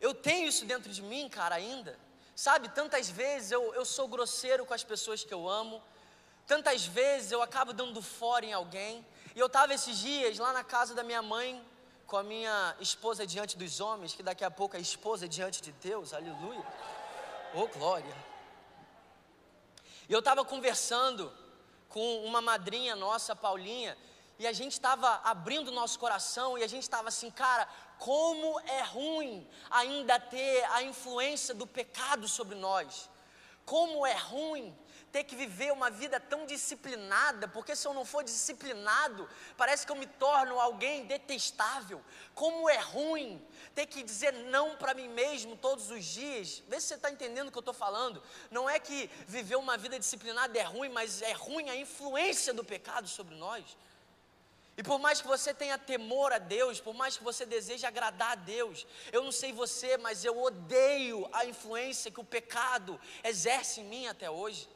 eu 0.00 0.14
tenho 0.14 0.46
isso 0.48 0.64
dentro 0.64 0.90
de 0.92 1.02
mim, 1.02 1.28
cara, 1.28 1.56
ainda. 1.56 1.98
Sabe, 2.36 2.68
tantas 2.68 3.10
vezes 3.10 3.50
eu, 3.50 3.74
eu 3.74 3.84
sou 3.84 4.06
grosseiro 4.06 4.64
com 4.64 4.72
as 4.72 4.84
pessoas 4.84 5.24
que 5.24 5.34
eu 5.34 5.48
amo, 5.48 5.82
tantas 6.46 6.86
vezes 6.86 7.32
eu 7.32 7.42
acabo 7.42 7.72
dando 7.72 8.00
fora 8.00 8.46
em 8.46 8.52
alguém. 8.52 9.04
E 9.34 9.40
eu 9.40 9.46
estava 9.46 9.74
esses 9.74 9.98
dias 9.98 10.38
lá 10.38 10.52
na 10.52 10.62
casa 10.62 10.94
da 10.94 11.02
minha 11.02 11.20
mãe, 11.20 11.64
com 12.08 12.16
a 12.16 12.22
minha 12.22 12.74
esposa 12.80 13.26
diante 13.26 13.58
dos 13.58 13.80
homens, 13.80 14.14
que 14.14 14.22
daqui 14.22 14.42
a 14.42 14.50
pouco 14.50 14.74
é 14.74 14.80
esposa 14.80 15.28
diante 15.28 15.60
de 15.60 15.72
Deus, 15.72 16.14
aleluia. 16.14 16.64
Oh, 17.54 17.66
glória. 17.68 18.16
E 20.08 20.12
eu 20.14 20.20
estava 20.20 20.42
conversando 20.42 21.30
com 21.86 22.24
uma 22.24 22.40
madrinha 22.40 22.96
nossa, 22.96 23.36
Paulinha, 23.36 23.94
e 24.38 24.46
a 24.46 24.54
gente 24.54 24.72
estava 24.72 25.20
abrindo 25.22 25.70
nosso 25.70 25.98
coração 25.98 26.56
e 26.56 26.64
a 26.64 26.66
gente 26.66 26.84
estava 26.84 27.08
assim, 27.08 27.30
cara, 27.30 27.68
como 27.98 28.58
é 28.60 28.80
ruim 28.84 29.46
ainda 29.70 30.18
ter 30.18 30.64
a 30.70 30.82
influência 30.82 31.54
do 31.54 31.66
pecado 31.66 32.26
sobre 32.26 32.54
nós. 32.54 33.10
Como 33.66 34.06
é 34.06 34.14
ruim 34.14 34.74
ter 35.12 35.24
que 35.24 35.34
viver 35.34 35.72
uma 35.72 35.90
vida 35.90 36.20
tão 36.20 36.46
disciplinada, 36.46 37.48
porque 37.48 37.74
se 37.74 37.86
eu 37.86 37.94
não 37.94 38.04
for 38.04 38.22
disciplinado, 38.22 39.28
parece 39.56 39.86
que 39.86 39.92
eu 39.92 39.96
me 39.96 40.06
torno 40.06 40.60
alguém 40.60 41.06
detestável. 41.06 42.02
Como 42.34 42.68
é 42.68 42.78
ruim 42.78 43.44
ter 43.74 43.86
que 43.86 44.02
dizer 44.02 44.32
não 44.32 44.76
para 44.76 44.94
mim 44.94 45.08
mesmo 45.08 45.56
todos 45.56 45.90
os 45.90 46.04
dias. 46.04 46.62
Vê 46.68 46.80
se 46.80 46.88
você 46.88 46.94
está 46.94 47.10
entendendo 47.10 47.48
o 47.48 47.52
que 47.52 47.58
eu 47.58 47.60
estou 47.60 47.74
falando. 47.74 48.22
Não 48.50 48.68
é 48.68 48.78
que 48.78 49.10
viver 49.26 49.56
uma 49.56 49.76
vida 49.76 49.98
disciplinada 49.98 50.58
é 50.58 50.62
ruim, 50.62 50.88
mas 50.88 51.22
é 51.22 51.32
ruim 51.32 51.70
a 51.70 51.76
influência 51.76 52.52
do 52.52 52.64
pecado 52.64 53.08
sobre 53.08 53.34
nós. 53.34 53.76
E 54.78 54.82
por 54.82 55.00
mais 55.00 55.20
que 55.20 55.26
você 55.26 55.52
tenha 55.52 55.76
temor 55.76 56.32
a 56.32 56.38
Deus, 56.38 56.80
por 56.80 56.94
mais 56.94 57.16
que 57.16 57.24
você 57.24 57.44
deseje 57.44 57.84
agradar 57.84 58.32
a 58.32 58.34
Deus, 58.36 58.86
eu 59.10 59.24
não 59.24 59.32
sei 59.32 59.52
você, 59.52 59.96
mas 59.96 60.24
eu 60.24 60.40
odeio 60.40 61.28
a 61.32 61.44
influência 61.44 62.12
que 62.12 62.20
o 62.20 62.24
pecado 62.24 63.00
exerce 63.24 63.80
em 63.80 63.84
mim 63.84 64.06
até 64.06 64.30
hoje. 64.30 64.68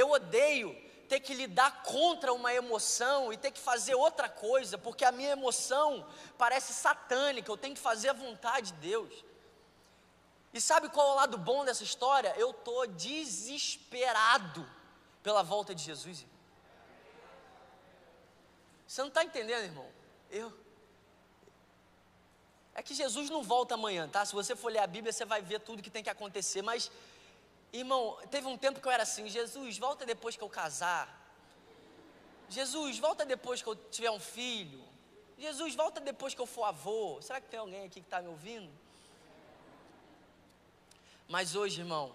Eu 0.00 0.10
odeio 0.18 0.70
ter 1.08 1.20
que 1.20 1.34
lidar 1.34 1.82
contra 1.82 2.32
uma 2.32 2.52
emoção 2.52 3.32
e 3.32 3.36
ter 3.36 3.50
que 3.50 3.58
fazer 3.58 3.94
outra 3.94 4.28
coisa, 4.28 4.78
porque 4.78 5.04
a 5.04 5.10
minha 5.10 5.30
emoção 5.30 6.06
parece 6.42 6.72
satânica, 6.72 7.50
eu 7.50 7.56
tenho 7.56 7.74
que 7.74 7.80
fazer 7.80 8.10
a 8.10 8.12
vontade 8.12 8.72
de 8.72 8.78
Deus. 8.90 9.24
E 10.52 10.60
sabe 10.60 10.88
qual 10.88 11.08
é 11.08 11.12
o 11.12 11.14
lado 11.16 11.36
bom 11.36 11.64
dessa 11.64 11.82
história? 11.82 12.32
Eu 12.36 12.50
estou 12.50 12.86
desesperado 12.86 14.68
pela 15.22 15.42
volta 15.42 15.74
de 15.74 15.82
Jesus. 15.82 16.24
Você 18.86 19.00
não 19.00 19.08
está 19.08 19.24
entendendo, 19.24 19.64
irmão? 19.64 19.88
Eu. 20.30 20.52
É 22.72 22.82
que 22.82 22.94
Jesus 22.94 23.28
não 23.28 23.42
volta 23.42 23.74
amanhã, 23.74 24.08
tá? 24.08 24.24
Se 24.24 24.32
você 24.32 24.54
for 24.54 24.70
ler 24.70 24.78
a 24.78 24.86
Bíblia, 24.86 25.12
você 25.12 25.24
vai 25.24 25.42
ver 25.42 25.60
tudo 25.60 25.82
que 25.82 25.90
tem 25.90 26.04
que 26.04 26.08
acontecer, 26.08 26.62
mas 26.62 26.90
Irmão, 27.72 28.18
teve 28.30 28.46
um 28.46 28.56
tempo 28.56 28.80
que 28.80 28.88
eu 28.88 28.92
era 28.92 29.02
assim: 29.02 29.28
Jesus, 29.28 29.78
volta 29.78 30.06
depois 30.06 30.36
que 30.36 30.42
eu 30.42 30.48
casar. 30.48 31.16
Jesus, 32.48 32.98
volta 32.98 33.26
depois 33.26 33.60
que 33.60 33.68
eu 33.68 33.76
tiver 33.76 34.10
um 34.10 34.20
filho. 34.20 34.82
Jesus, 35.38 35.74
volta 35.74 36.00
depois 36.00 36.34
que 36.34 36.40
eu 36.40 36.46
for 36.46 36.64
avô. 36.64 37.20
Será 37.20 37.40
que 37.40 37.48
tem 37.48 37.60
alguém 37.60 37.84
aqui 37.84 38.00
que 38.00 38.06
está 38.06 38.20
me 38.20 38.28
ouvindo? 38.28 38.70
Mas 41.28 41.54
hoje, 41.54 41.80
irmão, 41.80 42.14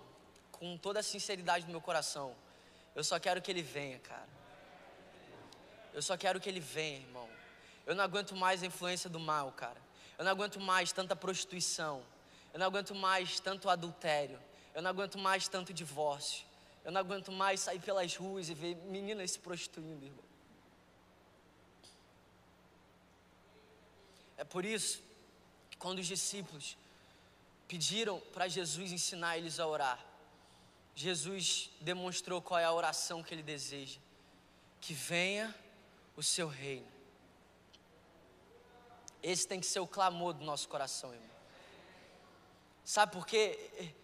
com 0.51 0.75
toda 0.77 0.99
a 0.99 1.03
sinceridade 1.03 1.65
do 1.65 1.71
meu 1.71 1.79
coração, 1.79 2.35
eu 2.95 3.03
só 3.03 3.19
quero 3.19 3.41
que 3.41 3.51
ele 3.51 3.61
venha, 3.61 3.99
cara. 3.99 4.27
Eu 5.93 6.01
só 6.01 6.17
quero 6.17 6.39
que 6.39 6.49
ele 6.49 6.59
venha, 6.59 6.97
irmão. 6.97 7.29
Eu 7.85 7.95
não 7.95 8.03
aguento 8.03 8.35
mais 8.35 8.63
a 8.63 8.65
influência 8.65 9.09
do 9.09 9.19
mal, 9.19 9.51
cara. 9.51 9.79
Eu 10.17 10.25
não 10.25 10.31
aguento 10.31 10.59
mais 10.59 10.91
tanta 10.91 11.15
prostituição. 11.15 12.03
Eu 12.51 12.59
não 12.59 12.65
aguento 12.65 12.95
mais 12.95 13.39
tanto 13.39 13.69
adultério. 13.69 14.39
Eu 14.73 14.81
não 14.81 14.89
aguento 14.89 15.17
mais 15.17 15.47
tanto 15.47 15.73
divórcio. 15.73 16.45
Eu 16.83 16.91
não 16.91 16.99
aguento 16.99 17.31
mais 17.31 17.61
sair 17.61 17.79
pelas 17.79 18.15
ruas 18.15 18.49
e 18.49 18.53
ver 18.53 18.75
meninas 18.75 19.31
se 19.31 19.39
prostituindo, 19.39 20.05
irmão. 20.05 20.23
É 24.37 24.43
por 24.43 24.65
isso 24.65 25.01
que 25.69 25.77
quando 25.77 25.99
os 25.99 26.07
discípulos 26.07 26.77
pediram 27.67 28.19
para 28.33 28.47
Jesus 28.47 28.91
ensinar 28.91 29.37
eles 29.37 29.59
a 29.59 29.67
orar, 29.67 30.03
Jesus 30.95 31.71
demonstrou 31.79 32.41
qual 32.41 32.59
é 32.59 32.65
a 32.65 32.73
oração 32.73 33.23
que 33.23 33.33
ele 33.33 33.43
deseja: 33.43 33.99
que 34.81 34.93
venha 34.93 35.55
o 36.15 36.21
seu 36.21 36.47
reino. 36.47 36.91
Esse 39.21 39.47
tem 39.47 39.59
que 39.59 39.65
ser 39.65 39.79
o 39.79 39.87
clamor 39.87 40.33
do 40.33 40.43
nosso 40.43 40.67
coração, 40.67 41.13
irmão. 41.13 41.29
Sabe 42.83 43.13
por 43.13 43.25
quê? 43.25 43.95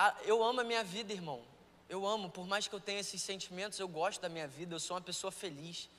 Ah, 0.00 0.14
eu 0.22 0.44
amo 0.44 0.60
a 0.60 0.64
minha 0.64 0.84
vida, 0.84 1.12
irmão. 1.12 1.42
Eu 1.88 2.06
amo, 2.06 2.30
por 2.30 2.46
mais 2.46 2.68
que 2.68 2.72
eu 2.72 2.78
tenha 2.78 3.00
esses 3.00 3.20
sentimentos, 3.20 3.80
eu 3.80 3.88
gosto 3.88 4.20
da 4.20 4.28
minha 4.28 4.46
vida, 4.46 4.72
eu 4.72 4.78
sou 4.78 4.94
uma 4.96 5.02
pessoa 5.02 5.32
feliz. 5.32 5.90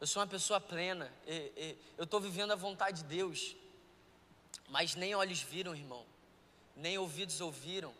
Eu 0.00 0.06
sou 0.06 0.22
uma 0.22 0.28
pessoa 0.28 0.60
plena. 0.60 1.12
eu 1.98 2.04
estou 2.04 2.20
vivendo 2.20 2.52
a 2.52 2.54
vontade 2.54 2.98
de 2.98 3.08
Deus. 3.08 3.56
Mas 4.68 4.94
nem 4.94 5.16
olhos 5.16 5.42
viram, 5.42 5.74
irmão. 5.74 6.06
Nem 6.76 6.96
ouvidos 6.98 7.40
ouviram. 7.40 7.92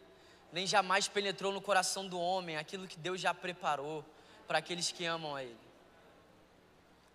Nem 0.53 0.65
jamais 0.65 1.09
penetrou 1.09 1.51
no 1.51 1.61
coração 1.61 2.07
do 2.07 2.21
homem 2.21 2.57
aquilo 2.57 2.87
que 2.87 2.97
Deus 2.97 3.21
já 3.21 3.35
preparou 3.35 4.05
para 4.47 4.59
aqueles 4.59 4.93
que 4.93 5.05
amam 5.05 5.35
a 5.35 5.43
Ele. 5.43 5.59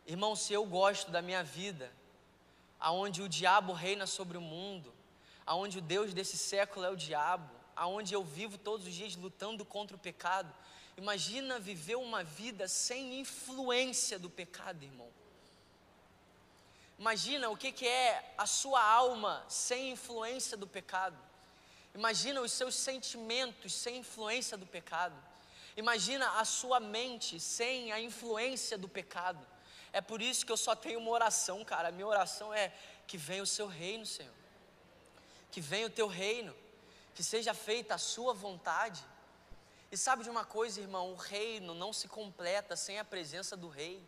Irmão, 0.06 0.36
se 0.36 0.52
eu 0.52 0.66
gosto 0.66 1.12
da 1.12 1.22
minha 1.22 1.46
vida, 1.46 1.90
aonde 2.78 3.22
o 3.22 3.30
diabo 3.30 3.72
reina 3.72 4.06
sobre 4.06 4.38
o 4.38 4.42
mundo, 4.42 4.94
aonde 5.46 5.78
o 5.78 5.82
Deus 5.82 6.14
desse 6.14 6.38
século 6.38 6.86
é 6.86 6.90
o 6.90 6.96
diabo, 6.98 7.57
aonde 7.78 8.14
eu 8.14 8.24
vivo 8.24 8.58
todos 8.58 8.88
os 8.88 8.94
dias 8.94 9.16
lutando 9.16 9.64
contra 9.64 9.96
o 9.96 10.00
pecado. 10.00 10.54
Imagina 10.98 11.60
viver 11.60 11.96
uma 11.96 12.24
vida 12.24 12.68
sem 12.68 13.20
influência 13.20 14.18
do 14.18 14.30
pecado, 14.30 14.84
irmão. 14.84 15.08
Imagina 16.98 17.50
o 17.50 17.56
que, 17.56 17.72
que 17.72 17.88
é 17.88 18.34
a 18.36 18.48
sua 18.48 18.84
alma 18.84 19.46
sem 19.48 19.92
influência 19.92 20.58
do 20.58 20.66
pecado. 20.66 21.18
Imagina 21.94 22.42
os 22.42 22.52
seus 22.52 22.76
sentimentos 22.76 23.72
sem 23.74 23.98
influência 23.98 24.58
do 24.58 24.66
pecado. 24.66 25.16
Imagina 25.76 26.40
a 26.40 26.46
sua 26.46 26.80
mente 26.80 27.40
sem 27.40 27.92
a 27.92 28.02
influência 28.02 28.76
do 28.76 28.90
pecado. 28.90 29.46
É 29.94 30.02
por 30.02 30.20
isso 30.20 30.44
que 30.44 30.52
eu 30.52 30.58
só 30.58 30.76
tenho 30.76 31.00
uma 31.00 31.12
oração, 31.12 31.64
cara. 31.64 31.90
A 31.90 31.92
minha 31.92 32.08
oração 32.08 32.52
é 32.52 32.74
que 33.06 33.18
venha 33.18 33.44
o 33.44 33.48
seu 33.48 33.68
reino, 33.68 34.06
Senhor. 34.06 34.34
Que 35.52 35.62
venha 35.62 35.86
o 35.86 35.92
teu 35.92 36.08
reino 36.08 36.56
que 37.18 37.24
seja 37.24 37.52
feita 37.52 37.96
a 37.96 37.98
sua 37.98 38.32
vontade. 38.32 39.04
E 39.92 39.98
sabe 39.98 40.24
de 40.24 40.30
uma 40.30 40.46
coisa, 40.46 40.80
irmão? 40.80 41.14
O 41.14 41.16
reino 41.16 41.74
não 41.74 41.92
se 41.92 42.08
completa 42.08 42.76
sem 42.76 43.00
a 43.00 43.04
presença 43.04 43.58
do 43.58 43.70
rei. 43.70 44.08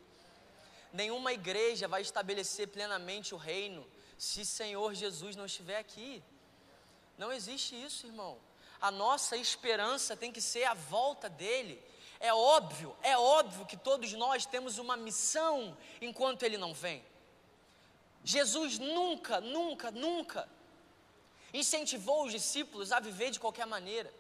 Nenhuma 0.94 1.34
igreja 1.34 1.88
vai 1.88 2.04
estabelecer 2.04 2.68
plenamente 2.68 3.34
o 3.34 3.38
reino 3.38 3.84
se 4.16 4.46
Senhor 4.46 4.94
Jesus 4.94 5.36
não 5.36 5.48
estiver 5.48 5.80
aqui. 5.80 6.24
Não 7.18 7.32
existe 7.34 7.74
isso, 7.84 8.06
irmão. 8.06 8.38
A 8.80 8.92
nossa 8.92 9.36
esperança 9.36 10.16
tem 10.16 10.32
que 10.32 10.40
ser 10.40 10.66
a 10.66 10.76
volta 10.76 11.28
dele. 11.28 11.84
É 12.20 12.32
óbvio, 12.32 12.96
é 13.02 13.18
óbvio 13.18 13.66
que 13.66 13.76
todos 13.76 14.14
nós 14.14 14.46
temos 14.46 14.78
uma 14.78 14.96
missão 14.96 15.76
enquanto 16.00 16.44
ele 16.44 16.60
não 16.60 16.76
vem. 16.76 17.04
Jesus 18.24 18.78
nunca, 18.78 19.42
nunca, 19.42 19.90
nunca 19.90 20.48
incentivou 21.54 22.26
os 22.26 22.32
discípulos 22.32 22.92
a 22.92 23.00
viver 23.00 23.32
de 23.32 23.40
qualquer 23.40 23.66
maneira. 23.66 24.14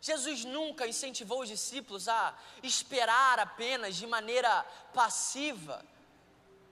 Jesus 0.00 0.44
nunca 0.44 0.86
incentivou 0.86 1.40
os 1.40 1.48
discípulos 1.48 2.08
a 2.08 2.38
esperar 2.62 3.38
apenas 3.38 3.96
de 3.96 4.06
maneira 4.06 4.62
passiva 4.92 5.84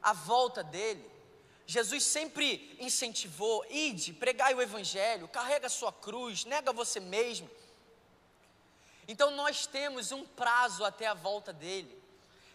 a 0.02 0.12
volta 0.12 0.62
dele. 0.62 1.10
Jesus 1.66 2.04
sempre 2.04 2.76
incentivou: 2.78 3.64
ide, 3.70 4.12
pregai 4.12 4.54
o 4.54 4.60
evangelho, 4.60 5.28
carrega 5.28 5.66
a 5.66 5.70
sua 5.70 5.92
cruz, 5.92 6.44
nega 6.44 6.72
você 6.72 7.00
mesmo. 7.00 7.48
Então 9.08 9.30
nós 9.30 9.66
temos 9.66 10.12
um 10.12 10.24
prazo 10.24 10.84
até 10.84 11.06
a 11.06 11.14
volta 11.14 11.52
dele. 11.52 12.02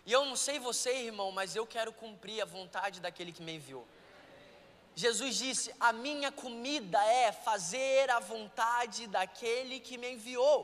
E 0.06 0.12
eu 0.12 0.24
não 0.26 0.36
sei 0.36 0.60
você, 0.60 0.92
irmão, 1.06 1.32
mas 1.32 1.56
eu 1.56 1.66
quero 1.66 1.92
cumprir 1.92 2.42
a 2.42 2.46
vontade 2.46 3.02
daquele 3.02 3.34
que 3.34 3.42
me 3.42 3.56
enviou. 3.56 3.86
Jesus 5.04 5.36
disse: 5.36 5.72
A 5.80 5.94
minha 5.94 6.32
comida 6.32 7.00
é 7.06 7.32
fazer 7.32 8.10
a 8.10 8.20
vontade 8.20 9.06
daquele 9.06 9.80
que 9.80 9.96
me 9.96 10.14
enviou. 10.14 10.60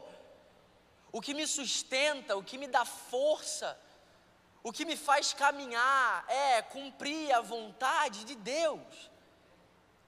O 1.11 1.21
que 1.21 1.35
me 1.35 1.45
sustenta, 1.45 2.35
o 2.35 2.43
que 2.43 2.57
me 2.57 2.65
dá 2.65 2.83
força, 2.83 3.79
o 4.63 4.71
que 4.71 4.85
me 4.85 4.97
faz 4.97 5.33
caminhar 5.33 6.25
é 6.27 6.63
cumprir 6.63 7.31
a 7.31 7.41
vontade 7.41 8.23
de 8.23 8.33
Deus. 8.33 9.11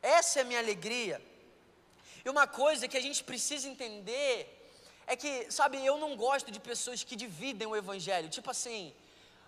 Essa 0.01 0.39
é 0.39 0.41
a 0.41 0.45
minha 0.45 0.59
alegria. 0.59 1.21
E 2.25 2.27
uma 2.27 2.47
coisa 2.47 2.87
que 2.87 2.97
a 2.97 3.05
gente 3.07 3.23
precisa 3.23 3.69
entender 3.69 4.73
é 5.05 5.15
que, 5.15 5.51
sabe, 5.51 5.85
eu 5.85 5.99
não 5.99 6.15
gosto 6.15 6.49
de 6.49 6.59
pessoas 6.59 7.03
que 7.03 7.15
dividem 7.15 7.67
o 7.67 7.75
evangelho. 7.75 8.27
Tipo 8.27 8.49
assim, 8.49 8.91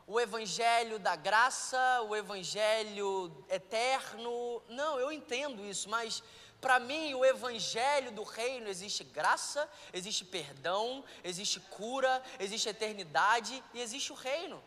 o 0.07 0.21
evangelho 0.21 0.97
da 0.97 1.17
graça, 1.17 1.77
o 2.03 2.15
evangelho 2.15 3.45
eterno. 3.49 4.63
Não, 4.69 4.97
eu 4.97 5.11
entendo 5.11 5.65
isso, 5.65 5.89
mas 5.89 6.23
para 6.61 6.79
mim 6.79 7.13
o 7.13 7.25
evangelho 7.25 8.11
do 8.13 8.23
reino 8.23 8.69
existe 8.69 9.03
graça, 9.03 9.69
existe 9.91 10.23
perdão, 10.23 11.03
existe 11.25 11.59
cura, 11.59 12.23
existe 12.39 12.69
eternidade 12.69 13.61
e 13.73 13.81
existe 13.81 14.13
o 14.13 14.15
reino. 14.15 14.63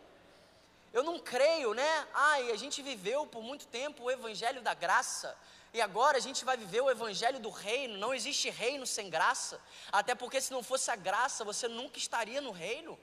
Eu 0.93 1.03
não 1.03 1.19
creio, 1.19 1.73
né? 1.73 2.07
Ai, 2.13 2.51
a 2.51 2.57
gente 2.57 2.83
viveu 2.83 3.27
por 3.27 3.43
muito 3.43 3.67
tempo 3.67 4.05
o 4.05 4.11
evangelho 4.11 4.61
da 4.61 4.75
graça. 4.75 5.35
E 5.73 5.81
agora 5.81 6.19
a 6.19 6.21
gente 6.21 6.45
vai 6.45 6.57
viver 6.57 6.81
o 6.81 6.91
evangelho 6.91 7.39
do 7.39 7.49
reino. 7.49 7.97
Não 7.97 8.13
existe 8.13 8.51
reino 8.51 8.85
sem 8.85 9.09
graça. 9.09 9.61
Até 9.93 10.17
porque 10.17 10.41
se 10.41 10.53
não 10.53 10.65
fosse 10.65 10.91
a 10.91 10.97
graça, 10.97 11.45
você 11.45 11.69
nunca 11.69 11.97
estaria 11.97 12.41
no 12.41 12.51
reino. 12.51 12.99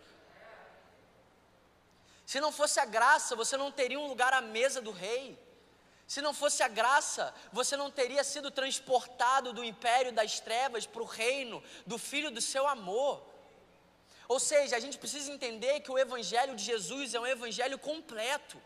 Se 2.31 2.41
não 2.41 2.51
fosse 2.51 2.77
a 2.81 2.83
graça, 2.85 3.37
você 3.41 3.55
não 3.55 3.71
teria 3.71 3.97
um 3.97 4.09
lugar 4.13 4.33
à 4.33 4.41
mesa 4.41 4.81
do 4.81 4.91
rei. 4.91 5.25
Se 6.05 6.21
não 6.25 6.33
fosse 6.33 6.61
a 6.61 6.67
graça, 6.67 7.33
você 7.53 7.77
não 7.81 7.89
teria 7.89 8.21
sido 8.31 8.49
transportado 8.51 9.53
do 9.53 9.63
império 9.63 10.11
das 10.11 10.33
trevas 10.47 10.85
para 10.85 11.01
o 11.01 11.05
reino 11.05 11.63
do 11.85 11.97
filho 11.97 12.29
do 12.29 12.41
seu 12.41 12.67
amor. 12.67 13.15
Ou 14.27 14.41
seja, 14.41 14.75
a 14.75 14.79
gente 14.85 14.97
precisa 14.97 15.31
entender 15.31 15.79
que 15.79 15.89
o 15.89 15.97
evangelho 15.97 16.53
de 16.53 16.65
Jesus 16.65 17.13
é 17.13 17.19
um 17.19 17.25
evangelho 17.25 17.79
completo. 17.79 18.61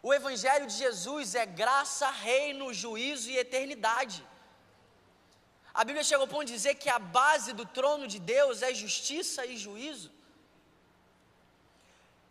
O 0.00 0.14
evangelho 0.14 0.68
de 0.68 0.76
Jesus 0.84 1.34
é 1.34 1.44
graça, 1.44 2.08
reino, 2.10 2.72
juízo 2.72 3.28
e 3.28 3.38
eternidade. 3.38 4.24
A 5.74 5.82
Bíblia 5.82 6.04
chegou 6.04 6.26
ao 6.26 6.28
ponto 6.28 6.44
de 6.44 6.52
dizer 6.52 6.76
que 6.76 6.88
a 6.88 7.00
base 7.00 7.52
do 7.52 7.66
trono 7.66 8.06
de 8.06 8.20
Deus 8.20 8.62
é 8.62 8.72
justiça 8.72 9.44
e 9.44 9.56
juízo. 9.56 10.12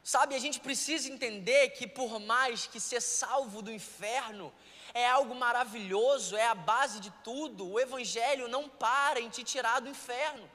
Sabe, 0.03 0.35
a 0.35 0.39
gente 0.39 0.59
precisa 0.59 1.09
entender 1.09 1.69
que 1.69 1.85
por 1.85 2.19
mais 2.19 2.65
que 2.65 2.79
ser 2.79 3.01
salvo 3.01 3.61
do 3.61 3.71
inferno 3.71 4.51
é 4.93 5.07
algo 5.07 5.35
maravilhoso, 5.35 6.35
é 6.35 6.47
a 6.47 6.55
base 6.55 6.99
de 6.99 7.11
tudo, 7.23 7.69
o 7.69 7.79
Evangelho 7.79 8.47
não 8.47 8.67
para 8.67 9.19
em 9.19 9.29
te 9.29 9.43
tirar 9.43 9.79
do 9.79 9.89
inferno. 9.89 10.49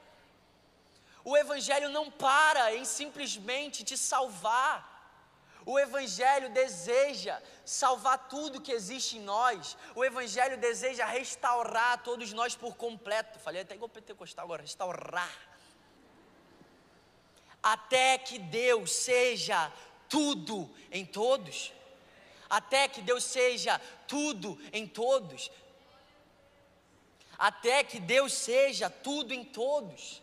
O 1.23 1.35
Evangelho 1.35 1.89
não 1.89 2.11
para 2.11 2.75
em 2.75 2.85
simplesmente 2.85 3.83
te 3.83 3.97
salvar. 3.97 4.95
O 5.65 5.77
Evangelho 5.77 6.49
deseja 6.49 7.41
salvar 7.65 8.29
tudo 8.29 8.61
que 8.61 8.71
existe 8.71 9.17
em 9.17 9.21
nós. 9.21 9.77
O 9.95 10.05
Evangelho 10.05 10.57
deseja 10.57 11.05
restaurar 11.05 12.01
todos 12.03 12.31
nós 12.31 12.55
por 12.55 12.77
completo. 12.77 13.39
Falei 13.39 13.61
até 13.61 13.75
igual 13.75 13.89
pentecostal 13.89 14.45
agora, 14.45 14.61
restaurar 14.61 15.56
até 17.73 18.17
que 18.17 18.39
Deus 18.39 18.91
seja 18.91 19.69
tudo 20.07 20.73
em 20.89 21.05
todos. 21.05 21.73
Até 22.49 22.87
que 22.87 23.01
Deus 23.01 23.25
seja 23.25 23.77
tudo 24.07 24.57
em 24.71 24.87
todos. 24.87 25.51
Até 27.37 27.83
que 27.83 27.99
Deus 27.99 28.31
seja 28.31 28.89
tudo 28.89 29.33
em 29.33 29.43
todos. 29.43 30.21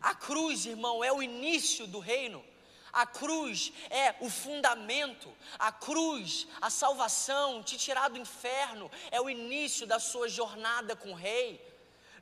A 0.00 0.14
cruz, 0.14 0.64
irmão, 0.64 1.04
é 1.04 1.12
o 1.12 1.22
início 1.22 1.86
do 1.86 1.98
reino. 1.98 2.42
A 2.90 3.04
cruz 3.04 3.70
é 3.90 4.14
o 4.20 4.30
fundamento, 4.30 5.30
a 5.58 5.70
cruz, 5.70 6.46
a 6.58 6.70
salvação, 6.70 7.62
te 7.62 7.76
tirar 7.76 8.08
do 8.08 8.16
inferno, 8.16 8.90
é 9.10 9.20
o 9.20 9.28
início 9.28 9.86
da 9.86 9.98
sua 9.98 10.30
jornada 10.30 10.96
com 10.96 11.10
o 11.10 11.14
Rei, 11.14 11.60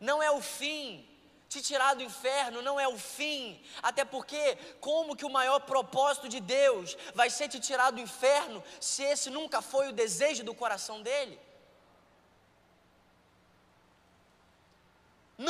não 0.00 0.20
é 0.20 0.32
o 0.32 0.42
fim, 0.42 1.08
te 1.54 1.62
tirar 1.70 1.92
do 1.94 2.02
inferno 2.10 2.62
não 2.68 2.76
é 2.84 2.86
o 2.88 2.98
fim, 2.98 3.42
até 3.88 4.04
porque 4.14 4.42
como 4.86 5.16
que 5.18 5.26
o 5.28 5.34
maior 5.38 5.60
propósito 5.72 6.28
de 6.34 6.40
Deus 6.40 6.96
vai 7.20 7.28
ser 7.36 7.48
te 7.48 7.60
tirar 7.68 7.90
do 7.92 8.00
inferno 8.08 8.62
se 8.80 9.02
esse 9.12 9.28
nunca 9.36 9.60
foi 9.72 9.84
o 9.88 9.96
desejo 10.02 10.42
do 10.48 10.54
coração 10.62 10.96
dele? 11.02 11.36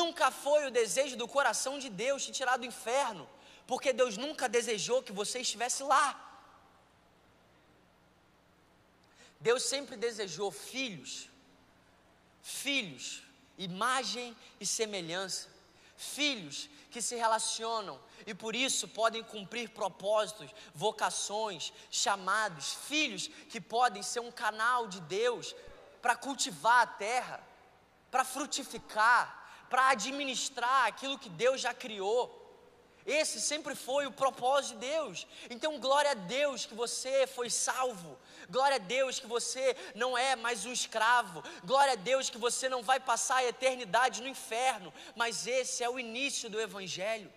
Nunca 0.00 0.30
foi 0.30 0.66
o 0.66 0.74
desejo 0.80 1.16
do 1.22 1.28
coração 1.36 1.78
de 1.78 1.88
Deus 2.04 2.24
te 2.26 2.32
tirar 2.32 2.56
do 2.58 2.66
inferno, 2.72 3.24
porque 3.66 3.98
Deus 4.02 4.16
nunca 4.24 4.48
desejou 4.58 5.02
que 5.06 5.18
você 5.20 5.40
estivesse 5.46 5.82
lá. 5.94 6.06
Deus 9.48 9.62
sempre 9.72 9.96
desejou 9.96 10.50
filhos, 10.50 11.28
filhos, 12.42 13.22
imagem 13.58 14.34
e 14.58 14.66
semelhança 14.66 15.53
filhos 15.96 16.68
que 16.90 17.02
se 17.02 17.16
relacionam 17.16 18.00
e 18.26 18.34
por 18.34 18.54
isso 18.54 18.86
podem 18.88 19.22
cumprir 19.22 19.70
propósitos, 19.70 20.50
vocações, 20.74 21.72
chamados, 21.90 22.74
filhos 22.86 23.28
que 23.48 23.60
podem 23.60 24.02
ser 24.02 24.20
um 24.20 24.30
canal 24.30 24.86
de 24.86 25.00
Deus 25.00 25.54
para 26.00 26.14
cultivar 26.14 26.82
a 26.82 26.86
terra, 26.86 27.42
para 28.10 28.24
frutificar, 28.24 29.66
para 29.68 29.88
administrar 29.88 30.86
aquilo 30.86 31.18
que 31.18 31.28
Deus 31.28 31.60
já 31.60 31.74
criou. 31.74 32.43
Esse 33.06 33.38
sempre 33.38 33.74
foi 33.74 34.06
o 34.06 34.12
propósito 34.12 34.78
de 34.78 34.86
Deus. 34.86 35.26
Então, 35.50 35.78
glória 35.78 36.12
a 36.12 36.14
Deus 36.14 36.64
que 36.64 36.74
você 36.74 37.26
foi 37.26 37.50
salvo. 37.50 38.18
Glória 38.48 38.76
a 38.76 38.78
Deus 38.78 39.20
que 39.20 39.26
você 39.26 39.76
não 39.94 40.16
é 40.16 40.34
mais 40.34 40.64
um 40.64 40.72
escravo. 40.72 41.42
Glória 41.64 41.92
a 41.92 41.96
Deus 41.96 42.30
que 42.30 42.38
você 42.38 42.66
não 42.66 42.82
vai 42.82 42.98
passar 42.98 43.36
a 43.36 43.44
eternidade 43.44 44.22
no 44.22 44.28
inferno. 44.28 44.92
Mas 45.14 45.46
esse 45.46 45.84
é 45.84 45.88
o 45.88 45.98
início 45.98 46.48
do 46.48 46.58
Evangelho. 46.58 47.30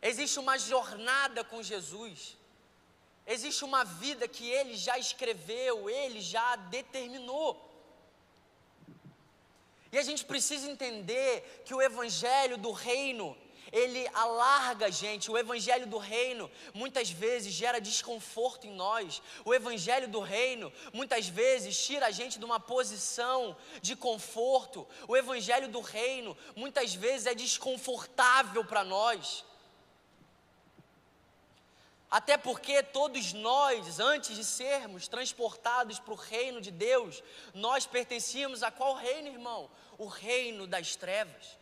Existe 0.00 0.38
uma 0.38 0.56
jornada 0.56 1.42
com 1.42 1.60
Jesus. 1.60 2.36
Existe 3.26 3.64
uma 3.64 3.84
vida 3.84 4.28
que 4.28 4.48
Ele 4.48 4.76
já 4.76 4.96
escreveu, 4.96 5.90
Ele 5.90 6.20
já 6.20 6.54
determinou. 6.56 7.73
E 9.94 9.98
a 9.98 10.02
gente 10.02 10.24
precisa 10.24 10.68
entender 10.68 11.62
que 11.64 11.72
o 11.72 11.80
evangelho 11.80 12.58
do 12.58 12.72
reino, 12.72 13.36
ele 13.70 14.08
alarga 14.12 14.86
a 14.86 14.90
gente. 14.90 15.30
O 15.30 15.38
evangelho 15.38 15.86
do 15.86 15.98
reino 15.98 16.50
muitas 16.80 17.10
vezes 17.10 17.54
gera 17.54 17.80
desconforto 17.80 18.66
em 18.66 18.74
nós. 18.74 19.22
O 19.44 19.54
evangelho 19.54 20.08
do 20.08 20.18
reino 20.18 20.72
muitas 20.92 21.28
vezes 21.28 21.78
tira 21.86 22.06
a 22.06 22.10
gente 22.10 22.40
de 22.40 22.44
uma 22.44 22.58
posição 22.58 23.56
de 23.80 23.94
conforto. 23.94 24.84
O 25.06 25.16
evangelho 25.16 25.68
do 25.68 25.80
reino 25.80 26.36
muitas 26.56 26.92
vezes 26.92 27.28
é 27.28 27.34
desconfortável 27.36 28.64
para 28.64 28.82
nós. 28.82 29.44
Até 32.10 32.36
porque 32.36 32.80
todos 32.80 33.32
nós, 33.32 33.98
antes 33.98 34.36
de 34.36 34.44
sermos 34.44 35.06
transportados 35.06 36.00
para 36.00 36.14
o 36.14 36.16
reino 36.16 36.60
de 36.60 36.72
Deus, 36.72 37.22
nós 37.52 37.86
pertencíamos 37.86 38.64
a 38.64 38.72
qual 38.72 38.94
reino, 38.94 39.28
irmão? 39.28 39.70
O 39.98 40.06
reino 40.06 40.66
das 40.66 40.96
trevas. 40.96 41.58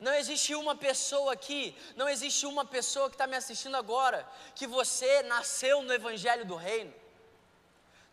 Não 0.00 0.12
existe 0.14 0.54
uma 0.54 0.74
pessoa 0.74 1.32
aqui, 1.32 1.74
não 1.96 2.08
existe 2.08 2.44
uma 2.46 2.64
pessoa 2.64 3.08
que 3.08 3.14
está 3.14 3.26
me 3.26 3.36
assistindo 3.36 3.76
agora, 3.76 4.28
que 4.54 4.66
você 4.66 5.22
nasceu 5.22 5.82
no 5.82 5.92
Evangelho 5.92 6.44
do 6.44 6.56
Reino. 6.56 6.92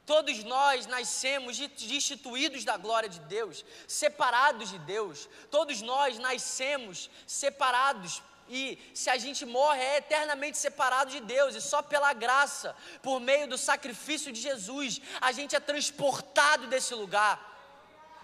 Todos 0.06 0.44
nós 0.44 0.86
nascemos 0.86 1.58
destituídos 1.58 2.64
da 2.64 2.78
glória 2.78 3.10
de 3.10 3.20
Deus, 3.22 3.66
separados 3.88 4.70
de 4.70 4.80
Deus. 4.80 5.30
Todos 5.50 5.82
nós 5.82 6.18
nascemos 6.18 7.10
separados 7.26 8.22
e 8.50 8.78
se 8.94 9.10
a 9.10 9.18
gente 9.18 9.46
morre 9.46 9.82
é 9.82 9.98
eternamente 9.98 10.58
separado 10.58 11.10
de 11.10 11.22
Deus, 11.22 11.56
e 11.56 11.62
só 11.62 11.82
pela 11.82 12.12
graça, 12.12 12.76
por 13.02 13.18
meio 13.22 13.48
do 13.48 13.58
sacrifício 13.58 14.30
de 14.30 14.42
Jesus, 14.42 15.00
a 15.22 15.32
gente 15.32 15.56
é 15.56 15.60
transportado 15.60 16.68
desse 16.68 16.94
lugar. 16.94 17.51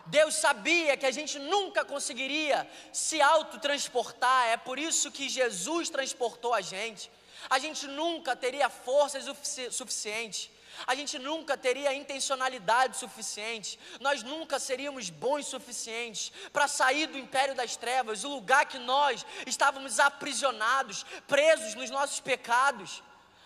Deus 0.08 0.36
sabia 0.36 0.98
que 0.98 1.06
a 1.06 1.12
gente 1.12 1.38
nunca 1.40 1.86
conseguiria 1.86 2.70
se 2.92 3.22
autotransportar, 3.22 4.48
é 4.48 4.58
por 4.58 4.80
isso 4.80 5.12
que 5.12 5.30
Jesus 5.30 5.90
transportou 5.90 6.54
a 6.54 6.62
gente. 6.62 7.12
A 7.50 7.60
gente 7.60 7.88
nunca 7.88 8.36
teria 8.36 8.70
forças 8.70 9.26
suficientes 9.72 10.50
a 10.86 10.94
gente 10.94 11.18
nunca 11.18 11.58
teria 11.58 11.94
intencionalidade 11.94 12.98
suficiente, 12.98 13.80
nós 14.00 14.22
nunca 14.22 14.60
seríamos 14.60 15.10
bons 15.10 15.48
suficientes 15.48 16.32
para 16.52 16.68
sair 16.68 17.08
do 17.08 17.18
império 17.18 17.56
das 17.56 17.76
trevas, 17.76 18.24
o 18.24 18.30
lugar 18.30 18.66
que 18.66 18.78
nós 18.78 19.26
estávamos 19.48 20.00
aprisionados, 20.00 21.06
presos 21.28 21.74
nos 21.74 21.90
nossos 21.90 22.20
pecados. 22.20 23.02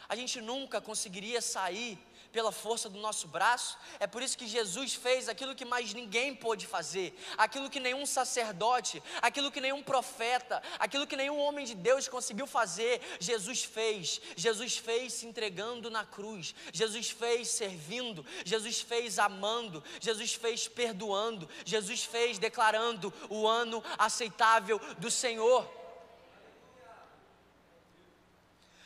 A 0.10 0.16
gente 0.16 0.42
nunca 0.42 0.82
conseguiria 0.82 1.42
sair 1.42 1.98
pela 2.32 2.52
força 2.52 2.90
do 2.90 3.00
nosso 3.00 3.28
braço. 3.28 3.78
É 4.00 4.08
por 4.08 4.22
isso 4.22 4.38
que 4.38 4.48
Jesus 4.48 4.94
fez 4.94 5.28
aquilo 5.28 5.56
que 5.56 5.66
mais 5.66 5.94
ninguém 5.94 6.36
pôde 6.36 6.66
fazer, 6.66 7.18
aquilo 7.38 7.70
que 7.70 7.80
nenhum 7.80 8.06
sacerdote, 8.06 9.02
aquilo 9.22 9.52
que 9.52 9.62
nenhum 9.62 9.84
profeta, 9.84 10.62
aquilo 10.80 11.06
que 11.06 11.16
nenhum 11.16 11.40
homem 11.40 11.66
de 11.66 11.76
Deus 11.76 12.08
conseguiu 12.08 12.48
fazer. 12.48 13.02
Jesus 13.20 13.64
fez. 13.64 14.22
Jesus 14.36 14.78
fez 14.78 15.14
se 15.14 15.26
entregando 15.26 15.90
na 15.90 16.06
cruz. 16.06 16.56
Jesus 16.72 17.10
fez 17.10 17.50
servindo. 17.50 18.26
Jesus 18.46 18.82
fez 18.82 19.20
amando. 19.20 19.84
Jesus 20.00 20.34
fez 20.34 20.68
perdoando. 20.68 21.50
Jesus 21.66 22.04
fez 22.04 22.38
declarando 22.38 23.14
o 23.30 23.48
ano 23.48 23.84
aceitável 23.98 24.80
do 24.98 25.12
Senhor. 25.12 25.82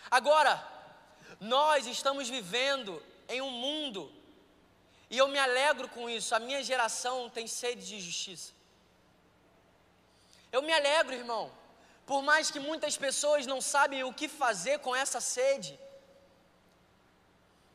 Agora, 0.09 0.65
nós 1.39 1.87
estamos 1.87 2.29
vivendo 2.29 3.01
em 3.27 3.41
um 3.41 3.51
mundo, 3.51 4.11
e 5.09 5.17
eu 5.17 5.27
me 5.27 5.39
alegro 5.39 5.87
com 5.89 6.09
isso, 6.09 6.33
a 6.33 6.39
minha 6.39 6.63
geração 6.63 7.29
tem 7.29 7.47
sede 7.47 7.85
de 7.85 7.99
justiça. 7.99 8.53
Eu 10.51 10.61
me 10.61 10.73
alegro, 10.73 11.13
irmão, 11.13 11.51
por 12.05 12.21
mais 12.21 12.49
que 12.49 12.59
muitas 12.59 12.97
pessoas 12.97 13.45
não 13.45 13.59
sabem 13.61 14.03
o 14.03 14.13
que 14.13 14.27
fazer 14.27 14.79
com 14.79 14.95
essa 14.95 15.19
sede. 15.19 15.79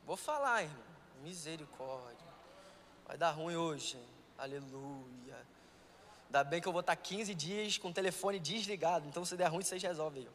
Vou 0.05 0.16
falar, 0.16 0.62
irmão, 0.62 0.85
misericórdia. 1.22 2.31
Vai 3.06 3.16
dar 3.16 3.31
ruim 3.31 3.56
hoje, 3.56 3.98
aleluia. 4.39 5.39
Ainda 6.27 6.44
bem 6.44 6.60
que 6.60 6.68
eu 6.68 6.72
vou 6.72 6.81
estar 6.81 6.94
15 6.94 7.35
dias 7.35 7.77
com 7.77 7.89
o 7.89 7.93
telefone 7.93 8.39
desligado, 8.39 9.06
então 9.09 9.24
se 9.24 9.36
der 9.36 9.48
ruim, 9.48 9.64
vocês 9.64 9.82
resolvem. 9.82 10.28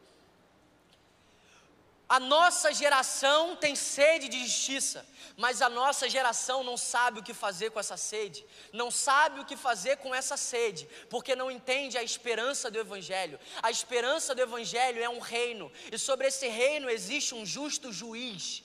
A 2.07 2.19
nossa 2.19 2.72
geração 2.72 3.56
tem 3.56 3.76
sede 3.76 4.27
de 4.27 4.45
justiça, 4.45 5.06
mas 5.36 5.60
a 5.60 5.68
nossa 5.68 6.07
geração 6.07 6.64
não 6.64 6.77
sabe 6.77 7.19
o 7.19 7.23
que 7.23 7.34
fazer 7.34 7.72
com 7.72 7.80
essa 7.80 7.98
sede, 7.98 8.45
não 8.72 8.91
sabe 8.91 9.40
o 9.40 9.45
que 9.45 9.57
fazer 9.57 9.98
com 9.98 10.14
essa 10.14 10.38
sede, 10.38 10.88
porque 11.10 11.36
não 11.36 11.49
entende 11.49 11.98
a 11.98 12.03
esperança 12.03 12.69
do 12.69 12.80
Evangelho. 12.80 13.40
A 13.61 13.72
esperança 13.72 14.36
do 14.36 14.41
Evangelho 14.41 15.03
é 15.03 15.10
um 15.10 15.19
reino, 15.19 15.72
e 15.91 15.98
sobre 15.98 16.27
esse 16.27 16.48
reino 16.48 16.90
existe 16.90 17.34
um 17.34 17.44
justo 17.44 17.91
juiz. 17.91 18.64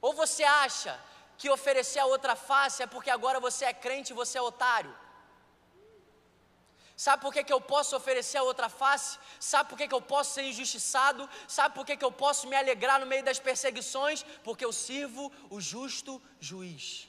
Ou 0.00 0.12
você 0.14 0.42
acha 0.42 0.98
que 1.36 1.48
oferecer 1.48 2.00
a 2.00 2.06
outra 2.06 2.34
face 2.34 2.82
é 2.82 2.86
porque 2.86 3.10
agora 3.10 3.38
você 3.38 3.64
é 3.64 3.72
crente 3.72 4.12
e 4.12 4.16
você 4.16 4.36
é 4.36 4.42
otário? 4.42 4.94
Sabe 7.04 7.22
por 7.22 7.32
que, 7.32 7.44
que 7.44 7.52
eu 7.52 7.60
posso 7.60 7.94
oferecer 7.94 8.38
a 8.38 8.42
outra 8.42 8.68
face? 8.68 9.20
Sabe 9.38 9.68
por 9.70 9.78
que, 9.78 9.86
que 9.86 9.94
eu 9.94 10.02
posso 10.02 10.34
ser 10.34 10.42
injustiçado? 10.42 11.30
Sabe 11.46 11.72
por 11.72 11.86
que, 11.86 11.96
que 11.96 12.04
eu 12.04 12.10
posso 12.10 12.48
me 12.48 12.56
alegrar 12.56 12.98
no 12.98 13.06
meio 13.06 13.22
das 13.22 13.38
perseguições? 13.38 14.24
Porque 14.42 14.64
eu 14.64 14.72
sirvo 14.72 15.30
o 15.48 15.60
justo 15.60 16.20
juiz. 16.40 17.06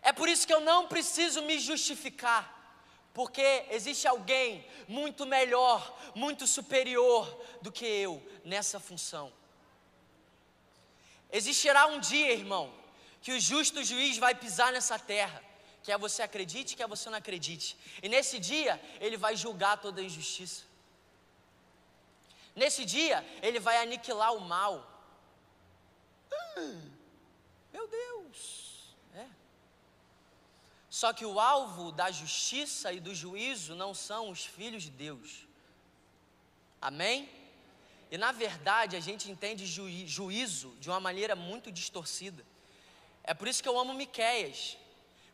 É 0.00 0.14
por 0.14 0.30
isso 0.30 0.46
que 0.46 0.54
eu 0.54 0.62
não 0.62 0.88
preciso 0.88 1.42
me 1.42 1.58
justificar, 1.58 2.42
porque 3.12 3.66
existe 3.68 4.08
alguém 4.08 4.66
muito 4.88 5.26
melhor, 5.26 5.94
muito 6.14 6.46
superior 6.46 7.38
do 7.60 7.70
que 7.70 7.84
eu 7.84 8.26
nessa 8.42 8.80
função. 8.80 9.30
Existirá 11.30 11.86
um 11.86 12.00
dia, 12.00 12.32
irmão, 12.32 12.72
que 13.20 13.32
o 13.32 13.38
justo 13.38 13.84
juiz 13.84 14.16
vai 14.16 14.34
pisar 14.34 14.72
nessa 14.72 14.98
terra 14.98 15.49
Quer 15.82 15.98
você 15.98 16.22
acredite, 16.22 16.76
quer 16.76 16.86
você 16.86 17.08
não 17.08 17.18
acredite. 17.18 17.76
E 18.02 18.08
nesse 18.08 18.38
dia, 18.38 18.80
ele 19.00 19.16
vai 19.16 19.34
julgar 19.36 19.80
toda 19.80 20.00
a 20.00 20.04
injustiça. 20.04 20.62
Nesse 22.54 22.84
dia, 22.84 23.24
ele 23.42 23.58
vai 23.58 23.76
aniquilar 23.78 24.34
o 24.34 24.40
mal. 24.40 24.74
Hum, 26.56 26.90
meu 27.72 27.86
Deus. 27.88 28.94
É. 29.14 29.26
Só 30.88 31.12
que 31.12 31.24
o 31.24 31.40
alvo 31.40 31.92
da 31.92 32.10
justiça 32.10 32.92
e 32.92 33.00
do 33.00 33.14
juízo 33.14 33.74
não 33.74 33.94
são 33.94 34.30
os 34.30 34.44
filhos 34.44 34.82
de 34.82 34.90
Deus. 34.90 35.46
Amém? 36.80 37.28
E 38.10 38.18
na 38.18 38.32
verdade, 38.32 38.96
a 38.96 39.00
gente 39.00 39.30
entende 39.30 39.64
juízo 39.66 40.74
de 40.80 40.90
uma 40.90 40.98
maneira 40.98 41.36
muito 41.36 41.70
distorcida. 41.70 42.44
É 43.22 43.32
por 43.32 43.46
isso 43.46 43.62
que 43.62 43.68
eu 43.68 43.78
amo 43.78 43.94
Miqueias. 43.94 44.76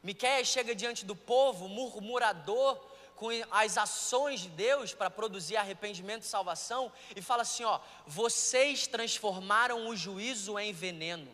Miqueias 0.07 0.47
chega 0.47 0.73
diante 0.73 1.05
do 1.05 1.17
povo, 1.17 1.69
murmurador, 1.69 2.77
com 3.17 3.29
as 3.51 3.77
ações 3.77 4.39
de 4.43 4.51
Deus 4.51 4.95
para 4.95 5.11
produzir 5.11 5.57
arrependimento 5.57 6.23
e 6.23 6.27
salvação, 6.27 6.93
e 7.17 7.21
fala 7.21 7.43
assim: 7.43 7.65
ó, 7.65 7.81
vocês 8.07 8.87
transformaram 8.87 9.89
o 9.89 9.97
juízo 9.97 10.57
em 10.61 10.73
veneno. 10.73 11.29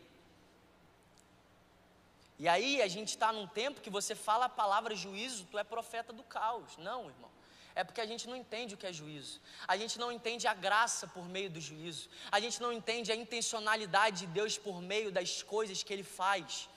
E 2.39 2.49
aí 2.49 2.81
a 2.81 2.89
gente 2.89 3.09
está 3.09 3.31
num 3.31 3.47
tempo 3.47 3.83
que 3.83 3.91
você 3.91 4.15
fala 4.15 4.47
a 4.47 4.49
palavra 4.63 4.97
juízo, 4.97 5.47
tu 5.51 5.59
é 5.59 5.65
profeta 5.65 6.11
do 6.11 6.23
caos. 6.23 6.79
Não, 6.79 7.11
irmão. 7.11 7.31
É 7.75 7.85
porque 7.85 8.01
a 8.01 8.07
gente 8.07 8.27
não 8.27 8.37
entende 8.37 8.75
o 8.75 8.79
que 8.79 8.87
é 8.87 8.93
juízo. 8.93 9.39
A 9.69 9.77
gente 9.77 9.99
não 9.99 10.11
entende 10.11 10.47
a 10.47 10.55
graça 10.55 11.07
por 11.07 11.29
meio 11.29 11.51
do 11.51 11.61
juízo. 11.61 12.09
A 12.31 12.41
gente 12.41 12.61
não 12.61 12.73
entende 12.73 13.13
a 13.13 13.17
intencionalidade 13.17 14.21
de 14.21 14.27
Deus 14.29 14.57
por 14.57 14.81
meio 14.81 15.13
das 15.13 15.43
coisas 15.43 15.83
que 15.83 15.93
Ele 15.93 16.03
faz. 16.03 16.69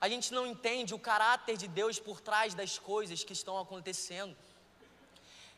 A 0.00 0.08
gente 0.08 0.32
não 0.32 0.46
entende 0.46 0.94
o 0.94 0.98
caráter 0.98 1.56
de 1.56 1.66
Deus 1.66 1.98
por 1.98 2.20
trás 2.20 2.54
das 2.54 2.78
coisas 2.78 3.24
que 3.24 3.32
estão 3.32 3.58
acontecendo. 3.58 4.36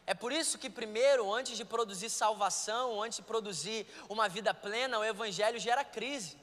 É 0.07 0.15
por 0.15 0.33
isso 0.33 0.59
que, 0.59 0.71
primeiro, 0.71 1.33
antes 1.33 1.57
de 1.57 1.65
produzir 1.65 2.09
salvação, 2.09 3.03
antes 3.03 3.17
de 3.17 3.23
produzir 3.23 3.87
uma 4.09 4.29
vida 4.29 4.53
plena, 4.55 4.99
o 4.99 5.05
Evangelho 5.05 5.59
gera 5.59 5.85
crise. 5.85 6.39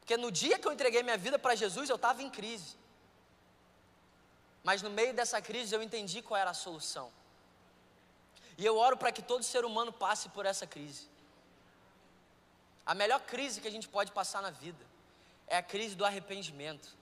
Porque 0.00 0.16
no 0.16 0.30
dia 0.30 0.58
que 0.58 0.66
eu 0.66 0.72
entreguei 0.72 1.02
minha 1.02 1.16
vida 1.16 1.38
para 1.38 1.54
Jesus, 1.54 1.88
eu 1.88 1.96
estava 1.96 2.22
em 2.22 2.30
crise. 2.30 2.76
Mas 4.62 4.82
no 4.82 4.90
meio 4.90 5.14
dessa 5.14 5.40
crise 5.40 5.74
eu 5.74 5.82
entendi 5.82 6.20
qual 6.20 6.40
era 6.40 6.50
a 6.50 6.54
solução. 6.54 7.12
E 8.58 8.64
eu 8.64 8.76
oro 8.76 8.96
para 8.96 9.12
que 9.12 9.22
todo 9.22 9.42
ser 9.44 9.64
humano 9.64 9.92
passe 9.92 10.28
por 10.28 10.44
essa 10.46 10.66
crise. 10.66 11.08
A 12.84 12.94
melhor 12.94 13.20
crise 13.20 13.60
que 13.60 13.68
a 13.68 13.70
gente 13.70 13.88
pode 13.88 14.12
passar 14.12 14.42
na 14.42 14.50
vida 14.50 14.85
é 15.46 15.56
a 15.56 15.62
crise 15.62 15.94
do 15.94 16.04
arrependimento, 16.04 16.96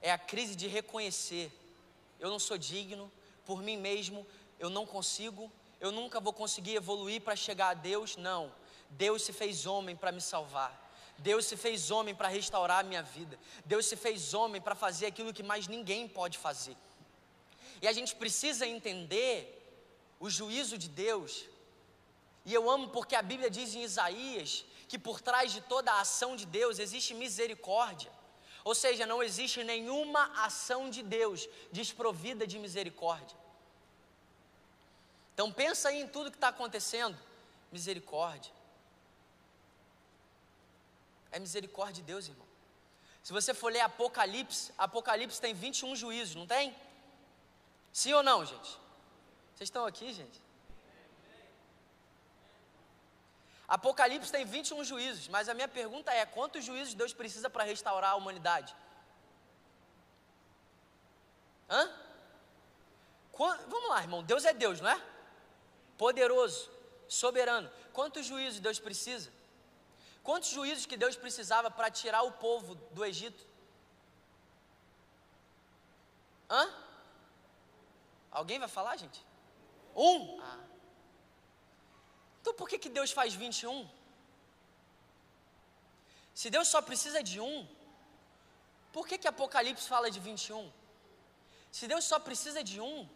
é 0.00 0.10
a 0.10 0.18
crise 0.18 0.56
de 0.56 0.66
reconhecer: 0.66 1.52
eu 2.18 2.30
não 2.30 2.38
sou 2.38 2.56
digno, 2.56 3.10
por 3.44 3.62
mim 3.62 3.76
mesmo, 3.76 4.26
eu 4.58 4.70
não 4.70 4.86
consigo, 4.86 5.50
eu 5.80 5.92
nunca 5.92 6.20
vou 6.20 6.32
conseguir 6.32 6.74
evoluir 6.74 7.20
para 7.20 7.36
chegar 7.36 7.70
a 7.70 7.74
Deus. 7.74 8.16
Não, 8.16 8.52
Deus 8.90 9.22
se 9.22 9.32
fez 9.32 9.66
homem 9.66 9.96
para 9.96 10.12
me 10.12 10.20
salvar. 10.20 10.80
Deus 11.18 11.46
se 11.46 11.56
fez 11.56 11.90
homem 11.90 12.14
para 12.14 12.28
restaurar 12.28 12.80
a 12.80 12.82
minha 12.82 13.02
vida. 13.02 13.38
Deus 13.64 13.86
se 13.86 13.96
fez 13.96 14.34
homem 14.34 14.60
para 14.60 14.74
fazer 14.74 15.06
aquilo 15.06 15.32
que 15.32 15.42
mais 15.42 15.68
ninguém 15.68 16.08
pode 16.08 16.38
fazer. 16.38 16.76
E 17.80 17.86
a 17.86 17.92
gente 17.92 18.14
precisa 18.14 18.66
entender 18.66 19.58
o 20.18 20.30
juízo 20.30 20.78
de 20.78 20.88
Deus. 20.88 21.44
E 22.44 22.52
eu 22.52 22.68
amo 22.68 22.88
porque 22.88 23.14
a 23.14 23.22
Bíblia 23.22 23.50
diz 23.50 23.74
em 23.74 23.82
Isaías 23.82 24.64
que 24.92 24.98
por 24.98 25.22
trás 25.22 25.50
de 25.50 25.62
toda 25.62 25.90
a 25.90 26.00
ação 26.02 26.36
de 26.36 26.44
Deus 26.44 26.78
existe 26.78 27.14
misericórdia. 27.14 28.12
Ou 28.62 28.74
seja, 28.74 29.06
não 29.06 29.22
existe 29.22 29.64
nenhuma 29.64 30.24
ação 30.44 30.90
de 30.90 31.02
Deus 31.02 31.48
desprovida 31.78 32.46
de 32.46 32.58
misericórdia. 32.58 33.34
Então 35.32 35.50
pensa 35.50 35.88
aí 35.88 36.02
em 36.02 36.06
tudo 36.06 36.30
que 36.30 36.36
está 36.36 36.48
acontecendo. 36.48 37.18
Misericórdia. 37.76 38.52
É 41.30 41.38
misericórdia 41.38 41.94
de 41.94 42.02
Deus, 42.02 42.28
irmão. 42.28 42.46
Se 43.22 43.32
você 43.32 43.54
for 43.54 43.72
ler 43.72 43.80
Apocalipse, 43.80 44.74
Apocalipse 44.76 45.40
tem 45.40 45.54
21 45.54 45.96
juízos, 45.96 46.34
não 46.34 46.46
tem? 46.46 46.76
Sim 47.94 48.12
ou 48.12 48.22
não, 48.22 48.44
gente? 48.44 48.78
Vocês 49.54 49.68
estão 49.70 49.86
aqui, 49.86 50.12
gente? 50.12 50.38
Apocalipse 53.72 54.30
tem 54.30 54.44
21 54.44 54.84
juízos, 54.84 55.28
mas 55.28 55.48
a 55.48 55.54
minha 55.54 55.66
pergunta 55.66 56.12
é: 56.12 56.26
quantos 56.26 56.62
juízos 56.62 56.92
Deus 56.92 57.14
precisa 57.14 57.48
para 57.48 57.64
restaurar 57.64 58.10
a 58.10 58.16
humanidade? 58.16 58.76
Hã? 61.70 61.90
Vamos 63.72 63.88
lá, 63.88 64.02
irmão. 64.02 64.22
Deus 64.22 64.44
é 64.44 64.52
Deus, 64.52 64.78
não 64.82 64.90
é? 64.90 65.02
Poderoso, 65.96 66.70
soberano. 67.08 67.70
Quantos 67.94 68.26
juízos 68.26 68.60
Deus 68.60 68.78
precisa? 68.78 69.32
Quantos 70.22 70.50
juízos 70.50 70.84
que 70.84 70.98
Deus 70.98 71.16
precisava 71.16 71.70
para 71.70 71.90
tirar 71.90 72.22
o 72.24 72.32
povo 72.32 72.74
do 72.74 73.02
Egito? 73.02 73.42
Hã? 76.50 76.68
Alguém 78.30 78.58
vai 78.58 78.68
falar, 78.68 78.96
gente? 78.98 79.24
Um? 79.96 80.38
Ah. 80.42 80.71
Então 82.42 82.52
por 82.54 82.68
que, 82.68 82.76
que 82.76 82.88
Deus 82.88 83.12
faz 83.12 83.32
21? 83.34 83.88
Se 86.34 86.50
Deus 86.50 86.66
só 86.66 86.82
precisa 86.82 87.22
de 87.22 87.38
um, 87.40 87.66
por 88.92 89.06
que, 89.06 89.16
que 89.16 89.28
Apocalipse 89.28 89.88
fala 89.88 90.10
de 90.10 90.18
21? 90.18 90.70
Se 91.70 91.86
Deus 91.86 92.04
só 92.04 92.18
precisa 92.18 92.64
de 92.64 92.80
um, 92.80 93.08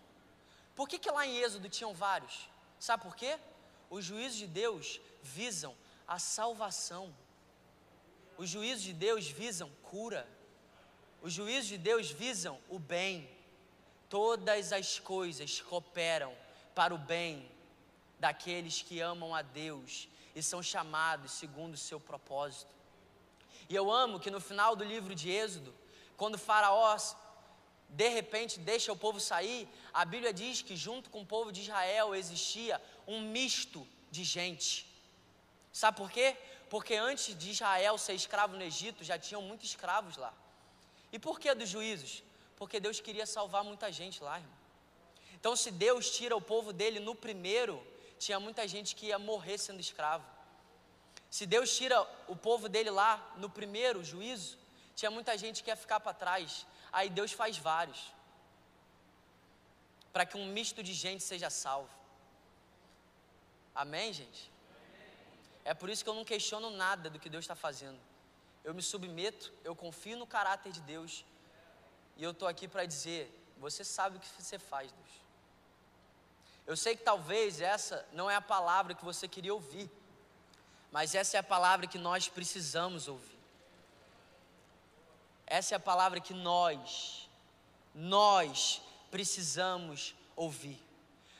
por 0.77 0.89
que, 0.89 0.97
que 0.97 1.11
lá 1.11 1.27
em 1.27 1.39
Êxodo 1.39 1.69
tinham 1.69 1.93
vários? 1.93 2.49
Sabe 2.79 3.03
por 3.03 3.17
quê? 3.17 3.37
Os 3.91 4.05
juízos 4.05 4.39
de 4.39 4.47
Deus 4.47 5.01
visam 5.23 5.75
a 6.07 6.21
salvação. 6.21 7.13
Os 8.39 8.49
juízos 8.49 8.85
de 8.85 8.93
Deus 8.93 9.27
visam 9.27 9.69
cura. 9.83 10.29
Os 11.21 11.33
juízos 11.33 11.67
de 11.67 11.79
Deus 11.79 12.11
visam 12.13 12.61
o 12.69 12.79
bem. 12.79 13.29
Todas 14.09 14.73
as 14.73 15.01
coisas 15.01 15.61
cooperam 15.61 16.33
para 16.77 16.95
o 16.95 16.99
bem 16.99 17.51
daqueles 18.19 18.83
que 18.83 19.01
amam 19.01 19.35
a 19.35 19.43
Deus 19.43 20.09
e 20.35 20.43
são 20.43 20.63
chamados 20.63 21.33
segundo 21.33 21.75
o 21.75 21.79
seu 21.79 21.99
propósito. 21.99 22.75
E 23.69 23.75
eu 23.75 23.91
amo 23.91 24.21
que 24.21 24.31
no 24.31 24.41
final 24.41 24.77
do 24.77 24.85
livro 24.85 25.15
de 25.15 25.31
Êxodo, 25.31 25.75
quando 26.17 26.39
Faraó 26.39 26.97
de 27.89 28.09
repente 28.09 28.59
deixa 28.59 28.93
o 28.93 28.97
povo 28.97 29.21
sair, 29.21 29.69
a 29.93 30.05
Bíblia 30.05 30.33
diz 30.33 30.63
que 30.63 30.77
junto 30.77 31.09
com 31.11 31.23
o 31.23 31.27
povo 31.27 31.53
de 31.53 31.63
Israel 31.63 32.15
existia 32.15 32.83
um 33.07 33.21
misto 33.21 33.87
de 34.11 34.25
gente. 34.25 34.87
Sabe 35.73 35.97
por 35.97 36.11
quê? 36.11 36.37
Porque 36.69 36.95
antes 36.95 37.37
de 37.39 37.51
Israel 37.51 37.97
ser 37.97 38.15
escravo 38.15 38.57
no 38.57 38.63
Egito, 38.63 39.05
já 39.05 39.19
tinham 39.19 39.43
muitos 39.43 39.69
escravos 39.69 40.17
lá. 40.17 40.33
E 41.13 41.19
por 41.19 41.39
que 41.39 41.55
dos 41.55 41.69
juízos? 41.69 42.23
Porque 42.57 42.81
Deus 42.81 43.01
queria 43.01 43.27
salvar 43.27 43.63
muita 43.63 43.93
gente 43.93 44.23
lá, 44.23 44.39
irmão. 44.39 44.57
Então, 45.35 45.55
se 45.55 45.71
Deus 45.71 46.11
tira 46.11 46.35
o 46.35 46.41
povo 46.41 46.73
dele 46.73 46.99
no 46.99 47.15
primeiro, 47.15 47.81
tinha 48.19 48.39
muita 48.41 48.67
gente 48.67 48.95
que 48.97 49.07
ia 49.07 49.19
morrer 49.19 49.59
sendo 49.59 49.81
escravo. 49.81 50.25
Se 51.31 51.45
Deus 51.45 51.77
tira 51.77 52.01
o 52.29 52.37
povo 52.37 52.69
dele 52.69 52.91
lá 52.91 53.35
no 53.37 53.51
primeiro 53.51 54.03
juízo, 54.03 54.59
tinha 54.95 55.11
muita 55.11 55.37
gente 55.37 55.63
que 55.63 55.71
ia 55.71 55.77
ficar 55.77 56.01
para 56.01 56.15
trás. 56.15 56.67
Aí 56.93 57.11
Deus 57.11 57.33
faz 57.33 57.59
vários, 57.59 58.15
para 60.13 60.25
que 60.25 60.37
um 60.37 60.47
misto 60.47 60.83
de 60.83 60.95
gente 60.95 61.23
seja 61.23 61.51
salvo. 61.51 61.91
Amém, 63.75 64.13
gente? 64.13 64.51
É 65.65 65.75
por 65.75 65.91
isso 65.91 66.03
que 66.03 66.09
eu 66.09 66.15
não 66.15 66.25
questiono 66.25 66.71
nada 66.71 67.11
do 67.11 67.19
que 67.19 67.29
Deus 67.29 67.45
está 67.45 67.55
fazendo. 67.55 67.99
Eu 68.65 68.73
me 68.73 68.83
submeto, 68.83 69.53
eu 69.63 69.77
confio 69.77 70.17
no 70.17 70.27
caráter 70.27 70.73
de 70.73 70.81
Deus. 70.81 71.25
E 72.17 72.23
eu 72.23 72.31
estou 72.31 72.49
aqui 72.49 72.67
para 72.67 72.87
dizer: 72.87 73.31
você 73.59 73.85
sabe 73.85 74.17
o 74.17 74.21
que 74.21 74.29
você 74.43 74.59
faz, 74.59 74.91
Deus. 74.91 75.26
Eu 76.67 76.77
sei 76.77 76.97
que 76.97 77.05
talvez 77.05 77.61
essa 77.61 78.07
não 78.13 78.29
é 78.29 78.35
a 78.35 78.41
palavra 78.41 78.95
que 78.95 79.05
você 79.05 79.29
queria 79.29 79.55
ouvir, 79.55 79.89
mas 80.91 81.15
essa 81.15 81.37
é 81.37 81.41
a 81.41 81.43
palavra 81.43 81.87
que 81.87 81.99
nós 81.99 82.29
precisamos 82.29 83.07
ouvir. 83.07 83.39
Essa 85.47 85.75
é 85.75 85.77
a 85.77 85.81
palavra 85.81 86.21
que 86.21 86.35
nós, 86.35 87.29
nós 87.95 88.83
precisamos 89.13 90.15
ouvir. 90.35 90.83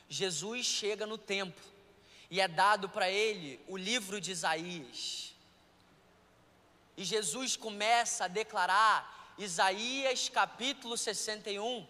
Jesus 0.07 0.65
chega 0.65 1.05
no 1.05 1.17
templo 1.17 1.65
e 2.31 2.39
é 2.39 2.47
dado 2.47 2.87
para 2.87 3.09
ele 3.09 3.59
o 3.67 3.75
livro 3.75 4.21
de 4.21 4.31
Isaías. 4.31 5.33
E 6.95 7.03
Jesus 7.03 7.57
começa 7.57 8.25
a 8.25 8.29
declarar 8.29 9.35
Isaías 9.37 10.29
capítulo 10.29 10.97
61. 10.97 11.85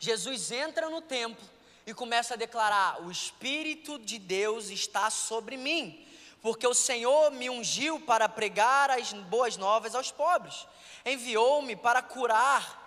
Jesus 0.00 0.50
entra 0.50 0.90
no 0.90 1.00
templo 1.00 1.53
e 1.86 1.94
começa 1.94 2.34
a 2.34 2.36
declarar: 2.36 3.02
O 3.02 3.10
Espírito 3.10 3.98
de 3.98 4.18
Deus 4.18 4.70
está 4.70 5.10
sobre 5.10 5.56
mim, 5.56 6.06
porque 6.42 6.66
o 6.66 6.74
Senhor 6.74 7.30
me 7.30 7.48
ungiu 7.50 8.00
para 8.00 8.28
pregar 8.28 8.90
as 8.90 9.12
boas 9.12 9.56
novas 9.56 9.94
aos 9.94 10.10
pobres 10.10 10.66
enviou-me 11.04 11.76
para 11.76 12.00
curar. 12.02 12.80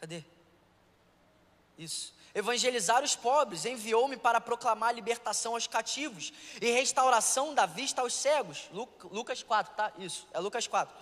Cadê? 0.00 0.24
Isso. 1.76 2.14
Evangelizar 2.32 3.02
os 3.02 3.16
pobres, 3.16 3.64
enviou-me 3.64 4.16
para 4.16 4.40
proclamar 4.40 4.94
libertação 4.94 5.54
aos 5.54 5.66
cativos 5.66 6.32
e 6.60 6.70
restauração 6.70 7.54
da 7.54 7.66
vista 7.66 8.02
aos 8.02 8.14
cegos. 8.14 8.70
Lucas 9.10 9.42
4, 9.42 9.74
tá? 9.74 9.92
Isso, 9.98 10.28
é 10.32 10.38
Lucas 10.38 10.66
4. 10.68 10.94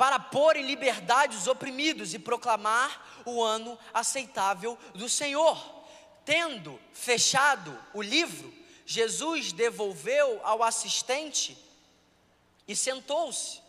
Para 0.00 0.18
pôr 0.18 0.56
em 0.56 0.62
liberdade 0.62 1.36
os 1.36 1.46
oprimidos 1.46 2.14
e 2.14 2.18
proclamar 2.18 3.22
o 3.26 3.42
ano 3.42 3.78
aceitável 3.92 4.78
do 4.94 5.10
Senhor. 5.10 5.62
Tendo 6.24 6.80
fechado 6.90 7.78
o 7.92 8.00
livro, 8.00 8.50
Jesus 8.86 9.52
devolveu 9.52 10.40
ao 10.42 10.62
assistente 10.62 11.54
e 12.66 12.74
sentou-se. 12.74 13.60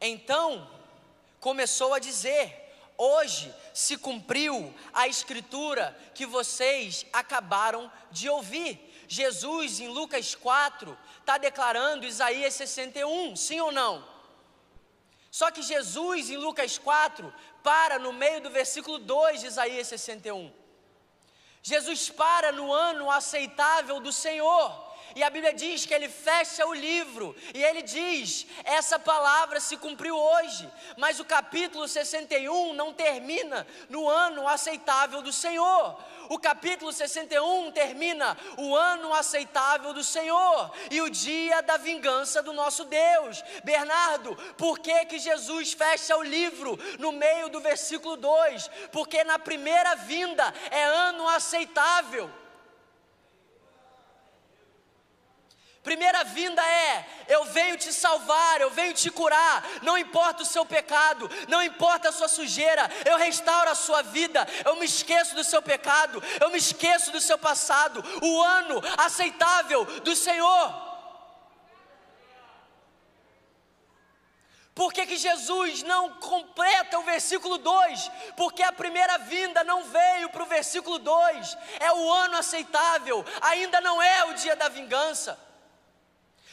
Então 0.00 0.68
começou 1.38 1.94
a 1.94 2.00
dizer: 2.00 2.74
Hoje 2.98 3.54
se 3.72 3.96
cumpriu 3.96 4.74
a 4.92 5.06
escritura 5.06 5.96
que 6.16 6.26
vocês 6.26 7.06
acabaram 7.12 7.88
de 8.10 8.28
ouvir. 8.28 9.04
Jesus, 9.06 9.78
em 9.78 9.86
Lucas 9.86 10.34
4, 10.34 10.98
está 11.20 11.38
declarando 11.38 12.06
Isaías 12.06 12.54
61, 12.54 13.36
sim 13.36 13.60
ou 13.60 13.70
não? 13.70 14.11
Só 15.32 15.50
que 15.50 15.62
Jesus, 15.62 16.28
em 16.28 16.36
Lucas 16.36 16.76
4, 16.76 17.32
para 17.62 17.98
no 17.98 18.12
meio 18.12 18.42
do 18.42 18.50
versículo 18.50 18.98
2 18.98 19.40
de 19.40 19.46
Isaías 19.46 19.88
61. 19.88 20.52
Jesus 21.62 22.10
para 22.10 22.52
no 22.52 22.70
ano 22.70 23.10
aceitável 23.10 23.98
do 23.98 24.12
Senhor. 24.12 24.81
E 25.14 25.22
a 25.22 25.30
Bíblia 25.30 25.52
diz 25.52 25.84
que 25.84 25.94
ele 25.94 26.08
fecha 26.08 26.66
o 26.66 26.74
livro 26.74 27.36
e 27.54 27.62
ele 27.62 27.82
diz: 27.82 28.46
essa 28.64 28.98
palavra 28.98 29.60
se 29.60 29.76
cumpriu 29.76 30.16
hoje, 30.16 30.68
mas 30.96 31.20
o 31.20 31.24
capítulo 31.24 31.86
61 31.86 32.72
não 32.72 32.92
termina 32.92 33.66
no 33.88 34.08
ano 34.08 34.48
aceitável 34.48 35.22
do 35.22 35.32
Senhor. 35.32 35.98
O 36.28 36.38
capítulo 36.38 36.92
61 36.92 37.72
termina 37.72 38.36
o 38.56 38.74
ano 38.74 39.12
aceitável 39.12 39.92
do 39.92 40.02
Senhor 40.02 40.72
e 40.90 41.00
o 41.02 41.10
dia 41.10 41.60
da 41.60 41.76
vingança 41.76 42.42
do 42.42 42.52
nosso 42.52 42.84
Deus. 42.84 43.42
Bernardo, 43.64 44.34
por 44.56 44.78
que 44.78 45.04
que 45.06 45.18
Jesus 45.18 45.72
fecha 45.72 46.16
o 46.16 46.22
livro 46.22 46.78
no 46.98 47.12
meio 47.12 47.48
do 47.50 47.60
versículo 47.60 48.16
2? 48.16 48.70
Porque 48.90 49.24
na 49.24 49.38
primeira 49.38 49.94
vinda 49.94 50.54
é 50.70 50.84
ano 50.84 51.28
aceitável. 51.28 52.41
Primeira 55.82 56.22
vinda 56.22 56.62
é: 56.64 57.04
eu 57.26 57.44
venho 57.46 57.76
te 57.76 57.92
salvar, 57.92 58.60
eu 58.60 58.70
venho 58.70 58.94
te 58.94 59.10
curar, 59.10 59.64
não 59.82 59.98
importa 59.98 60.44
o 60.44 60.46
seu 60.46 60.64
pecado, 60.64 61.28
não 61.48 61.62
importa 61.62 62.08
a 62.08 62.12
sua 62.12 62.28
sujeira, 62.28 62.88
eu 63.04 63.16
restauro 63.16 63.68
a 63.68 63.74
sua 63.74 64.00
vida, 64.00 64.46
eu 64.64 64.76
me 64.76 64.84
esqueço 64.84 65.34
do 65.34 65.42
seu 65.42 65.60
pecado, 65.60 66.22
eu 66.40 66.50
me 66.50 66.58
esqueço 66.58 67.10
do 67.10 67.20
seu 67.20 67.36
passado, 67.36 68.02
o 68.22 68.42
ano 68.42 68.80
aceitável 68.96 69.84
do 70.02 70.14
Senhor. 70.14 70.92
Por 74.74 74.92
que, 74.92 75.04
que 75.04 75.16
Jesus 75.18 75.82
não 75.82 76.14
completa 76.14 76.98
o 76.98 77.02
versículo 77.02 77.58
2? 77.58 78.10
Porque 78.36 78.62
a 78.62 78.72
primeira 78.72 79.18
vinda 79.18 79.62
não 79.64 79.82
veio 79.84 80.30
para 80.30 80.44
o 80.44 80.46
versículo 80.46 80.98
2, 80.98 81.58
é 81.80 81.92
o 81.92 82.10
ano 82.10 82.38
aceitável, 82.38 83.24
ainda 83.40 83.80
não 83.80 84.00
é 84.00 84.24
o 84.26 84.34
dia 84.34 84.56
da 84.56 84.68
vingança. 84.68 85.51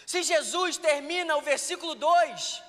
Se 0.10 0.23
Jesus 0.23 0.76
termina 0.77 1.38
o 1.38 1.41
versículo 1.41 1.94
2, 1.94 2.64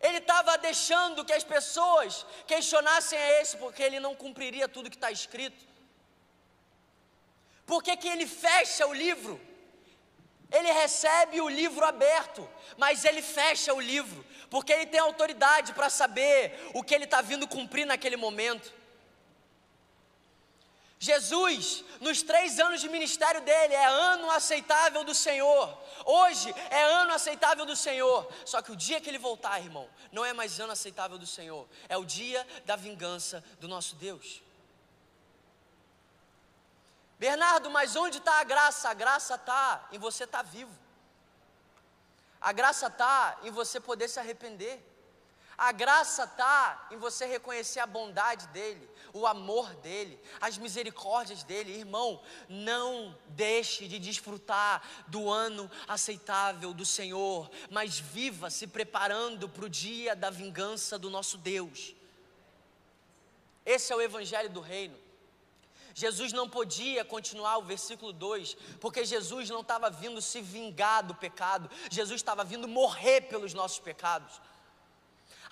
ele 0.00 0.18
estava 0.18 0.56
deixando 0.56 1.24
que 1.24 1.32
as 1.32 1.42
pessoas 1.42 2.24
questionassem 2.46 3.18
a 3.18 3.40
esse, 3.40 3.56
porque 3.56 3.82
ele 3.82 3.98
não 3.98 4.14
cumpriria 4.14 4.68
tudo 4.68 4.88
que 4.88 4.96
está 4.96 5.10
escrito. 5.10 5.60
Por 7.66 7.82
que, 7.82 7.96
que 7.96 8.06
ele 8.06 8.28
fecha 8.28 8.86
o 8.86 8.92
livro? 8.92 9.40
Ele 10.52 10.70
recebe 10.70 11.40
o 11.40 11.48
livro 11.48 11.84
aberto, 11.84 12.48
mas 12.76 13.04
ele 13.04 13.22
fecha 13.22 13.74
o 13.74 13.80
livro, 13.80 14.24
porque 14.48 14.72
ele 14.72 14.86
tem 14.86 15.00
autoridade 15.00 15.72
para 15.72 15.90
saber 15.90 16.70
o 16.74 16.84
que 16.84 16.94
ele 16.94 17.06
está 17.06 17.20
vindo 17.20 17.48
cumprir 17.48 17.86
naquele 17.86 18.16
momento. 18.16 18.72
Jesus, 21.02 21.84
nos 22.00 22.22
três 22.22 22.60
anos 22.60 22.80
de 22.80 22.88
ministério 22.88 23.40
dele, 23.40 23.74
é 23.74 23.86
ano 23.86 24.30
aceitável 24.30 25.02
do 25.02 25.12
Senhor. 25.12 25.76
Hoje 26.06 26.54
é 26.70 26.84
ano 26.84 27.12
aceitável 27.12 27.66
do 27.66 27.74
Senhor. 27.74 28.32
Só 28.44 28.62
que 28.62 28.70
o 28.70 28.76
dia 28.76 29.00
que 29.00 29.10
ele 29.10 29.18
voltar, 29.18 29.60
irmão, 29.60 29.90
não 30.12 30.24
é 30.24 30.32
mais 30.32 30.60
ano 30.60 30.72
aceitável 30.72 31.18
do 31.18 31.26
Senhor. 31.26 31.68
É 31.88 31.96
o 31.98 32.04
dia 32.04 32.46
da 32.64 32.76
vingança 32.76 33.42
do 33.58 33.66
nosso 33.66 33.96
Deus. 33.96 34.40
Bernardo, 37.18 37.68
mas 37.68 37.96
onde 37.96 38.18
está 38.18 38.38
a 38.38 38.44
graça? 38.44 38.88
A 38.88 38.94
graça 38.94 39.34
está 39.34 39.88
em 39.90 39.98
você 39.98 40.22
estar 40.22 40.44
tá 40.44 40.48
vivo. 40.48 40.78
A 42.40 42.52
graça 42.52 42.86
está 42.86 43.40
em 43.42 43.50
você 43.50 43.80
poder 43.80 44.06
se 44.06 44.20
arrepender. 44.20 44.80
A 45.58 45.70
graça 45.70 46.24
está 46.24 46.88
em 46.90 46.96
você 46.96 47.26
reconhecer 47.26 47.80
a 47.80 47.86
bondade 47.86 48.46
dEle, 48.48 48.88
o 49.12 49.26
amor 49.26 49.74
dEle, 49.76 50.18
as 50.40 50.58
misericórdias 50.58 51.42
dEle. 51.42 51.72
Irmão, 51.72 52.20
não 52.48 53.16
deixe 53.28 53.86
de 53.86 53.98
desfrutar 53.98 54.82
do 55.08 55.30
ano 55.30 55.70
aceitável 55.86 56.72
do 56.72 56.84
Senhor, 56.84 57.50
mas 57.70 57.98
viva 57.98 58.50
se 58.50 58.66
preparando 58.66 59.48
para 59.48 59.64
o 59.64 59.68
dia 59.68 60.16
da 60.16 60.30
vingança 60.30 60.98
do 60.98 61.10
nosso 61.10 61.38
Deus. 61.38 61.94
Esse 63.64 63.92
é 63.92 63.96
o 63.96 64.00
Evangelho 64.00 64.50
do 64.50 64.60
Reino. 64.60 64.96
Jesus 65.94 66.32
não 66.32 66.48
podia 66.48 67.04
continuar 67.04 67.58
o 67.58 67.62
versículo 67.62 68.12
2, 68.12 68.56
porque 68.80 69.04
Jesus 69.04 69.50
não 69.50 69.60
estava 69.60 69.90
vindo 69.90 70.22
se 70.22 70.40
vingar 70.40 71.04
do 71.04 71.14
pecado, 71.14 71.70
Jesus 71.90 72.18
estava 72.18 72.44
vindo 72.44 72.66
morrer 72.66 73.22
pelos 73.22 73.52
nossos 73.52 73.78
pecados. 73.78 74.40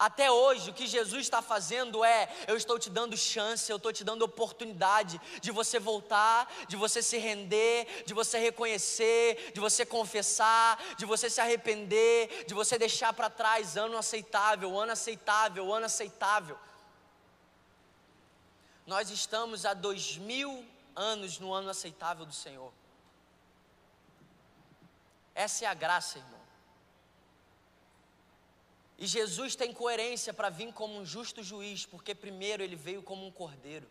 Até 0.01 0.31
hoje, 0.31 0.71
o 0.71 0.73
que 0.73 0.87
Jesus 0.87 1.21
está 1.21 1.43
fazendo 1.43 2.03
é: 2.03 2.27
eu 2.49 2.57
estou 2.57 2.79
te 2.79 2.89
dando 2.89 3.15
chance, 3.19 3.71
eu 3.71 3.77
estou 3.77 3.93
te 3.93 4.03
dando 4.03 4.23
oportunidade 4.23 5.21
de 5.43 5.51
você 5.51 5.79
voltar, 5.79 6.51
de 6.67 6.75
você 6.75 7.03
se 7.03 7.19
render, 7.19 8.05
de 8.07 8.15
você 8.15 8.39
reconhecer, 8.39 9.53
de 9.53 9.61
você 9.61 9.85
confessar, 9.85 10.83
de 10.97 11.05
você 11.05 11.29
se 11.29 11.39
arrepender, 11.39 12.47
de 12.47 12.55
você 12.55 12.79
deixar 12.79 13.13
para 13.13 13.29
trás 13.29 13.77
ano 13.77 13.99
aceitável, 13.99 14.81
ano 14.81 14.93
aceitável, 14.93 15.71
ano 15.71 15.85
aceitável. 15.85 16.59
Nós 18.87 19.11
estamos 19.11 19.67
há 19.67 19.75
dois 19.75 20.17
mil 20.17 20.65
anos 20.97 21.39
no 21.39 21.53
ano 21.53 21.69
aceitável 21.69 22.25
do 22.25 22.33
Senhor. 22.33 22.73
Essa 25.35 25.67
é 25.67 25.69
a 25.69 25.75
graça, 25.75 26.17
irmão. 26.17 26.40
E 29.01 29.07
Jesus 29.07 29.57
tem 29.57 29.73
coerência 29.73 30.35
para 30.35 30.51
vir 30.51 30.75
como 30.75 30.99
um 30.99 31.07
justo 31.07 31.43
juiz, 31.43 31.87
porque 31.87 32.15
primeiro 32.15 32.63
ele 32.63 32.77
veio 32.77 33.03
como 33.03 33.27
um 33.27 33.31
cordeiro. 33.31 33.89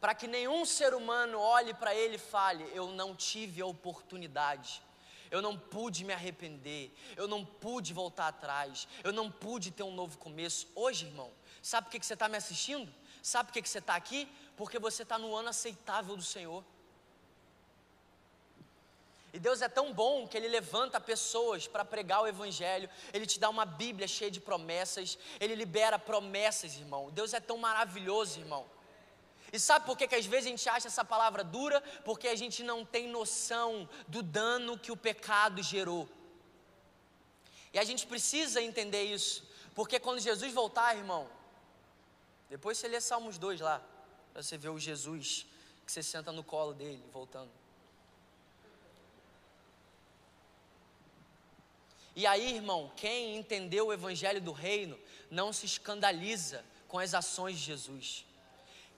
Para 0.00 0.14
que 0.14 0.26
nenhum 0.26 0.64
ser 0.64 0.94
humano 0.94 1.38
olhe 1.38 1.74
para 1.74 1.94
ele 1.94 2.16
e 2.16 2.18
fale: 2.18 2.66
Eu 2.72 2.88
não 2.92 3.14
tive 3.14 3.60
a 3.60 3.66
oportunidade, 3.66 4.80
eu 5.30 5.42
não 5.42 5.58
pude 5.58 6.04
me 6.04 6.12
arrepender, 6.14 6.90
eu 7.18 7.28
não 7.28 7.44
pude 7.44 7.92
voltar 7.92 8.28
atrás, 8.28 8.88
eu 9.04 9.12
não 9.12 9.30
pude 9.30 9.70
ter 9.72 9.82
um 9.82 9.94
novo 9.94 10.16
começo. 10.16 10.66
Hoje, 10.74 11.04
irmão, 11.04 11.30
sabe 11.60 11.88
por 11.88 11.90
que 11.90 12.06
você 12.06 12.14
está 12.14 12.30
me 12.30 12.38
assistindo? 12.38 12.90
Sabe 13.22 13.48
por 13.48 13.60
que, 13.60 13.68
você 13.68 13.78
está 13.78 13.94
aqui? 13.94 14.26
Porque 14.56 14.78
você 14.78 15.02
está 15.02 15.18
no 15.18 15.36
ano 15.36 15.50
aceitável 15.50 16.16
do 16.16 16.22
Senhor. 16.22 16.64
E 19.32 19.38
Deus 19.38 19.60
é 19.60 19.68
tão 19.68 19.92
bom 19.92 20.26
que 20.26 20.36
Ele 20.36 20.48
levanta 20.48 21.00
pessoas 21.00 21.66
para 21.66 21.84
pregar 21.84 22.22
o 22.22 22.26
Evangelho, 22.26 22.88
Ele 23.12 23.26
te 23.26 23.38
dá 23.38 23.50
uma 23.50 23.66
Bíblia 23.66 24.08
cheia 24.08 24.30
de 24.30 24.40
promessas, 24.40 25.18
Ele 25.38 25.54
libera 25.54 25.98
promessas, 25.98 26.76
irmão. 26.76 27.10
Deus 27.10 27.34
é 27.34 27.40
tão 27.40 27.58
maravilhoso, 27.58 28.38
irmão. 28.38 28.66
E 29.52 29.58
sabe 29.58 29.86
por 29.86 29.96
que, 29.96 30.06
que 30.06 30.14
às 30.14 30.26
vezes 30.26 30.46
a 30.46 30.50
gente 30.50 30.68
acha 30.68 30.88
essa 30.88 31.04
palavra 31.04 31.42
dura? 31.42 31.80
Porque 32.04 32.28
a 32.28 32.36
gente 32.36 32.62
não 32.62 32.84
tem 32.84 33.08
noção 33.08 33.88
do 34.06 34.22
dano 34.22 34.78
que 34.78 34.92
o 34.92 34.96
pecado 34.96 35.62
gerou. 35.62 36.08
E 37.72 37.78
a 37.78 37.84
gente 37.84 38.06
precisa 38.06 38.62
entender 38.62 39.02
isso, 39.04 39.46
porque 39.74 40.00
quando 40.00 40.20
Jesus 40.20 40.52
voltar, 40.52 40.96
irmão, 40.96 41.28
depois 42.48 42.78
você 42.78 42.88
lê 42.88 43.00
Salmos 43.00 43.36
2 43.36 43.60
lá, 43.60 43.82
para 44.32 44.42
você 44.42 44.56
ver 44.56 44.70
o 44.70 44.78
Jesus 44.78 45.46
que 45.84 45.92
você 45.92 46.02
senta 46.02 46.32
no 46.32 46.42
colo 46.42 46.72
dele, 46.72 47.02
voltando. 47.12 47.50
E 52.18 52.26
aí, 52.26 52.56
irmão, 52.56 52.90
quem 52.96 53.36
entendeu 53.36 53.86
o 53.86 53.92
evangelho 53.92 54.40
do 54.40 54.50
reino 54.50 54.98
não 55.30 55.52
se 55.52 55.66
escandaliza 55.66 56.64
com 56.88 56.98
as 56.98 57.14
ações 57.14 57.56
de 57.56 57.64
Jesus. 57.64 58.26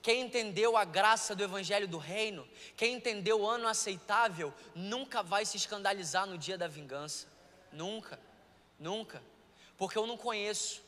Quem 0.01 0.21
entendeu 0.21 0.75
a 0.75 0.83
graça 0.83 1.35
do 1.35 1.43
evangelho 1.43 1.87
do 1.87 1.99
reino, 1.99 2.47
quem 2.75 2.95
entendeu 2.95 3.41
o 3.41 3.47
ano 3.47 3.67
aceitável, 3.67 4.51
nunca 4.73 5.21
vai 5.21 5.45
se 5.45 5.55
escandalizar 5.55 6.25
no 6.25 6.35
dia 6.35 6.57
da 6.57 6.67
vingança. 6.67 7.27
Nunca, 7.71 8.19
nunca. 8.79 9.21
Porque 9.77 9.99
eu 9.99 10.07
não 10.07 10.17
conheço 10.17 10.81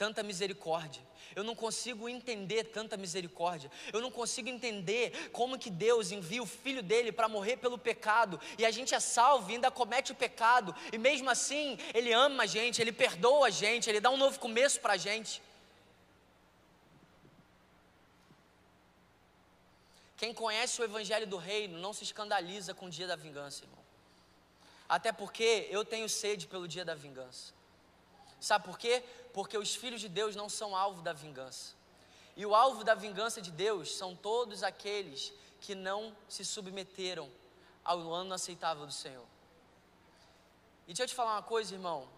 tanta 0.00 0.22
misericórdia. 0.22 1.02
Eu 1.36 1.44
não 1.44 1.54
consigo 1.54 2.08
entender 2.08 2.64
tanta 2.64 2.96
misericórdia. 2.96 3.70
Eu 3.92 4.00
não 4.00 4.10
consigo 4.10 4.48
entender 4.48 5.28
como 5.30 5.58
que 5.58 5.68
Deus 5.68 6.10
envia 6.10 6.42
o 6.42 6.46
filho 6.46 6.82
dele 6.82 7.12
para 7.12 7.28
morrer 7.28 7.58
pelo 7.58 7.76
pecado 7.76 8.40
e 8.56 8.64
a 8.64 8.70
gente 8.70 8.94
é 8.94 9.00
salvo 9.00 9.50
e 9.50 9.54
ainda 9.56 9.70
comete 9.70 10.10
o 10.10 10.14
pecado 10.14 10.74
e 10.90 10.96
mesmo 10.96 11.28
assim 11.28 11.76
ele 11.92 12.14
ama 12.14 12.44
a 12.44 12.46
gente, 12.46 12.80
ele 12.80 12.92
perdoa 12.92 13.48
a 13.48 13.50
gente, 13.50 13.90
ele 13.90 14.00
dá 14.00 14.08
um 14.08 14.16
novo 14.16 14.40
começo 14.40 14.80
para 14.80 14.94
a 14.94 14.96
gente. 14.96 15.42
Quem 20.16 20.32
conhece 20.32 20.80
o 20.80 20.84
evangelho 20.84 21.26
do 21.26 21.36
reino 21.36 21.78
não 21.78 21.92
se 21.92 22.04
escandaliza 22.04 22.72
com 22.72 22.86
o 22.86 22.90
dia 22.90 23.06
da 23.06 23.16
vingança, 23.16 23.64
irmão. 23.64 23.84
Até 24.88 25.12
porque 25.12 25.68
eu 25.70 25.84
tenho 25.84 26.08
sede 26.08 26.46
pelo 26.46 26.66
dia 26.66 26.86
da 26.86 26.94
vingança. 26.94 27.59
Sabe 28.40 28.64
por 28.64 28.78
quê? 28.78 29.04
Porque 29.32 29.56
os 29.58 29.74
filhos 29.74 30.00
de 30.00 30.08
Deus 30.08 30.34
não 30.34 30.48
são 30.48 30.74
alvo 30.74 31.02
da 31.02 31.12
vingança. 31.12 31.74
E 32.36 32.46
o 32.46 32.54
alvo 32.54 32.82
da 32.82 32.94
vingança 32.94 33.40
de 33.42 33.50
Deus 33.50 33.96
são 33.96 34.16
todos 34.16 34.62
aqueles 34.62 35.32
que 35.60 35.74
não 35.74 36.16
se 36.28 36.44
submeteram 36.44 37.30
ao 37.84 38.12
ano 38.12 38.32
aceitável 38.32 38.86
do 38.86 38.92
Senhor. 38.92 39.26
E 40.84 40.88
deixa 40.88 41.02
eu 41.02 41.06
te 41.08 41.14
falar 41.14 41.34
uma 41.34 41.42
coisa, 41.42 41.74
irmão. 41.74 42.08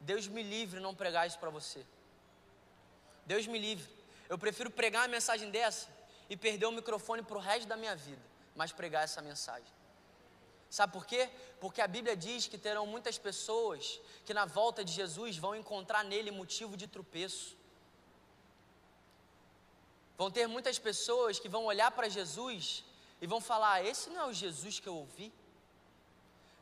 Deus 0.00 0.26
me 0.26 0.42
livre 0.42 0.80
não 0.80 0.94
pregar 0.94 1.26
isso 1.26 1.38
para 1.38 1.50
você. 1.50 1.84
Deus 3.26 3.46
me 3.46 3.58
livre. 3.58 3.90
Eu 4.28 4.38
prefiro 4.38 4.70
pregar 4.70 5.02
uma 5.02 5.08
mensagem 5.08 5.50
dessa 5.50 5.88
e 6.30 6.36
perder 6.36 6.66
o 6.66 6.72
microfone 6.72 7.22
para 7.22 7.36
o 7.36 7.40
resto 7.40 7.66
da 7.66 7.76
minha 7.76 7.94
vida, 7.94 8.22
mas 8.54 8.72
pregar 8.72 9.04
essa 9.04 9.20
mensagem. 9.20 9.70
Sabe 10.76 10.90
por 10.90 11.04
quê? 11.04 11.28
Porque 11.60 11.82
a 11.82 11.86
Bíblia 11.86 12.16
diz 12.16 12.46
que 12.50 12.56
terão 12.56 12.86
muitas 12.86 13.18
pessoas 13.18 14.00
que 14.24 14.32
na 14.32 14.46
volta 14.46 14.82
de 14.82 14.90
Jesus 14.90 15.36
vão 15.36 15.54
encontrar 15.54 16.02
nele 16.02 16.30
motivo 16.30 16.78
de 16.78 16.86
tropeço. 16.86 17.54
Vão 20.16 20.30
ter 20.30 20.46
muitas 20.46 20.78
pessoas 20.78 21.38
que 21.38 21.46
vão 21.46 21.66
olhar 21.66 21.90
para 21.90 22.08
Jesus 22.08 22.82
e 23.20 23.26
vão 23.26 23.38
falar: 23.38 23.84
Esse 23.84 24.08
não 24.08 24.20
é 24.22 24.26
o 24.28 24.32
Jesus 24.32 24.80
que 24.80 24.88
eu 24.88 24.96
ouvi. 24.96 25.30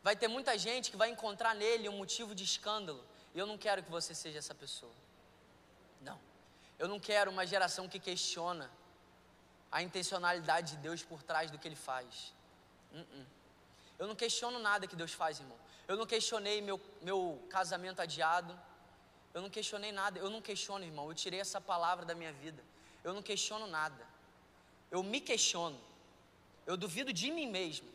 Vai 0.02 0.16
ter 0.16 0.26
muita 0.26 0.58
gente 0.58 0.90
que 0.90 0.96
vai 0.96 1.08
encontrar 1.08 1.54
nele 1.54 1.88
um 1.88 1.96
motivo 1.96 2.34
de 2.34 2.42
escândalo. 2.42 3.04
E 3.32 3.38
eu 3.38 3.46
não 3.46 3.56
quero 3.56 3.80
que 3.80 3.92
você 3.92 4.12
seja 4.12 4.40
essa 4.40 4.56
pessoa. 4.56 4.98
Não. 6.00 6.18
Eu 6.80 6.88
não 6.88 6.98
quero 6.98 7.30
uma 7.30 7.46
geração 7.46 7.88
que 7.88 8.00
questiona 8.00 8.68
a 9.70 9.80
intencionalidade 9.82 10.72
de 10.72 10.78
Deus 10.78 11.04
por 11.04 11.22
trás 11.22 11.48
do 11.48 11.60
que 11.60 11.68
ele 11.68 11.76
faz. 11.76 12.34
Uh 12.92 12.98
-uh. 12.98 13.39
Eu 14.00 14.06
não 14.08 14.16
questiono 14.16 14.58
nada 14.58 14.86
que 14.86 14.96
Deus 14.96 15.12
faz, 15.12 15.38
irmão. 15.38 15.58
Eu 15.86 15.94
não 15.94 16.06
questionei 16.06 16.62
meu, 16.62 16.80
meu 17.02 17.20
casamento 17.50 18.00
adiado. 18.00 18.58
Eu 19.34 19.42
não 19.42 19.50
questionei 19.50 19.92
nada. 19.92 20.18
Eu 20.18 20.30
não 20.30 20.40
questiono, 20.40 20.82
irmão. 20.82 21.06
Eu 21.08 21.14
tirei 21.14 21.38
essa 21.38 21.60
palavra 21.60 22.06
da 22.06 22.14
minha 22.14 22.32
vida. 22.32 22.64
Eu 23.04 23.12
não 23.12 23.22
questiono 23.22 23.66
nada. 23.66 24.02
Eu 24.90 25.02
me 25.02 25.20
questiono. 25.20 25.78
Eu 26.66 26.78
duvido 26.78 27.12
de 27.12 27.30
mim 27.30 27.46
mesmo. 27.46 27.88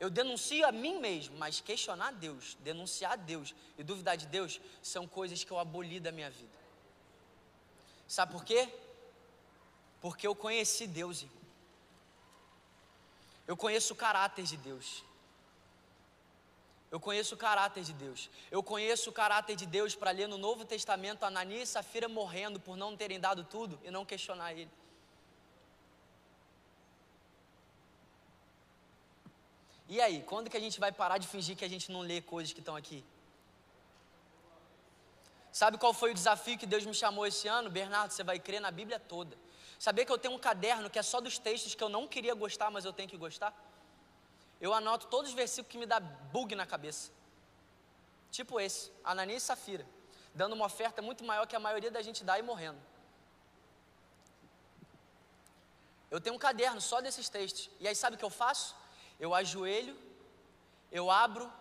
Eu 0.00 0.10
denuncio 0.10 0.66
a 0.66 0.72
mim 0.72 0.98
mesmo, 0.98 1.38
mas 1.38 1.60
questionar 1.60 2.10
Deus, 2.10 2.56
denunciar 2.60 3.16
Deus 3.16 3.54
e 3.78 3.84
duvidar 3.84 4.16
de 4.16 4.26
Deus 4.26 4.60
são 4.82 5.06
coisas 5.06 5.44
que 5.44 5.52
eu 5.52 5.60
aboli 5.60 6.00
da 6.00 6.10
minha 6.10 6.28
vida. 6.28 6.58
Sabe 8.08 8.32
por 8.32 8.44
quê? 8.44 8.68
Porque 10.00 10.26
eu 10.26 10.34
conheci 10.34 10.88
Deus, 10.88 11.22
irmão. 11.22 11.41
Eu 13.46 13.56
conheço 13.56 13.92
o 13.92 13.96
caráter 13.96 14.44
de 14.44 14.56
Deus. 14.56 15.04
Eu 16.90 17.00
conheço 17.00 17.34
o 17.34 17.38
caráter 17.38 17.82
de 17.82 17.92
Deus. 17.92 18.28
Eu 18.50 18.62
conheço 18.62 19.08
o 19.10 19.12
caráter 19.12 19.56
de 19.56 19.66
Deus 19.66 19.94
para 19.94 20.10
ler 20.10 20.28
no 20.28 20.36
Novo 20.36 20.64
Testamento 20.64 21.24
Ananias 21.24 21.68
e 21.68 21.72
Safira 21.72 22.08
morrendo 22.08 22.60
por 22.60 22.76
não 22.76 22.96
terem 22.96 23.18
dado 23.18 23.44
tudo 23.44 23.80
e 23.82 23.90
não 23.90 24.04
questionar 24.04 24.52
ele. 24.52 24.70
E 29.88 30.00
aí, 30.00 30.22
quando 30.22 30.50
que 30.50 30.56
a 30.56 30.60
gente 30.60 30.78
vai 30.78 30.92
parar 30.92 31.18
de 31.18 31.26
fingir 31.26 31.56
que 31.56 31.64
a 31.64 31.68
gente 31.68 31.90
não 31.90 32.00
lê 32.00 32.20
coisas 32.20 32.52
que 32.52 32.60
estão 32.60 32.76
aqui? 32.76 33.04
Sabe 35.50 35.76
qual 35.76 35.92
foi 35.92 36.12
o 36.12 36.14
desafio 36.14 36.58
que 36.58 36.66
Deus 36.66 36.84
me 36.84 36.94
chamou 36.94 37.26
esse 37.26 37.46
ano? 37.46 37.68
Bernardo, 37.70 38.10
você 38.10 38.24
vai 38.24 38.38
crer 38.38 38.60
na 38.60 38.70
Bíblia 38.70 38.98
toda. 38.98 39.36
Saber 39.84 40.04
que 40.04 40.12
eu 40.12 40.18
tenho 40.24 40.34
um 40.34 40.38
caderno 40.38 40.88
que 40.88 40.96
é 40.96 41.02
só 41.02 41.20
dos 41.20 41.38
textos 41.38 41.74
que 41.74 41.82
eu 41.82 41.88
não 41.88 42.06
queria 42.06 42.34
gostar, 42.34 42.70
mas 42.70 42.84
eu 42.84 42.92
tenho 42.92 43.08
que 43.08 43.16
gostar? 43.16 43.52
Eu 44.60 44.72
anoto 44.72 45.08
todos 45.08 45.30
os 45.30 45.34
versículos 45.34 45.72
que 45.72 45.76
me 45.76 45.86
dá 45.86 45.98
bug 45.98 46.54
na 46.54 46.64
cabeça. 46.64 47.10
Tipo 48.30 48.60
esse, 48.60 48.92
Ananias 49.02 49.42
e 49.42 49.46
Safira, 49.46 49.84
dando 50.32 50.52
uma 50.52 50.66
oferta 50.66 51.02
muito 51.02 51.24
maior 51.24 51.48
que 51.48 51.56
a 51.56 51.58
maioria 51.58 51.90
da 51.90 52.00
gente 52.00 52.22
dá 52.22 52.38
e 52.38 52.42
morrendo. 52.42 52.80
Eu 56.12 56.20
tenho 56.20 56.36
um 56.36 56.38
caderno 56.38 56.80
só 56.80 57.00
desses 57.00 57.28
textos. 57.28 57.68
E 57.80 57.88
aí 57.88 57.96
sabe 57.96 58.14
o 58.14 58.18
que 58.20 58.24
eu 58.24 58.30
faço? 58.30 58.76
Eu 59.18 59.34
ajoelho, 59.34 59.98
eu 60.92 61.10
abro 61.10 61.52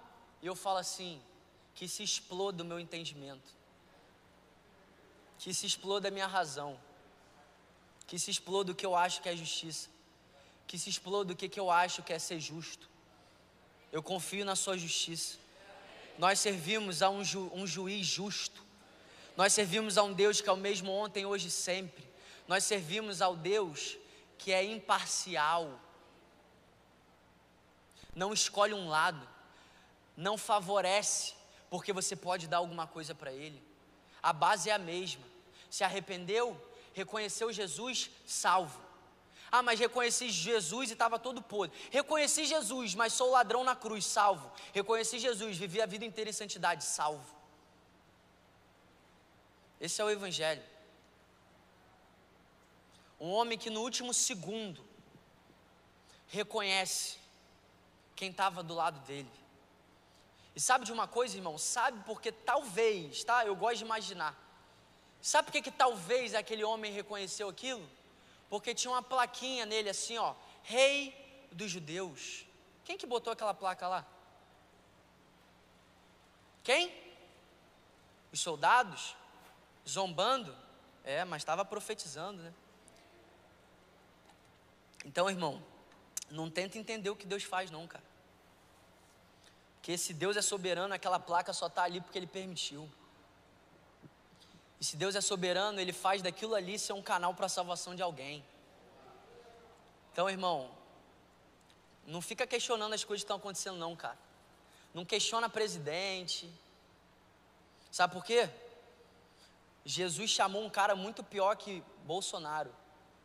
e 0.43 0.45
eu 0.45 0.55
falo 0.55 0.77
assim: 0.77 1.19
que 1.73 1.87
se 1.87 2.03
exploda 2.03 2.61
o 2.61 2.67
meu 2.67 2.79
entendimento, 2.79 3.51
que 5.39 5.51
se 5.55 5.65
exploda 5.65 6.09
a 6.09 6.11
minha 6.11 6.27
razão, 6.27 6.79
que 8.11 8.19
se 8.19 8.29
exploda 8.29 8.73
o 8.73 8.75
que 8.75 8.85
eu 8.85 8.93
acho 8.93 9.21
que 9.21 9.29
é 9.29 9.35
justiça, 9.37 9.87
que 10.67 10.77
se 10.77 10.89
exploda 10.89 11.31
o 11.31 11.35
que, 11.35 11.47
que 11.47 11.57
eu 11.57 11.71
acho 11.71 12.03
que 12.03 12.11
é 12.11 12.19
ser 12.19 12.41
justo. 12.41 12.89
Eu 13.89 14.03
confio 14.03 14.43
na 14.43 14.53
Sua 14.53 14.77
justiça. 14.77 15.37
Nós 16.17 16.37
servimos 16.37 17.01
a 17.01 17.09
um, 17.09 17.23
ju, 17.23 17.49
um 17.53 17.65
juiz 17.65 18.05
justo. 18.05 18.65
Nós 19.37 19.53
servimos 19.53 19.97
a 19.97 20.03
um 20.03 20.11
Deus 20.11 20.41
que 20.41 20.49
é 20.49 20.51
o 20.51 20.57
mesmo 20.57 20.91
ontem, 20.91 21.25
hoje 21.25 21.47
e 21.47 21.51
sempre. 21.51 22.05
Nós 22.49 22.65
servimos 22.65 23.21
ao 23.21 23.33
Deus 23.33 23.97
que 24.37 24.51
é 24.51 24.61
imparcial. 24.61 25.79
Não 28.13 28.33
escolhe 28.33 28.73
um 28.73 28.89
lado, 28.89 29.25
não 30.17 30.37
favorece, 30.37 31.33
porque 31.69 31.93
você 31.93 32.17
pode 32.17 32.45
dar 32.45 32.57
alguma 32.57 32.85
coisa 32.85 33.15
para 33.15 33.31
Ele. 33.31 33.63
A 34.21 34.33
base 34.33 34.69
é 34.69 34.73
a 34.73 34.77
mesma. 34.77 35.23
Se 35.69 35.85
arrependeu, 35.85 36.61
reconheceu 36.93 37.51
Jesus, 37.51 38.09
salvo. 38.25 38.79
Ah, 39.51 39.61
mas 39.61 39.79
reconheci 39.79 40.29
Jesus 40.29 40.89
e 40.89 40.93
estava 40.93 41.19
todo 41.19 41.41
podre. 41.41 41.77
Reconheci 41.91 42.45
Jesus, 42.45 42.95
mas 42.95 43.11
sou 43.11 43.31
ladrão 43.31 43.63
na 43.63 43.75
cruz, 43.75 44.05
salvo. 44.05 44.49
Reconheci 44.71 45.19
Jesus, 45.19 45.57
vivi 45.57 45.81
a 45.81 45.85
vida 45.85 46.05
inteira 46.05 46.29
em 46.29 46.33
santidade, 46.33 46.85
salvo. 46.85 47.35
Esse 49.79 50.01
é 50.01 50.05
o 50.05 50.09
Evangelho. 50.09 50.63
Um 53.19 53.29
homem 53.31 53.57
que 53.57 53.69
no 53.69 53.81
último 53.81 54.13
segundo 54.13 54.83
reconhece 56.27 57.17
quem 58.15 58.31
estava 58.31 58.63
do 58.63 58.73
lado 58.73 58.99
dele. 59.01 59.29
E 60.55 60.61
sabe 60.61 60.85
de 60.85 60.93
uma 60.93 61.07
coisa, 61.07 61.35
irmão? 61.35 61.57
Sabe 61.57 62.01
porque 62.05 62.31
talvez, 62.31 63.23
tá? 63.23 63.45
Eu 63.45 63.55
gosto 63.55 63.79
de 63.79 63.83
imaginar. 63.83 64.35
Sabe 65.21 65.45
por 65.45 65.51
que, 65.51 65.61
que 65.61 65.71
talvez 65.71 66.33
aquele 66.33 66.63
homem 66.63 66.91
reconheceu 66.91 67.47
aquilo? 67.49 67.87
porque 68.51 68.75
tinha 68.75 68.91
uma 68.91 69.01
plaquinha 69.01 69.65
nele 69.65 69.89
assim, 69.89 70.17
ó, 70.17 70.35
Rei 70.61 71.15
dos 71.53 71.71
Judeus. 71.71 72.45
Quem 72.83 72.97
que 72.97 73.07
botou 73.07 73.31
aquela 73.31 73.53
placa 73.53 73.87
lá? 73.87 74.05
Quem? 76.61 76.93
Os 78.29 78.41
soldados? 78.41 79.15
Zombando? 79.87 80.53
É, 81.05 81.23
mas 81.23 81.43
estava 81.43 81.63
profetizando, 81.63 82.43
né? 82.43 82.53
Então, 85.05 85.29
irmão, 85.29 85.63
não 86.29 86.51
tenta 86.51 86.77
entender 86.77 87.09
o 87.09 87.15
que 87.15 87.25
Deus 87.25 87.43
faz, 87.43 87.71
não, 87.71 87.87
cara. 87.87 88.03
Porque 89.75 89.97
se 89.97 90.13
Deus 90.13 90.35
é 90.35 90.41
soberano, 90.41 90.93
aquela 90.93 91.19
placa 91.19 91.53
só 91.53 91.67
está 91.67 91.83
ali 91.83 92.01
porque 92.01 92.19
Ele 92.19 92.27
permitiu. 92.27 92.91
E 94.81 94.83
se 94.83 94.97
Deus 94.97 95.15
é 95.15 95.21
soberano, 95.21 95.79
Ele 95.79 95.93
faz 95.93 96.23
daquilo 96.23 96.55
ali 96.55 96.79
ser 96.79 96.93
um 96.93 97.03
canal 97.03 97.35
para 97.35 97.45
a 97.45 97.49
salvação 97.49 97.93
de 97.93 98.01
alguém. 98.01 98.43
Então, 100.11 100.27
irmão, 100.27 100.71
não 102.07 102.19
fica 102.19 102.47
questionando 102.47 102.93
as 102.93 103.03
coisas 103.03 103.21
que 103.21 103.25
estão 103.25 103.37
acontecendo, 103.37 103.77
não, 103.77 103.95
cara. 103.95 104.17
Não 104.91 105.05
questiona 105.05 105.47
presidente. 105.47 106.51
Sabe 107.91 108.11
por 108.11 108.25
quê? 108.25 108.49
Jesus 109.85 110.31
chamou 110.31 110.65
um 110.65 110.69
cara 110.69 110.95
muito 110.95 111.23
pior 111.23 111.55
que 111.55 111.83
Bolsonaro, 112.03 112.73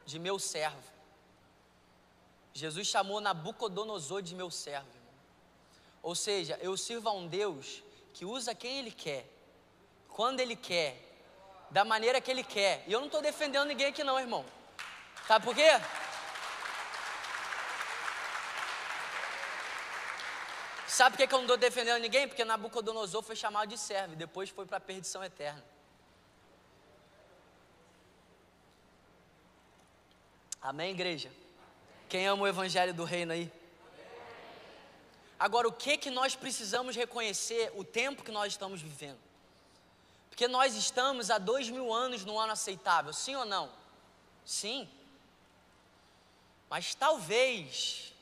de 0.04 0.18
meu 0.18 0.38
servo. 0.38 0.92
Jesus 2.52 2.86
chamou 2.86 3.18
Nabucodonosor 3.18 4.20
de 4.20 4.34
meu 4.34 4.50
servo. 4.50 4.88
Irmão. 4.88 5.14
Ou 6.02 6.14
seja, 6.14 6.58
eu 6.60 6.76
sirvo 6.76 7.08
a 7.08 7.12
um 7.12 7.26
Deus 7.26 7.82
que 8.12 8.26
usa 8.26 8.54
quem 8.54 8.78
Ele 8.78 8.90
quer, 8.90 9.26
quando 10.08 10.40
Ele 10.40 10.54
quer, 10.54 11.06
da 11.70 11.84
maneira 11.84 12.20
que 12.20 12.30
Ele 12.30 12.42
quer. 12.42 12.84
E 12.86 12.92
eu 12.92 13.00
não 13.00 13.06
estou 13.06 13.22
defendendo 13.22 13.66
ninguém 13.66 13.88
aqui 13.88 14.04
não, 14.04 14.18
irmão. 14.18 14.44
Sabe 15.26 15.44
por 15.44 15.54
quê? 15.54 15.70
Sabe 20.86 21.16
por 21.16 21.26
que 21.26 21.34
eu 21.34 21.38
não 21.38 21.44
estou 21.44 21.56
defendendo 21.56 22.00
ninguém? 22.00 22.26
Porque 22.26 22.44
Nabucodonosor 22.44 23.22
foi 23.22 23.36
chamado 23.36 23.68
de 23.68 23.76
servo 23.76 24.14
e 24.14 24.16
depois 24.16 24.48
foi 24.48 24.64
para 24.64 24.78
a 24.78 24.80
perdição 24.80 25.22
eterna. 25.22 25.62
Amém, 30.62 30.92
igreja? 30.92 31.30
Quem 32.08 32.26
ama 32.26 32.44
o 32.44 32.48
evangelho 32.48 32.94
do 32.94 33.04
reino 33.04 33.32
aí? 33.32 33.52
Agora, 35.38 35.68
o 35.68 35.72
que 35.72 35.98
que 35.98 36.10
nós 36.10 36.34
precisamos 36.34 36.96
reconhecer 36.96 37.70
o 37.74 37.84
tempo 37.84 38.24
que 38.24 38.32
nós 38.32 38.52
estamos 38.54 38.80
vivendo? 38.80 39.25
Porque 40.36 40.48
nós 40.48 40.74
estamos 40.74 41.30
há 41.30 41.38
dois 41.38 41.70
mil 41.70 41.90
anos 41.90 42.22
no 42.22 42.38
ano 42.38 42.52
aceitável, 42.52 43.10
sim 43.10 43.34
ou 43.34 43.46
não? 43.46 43.72
Sim. 44.44 44.86
Mas 46.68 46.94
talvez 46.94 48.12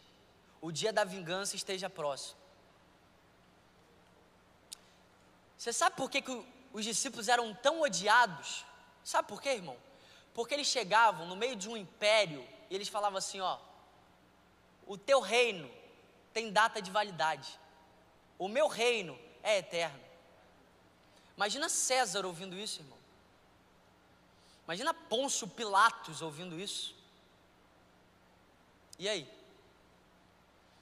o 0.61 0.71
dia 0.71 0.93
da 0.93 1.03
vingança 1.03 1.57
esteja 1.57 1.91
próximo. 1.91 2.39
Você 5.59 5.73
sabe 5.73 5.97
por 5.97 6.09
que, 6.09 6.23
que 6.23 6.47
os 6.73 6.85
discípulos 6.85 7.27
eram 7.27 7.53
tão 7.53 7.81
odiados? 7.81 8.65
Sabe 9.03 9.27
por 9.27 9.43
quê, 9.43 9.49
irmão? 9.49 9.77
Porque 10.33 10.55
eles 10.55 10.69
chegavam 10.69 11.27
no 11.27 11.35
meio 11.35 11.57
de 11.57 11.69
um 11.69 11.77
império 11.77 12.49
e 12.71 12.77
eles 12.77 12.87
falavam 12.87 13.19
assim: 13.19 13.41
ó, 13.41 13.59
o 14.87 14.97
teu 14.97 15.19
reino 15.19 15.69
tem 16.33 16.53
data 16.53 16.81
de 16.81 16.93
validade, 16.93 17.59
o 18.39 18.47
meu 18.47 18.69
reino 18.69 19.19
é 19.43 19.59
eterno. 19.59 20.04
Imagina 21.37 21.69
César 21.69 22.25
ouvindo 22.25 22.57
isso, 22.57 22.81
irmão. 22.81 22.99
Imagina 24.65 24.95
Pôncio 24.95 25.47
Pilatos 25.49 26.23
ouvindo 26.23 26.59
isso. 26.59 26.95
E 28.99 29.09
aí? 29.09 29.29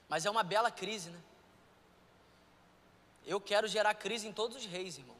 Mas 0.07 0.25
é 0.25 0.29
uma 0.29 0.43
bela 0.43 0.71
crise, 0.71 1.09
né? 1.09 1.19
Eu 3.25 3.39
quero 3.39 3.67
gerar 3.67 3.93
crise 3.95 4.27
em 4.27 4.33
todos 4.33 4.57
os 4.57 4.65
reis, 4.65 4.97
irmão. 4.97 5.15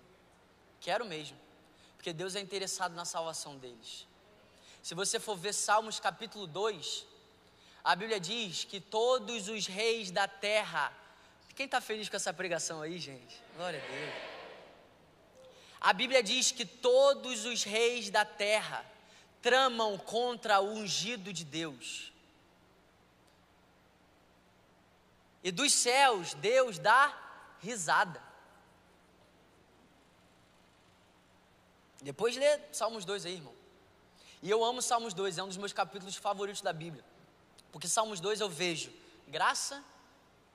Quero 0.79 1.05
mesmo. 1.05 1.37
Porque 1.95 2.13
Deus 2.13 2.35
é 2.35 2.39
interessado 2.39 2.93
na 2.93 3.05
salvação 3.05 3.57
deles. 3.57 4.05
Se 4.81 4.93
você 4.93 5.19
for 5.19 5.37
ver 5.37 5.53
Salmos 5.53 5.99
capítulo 5.99 6.45
2, 6.45 7.05
a 7.83 7.95
Bíblia 7.95 8.19
diz 8.19 8.65
que 8.65 8.79
todos 8.79 9.47
os 9.47 9.65
reis 9.65 10.11
da 10.11 10.27
terra. 10.27 10.93
Quem 11.55 11.65
está 11.65 11.79
feliz 11.79 12.09
com 12.09 12.15
essa 12.15 12.33
pregação 12.33 12.81
aí, 12.81 12.99
gente? 12.99 13.41
Glória 13.55 13.81
a 13.81 13.87
Deus. 13.87 14.32
A 15.83 15.91
Bíblia 15.91 16.23
diz 16.23 16.49
que 16.49 16.65
todos 16.65 17.43
os 17.43 17.63
reis 17.63 18.09
da 18.09 18.23
terra 18.23 18.85
tramam 19.41 19.97
contra 19.97 20.61
o 20.61 20.71
ungido 20.71 21.33
de 21.33 21.43
Deus. 21.43 22.13
E 25.43 25.51
dos 25.51 25.73
céus, 25.73 26.33
Deus 26.35 26.79
dá 26.79 27.13
risada. 27.59 28.23
Depois 32.01 32.37
lê 32.37 32.61
Salmos 32.71 33.03
2 33.03 33.25
aí, 33.25 33.33
irmão. 33.33 33.53
E 34.41 34.49
eu 34.49 34.63
amo 34.63 34.81
Salmos 34.81 35.13
2, 35.13 35.37
é 35.37 35.43
um 35.43 35.47
dos 35.47 35.57
meus 35.57 35.73
capítulos 35.73 36.15
favoritos 36.15 36.61
da 36.61 36.71
Bíblia. 36.71 37.03
Porque 37.73 37.89
Salmos 37.89 38.21
2 38.21 38.39
eu 38.39 38.49
vejo 38.49 38.89
graça, 39.27 39.83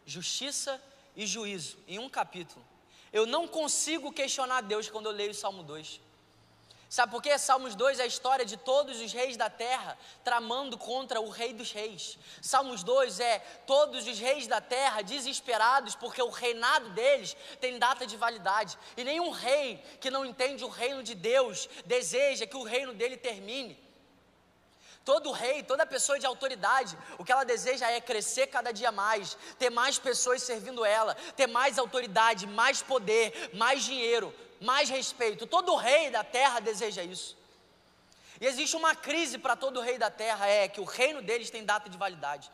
justiça 0.07 0.83
e 1.15 1.27
juízo 1.27 1.77
em 1.87 1.99
um 1.99 2.09
capítulo. 2.09 2.65
Eu 3.13 3.27
não 3.27 3.49
consigo 3.49 4.13
questionar 4.13 4.63
Deus 4.63 4.89
quando 4.89 5.07
eu 5.07 5.13
leio 5.13 5.31
o 5.31 5.35
Salmo 5.35 5.63
2. 5.63 6.01
Sabe 6.89 7.13
por 7.13 7.23
quê? 7.23 7.37
Salmos 7.37 7.75
2 7.75 8.01
é 8.01 8.05
a 8.05 8.07
história 8.07 8.47
de 8.47 8.57
todos 8.57 8.99
os 8.99 9.13
reis 9.13 9.37
da 9.37 9.51
terra 9.51 9.99
tramando 10.25 10.79
contra 10.79 11.21
o 11.21 11.29
rei 11.29 11.53
dos 11.53 11.71
reis. 11.71 12.19
Salmos 12.41 12.83
2 12.83 13.21
é 13.21 13.41
todos 13.67 14.07
os 14.07 14.19
reis 14.19 14.47
da 14.47 14.59
terra 14.59 15.03
desesperados 15.03 15.95
porque 15.95 16.23
o 16.23 16.31
reinado 16.31 16.89
deles 16.91 17.37
tem 17.61 17.79
data 17.79 18.07
de 18.07 18.17
validade. 18.17 18.79
E 18.97 19.05
nenhum 19.05 19.29
rei 19.31 19.83
que 20.01 20.11
não 20.11 20.25
entende 20.25 20.65
o 20.65 20.69
reino 20.69 21.03
de 21.03 21.15
Deus 21.15 21.69
deseja 21.85 22.47
que 22.47 22.57
o 22.57 22.63
reino 22.63 22.95
dele 22.95 23.19
termine. 23.19 23.88
Todo 25.09 25.33
rei, 25.33 25.63
toda 25.63 25.87
pessoa 25.87 26.19
de 26.19 26.27
autoridade, 26.27 26.95
o 27.17 27.25
que 27.25 27.33
ela 27.33 27.43
deseja 27.43 27.91
é 27.91 27.99
crescer 27.99 28.47
cada 28.49 28.71
dia 28.73 28.93
mais, 28.93 29.39
ter 29.59 29.71
mais 29.71 29.99
pessoas 29.99 30.43
servindo 30.43 30.85
ela, 30.85 31.15
ter 31.35 31.47
mais 31.47 31.79
autoridade, 31.79 32.47
mais 32.47 32.83
poder, 32.83 33.51
mais 33.55 33.85
dinheiro, 33.85 34.35
mais 34.61 34.91
respeito. 34.91 35.47
Todo 35.47 35.75
rei 35.77 36.11
da 36.11 36.23
terra 36.23 36.61
deseja 36.61 37.03
isso. 37.03 37.35
E 38.39 38.45
existe 38.45 38.77
uma 38.77 38.95
crise 38.95 39.39
para 39.39 39.57
todo 39.57 39.81
rei 39.81 39.97
da 39.97 40.11
terra, 40.11 40.47
é 40.47 40.69
que 40.69 40.83
o 40.83 40.85
reino 40.85 41.23
deles 41.23 41.49
tem 41.49 41.65
data 41.65 41.89
de 41.89 41.97
validade. 41.97 42.53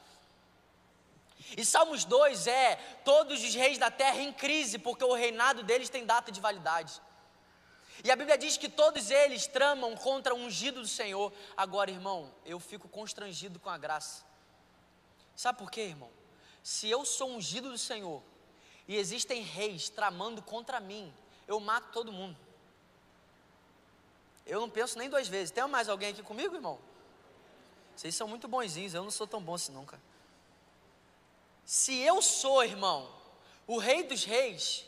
E 1.57 1.65
Salmos 1.65 2.05
2 2.05 2.47
é 2.47 2.77
todos 3.05 3.43
os 3.43 3.53
reis 3.53 3.79
da 3.79 3.91
terra 3.91 4.21
em 4.21 4.33
crise, 4.33 4.79
porque 4.79 5.03
o 5.03 5.13
reinado 5.13 5.65
deles 5.65 5.89
tem 5.89 6.07
data 6.07 6.31
de 6.31 6.41
validade. 6.41 7.03
E 8.03 8.11
a 8.11 8.17
Bíblia 8.17 8.37
diz 8.37 8.57
que 8.57 8.69
todos 8.69 9.11
eles 9.11 9.47
tramam 9.47 9.97
contra 9.97 10.35
o 10.35 10.39
ungido 10.39 10.81
do 10.81 10.89
Senhor. 10.89 11.33
Agora, 11.57 11.91
irmão, 11.91 12.35
eu 12.45 12.59
fico 12.59 12.89
constrangido 12.89 13.61
com 13.61 13.71
a 13.71 13.79
graça. 13.79 14.25
Sabe 15.37 15.59
por 15.59 15.71
quê, 15.71 15.83
irmão? 15.83 16.11
Se 16.63 16.89
eu 16.89 17.05
sou 17.05 17.31
ungido 17.31 17.71
do 17.71 17.79
Senhor 17.79 18.23
e 18.89 18.97
existem 18.97 19.43
reis 19.43 19.89
tramando 19.89 20.43
contra 20.43 20.81
mim, 20.81 21.13
eu 21.47 21.61
mato 21.61 21.93
todo 21.93 22.13
mundo. 22.13 22.37
Eu 24.47 24.61
não 24.61 24.69
penso 24.69 24.99
nem 24.99 25.09
duas 25.09 25.29
vezes. 25.29 25.51
Tem 25.51 25.67
mais 25.67 25.89
alguém 25.89 26.11
aqui 26.11 26.23
comigo, 26.23 26.55
irmão? 26.55 26.79
Vocês 27.97 28.15
são 28.15 28.27
muito 28.27 28.49
bonzinhos, 28.49 28.93
eu 28.93 29.05
não 29.05 29.11
sou 29.11 29.27
tão 29.27 29.41
bom 29.41 29.55
assim 29.55 29.73
nunca. 29.73 30.01
Se 31.65 31.97
eu 32.01 32.21
sou, 32.21 32.63
irmão, 32.63 33.09
o 33.67 33.79
rei 33.79 34.03
dos 34.03 34.25
reis, 34.25 34.85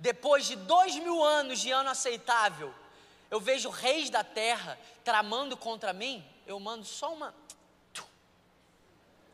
depois 0.00 0.46
de 0.46 0.56
dois 0.56 0.96
mil 0.96 1.22
anos 1.22 1.60
de 1.60 1.70
ano 1.70 1.90
aceitável, 1.90 2.74
eu 3.30 3.38
vejo 3.38 3.68
reis 3.68 4.08
da 4.10 4.24
terra 4.24 4.78
tramando 5.04 5.56
contra 5.56 5.92
mim, 5.92 6.26
eu 6.46 6.58
mando 6.58 6.84
só 6.84 7.12
uma. 7.12 7.34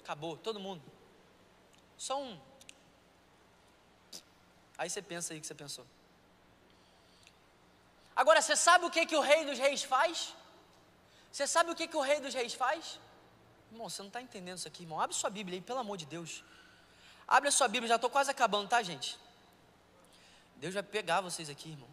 Acabou, 0.02 0.36
todo 0.36 0.60
mundo. 0.60 0.82
Só 1.97 2.20
um. 2.20 2.38
Aí 4.76 4.90
você 4.90 5.01
pensa 5.01 5.32
aí 5.32 5.38
o 5.38 5.40
que 5.40 5.47
você 5.47 5.55
pensou. 5.55 5.86
Agora, 8.14 8.43
você 8.43 8.56
sabe 8.56 8.84
o 8.86 8.90
que, 8.90 9.06
que 9.06 9.16
o 9.16 9.20
rei 9.20 9.44
dos 9.44 9.59
reis 9.59 9.82
faz? 9.82 10.34
Você 11.30 11.47
sabe 11.47 11.70
o 11.70 11.74
que, 11.74 11.86
que 11.86 11.97
o 11.97 12.01
rei 12.01 12.20
dos 12.20 12.34
reis 12.34 12.55
faz? 12.55 12.98
Irmão, 13.70 13.88
você 13.88 14.02
não 14.02 14.09
está 14.09 14.20
entendendo 14.20 14.59
isso 14.59 14.68
aqui, 14.68 14.82
irmão. 14.82 15.01
Abre 15.01 15.14
sua 15.14 15.30
Bíblia 15.30 15.59
aí, 15.59 15.62
pelo 15.62 15.78
amor 15.78 15.97
de 15.97 16.06
Deus. 16.06 16.43
Abre 17.26 17.48
a 17.48 17.52
sua 17.52 17.68
Bíblia, 17.68 17.88
já 17.88 17.97
estou 17.97 18.10
quase 18.10 18.30
acabando, 18.30 18.68
tá, 18.68 18.82
gente? 18.82 19.18
Deus 20.57 20.74
vai 20.74 20.83
pegar 20.83 21.20
vocês 21.20 21.51
aqui, 21.51 21.70
irmão. 21.70 21.89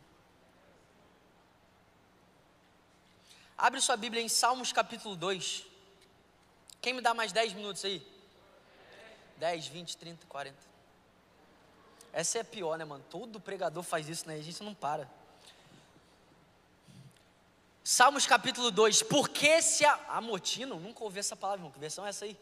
Abre 3.57 3.79
sua 3.81 3.95
Bíblia 3.95 4.21
em 4.21 4.29
Salmos 4.29 4.71
capítulo 4.71 5.15
2. 5.15 5.65
Quem 6.81 6.93
me 6.93 7.01
dá 7.01 7.13
mais 7.13 7.31
10 7.31 7.53
minutos 7.53 7.83
aí? 7.85 8.05
10, 9.37 9.67
20, 9.67 9.97
30, 9.97 10.27
40. 10.27 10.57
Essa 12.11 12.39
é 12.39 12.41
a 12.41 12.45
pior, 12.45 12.77
né, 12.77 12.85
mano? 12.85 13.03
Todo 13.09 13.39
pregador 13.39 13.83
faz 13.83 14.07
isso, 14.07 14.27
né? 14.27 14.35
A 14.35 14.41
gente 14.41 14.61
não 14.63 14.73
para. 14.73 15.09
Salmos 17.83 18.25
capítulo 18.25 18.71
2. 18.71 19.03
Porque 19.03 19.61
se 19.61 19.85
a... 19.85 19.93
amotino? 20.09 20.79
Nunca 20.79 21.03
ouvi 21.03 21.19
essa 21.19 21.35
palavra, 21.35 21.59
irmão. 21.59 21.71
Que 21.71 21.79
versão 21.79 22.05
é 22.05 22.09
essa 22.09 22.25
aí? 22.25 22.37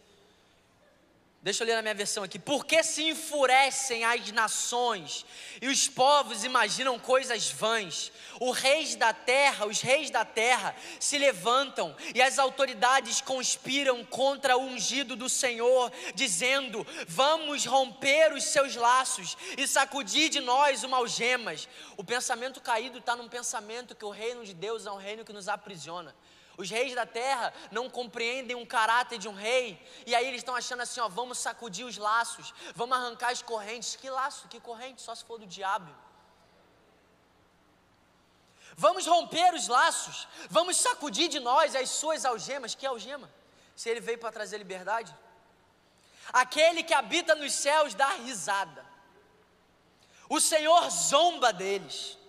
Deixa 1.44 1.64
eu 1.64 1.68
ler 1.68 1.76
na 1.76 1.82
minha 1.82 1.96
versão 1.96 2.24
aqui. 2.24 2.38
Porque 2.38 2.84
se 2.84 3.02
enfurecem 3.04 4.06
as 4.06 4.32
nações 4.32 5.26
e 5.60 5.68
os 5.70 5.88
povos 5.88 6.44
imaginam 6.44 7.00
coisas 7.00 7.50
vãs. 7.50 8.12
Os 8.40 8.60
reis 8.60 8.96
da 8.96 9.12
terra, 9.12 9.66
os 9.66 9.82
reis 9.82 10.12
da 10.12 10.24
terra 10.24 10.76
se 11.00 11.18
levantam 11.18 11.96
e 12.14 12.22
as 12.22 12.38
autoridades 12.38 13.22
conspiram 13.22 14.06
contra 14.06 14.56
o 14.56 14.62
ungido 14.62 15.16
do 15.16 15.28
Senhor, 15.28 15.92
dizendo: 16.14 16.86
Vamos 17.08 17.66
romper 17.66 18.34
os 18.34 18.44
seus 18.44 18.76
laços 18.76 19.36
e 19.58 19.68
sacudir 19.68 20.30
de 20.30 20.42
nós 20.42 20.84
uma 20.84 20.98
algemas. 20.98 21.68
O 21.98 22.04
pensamento 22.04 22.62
caído 22.62 23.00
está 23.00 23.16
num 23.16 23.28
pensamento 23.28 23.96
que 23.96 24.06
o 24.06 24.12
reino 24.12 24.46
de 24.46 24.54
Deus 24.54 24.86
é 24.86 24.92
um 24.92 24.98
reino 24.98 25.26
que 25.26 25.34
nos 25.34 25.48
aprisiona. 25.48 26.16
Os 26.62 26.70
reis 26.70 26.94
da 26.94 27.08
terra 27.08 27.52
não 27.72 27.90
compreendem 27.90 28.56
um 28.56 28.66
caráter 28.66 29.18
de 29.18 29.28
um 29.28 29.34
rei, 29.34 29.84
e 30.06 30.14
aí 30.14 30.28
eles 30.28 30.42
estão 30.42 30.56
achando 30.56 30.82
assim: 30.82 31.00
ó, 31.00 31.08
vamos 31.08 31.40
sacudir 31.40 31.84
os 31.84 31.98
laços, 31.98 32.54
vamos 32.76 32.96
arrancar 32.96 33.32
as 33.32 33.42
correntes. 33.42 33.96
Que 33.96 34.10
laço, 34.12 34.48
que 34.48 34.60
corrente? 34.60 35.02
Só 35.02 35.16
se 35.16 35.26
for 35.26 35.40
do 35.40 35.48
diabo. 35.48 35.92
Vamos 38.76 39.08
romper 39.08 39.56
os 39.56 39.68
laços, 39.68 40.28
vamos 40.52 40.78
sacudir 40.78 41.30
de 41.30 41.40
nós 41.40 41.76
as 41.76 41.90
suas 41.90 42.26
algemas. 42.26 42.76
Que 42.76 42.86
algema? 42.86 43.28
Se 43.76 43.90
ele 43.90 44.00
veio 44.00 44.20
para 44.20 44.32
trazer 44.32 44.60
liberdade. 44.60 45.12
Aquele 46.32 46.84
que 46.84 46.94
habita 46.94 47.34
nos 47.34 47.54
céus 47.54 47.96
dá 47.96 48.10
risada. 48.28 48.86
O 50.30 50.40
Senhor 50.40 50.92
zomba 50.92 51.52
deles. 51.52 52.20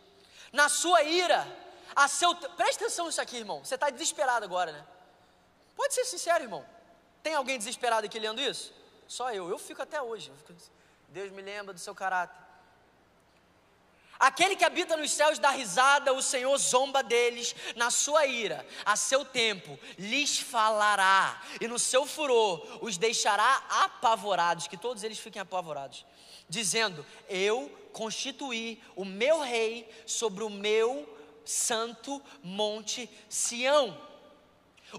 Na 0.50 0.70
sua 0.70 1.02
ira, 1.02 1.46
a 1.94 2.09
seu. 2.09 2.35
Presta 2.35 2.85
atenção 2.85 3.06
nisso 3.06 3.20
aqui, 3.20 3.36
irmão. 3.36 3.64
Você 3.64 3.74
está 3.74 3.90
desesperado 3.90 4.44
agora, 4.44 4.73
né? 4.73 4.85
Pode 5.77 5.94
ser 5.94 6.05
sincero, 6.05 6.44
irmão. 6.44 6.64
Tem 7.23 7.35
alguém 7.35 7.59
desesperado 7.59 8.06
aqui 8.06 8.19
lendo 8.19 8.40
isso? 8.40 8.73
Só 9.06 9.32
eu. 9.32 9.48
Eu 9.48 9.59
fico 9.59 9.82
até 9.82 10.01
hoje. 10.01 10.32
Deus 11.09 11.31
me 11.31 11.43
lembra 11.43 11.73
do 11.74 11.81
seu 11.81 11.94
caráter. 11.94 12.43
Aquele 14.23 14.55
que 14.55 14.64
habita 14.64 14.97
nos 14.97 15.10
céus 15.10 15.40
dá 15.40 15.51
risada, 15.51 16.12
o 16.12 16.23
Senhor 16.23 16.56
zomba 16.56 17.02
deles 17.02 17.56
na 17.74 17.90
sua 17.90 18.24
ira, 18.24 18.64
a 18.85 18.94
seu 18.94 19.24
tempo 19.24 19.77
lhes 19.98 20.39
falará, 20.39 21.43
e 21.60 21.66
no 21.66 21.77
seu 21.77 22.06
furor 22.06 22.78
os 22.81 22.97
deixará 22.97 23.64
apavorados, 23.69 24.69
que 24.69 24.77
todos 24.77 25.02
eles 25.02 25.19
fiquem 25.19 25.43
apavorados, 25.43 26.06
dizendo: 26.48 27.05
Eu 27.28 27.69
constituí 27.93 28.81
o 28.94 29.05
meu 29.05 29.40
rei 29.40 29.90
sobre 30.06 30.44
o 30.44 30.51
meu 30.51 31.05
santo 31.44 32.23
monte 32.43 33.09
Sião. 33.28 34.11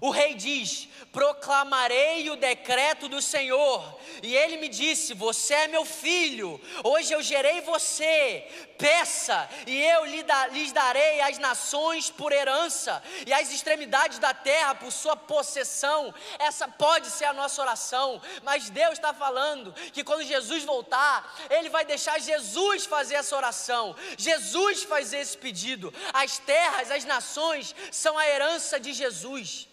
O 0.00 0.10
rei 0.10 0.34
diz: 0.34 0.88
Proclamarei 1.12 2.28
o 2.30 2.36
decreto 2.36 3.08
do 3.08 3.22
Senhor. 3.22 4.00
E 4.22 4.34
ele 4.34 4.56
me 4.56 4.68
disse: 4.68 5.14
Você 5.14 5.54
é 5.54 5.68
meu 5.68 5.84
filho, 5.84 6.60
hoje 6.82 7.12
eu 7.12 7.22
gerei 7.22 7.60
você. 7.60 8.44
Peça, 8.76 9.48
e 9.68 9.80
eu 9.80 10.04
lhes 10.04 10.72
darei 10.72 11.20
as 11.20 11.38
nações 11.38 12.10
por 12.10 12.32
herança, 12.32 13.00
e 13.24 13.32
as 13.32 13.52
extremidades 13.52 14.18
da 14.18 14.34
terra 14.34 14.74
por 14.74 14.90
sua 14.90 15.16
possessão. 15.16 16.12
Essa 16.40 16.66
pode 16.66 17.06
ser 17.08 17.26
a 17.26 17.32
nossa 17.32 17.62
oração, 17.62 18.20
mas 18.42 18.68
Deus 18.70 18.94
está 18.94 19.14
falando 19.14 19.72
que 19.92 20.02
quando 20.02 20.24
Jesus 20.24 20.64
voltar, 20.64 21.32
Ele 21.48 21.68
vai 21.68 21.84
deixar 21.84 22.20
Jesus 22.20 22.84
fazer 22.86 23.14
essa 23.14 23.36
oração, 23.36 23.94
Jesus 24.18 24.82
fazer 24.82 25.18
esse 25.18 25.38
pedido. 25.38 25.94
As 26.12 26.38
terras, 26.38 26.90
as 26.90 27.04
nações 27.04 27.74
são 27.92 28.18
a 28.18 28.26
herança 28.26 28.80
de 28.80 28.92
Jesus. 28.92 29.68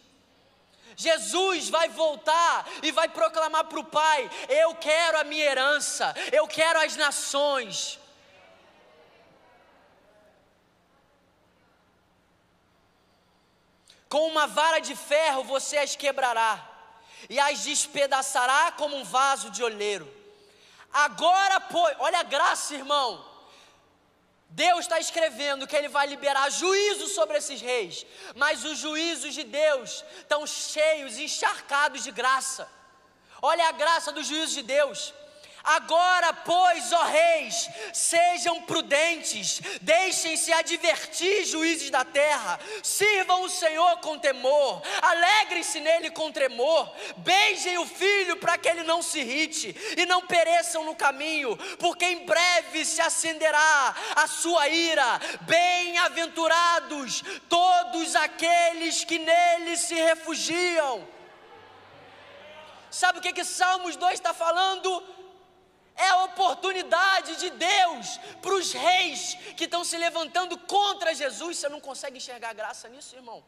Jesus 1.02 1.68
vai 1.69 1.90
voltar 1.90 2.68
e 2.84 2.91
vai 2.91 3.10
proclamar 3.10 3.64
para 3.64 3.80
o 3.80 3.84
Pai: 3.84 4.30
Eu 4.48 4.76
quero 4.76 5.19
a 5.19 5.23
minha 5.23 5.44
herança, 5.44 6.14
eu 6.32 6.48
quero 6.48 6.80
as 6.80 6.95
nações. 6.95 7.99
Com 14.07 14.28
uma 14.28 14.45
vara 14.45 14.80
de 14.80 14.95
ferro 14.95 15.44
você 15.44 15.78
as 15.78 15.95
quebrará, 15.95 16.53
e 17.28 17.40
as 17.40 17.64
despedaçará 17.64 18.72
como 18.73 18.95
um 18.95 19.03
vaso 19.03 19.49
de 19.49 19.64
olheiro. 19.64 20.07
Agora, 20.94 21.60
pois, 21.61 21.95
olha 21.98 22.19
a 22.19 22.23
graça, 22.23 22.76
irmão. 22.76 23.30
Deus 24.52 24.82
está 24.82 24.99
escrevendo 24.99 25.65
que 25.65 25.76
Ele 25.76 25.88
vai 25.88 26.06
liberar 26.07 26.49
juízo 26.52 27.07
sobre 27.07 27.38
esses 27.38 27.61
reis, 27.61 28.06
mas 28.36 28.65
os 28.65 28.78
juízos 28.80 29.34
de 29.34 29.44
Deus 29.44 30.03
estão 30.19 30.45
cheios, 30.45 31.18
encharcados 31.18 32.03
de 32.03 32.11
graça. 32.11 32.68
Olha 33.41 33.69
a 33.69 33.72
graça 33.72 34.11
dos 34.11 34.28
juízos 34.28 34.53
de 34.53 34.61
Deus. 34.61 35.14
Agora, 35.63 36.33
pois, 36.33 36.91
ó 36.91 37.03
reis, 37.03 37.69
sejam 37.93 38.61
prudentes, 38.63 39.61
deixem-se 39.81 40.51
advertir, 40.51 41.45
juízes 41.45 41.91
da 41.91 42.03
terra, 42.03 42.59
sirvam 42.81 43.43
o 43.43 43.49
Senhor 43.49 43.97
com 43.99 44.17
temor, 44.17 44.81
alegrem-se 45.01 45.79
nele 45.79 46.09
com 46.09 46.31
tremor, 46.31 46.91
beijem 47.17 47.77
o 47.77 47.85
filho 47.85 48.38
para 48.38 48.57
que 48.57 48.67
ele 48.67 48.83
não 48.83 49.03
se 49.03 49.19
irrite 49.19 49.75
e 49.95 50.05
não 50.05 50.25
pereçam 50.25 50.83
no 50.83 50.95
caminho, 50.95 51.55
porque 51.77 52.05
em 52.05 52.25
breve 52.25 52.83
se 52.83 52.99
acenderá 52.99 53.95
a 54.15 54.27
sua 54.27 54.67
ira. 54.67 55.19
Bem-aventurados 55.41 57.23
todos 57.47 58.15
aqueles 58.15 59.03
que 59.03 59.19
nele 59.19 59.77
se 59.77 59.93
refugiam. 59.93 61.07
Sabe 62.89 63.19
o 63.19 63.21
que 63.21 63.31
que 63.31 63.45
Salmos 63.45 63.95
2 63.95 64.13
está 64.13 64.33
falando? 64.33 65.20
É 65.95 66.07
a 66.09 66.23
oportunidade 66.23 67.35
de 67.38 67.49
Deus 67.51 68.18
para 68.41 68.53
os 68.53 68.72
reis 68.72 69.35
que 69.55 69.65
estão 69.65 69.84
se 69.84 69.97
levantando 69.97 70.57
contra 70.57 71.13
Jesus. 71.13 71.57
Você 71.57 71.69
não 71.69 71.80
consegue 71.80 72.18
enxergar 72.18 72.53
graça 72.53 72.88
nisso, 72.89 73.15
irmão? 73.15 73.43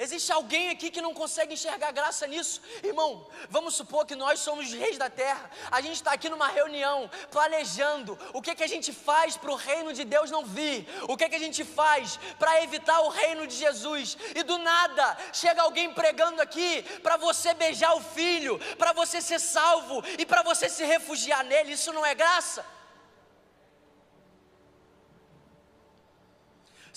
Existe 0.00 0.30
alguém 0.30 0.70
aqui 0.70 0.92
que 0.92 1.02
não 1.02 1.12
consegue 1.12 1.54
enxergar 1.54 1.90
graça 1.90 2.24
nisso? 2.24 2.60
Irmão, 2.84 3.26
vamos 3.50 3.74
supor 3.74 4.06
que 4.06 4.14
nós 4.14 4.38
somos 4.38 4.72
reis 4.72 4.96
da 4.96 5.10
terra. 5.10 5.50
A 5.72 5.80
gente 5.80 5.94
está 5.94 6.12
aqui 6.12 6.28
numa 6.28 6.46
reunião, 6.46 7.10
planejando 7.32 8.16
o 8.32 8.40
que, 8.40 8.54
que 8.54 8.62
a 8.62 8.68
gente 8.68 8.92
faz 8.92 9.36
para 9.36 9.50
o 9.50 9.56
reino 9.56 9.92
de 9.92 10.04
Deus 10.04 10.30
não 10.30 10.44
vir. 10.44 10.86
O 11.08 11.16
que, 11.16 11.28
que 11.28 11.34
a 11.34 11.40
gente 11.40 11.64
faz 11.64 12.16
para 12.38 12.62
evitar 12.62 13.00
o 13.00 13.08
reino 13.08 13.44
de 13.44 13.56
Jesus. 13.56 14.16
E 14.36 14.44
do 14.44 14.56
nada, 14.58 15.18
chega 15.32 15.62
alguém 15.62 15.92
pregando 15.92 16.40
aqui 16.40 16.82
para 17.02 17.16
você 17.16 17.52
beijar 17.54 17.92
o 17.94 18.00
filho, 18.00 18.56
para 18.76 18.92
você 18.92 19.20
ser 19.20 19.40
salvo 19.40 20.04
e 20.16 20.24
para 20.24 20.42
você 20.44 20.68
se 20.68 20.84
refugiar 20.84 21.42
nele. 21.42 21.72
Isso 21.72 21.92
não 21.92 22.06
é 22.06 22.14
graça? 22.14 22.77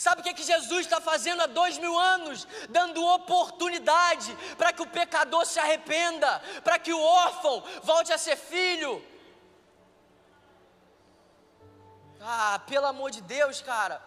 Sabe 0.03 0.22
o 0.22 0.23
que, 0.23 0.32
é 0.32 0.34
que 0.34 0.52
Jesus 0.53 0.80
está 0.80 0.99
fazendo 0.99 1.41
há 1.44 1.45
dois 1.45 1.78
mil 1.78 1.95
anos? 1.95 2.48
Dando 2.69 3.06
oportunidade 3.06 4.36
para 4.57 4.73
que 4.73 4.82
o 4.82 4.88
pecador 4.88 5.45
se 5.45 5.60
arrependa, 5.60 6.41
para 6.64 6.80
que 6.80 6.91
o 6.91 6.99
órfão 6.99 7.64
volte 7.84 8.11
a 8.11 8.18
ser 8.18 8.36
filho. 8.36 8.94
Ah, 12.19 12.60
pelo 12.65 12.88
amor 12.88 13.11
de 13.11 13.22
Deus, 13.22 13.61
cara. 13.61 14.02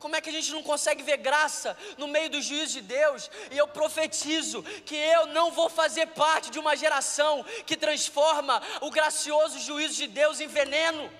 Como 0.00 0.16
é 0.16 0.20
que 0.20 0.30
a 0.30 0.32
gente 0.32 0.50
não 0.50 0.64
consegue 0.64 1.04
ver 1.04 1.18
graça 1.18 1.76
no 1.96 2.08
meio 2.08 2.28
do 2.28 2.42
juízo 2.42 2.72
de 2.72 2.80
Deus? 2.80 3.30
E 3.52 3.56
eu 3.56 3.68
profetizo 3.68 4.64
que 4.88 4.96
eu 4.96 5.26
não 5.26 5.52
vou 5.52 5.68
fazer 5.68 6.06
parte 6.08 6.50
de 6.50 6.58
uma 6.58 6.74
geração 6.74 7.44
que 7.68 7.76
transforma 7.76 8.60
o 8.80 8.90
gracioso 8.90 9.60
juízo 9.60 9.94
de 9.94 10.08
Deus 10.08 10.40
em 10.40 10.48
veneno. 10.48 11.19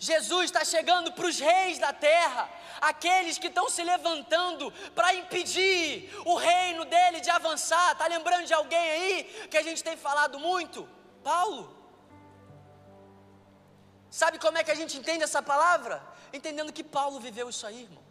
Jesus 0.00 0.46
está 0.46 0.64
chegando 0.64 1.12
para 1.12 1.26
os 1.26 1.38
reis 1.38 1.78
da 1.78 1.92
terra, 1.92 2.48
aqueles 2.80 3.36
que 3.36 3.48
estão 3.48 3.68
se 3.68 3.82
levantando 3.84 4.72
para 4.94 5.14
impedir 5.14 6.10
o 6.24 6.36
reino 6.36 6.86
dele 6.86 7.20
de 7.20 7.28
avançar. 7.28 7.92
Está 7.92 8.06
lembrando 8.06 8.46
de 8.46 8.54
alguém 8.54 8.90
aí 8.92 9.48
que 9.50 9.58
a 9.58 9.62
gente 9.62 9.84
tem 9.84 9.98
falado 9.98 10.38
muito? 10.38 10.88
Paulo. 11.22 11.76
Sabe 14.10 14.38
como 14.38 14.56
é 14.56 14.64
que 14.64 14.70
a 14.70 14.74
gente 14.74 14.96
entende 14.96 15.22
essa 15.22 15.42
palavra? 15.42 16.02
Entendendo 16.32 16.72
que 16.72 16.82
Paulo 16.82 17.20
viveu 17.20 17.50
isso 17.50 17.66
aí, 17.66 17.82
irmão. 17.82 18.02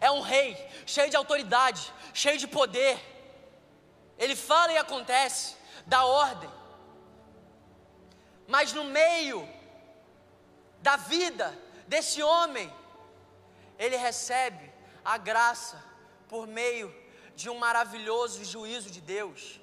É 0.00 0.10
um 0.10 0.20
rei, 0.20 0.56
cheio 0.84 1.08
de 1.08 1.16
autoridade, 1.16 1.92
cheio 2.12 2.36
de 2.36 2.48
poder. 2.48 2.98
Ele 4.18 4.34
fala 4.34 4.72
e 4.72 4.76
acontece, 4.76 5.54
dá 5.86 6.04
ordem. 6.04 6.50
Mas 8.48 8.72
no 8.72 8.82
meio 8.82 9.57
da 10.80 10.96
vida 10.96 11.56
desse 11.86 12.22
homem, 12.22 12.72
ele 13.78 13.96
recebe 13.96 14.70
a 15.04 15.16
graça 15.16 15.82
por 16.28 16.46
meio 16.46 16.94
de 17.34 17.48
um 17.48 17.58
maravilhoso 17.58 18.44
juízo 18.44 18.90
de 18.90 19.00
Deus. 19.00 19.60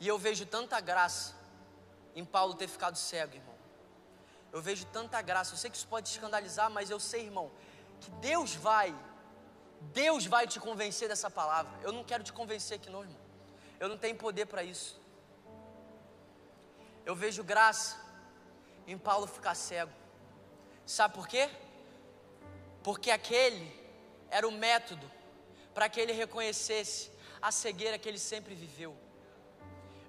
E 0.00 0.06
eu 0.06 0.18
vejo 0.18 0.46
tanta 0.46 0.80
graça 0.80 1.34
em 2.14 2.24
Paulo 2.24 2.54
ter 2.54 2.68
ficado 2.68 2.96
cego, 2.96 3.34
irmão. 3.34 3.54
Eu 4.52 4.62
vejo 4.62 4.84
tanta 4.86 5.20
graça. 5.20 5.52
Eu 5.52 5.58
sei 5.58 5.70
que 5.70 5.76
isso 5.76 5.88
pode 5.88 6.08
te 6.08 6.14
escandalizar, 6.14 6.70
mas 6.70 6.88
eu 6.90 7.00
sei, 7.00 7.22
irmão, 7.24 7.50
que 8.00 8.10
Deus 8.12 8.54
vai, 8.54 8.94
Deus 9.92 10.24
vai 10.26 10.46
te 10.46 10.60
convencer 10.60 11.08
dessa 11.08 11.30
palavra. 11.30 11.72
Eu 11.82 11.92
não 11.92 12.04
quero 12.04 12.22
te 12.22 12.32
convencer 12.32 12.76
aqui, 12.76 12.88
não, 12.88 13.02
irmão. 13.02 13.16
Eu 13.80 13.88
não 13.88 13.98
tenho 13.98 14.16
poder 14.16 14.46
para 14.46 14.62
isso. 14.62 15.00
Eu 17.08 17.14
vejo 17.14 17.42
graça 17.42 17.96
em 18.86 18.98
Paulo 18.98 19.26
ficar 19.26 19.54
cego. 19.54 19.90
Sabe 20.84 21.14
por 21.14 21.26
quê? 21.26 21.48
Porque 22.82 23.10
aquele 23.10 23.66
era 24.28 24.46
o 24.46 24.52
método 24.52 25.10
para 25.72 25.88
que 25.88 25.98
ele 25.98 26.12
reconhecesse 26.12 27.10
a 27.40 27.50
cegueira 27.50 27.98
que 27.98 28.06
ele 28.06 28.18
sempre 28.18 28.54
viveu. 28.54 28.94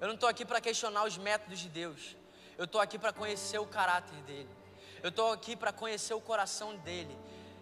Eu 0.02 0.08
não 0.08 0.16
estou 0.16 0.28
aqui 0.28 0.44
para 0.44 0.60
questionar 0.60 1.06
os 1.06 1.18
métodos 1.18 1.60
de 1.60 1.70
Deus. 1.70 2.18
Eu 2.58 2.66
estou 2.66 2.82
aqui 2.82 3.00
para 3.00 3.14
conhecer 3.14 3.60
o 3.60 3.66
caráter 3.66 4.22
dele. 4.24 4.50
Eu 5.02 5.08
estou 5.08 5.32
aqui 5.32 5.56
para 5.56 5.72
conhecer 5.72 6.14
o 6.14 6.20
coração 6.20 6.76
dele. 6.80 7.18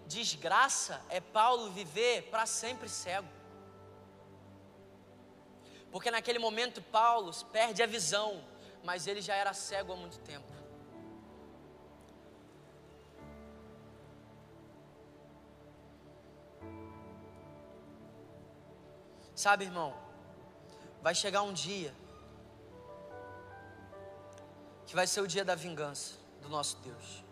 Desgraça 0.07 0.99
é 1.09 1.21
Paulo 1.21 1.69
viver 1.69 2.23
para 2.31 2.47
sempre 2.47 2.89
cego. 2.89 3.29
Porque 5.91 6.09
naquele 6.09 6.39
momento 6.39 6.81
Paulo 6.81 7.31
perde 7.51 7.83
a 7.83 7.85
visão, 7.85 8.43
mas 8.83 9.07
ele 9.07 9.21
já 9.21 9.35
era 9.35 9.53
cego 9.53 9.93
há 9.93 9.95
muito 9.95 10.19
tempo. 10.19 10.57
Sabe, 19.35 19.65
irmão, 19.65 19.93
vai 21.01 21.13
chegar 21.13 21.43
um 21.43 21.53
dia 21.53 21.93
que 24.87 24.95
vai 24.95 25.05
ser 25.05 25.21
o 25.21 25.27
dia 25.27 25.45
da 25.45 25.53
vingança 25.53 26.15
do 26.41 26.49
nosso 26.49 26.77
Deus. 26.77 27.23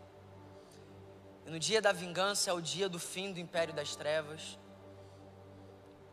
E 1.45 1.49
no 1.49 1.57
dia 1.57 1.81
da 1.81 1.91
vingança 1.91 2.51
é 2.51 2.53
o 2.53 2.61
dia 2.61 2.87
do 2.87 2.99
fim 2.99 3.33
do 3.33 3.39
império 3.39 3.73
das 3.73 3.95
trevas, 3.95 4.59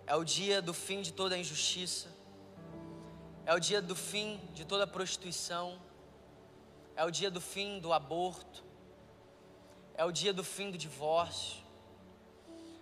é 0.06 0.16
o 0.16 0.24
dia 0.24 0.62
do 0.62 0.72
fim 0.72 1.02
de 1.02 1.12
toda 1.12 1.34
a 1.34 1.38
injustiça, 1.38 2.08
é 3.44 3.54
o 3.54 3.58
dia 3.58 3.82
do 3.82 3.96
fim 3.96 4.40
de 4.52 4.64
toda 4.64 4.86
prostituição, 4.86 5.80
é 6.94 7.04
o 7.04 7.10
dia 7.10 7.30
do 7.30 7.40
fim 7.40 7.80
do 7.80 7.92
aborto, 7.92 8.64
é 9.94 10.04
o 10.04 10.12
dia 10.12 10.32
do 10.32 10.44
fim 10.44 10.70
do 10.70 10.78
divórcio, 10.78 11.62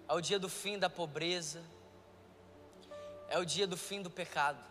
é 0.09 0.13
o 0.13 0.21
dia 0.21 0.39
do 0.39 0.49
fim 0.49 0.79
da 0.79 0.91
pobreza, 0.91 1.63
é 3.29 3.39
o 3.39 3.45
dia 3.45 3.67
do 3.67 3.77
fim 3.77 4.03
do 4.03 4.11
pecado. 4.11 4.71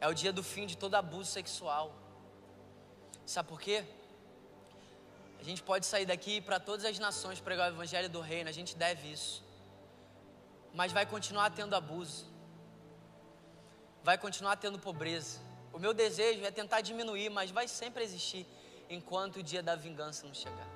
É 0.00 0.08
o 0.08 0.14
dia 0.14 0.32
do 0.32 0.42
fim 0.42 0.64
de 0.64 0.78
todo 0.78 0.94
abuso 0.94 1.30
sexual. 1.30 1.94
Sabe 3.26 3.48
por 3.50 3.60
quê? 3.60 3.84
A 5.40 5.42
gente 5.42 5.62
pode 5.62 5.86
sair 5.86 6.04
daqui 6.04 6.40
para 6.40 6.60
todas 6.60 6.84
as 6.84 6.98
nações 6.98 7.40
pregar 7.40 7.70
o 7.70 7.74
evangelho 7.74 8.10
do 8.10 8.20
reino, 8.20 8.50
a 8.50 8.52
gente 8.52 8.76
deve 8.76 9.10
isso. 9.10 9.42
Mas 10.74 10.92
vai 10.92 11.06
continuar 11.06 11.50
tendo 11.50 11.74
abuso. 11.74 12.26
Vai 14.04 14.18
continuar 14.18 14.56
tendo 14.56 14.78
pobreza. 14.78 15.40
O 15.72 15.78
meu 15.78 15.94
desejo 15.94 16.44
é 16.44 16.50
tentar 16.50 16.82
diminuir, 16.82 17.30
mas 17.30 17.50
vai 17.50 17.66
sempre 17.66 18.04
existir 18.04 18.46
enquanto 18.88 19.36
o 19.36 19.42
dia 19.42 19.62
da 19.62 19.74
vingança 19.74 20.26
não 20.26 20.34
chegar. 20.34 20.68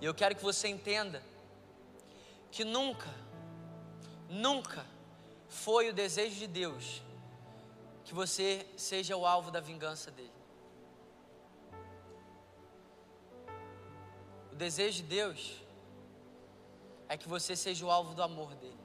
E 0.00 0.04
eu 0.04 0.12
quero 0.12 0.34
que 0.34 0.42
você 0.42 0.66
entenda 0.66 1.22
que 2.50 2.64
nunca, 2.64 3.10
nunca 4.28 4.84
foi 5.48 5.88
o 5.88 5.92
desejo 5.92 6.36
de 6.36 6.48
Deus 6.48 7.00
que 8.04 8.12
você 8.12 8.66
seja 8.76 9.16
o 9.16 9.24
alvo 9.24 9.50
da 9.50 9.60
vingança 9.60 10.10
dele. 10.10 10.33
O 14.54 14.56
desejo 14.56 15.02
de 15.02 15.08
Deus 15.08 15.60
é 17.08 17.16
que 17.16 17.28
você 17.28 17.56
seja 17.56 17.84
o 17.84 17.90
alvo 17.90 18.14
do 18.14 18.22
amor 18.22 18.54
dele. 18.54 18.78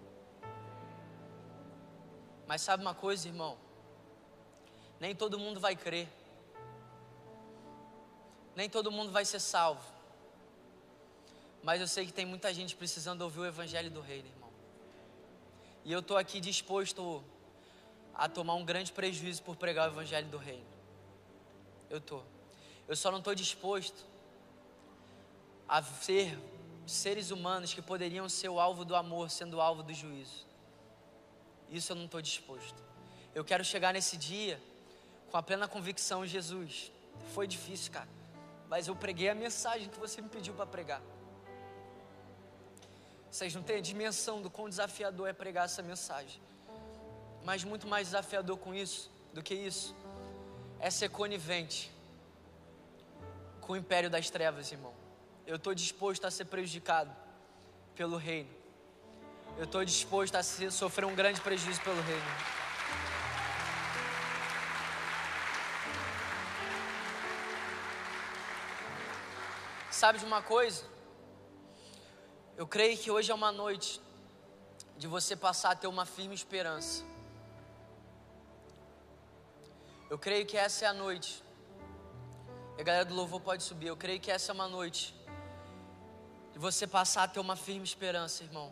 Mas 2.47 2.61
sabe 2.61 2.81
uma 2.81 2.95
coisa, 2.95 3.27
irmão? 3.27 3.55
Nem 4.99 5.13
todo 5.13 5.37
mundo 5.37 5.59
vai 5.59 5.75
crer. 5.75 6.07
Nem 8.55 8.67
todo 8.67 8.91
mundo 8.91 9.11
vai 9.11 9.23
ser 9.23 9.39
salvo. 9.39 9.85
Mas 11.61 11.79
eu 11.79 11.87
sei 11.87 12.07
que 12.07 12.13
tem 12.13 12.25
muita 12.25 12.51
gente 12.51 12.75
precisando 12.75 13.21
ouvir 13.21 13.41
o 13.41 13.45
evangelho 13.45 13.91
do 13.91 14.01
reino. 14.01 14.27
E 15.85 15.91
eu 15.91 15.99
estou 15.99 16.17
aqui 16.17 16.39
disposto 16.39 17.23
a 18.15 18.27
tomar 18.27 18.55
um 18.55 18.65
grande 18.65 18.91
prejuízo 18.91 19.43
por 19.43 19.55
pregar 19.55 19.87
o 19.87 19.93
Evangelho 19.93 20.29
do 20.29 20.37
Reino. 20.37 20.65
Eu 21.91 21.99
estou. 21.99 22.25
Eu 22.87 22.95
só 22.95 23.11
não 23.11 23.19
estou 23.19 23.35
disposto 23.35 24.08
a 25.69 25.83
ser 25.83 26.35
seres 26.87 27.29
humanos 27.29 27.73
que 27.73 27.81
poderiam 27.81 28.27
ser 28.27 28.49
o 28.49 28.59
alvo 28.59 28.83
do 28.83 28.95
amor, 28.95 29.29
sendo 29.29 29.57
o 29.57 29.61
alvo 29.61 29.83
do 29.83 29.93
juízo. 29.93 30.47
Isso 31.69 31.91
eu 31.91 31.95
não 31.95 32.05
estou 32.05 32.19
disposto. 32.21 32.83
Eu 33.35 33.45
quero 33.45 33.63
chegar 33.63 33.93
nesse 33.93 34.17
dia 34.17 34.59
com 35.29 35.37
a 35.37 35.43
plena 35.43 35.67
convicção 35.67 36.25
em 36.25 36.27
Jesus. 36.27 36.91
Foi 37.35 37.45
difícil, 37.45 37.91
cara, 37.91 38.09
mas 38.67 38.87
eu 38.87 38.95
preguei 38.95 39.29
a 39.29 39.35
mensagem 39.35 39.87
que 39.87 39.99
você 39.99 40.19
me 40.19 40.29
pediu 40.29 40.55
para 40.55 40.65
pregar. 40.65 41.01
Vocês 43.29 43.53
não 43.53 43.61
têm 43.61 43.77
a 43.77 43.81
dimensão 43.81 44.41
do 44.41 44.49
quão 44.49 44.67
desafiador 44.67 45.29
é 45.29 45.33
pregar 45.33 45.65
essa 45.65 45.83
mensagem. 45.83 46.41
Mas 47.45 47.63
muito 47.63 47.87
mais 47.87 48.07
desafiador 48.07 48.57
com 48.57 48.73
isso 48.73 49.11
do 49.35 49.43
que 49.43 49.53
isso 49.53 49.95
é 50.79 50.89
ser 50.89 51.09
conivente 51.09 51.91
com 53.61 53.73
o 53.73 53.77
império 53.77 54.09
das 54.09 54.31
trevas, 54.31 54.71
irmão. 54.71 54.98
Eu 55.49 55.55
estou 55.55 55.73
disposto 55.73 56.25
a 56.25 56.29
ser 56.29 56.45
prejudicado 56.45 57.11
pelo 57.95 58.17
reino. 58.17 58.51
Eu 59.57 59.63
estou 59.63 59.83
disposto 59.83 60.35
a 60.35 60.43
sofrer 60.43 61.05
um 61.05 61.15
grande 61.15 61.41
prejuízo 61.41 61.81
pelo 61.81 61.99
reino. 62.03 62.31
Sabe 69.89 70.19
de 70.19 70.25
uma 70.25 70.43
coisa? 70.43 70.83
Eu 72.55 72.67
creio 72.67 72.95
que 72.95 73.09
hoje 73.09 73.31
é 73.31 73.33
uma 73.33 73.51
noite 73.51 73.99
de 74.97 75.07
você 75.07 75.35
passar 75.35 75.71
a 75.71 75.75
ter 75.75 75.87
uma 75.87 76.05
firme 76.05 76.35
esperança. 76.35 77.03
Eu 80.11 80.19
creio 80.19 80.45
que 80.45 80.57
essa 80.57 80.85
é 80.85 80.87
a 80.87 80.93
noite 80.93 81.43
E 82.77 82.81
a 82.81 82.83
galera 82.83 83.03
do 83.03 83.15
louvor 83.15 83.41
pode 83.41 83.63
subir. 83.63 83.87
Eu 83.87 83.97
creio 83.97 84.21
que 84.21 84.31
essa 84.31 84.51
é 84.51 84.53
uma 84.53 84.67
noite 84.67 85.18
de 86.59 86.61
você 86.61 86.85
passar 86.85 87.23
a 87.23 87.27
ter 87.29 87.39
uma 87.39 87.55
firme 87.55 87.85
esperança, 87.85 88.43
irmão. 88.43 88.69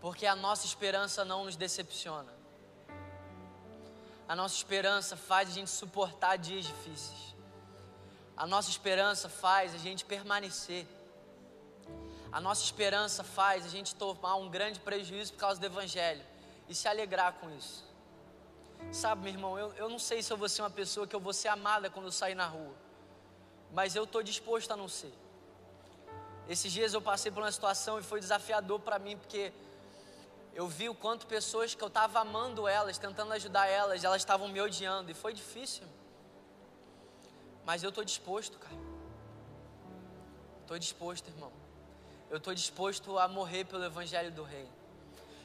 Porque 0.00 0.24
a 0.24 0.34
nossa 0.34 0.64
esperança 0.64 1.22
não 1.22 1.44
nos 1.44 1.56
decepciona. 1.56 2.32
A 4.26 4.34
nossa 4.34 4.54
esperança 4.54 5.14
faz 5.14 5.50
a 5.50 5.52
gente 5.52 5.68
suportar 5.68 6.38
dias 6.38 6.64
difíceis. 6.64 7.34
A 8.34 8.46
nossa 8.46 8.70
esperança 8.70 9.28
faz 9.28 9.74
a 9.74 9.76
gente 9.76 10.06
permanecer. 10.06 10.86
A 12.32 12.40
nossa 12.40 12.64
esperança 12.64 13.22
faz 13.22 13.66
a 13.66 13.68
gente 13.68 13.94
tomar 13.94 14.36
um 14.36 14.48
grande 14.48 14.80
prejuízo 14.80 15.34
por 15.34 15.40
causa 15.40 15.60
do 15.60 15.66
Evangelho 15.66 16.24
e 16.66 16.74
se 16.74 16.88
alegrar 16.88 17.34
com 17.34 17.50
isso. 17.50 17.84
Sabe, 18.90 19.24
meu 19.24 19.32
irmão, 19.34 19.58
eu, 19.58 19.74
eu 19.74 19.90
não 19.90 19.98
sei 19.98 20.22
se 20.22 20.32
eu 20.32 20.36
vou 20.38 20.48
ser 20.48 20.62
uma 20.62 20.70
pessoa 20.70 21.06
que 21.06 21.14
eu 21.14 21.20
vou 21.20 21.34
ser 21.34 21.48
amada 21.48 21.90
quando 21.90 22.06
eu 22.06 22.12
sair 22.12 22.34
na 22.34 22.46
rua, 22.46 22.74
mas 23.70 23.94
eu 23.94 24.04
estou 24.04 24.22
disposto 24.22 24.70
a 24.70 24.76
não 24.78 24.88
ser. 24.88 25.12
Esses 26.48 26.72
dias 26.72 26.94
eu 26.94 27.02
passei 27.02 27.30
por 27.30 27.42
uma 27.42 27.52
situação 27.52 27.98
e 27.98 28.02
foi 28.02 28.20
desafiador 28.20 28.80
para 28.80 28.98
mim, 28.98 29.16
porque 29.16 29.52
eu 30.54 30.66
vi 30.66 30.88
o 30.88 30.94
quanto 30.94 31.26
pessoas 31.26 31.74
que 31.74 31.82
eu 31.82 31.88
estava 31.88 32.20
amando 32.20 32.66
elas, 32.66 32.96
tentando 32.96 33.32
ajudar 33.34 33.66
elas, 33.66 34.02
elas 34.02 34.22
estavam 34.22 34.48
me 34.48 34.60
odiando, 34.60 35.10
e 35.10 35.14
foi 35.14 35.34
difícil. 35.34 35.86
Mas 37.66 37.82
eu 37.82 37.90
estou 37.90 38.02
disposto, 38.02 38.58
cara. 38.58 38.80
Estou 40.62 40.78
disposto, 40.78 41.28
irmão. 41.28 41.52
Eu 42.30 42.38
estou 42.38 42.54
disposto 42.54 43.18
a 43.18 43.28
morrer 43.28 43.64
pelo 43.64 43.84
Evangelho 43.84 44.32
do 44.32 44.42
Rei. 44.42 44.68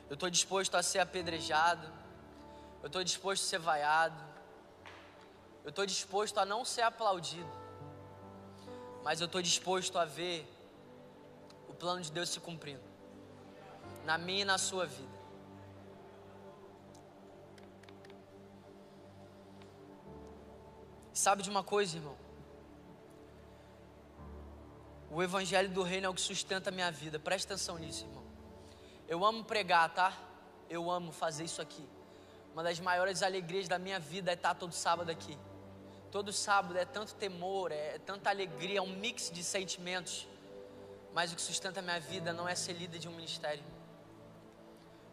Eu 0.09 0.13
estou 0.13 0.29
disposto 0.29 0.75
a 0.75 0.83
ser 0.83 0.99
apedrejado. 0.99 1.85
Eu 2.81 2.87
estou 2.87 3.03
disposto 3.03 3.43
a 3.43 3.45
ser 3.45 3.59
vaiado. 3.59 4.21
Eu 5.63 5.69
estou 5.69 5.85
disposto 5.85 6.37
a 6.37 6.45
não 6.45 6.63
ser 6.63 6.81
aplaudido. 6.81 7.49
Mas 9.03 9.19
eu 9.19 9.25
estou 9.25 9.41
disposto 9.41 9.97
a 9.97 10.05
ver 10.05 10.52
plano 11.83 12.01
de 12.01 12.09
Deus 12.13 12.29
se 12.29 12.39
cumprindo. 12.39 12.81
Na 14.05 14.17
minha 14.17 14.43
e 14.43 14.45
na 14.45 14.57
sua 14.57 14.85
vida. 14.85 15.17
Sabe 21.13 21.43
de 21.43 21.49
uma 21.49 21.61
coisa, 21.61 21.97
irmão? 21.97 22.17
O 25.11 25.21
Evangelho 25.21 25.69
do 25.69 25.83
Reino 25.83 26.07
é 26.07 26.09
o 26.09 26.13
que 26.13 26.21
sustenta 26.21 26.69
a 26.69 26.71
minha 26.71 26.89
vida. 26.89 27.19
Presta 27.19 27.53
atenção 27.53 27.77
nisso, 27.77 28.05
irmão. 28.05 28.23
Eu 29.05 29.25
amo 29.25 29.43
pregar, 29.43 29.93
tá? 29.93 30.17
Eu 30.69 30.89
amo 30.89 31.11
fazer 31.11 31.43
isso 31.43 31.61
aqui. 31.61 31.85
Uma 32.53 32.63
das 32.63 32.79
maiores 32.79 33.21
alegrias 33.21 33.67
da 33.67 33.77
minha 33.77 33.99
vida 33.99 34.31
é 34.31 34.35
estar 34.35 34.55
todo 34.55 34.71
sábado 34.71 35.09
aqui. 35.09 35.37
Todo 36.09 36.31
sábado 36.31 36.77
é 36.77 36.85
tanto 36.85 37.13
temor, 37.15 37.73
é 37.73 37.99
tanta 37.99 38.29
alegria, 38.29 38.79
é 38.79 38.81
um 38.81 38.95
mix 38.95 39.29
de 39.29 39.43
sentimentos. 39.43 40.27
Mas 41.13 41.31
o 41.31 41.35
que 41.35 41.41
sustenta 41.41 41.79
a 41.79 41.83
minha 41.83 41.99
vida 41.99 42.33
não 42.33 42.47
é 42.47 42.55
ser 42.55 42.73
líder 42.73 42.99
de 42.99 43.07
um 43.07 43.11
ministério. 43.11 43.63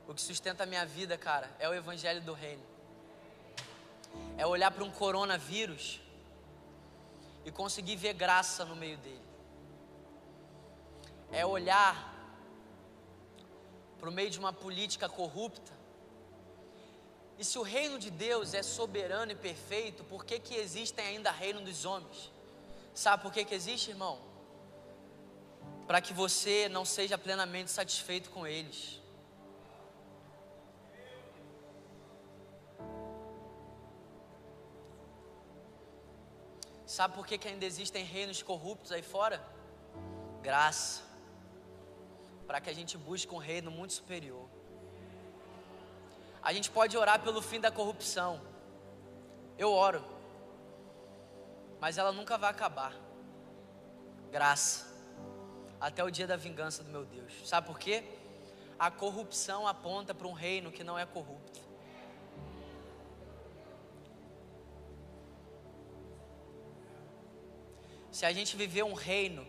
O 0.09 0.15
que 0.15 0.21
sustenta 0.21 0.65
a 0.65 0.67
minha 0.67 0.85
vida, 0.87 1.17
cara, 1.17 1.51
é 1.59 1.69
o 1.69 1.75
evangelho 1.75 2.21
do 2.23 2.33
reino. 2.33 2.63
É 4.37 4.47
olhar 4.47 4.71
para 4.71 4.83
um 4.83 4.91
coronavírus 4.91 6.01
e 7.45 7.51
conseguir 7.51 7.97
ver 7.97 8.15
graça 8.15 8.65
no 8.65 8.75
meio 8.75 8.97
dele. 8.99 9.29
É 11.31 11.45
olhar 11.47 11.95
para 13.99 14.09
o 14.09 14.13
meio 14.13 14.31
de 14.31 14.39
uma 14.39 14.53
política 14.53 15.09
corrupta 15.09 15.81
e 17.41 17.45
se 17.45 17.59
o 17.59 17.63
reino 17.63 17.99
de 17.99 18.11
Deus 18.11 18.53
é 18.53 18.63
soberano 18.63 19.33
e 19.33 19.35
perfeito, 19.35 20.05
por 20.05 20.27
que, 20.27 20.39
que 20.39 20.55
existem 20.57 21.07
ainda 21.07 21.31
reino 21.31 21.63
dos 21.63 21.87
homens? 21.87 22.31
Sabe 22.95 23.23
por 23.23 23.33
que, 23.33 23.47
que 23.47 23.55
existe, 23.55 23.89
irmão? 23.89 24.21
Para 25.91 26.01
que 26.01 26.13
você 26.13 26.69
não 26.69 26.85
seja 26.85 27.19
plenamente 27.19 27.69
satisfeito 27.69 28.31
com 28.31 28.47
eles. 28.47 29.01
Sabe 36.87 37.17
por 37.17 37.27
que, 37.27 37.37
que 37.37 37.49
ainda 37.49 37.65
existem 37.65 38.05
reinos 38.05 38.41
corruptos 38.41 38.93
aí 38.93 39.03
fora? 39.03 39.45
Graça. 40.41 41.03
Para 42.47 42.61
que 42.61 42.71
a 42.71 42.73
gente 42.73 42.97
busque 42.97 43.35
um 43.35 43.39
reino 43.39 43.69
muito 43.69 43.95
superior. 43.95 44.49
A 46.41 46.53
gente 46.53 46.71
pode 46.71 46.97
orar 46.97 47.21
pelo 47.21 47.43
fim 47.43 47.59
da 47.59 47.73
corrupção. 47.73 48.41
Eu 49.59 49.73
oro. 49.73 50.05
Mas 51.81 51.99
ela 51.99 52.13
nunca 52.13 52.39
vai 52.39 52.51
acabar. 52.51 52.95
Graça. 54.31 54.90
Até 55.81 56.05
o 56.05 56.11
dia 56.11 56.27
da 56.27 56.37
vingança 56.37 56.85
do 56.85 56.91
meu 56.91 57.05
Deus. 57.05 57.33
Sabe 57.45 57.67
por 57.67 57.79
quê? 57.79 58.05
A 58.79 58.91
corrupção 58.91 59.67
aponta 59.67 60.15
para 60.15 60.27
um 60.27 60.33
reino 60.33 60.71
que 60.71 60.85
não 60.85 60.99
é 60.99 61.07
corrupto. 61.07 61.61
Se 68.11 68.27
a 68.27 68.33
gente 68.33 68.57
viver 68.57 68.83
um 68.83 68.93
reino 68.93 69.47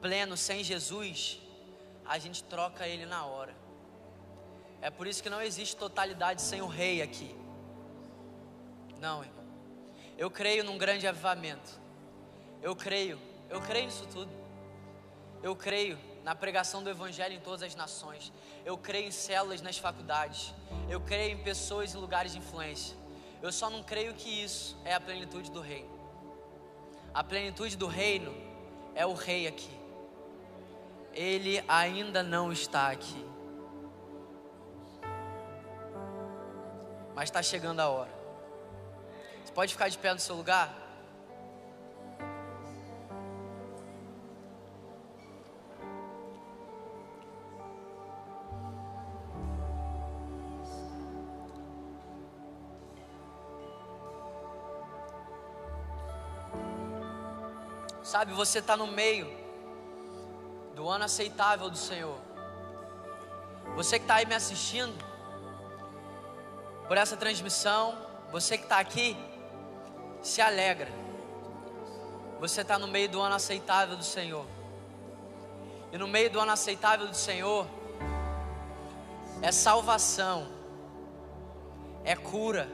pleno 0.00 0.36
sem 0.36 0.62
Jesus, 0.62 1.40
a 2.04 2.18
gente 2.18 2.44
troca 2.44 2.86
ele 2.86 3.06
na 3.06 3.24
hora. 3.24 3.54
É 4.80 4.90
por 4.90 5.06
isso 5.06 5.22
que 5.22 5.30
não 5.30 5.42
existe 5.42 5.76
totalidade 5.76 6.42
sem 6.42 6.62
o 6.62 6.66
rei 6.66 7.02
aqui. 7.02 7.34
Não, 8.98 9.24
irmão. 9.24 9.44
Eu 10.16 10.30
creio 10.30 10.62
num 10.62 10.78
grande 10.78 11.06
avivamento. 11.06 11.80
Eu 12.62 12.76
creio, 12.76 13.18
eu 13.48 13.60
creio 13.60 13.86
nisso 13.86 14.06
tudo. 14.06 14.39
Eu 15.42 15.56
creio 15.56 15.98
na 16.22 16.34
pregação 16.34 16.82
do 16.82 16.90
evangelho 16.90 17.34
em 17.34 17.40
todas 17.40 17.62
as 17.62 17.74
nações. 17.74 18.32
Eu 18.64 18.76
creio 18.76 19.08
em 19.08 19.10
células 19.10 19.62
nas 19.62 19.78
faculdades. 19.78 20.54
Eu 20.88 21.00
creio 21.00 21.38
em 21.38 21.42
pessoas 21.42 21.94
e 21.94 21.96
lugares 21.96 22.32
de 22.32 22.38
influência. 22.38 22.96
Eu 23.42 23.50
só 23.50 23.70
não 23.70 23.82
creio 23.82 24.14
que 24.14 24.28
isso 24.28 24.76
é 24.84 24.94
a 24.94 25.00
plenitude 25.00 25.50
do 25.50 25.60
reino. 25.60 25.98
A 27.14 27.24
plenitude 27.24 27.76
do 27.76 27.86
reino 27.86 28.34
é 28.94 29.06
o 29.06 29.14
rei 29.14 29.46
aqui. 29.46 29.80
Ele 31.12 31.64
ainda 31.66 32.22
não 32.22 32.52
está 32.52 32.90
aqui. 32.90 33.30
mas 37.20 37.28
está 37.28 37.42
chegando 37.42 37.80
a 37.80 37.88
hora. 37.90 38.10
Você 39.44 39.52
pode 39.52 39.74
ficar 39.74 39.90
de 39.90 39.98
pé 39.98 40.14
no 40.14 40.18
seu 40.18 40.34
lugar? 40.34 40.74
Sabe, 58.10 58.32
você 58.32 58.58
está 58.58 58.76
no 58.76 58.88
meio 58.88 59.30
do 60.74 60.88
ano 60.88 61.04
aceitável 61.04 61.70
do 61.70 61.76
Senhor. 61.76 62.18
Você 63.76 64.00
que 64.00 64.04
está 64.04 64.16
aí 64.16 64.26
me 64.26 64.34
assistindo, 64.34 64.92
por 66.88 66.96
essa 66.96 67.16
transmissão. 67.16 67.96
Você 68.32 68.58
que 68.58 68.64
está 68.64 68.80
aqui, 68.80 69.16
se 70.20 70.42
alegra. 70.42 70.88
Você 72.40 72.62
está 72.62 72.80
no 72.80 72.88
meio 72.88 73.08
do 73.08 73.20
ano 73.20 73.36
aceitável 73.36 73.96
do 73.96 74.02
Senhor. 74.02 74.44
E 75.92 75.96
no 75.96 76.08
meio 76.08 76.28
do 76.30 76.40
ano 76.40 76.50
aceitável 76.50 77.06
do 77.06 77.14
Senhor 77.14 77.64
é 79.40 79.52
salvação, 79.52 80.48
é 82.04 82.16
cura, 82.16 82.68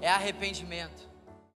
é 0.00 0.10
arrependimento. 0.10 1.07